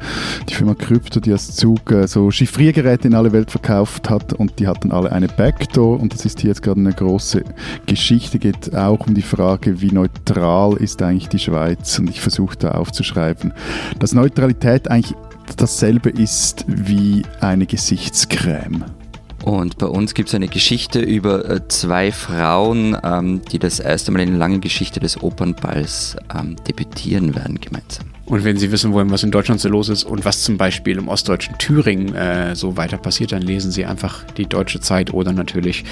die 0.50 0.54
Firma 0.54 0.76
Krypto, 0.76 1.20
die 1.20 1.34
aus 1.34 1.56
Zug 1.56 1.92
äh, 1.92 2.08
so 2.08 2.32
Chiffriergeräte 2.32 3.08
in 3.08 3.16
alle 3.16 3.32
Welt 3.32 3.52
verkauft 3.52 4.10
hat 4.10 4.34
und 4.34 4.60
die 4.60 4.68
hatten 4.68 4.92
alle 4.92 5.12
eine 5.12 5.28
Backdoor 5.28 6.00
und 6.00 6.14
das 6.14 6.26
ist 6.26 6.42
hier 6.42 6.50
jetzt 6.50 6.62
gerade 6.62 6.80
eine 6.80 6.94
große 6.94 7.44
Geschichte, 7.86 8.40
geht 8.40 8.76
auch 8.76 9.08
um 9.08 9.14
die 9.14 9.22
Frage, 9.22 9.82
wie 9.82 9.92
neutral 9.92 10.74
ist 10.78 11.02
eigentlich 11.02 11.30
die 11.30 11.40
Schweiz 11.40 11.98
und 12.00 12.10
ich 12.10 12.22
versuche 12.22 12.58
da 12.58 12.72
aufzuschreiben, 12.72 13.54
dass 14.00 14.14
Neutralität 14.14 14.90
eigentlich 14.90 15.16
dasselbe 15.58 16.10
ist 16.10 16.66
wie 16.68 17.24
eine 17.40 17.66
Gesichtscreme. 17.66 18.86
Und 19.46 19.78
bei 19.78 19.86
uns 19.86 20.16
gibt 20.16 20.30
es 20.30 20.34
eine 20.34 20.48
Geschichte 20.48 21.00
über 21.00 21.48
äh, 21.48 21.68
zwei 21.68 22.12
Frauen, 22.12 22.98
ähm, 23.04 23.42
die 23.52 23.60
das 23.60 23.80
erste 23.80 24.12
Mal 24.12 24.22
in 24.22 24.30
der 24.30 24.40
langen 24.40 24.60
Geschichte 24.60 25.00
des 25.00 25.22
Opernballs 25.22 26.18
ähm, 26.36 26.56
debütieren 26.68 27.36
werden 27.36 27.62
gemeinsam. 27.62 28.08
Und 28.26 28.44
wenn 28.44 28.58
Sie 28.58 28.72
wissen 28.72 28.92
wollen, 28.92 29.12
was 29.12 29.22
in 29.22 29.30
Deutschland 29.30 29.62
so 29.62 29.70
los 29.70 29.90
ist 29.90 30.04
und 30.04 30.26
was 30.26 30.42
zum 30.42 30.58
Beispiel 30.58 30.98
im 30.98 31.08
ostdeutschen 31.08 31.60
Thüringen 31.60 32.16
äh, 32.16 32.56
so 32.56 32.76
weiter 32.76 32.98
passiert, 32.98 33.34
dann 33.34 33.44
lesen 33.44 33.70
Sie 33.70 33.86
einfach 33.86 34.24
die 34.36 34.48
Deutsche 34.48 34.80
Zeit 34.80 35.14
oder 35.14 35.32
natürlich 35.32 35.86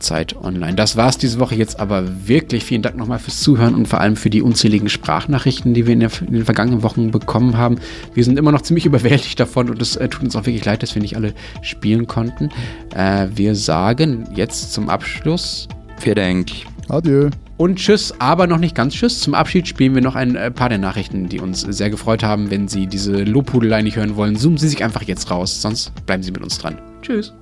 Zeit 0.00 0.36
online. 0.36 0.74
Das 0.74 0.96
war 0.96 1.08
es 1.08 1.18
diese 1.18 1.38
Woche 1.38 1.54
jetzt 1.54 1.78
aber 1.78 2.26
wirklich. 2.26 2.64
Vielen 2.64 2.82
Dank 2.82 2.96
nochmal 2.96 3.18
fürs 3.18 3.40
Zuhören 3.40 3.74
und 3.74 3.86
vor 3.86 4.00
allem 4.00 4.16
für 4.16 4.30
die 4.30 4.42
unzähligen 4.42 4.88
Sprachnachrichten, 4.88 5.74
die 5.74 5.86
wir 5.86 5.92
in, 5.92 6.00
der, 6.00 6.10
in 6.20 6.32
den 6.32 6.44
vergangenen 6.44 6.82
Wochen 6.82 7.10
bekommen 7.10 7.56
haben. 7.56 7.78
Wir 8.14 8.24
sind 8.24 8.38
immer 8.38 8.52
noch 8.52 8.62
ziemlich 8.62 8.86
überwältigt 8.90 9.38
davon 9.38 9.70
und 9.70 9.80
es 9.80 9.96
äh, 9.96 10.08
tut 10.08 10.22
uns 10.22 10.36
auch 10.36 10.46
wirklich 10.46 10.64
leid, 10.64 10.82
dass 10.82 10.94
wir 10.94 11.02
nicht 11.02 11.16
alle 11.16 11.34
spielen 11.62 12.06
konnten. 12.06 12.48
Äh, 12.94 13.28
wir 13.34 13.54
sagen 13.54 14.28
jetzt 14.34 14.72
zum 14.72 14.88
Abschluss. 14.88 15.68
Vielen 15.98 16.16
Dank. 16.16 16.50
Adieu. 16.88 17.30
Und 17.56 17.76
tschüss, 17.76 18.14
aber 18.18 18.46
noch 18.46 18.56
nicht 18.56 18.74
ganz 18.74 18.94
tschüss. 18.94 19.20
Zum 19.20 19.34
Abschied 19.34 19.68
spielen 19.68 19.94
wir 19.94 20.00
noch 20.00 20.16
ein 20.16 20.34
äh, 20.34 20.50
paar 20.50 20.70
der 20.70 20.78
Nachrichten, 20.78 21.28
die 21.28 21.40
uns 21.40 21.60
sehr 21.60 21.90
gefreut 21.90 22.22
haben. 22.22 22.50
Wenn 22.50 22.68
Sie 22.68 22.86
diese 22.86 23.22
Lobhudelei 23.22 23.82
nicht 23.82 23.96
hören 23.96 24.16
wollen, 24.16 24.36
zoomen 24.36 24.56
Sie 24.56 24.68
sich 24.68 24.82
einfach 24.82 25.02
jetzt 25.02 25.30
raus, 25.30 25.60
sonst 25.60 25.92
bleiben 26.06 26.22
Sie 26.22 26.32
mit 26.32 26.42
uns 26.42 26.56
dran. 26.56 26.78
Tschüss. 27.02 27.34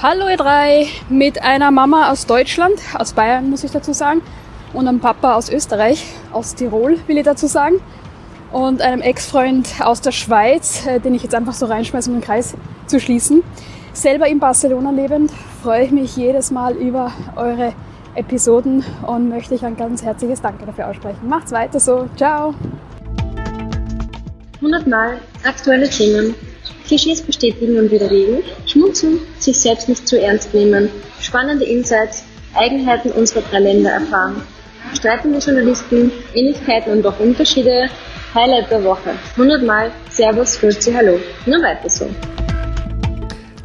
Hallo 0.00 0.28
ihr 0.28 0.36
drei, 0.36 0.86
mit 1.08 1.42
einer 1.42 1.72
Mama 1.72 2.12
aus 2.12 2.24
Deutschland, 2.24 2.78
aus 2.94 3.14
Bayern 3.14 3.50
muss 3.50 3.64
ich 3.64 3.72
dazu 3.72 3.92
sagen, 3.92 4.22
und 4.72 4.86
einem 4.86 5.00
Papa 5.00 5.34
aus 5.34 5.50
Österreich, 5.50 6.06
aus 6.30 6.54
Tirol 6.54 7.00
will 7.08 7.18
ich 7.18 7.24
dazu 7.24 7.48
sagen, 7.48 7.80
und 8.52 8.80
einem 8.80 9.02
Ex-Freund 9.02 9.68
aus 9.80 10.00
der 10.00 10.12
Schweiz, 10.12 10.86
äh, 10.86 11.00
den 11.00 11.16
ich 11.16 11.24
jetzt 11.24 11.34
einfach 11.34 11.52
so 11.52 11.66
reinschmeiße, 11.66 12.10
um 12.10 12.18
den 12.18 12.22
Kreis 12.24 12.54
zu 12.86 13.00
schließen. 13.00 13.42
Selber 13.92 14.28
in 14.28 14.38
Barcelona 14.38 14.92
lebend, 14.92 15.32
freue 15.64 15.86
ich 15.86 15.90
mich 15.90 16.16
jedes 16.16 16.52
Mal 16.52 16.76
über 16.76 17.10
eure 17.34 17.72
Episoden 18.14 18.84
und 19.04 19.28
möchte 19.28 19.56
ich 19.56 19.64
ein 19.64 19.76
ganz 19.76 20.04
herzliches 20.04 20.40
Danke 20.40 20.64
dafür 20.64 20.86
aussprechen. 20.86 21.28
Macht's 21.28 21.50
weiter 21.50 21.80
so, 21.80 22.08
ciao! 22.16 22.54
100 24.60 24.86
Mal 24.86 25.18
aktuelle 25.42 25.90
Themen 25.90 26.36
Klischees 26.88 27.20
bestätigen 27.20 27.78
und 27.78 27.90
widerlegen, 27.90 28.42
schmunzeln, 28.66 29.20
sich 29.38 29.60
selbst 29.60 29.90
nicht 29.90 30.08
zu 30.08 30.20
ernst 30.20 30.54
nehmen, 30.54 30.88
spannende 31.20 31.66
Insights, 31.66 32.24
Eigenheiten 32.54 33.12
unserer 33.12 33.42
drei 33.42 33.58
Länder 33.58 33.90
erfahren, 33.90 34.42
streitende 34.94 35.38
Journalisten, 35.38 36.10
Ähnlichkeiten 36.34 36.92
und 36.92 37.06
auch 37.06 37.20
Unterschiede, 37.20 37.90
Highlight 38.34 38.70
der 38.70 38.82
Woche. 38.84 39.10
100 39.32 39.62
Mal 39.62 39.90
Servus, 40.10 40.58
Grüezi, 40.58 40.90
Hallo. 40.92 41.20
Nur 41.44 41.62
weiter 41.62 41.90
so. 41.90 42.08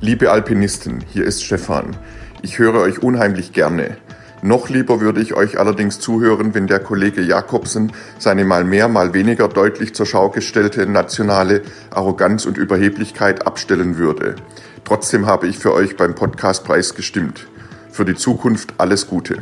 Liebe 0.01 0.29
Alpinisten, 0.29 1.03
hier 1.13 1.23
ist 1.23 1.45
Stefan. 1.45 1.95
Ich 2.41 2.59
höre 2.59 2.81
euch 2.81 3.01
unheimlich 3.01 3.53
gerne. 3.53 3.95
Noch 4.43 4.67
lieber 4.67 4.99
würde 4.99 5.21
ich 5.21 5.35
euch 5.35 5.57
allerdings 5.57 6.01
zuhören, 6.01 6.53
wenn 6.53 6.67
der 6.67 6.81
Kollege 6.81 7.21
Jakobsen 7.21 7.93
seine 8.19 8.43
mal 8.43 8.65
mehr, 8.65 8.89
mal 8.89 9.13
weniger 9.13 9.47
deutlich 9.47 9.95
zur 9.95 10.05
Schau 10.05 10.31
gestellte 10.31 10.85
nationale 10.85 11.61
Arroganz 11.91 12.45
und 12.45 12.57
Überheblichkeit 12.57 13.47
abstellen 13.47 13.97
würde. 13.97 14.35
Trotzdem 14.83 15.27
habe 15.27 15.47
ich 15.47 15.57
für 15.57 15.73
euch 15.73 15.95
beim 15.95 16.13
Podcastpreis 16.13 16.93
gestimmt. 16.93 17.47
Für 17.89 18.03
die 18.03 18.15
Zukunft 18.15 18.73
alles 18.79 19.07
Gute. 19.07 19.37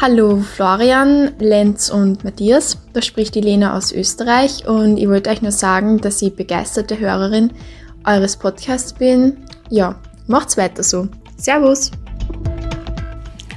Hallo 0.00 0.40
Florian, 0.40 1.30
Lenz 1.38 1.90
und 1.90 2.24
Matthias. 2.24 2.78
Da 2.92 3.02
spricht 3.02 3.36
die 3.36 3.40
Lena 3.40 3.76
aus 3.76 3.92
Österreich 3.92 4.66
und 4.66 4.96
ich 4.96 5.08
wollte 5.08 5.30
euch 5.30 5.42
nur 5.42 5.52
sagen, 5.52 6.00
dass 6.00 6.20
ich 6.22 6.34
begeisterte 6.34 6.98
Hörerin 6.98 7.52
eures 8.04 8.36
Podcasts 8.36 8.94
bin. 8.94 9.36
Ja, 9.70 9.94
macht's 10.26 10.56
weiter 10.56 10.82
so. 10.82 11.06
Servus! 11.36 11.92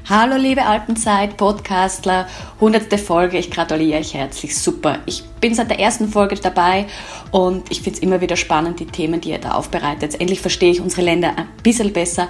Hallo 0.08 0.36
liebe 0.36 0.64
Alpenzeit 0.64 1.36
Podcastler, 1.36 2.28
hundertste 2.62 3.00
Folge, 3.00 3.40
ich 3.40 3.50
gratuliere 3.50 3.98
euch 4.00 4.14
herzlich, 4.14 4.56
super. 4.56 5.00
Ich 5.08 5.24
bin 5.42 5.56
seit 5.56 5.72
der 5.72 5.80
ersten 5.80 6.10
Folge 6.10 6.36
dabei 6.36 6.86
und 7.32 7.72
ich 7.72 7.82
finde 7.82 7.98
es 7.98 8.04
immer 8.04 8.22
wieder 8.22 8.36
spannend, 8.36 8.80
die 8.80 8.86
Themen, 8.86 9.20
die 9.20 9.32
ihr 9.32 9.40
da 9.40 9.54
aufbereitet. 9.54 10.22
Endlich 10.22 10.42
verstehe 10.42 10.70
ich 10.70 10.80
unsere 10.80 11.02
Länder 11.02 11.30
ein 11.36 11.48
bisschen 11.64 11.92
besser. 11.92 12.28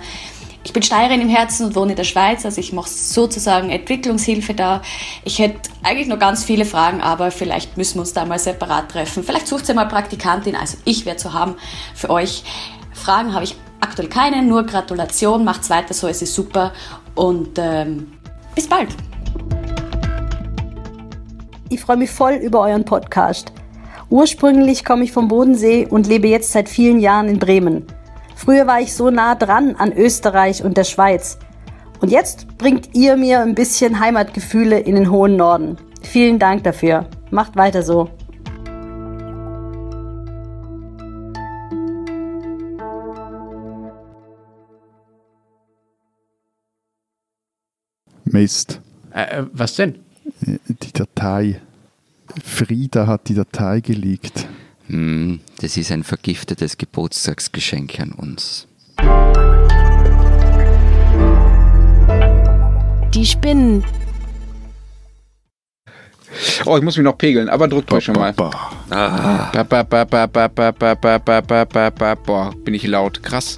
Ich 0.64 0.72
bin 0.72 0.84
Steirerin 0.84 1.20
im 1.20 1.28
Herzen 1.28 1.66
und 1.66 1.76
wohne 1.76 1.92
in 1.92 1.98
der 1.98 2.06
Schweiz, 2.06 2.46
also 2.46 2.62
ich 2.62 2.72
mache 2.72 2.88
sozusagen 2.88 3.70
Entwicklungshilfe 3.70 4.54
da. 4.54 4.82
Ich 5.26 5.40
hätte 5.40 5.70
eigentlich 5.84 6.08
noch 6.08 6.18
ganz 6.18 6.46
viele 6.46 6.64
Fragen, 6.64 7.02
aber 7.02 7.30
vielleicht 7.30 7.76
müssen 7.76 7.96
wir 7.96 8.02
uns 8.02 8.14
da 8.14 8.24
mal 8.24 8.40
separat 8.40 8.90
treffen. 8.90 9.22
Vielleicht 9.22 9.48
sucht 9.48 9.68
ihr 9.68 9.76
mal 9.76 9.90
Praktikantin, 9.90 10.56
also 10.56 10.78
ich 10.86 11.06
wäre 11.06 11.18
zu 11.18 11.34
haben 11.34 11.56
für 11.94 12.10
euch. 12.10 12.46
Fragen 12.94 13.34
habe 13.34 13.44
ich 13.44 13.58
aktuell 13.82 14.08
keine, 14.08 14.44
nur 14.44 14.64
Gratulation, 14.64 15.44
macht's 15.44 15.70
weiter 15.70 15.94
so, 15.94 16.08
es 16.08 16.22
ist 16.22 16.34
super 16.34 16.72
und 17.16 17.58
ähm, 17.58 18.12
bis 18.54 18.68
bald. 18.68 18.90
Ich 21.70 21.82
freue 21.82 21.98
mich 21.98 22.12
voll 22.12 22.34
über 22.34 22.62
euren 22.62 22.86
Podcast. 22.86 23.52
Ursprünglich 24.10 24.86
komme 24.86 25.04
ich 25.04 25.12
vom 25.12 25.28
Bodensee 25.28 25.88
und 25.90 26.08
lebe 26.08 26.28
jetzt 26.28 26.52
seit 26.52 26.70
vielen 26.70 27.00
Jahren 27.00 27.28
in 27.28 27.40
Bremen. 27.40 27.88
Früher 28.36 28.68
war 28.68 28.80
ich 28.80 28.94
so 28.94 29.10
nah 29.10 29.34
dran 29.36 29.76
an 29.78 29.92
Österreich 29.92 30.64
und 30.64 30.78
der 30.78 30.84
Schweiz. 30.84 31.40
Und 32.02 32.12
jetzt 32.12 32.58
bringt 32.58 32.94
ihr 32.94 33.18
mir 33.18 33.42
ein 33.42 33.56
bisschen 33.56 34.00
Heimatgefühle 34.00 34.80
in 34.80 34.96
den 34.96 35.10
hohen 35.10 35.38
Norden. 35.38 35.78
Vielen 36.04 36.38
Dank 36.38 36.64
dafür. 36.64 37.08
Macht 37.32 37.56
weiter 37.56 37.82
so. 37.82 38.10
Mist. 48.26 48.82
Äh, 49.12 49.40
äh, 49.40 49.46
was 49.54 49.76
denn? 49.76 50.00
Die 50.42 50.92
Datei. 50.94 51.62
Frieda 52.44 53.08
hat 53.08 53.30
die 53.30 53.36
Datei 53.36 53.80
geleakt. 53.80 54.48
Hm, 54.88 55.40
das 55.62 55.78
ist 55.78 55.92
ein 55.92 56.04
vergiftetes 56.04 56.78
Geburtstagsgeschenk 56.78 58.00
an 58.00 58.12
uns. 58.12 58.68
Die 63.14 63.26
Spinnen. 63.26 63.84
Oh, 66.66 66.76
ich 66.76 66.84
muss 66.84 66.98
mich 66.98 67.04
noch 67.04 67.18
pegeln, 67.18 67.48
aber 67.48 67.68
drückt 67.68 67.92
euch 67.94 68.04
schon 68.04 68.16
mal. 68.16 68.34
Ah. 68.90 69.52
Boah, 72.26 72.54
bin 72.64 72.74
ich 72.74 72.86
laut. 72.86 73.24
Krass. 73.24 73.58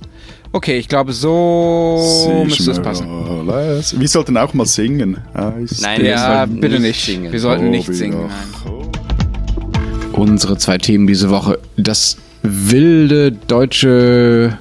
Okay, 0.51 0.77
ich 0.77 0.87
glaube, 0.87 1.13
so 1.13 2.43
müsste 2.45 2.71
es 2.71 2.81
passen. 2.81 3.07
Wir 3.07 4.07
sollten 4.07 4.37
auch 4.37 4.53
mal 4.53 4.65
singen. 4.65 5.17
Nein, 5.33 6.05
ja, 6.05 6.45
bitte 6.45 6.79
nicht. 6.79 7.03
Singen. 7.03 7.31
Wir 7.31 7.39
sollten 7.39 7.69
nicht 7.69 7.93
singen. 7.93 8.29
Unsere 10.13 10.57
zwei 10.57 10.77
Themen 10.77 11.05
diese 11.05 11.29
Woche. 11.29 11.59
Das 11.75 12.17
wilde 12.41 13.31
deutsche. 13.31 14.57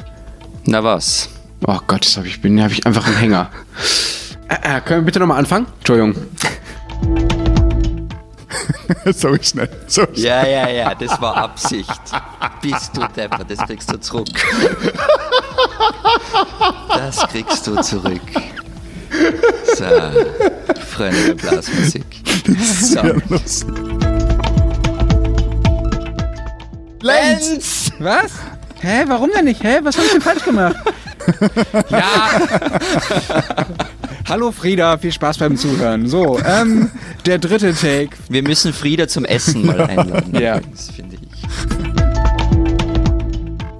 Na 0.67 0.83
was? 0.85 1.31
Oh 1.67 1.79
Gott, 1.87 2.05
das 2.05 2.17
hab 2.17 2.27
ich, 2.27 2.41
bin, 2.43 2.63
hab 2.63 2.71
ich 2.71 2.85
einfach 2.87 3.07
einen 3.07 3.17
Hänger. 3.17 3.51
Äh, 4.49 4.77
äh, 4.77 4.81
können 4.81 5.01
wir 5.01 5.07
bitte 5.07 5.21
nochmal 5.21 5.39
anfangen? 5.39 5.67
Entschuldigung. 5.79 6.15
so 9.13 9.37
schnell. 9.41 9.69
So 9.87 10.03
schnell. 10.03 10.25
Ja, 10.25 10.47
ja, 10.47 10.69
ja, 10.69 10.95
das 10.95 11.21
war 11.21 11.37
Absicht. 11.37 12.01
Bist 12.63 12.97
du 12.97 13.01
Depper, 13.15 13.45
das 13.45 13.59
kriegst 13.67 13.93
du 13.93 14.01
zurück. 14.01 14.29
Das 16.89 17.19
kriegst 17.29 17.67
du 17.67 17.81
zurück. 17.83 18.21
So, 19.77 19.85
Freunde 20.81 21.25
der 21.27 21.35
Blasmusik. 21.35 22.05
So. 22.63 23.03
Lenz! 27.03 27.93
Was? 27.99 28.33
Hä, 28.81 29.05
warum 29.07 29.31
denn 29.35 29.45
nicht? 29.47 29.63
Hä, 29.63 29.79
was 29.83 29.97
hab 29.97 30.05
ich 30.05 30.13
denn 30.13 30.21
falsch 30.21 30.45
gemacht? 30.45 30.77
Ja. 31.91 32.31
Hallo 34.29 34.51
Frieda, 34.53 34.99
viel 34.99 35.13
Spaß 35.13 35.39
beim 35.39 35.57
Zuhören. 35.57 36.09
So, 36.09 36.39
ähm, 36.45 36.91
der 37.25 37.39
dritte 37.39 37.73
Take. 37.75 38.11
Wir 38.29 38.43
müssen 38.43 38.73
Frieda 38.73 39.07
zum 39.09 39.25
Essen 39.25 39.65
mal 39.65 39.81
einladen. 39.89 40.35
ja. 40.41 40.61
Das 40.61 40.91
finde 40.91 41.17
ich. 41.17 41.21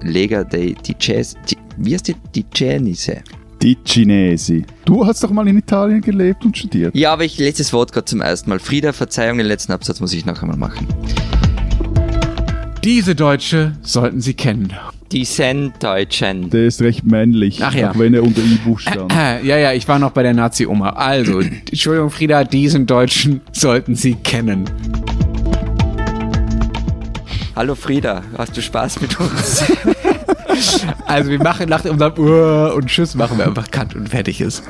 Lega 0.03 0.43
dei 0.43 0.73
Dices, 0.87 1.35
wie 1.77 1.93
heißt 1.93 2.07
die? 2.07 2.15
Die 2.33 2.45
Genese. 2.53 3.21
Die 3.61 3.75
Chinesi. 3.83 4.63
Du 4.85 5.05
hast 5.05 5.23
doch 5.23 5.31
mal 5.31 5.47
in 5.47 5.57
Italien 5.57 5.99
gelebt 6.01 6.45
und 6.45 6.55
studiert. 6.55 6.95
Ja, 6.95 7.11
aber 7.11 7.25
ich 7.25 7.37
lese 7.39 7.57
das 7.57 7.73
Wort 7.73 7.91
gerade 7.91 8.05
zum 8.05 8.21
ersten 8.21 8.51
Mal. 8.51 8.59
Frieda, 8.59 8.93
Verzeihung, 8.93 9.39
den 9.39 9.47
letzten 9.47 9.71
Absatz 9.71 9.99
muss 9.99 10.13
ich 10.13 10.25
noch 10.27 10.41
einmal 10.43 10.57
machen. 10.57 10.87
Diese 12.87 13.15
Deutsche 13.15 13.73
sollten 13.81 14.21
Sie 14.21 14.33
kennen. 14.33 14.71
Die 15.11 15.25
Zen-Deutschen. 15.25 16.49
Der 16.51 16.67
ist 16.67 16.81
recht 16.81 17.03
männlich, 17.03 17.61
Ach 17.61 17.73
ja. 17.73 17.91
auch 17.91 17.99
wenn 17.99 18.13
er 18.13 18.23
unter 18.23 18.41
I-Buch 18.41 18.79
stand. 18.79 19.11
Äh, 19.11 19.45
ja, 19.45 19.57
ja, 19.57 19.73
ich 19.73 19.85
war 19.89 19.99
noch 19.99 20.11
bei 20.11 20.23
der 20.23 20.33
Nazi-Oma. 20.33 20.91
Also, 20.91 21.39
Entschuldigung, 21.41 22.09
Frieda, 22.11 22.45
diesen 22.45 22.85
Deutschen 22.85 23.41
sollten 23.51 23.93
Sie 23.95 24.13
kennen. 24.13 24.69
Hallo 27.57 27.75
Frieda, 27.75 28.23
hast 28.37 28.55
du 28.55 28.61
Spaß 28.61 29.01
mit 29.01 29.19
uns? 29.19 29.65
Also, 31.05 31.29
wir 31.29 31.37
machen 31.43 31.69
nach 31.69 31.85
unserem 31.85 32.17
Uhr 32.17 32.73
und 32.75 32.87
Tschüss 32.87 33.13
machen 33.15 33.37
wir 33.37 33.45
einfach 33.45 33.69
Kant 33.69 33.95
und 33.95 34.09
fertig 34.09 34.41
ist. 34.41 34.63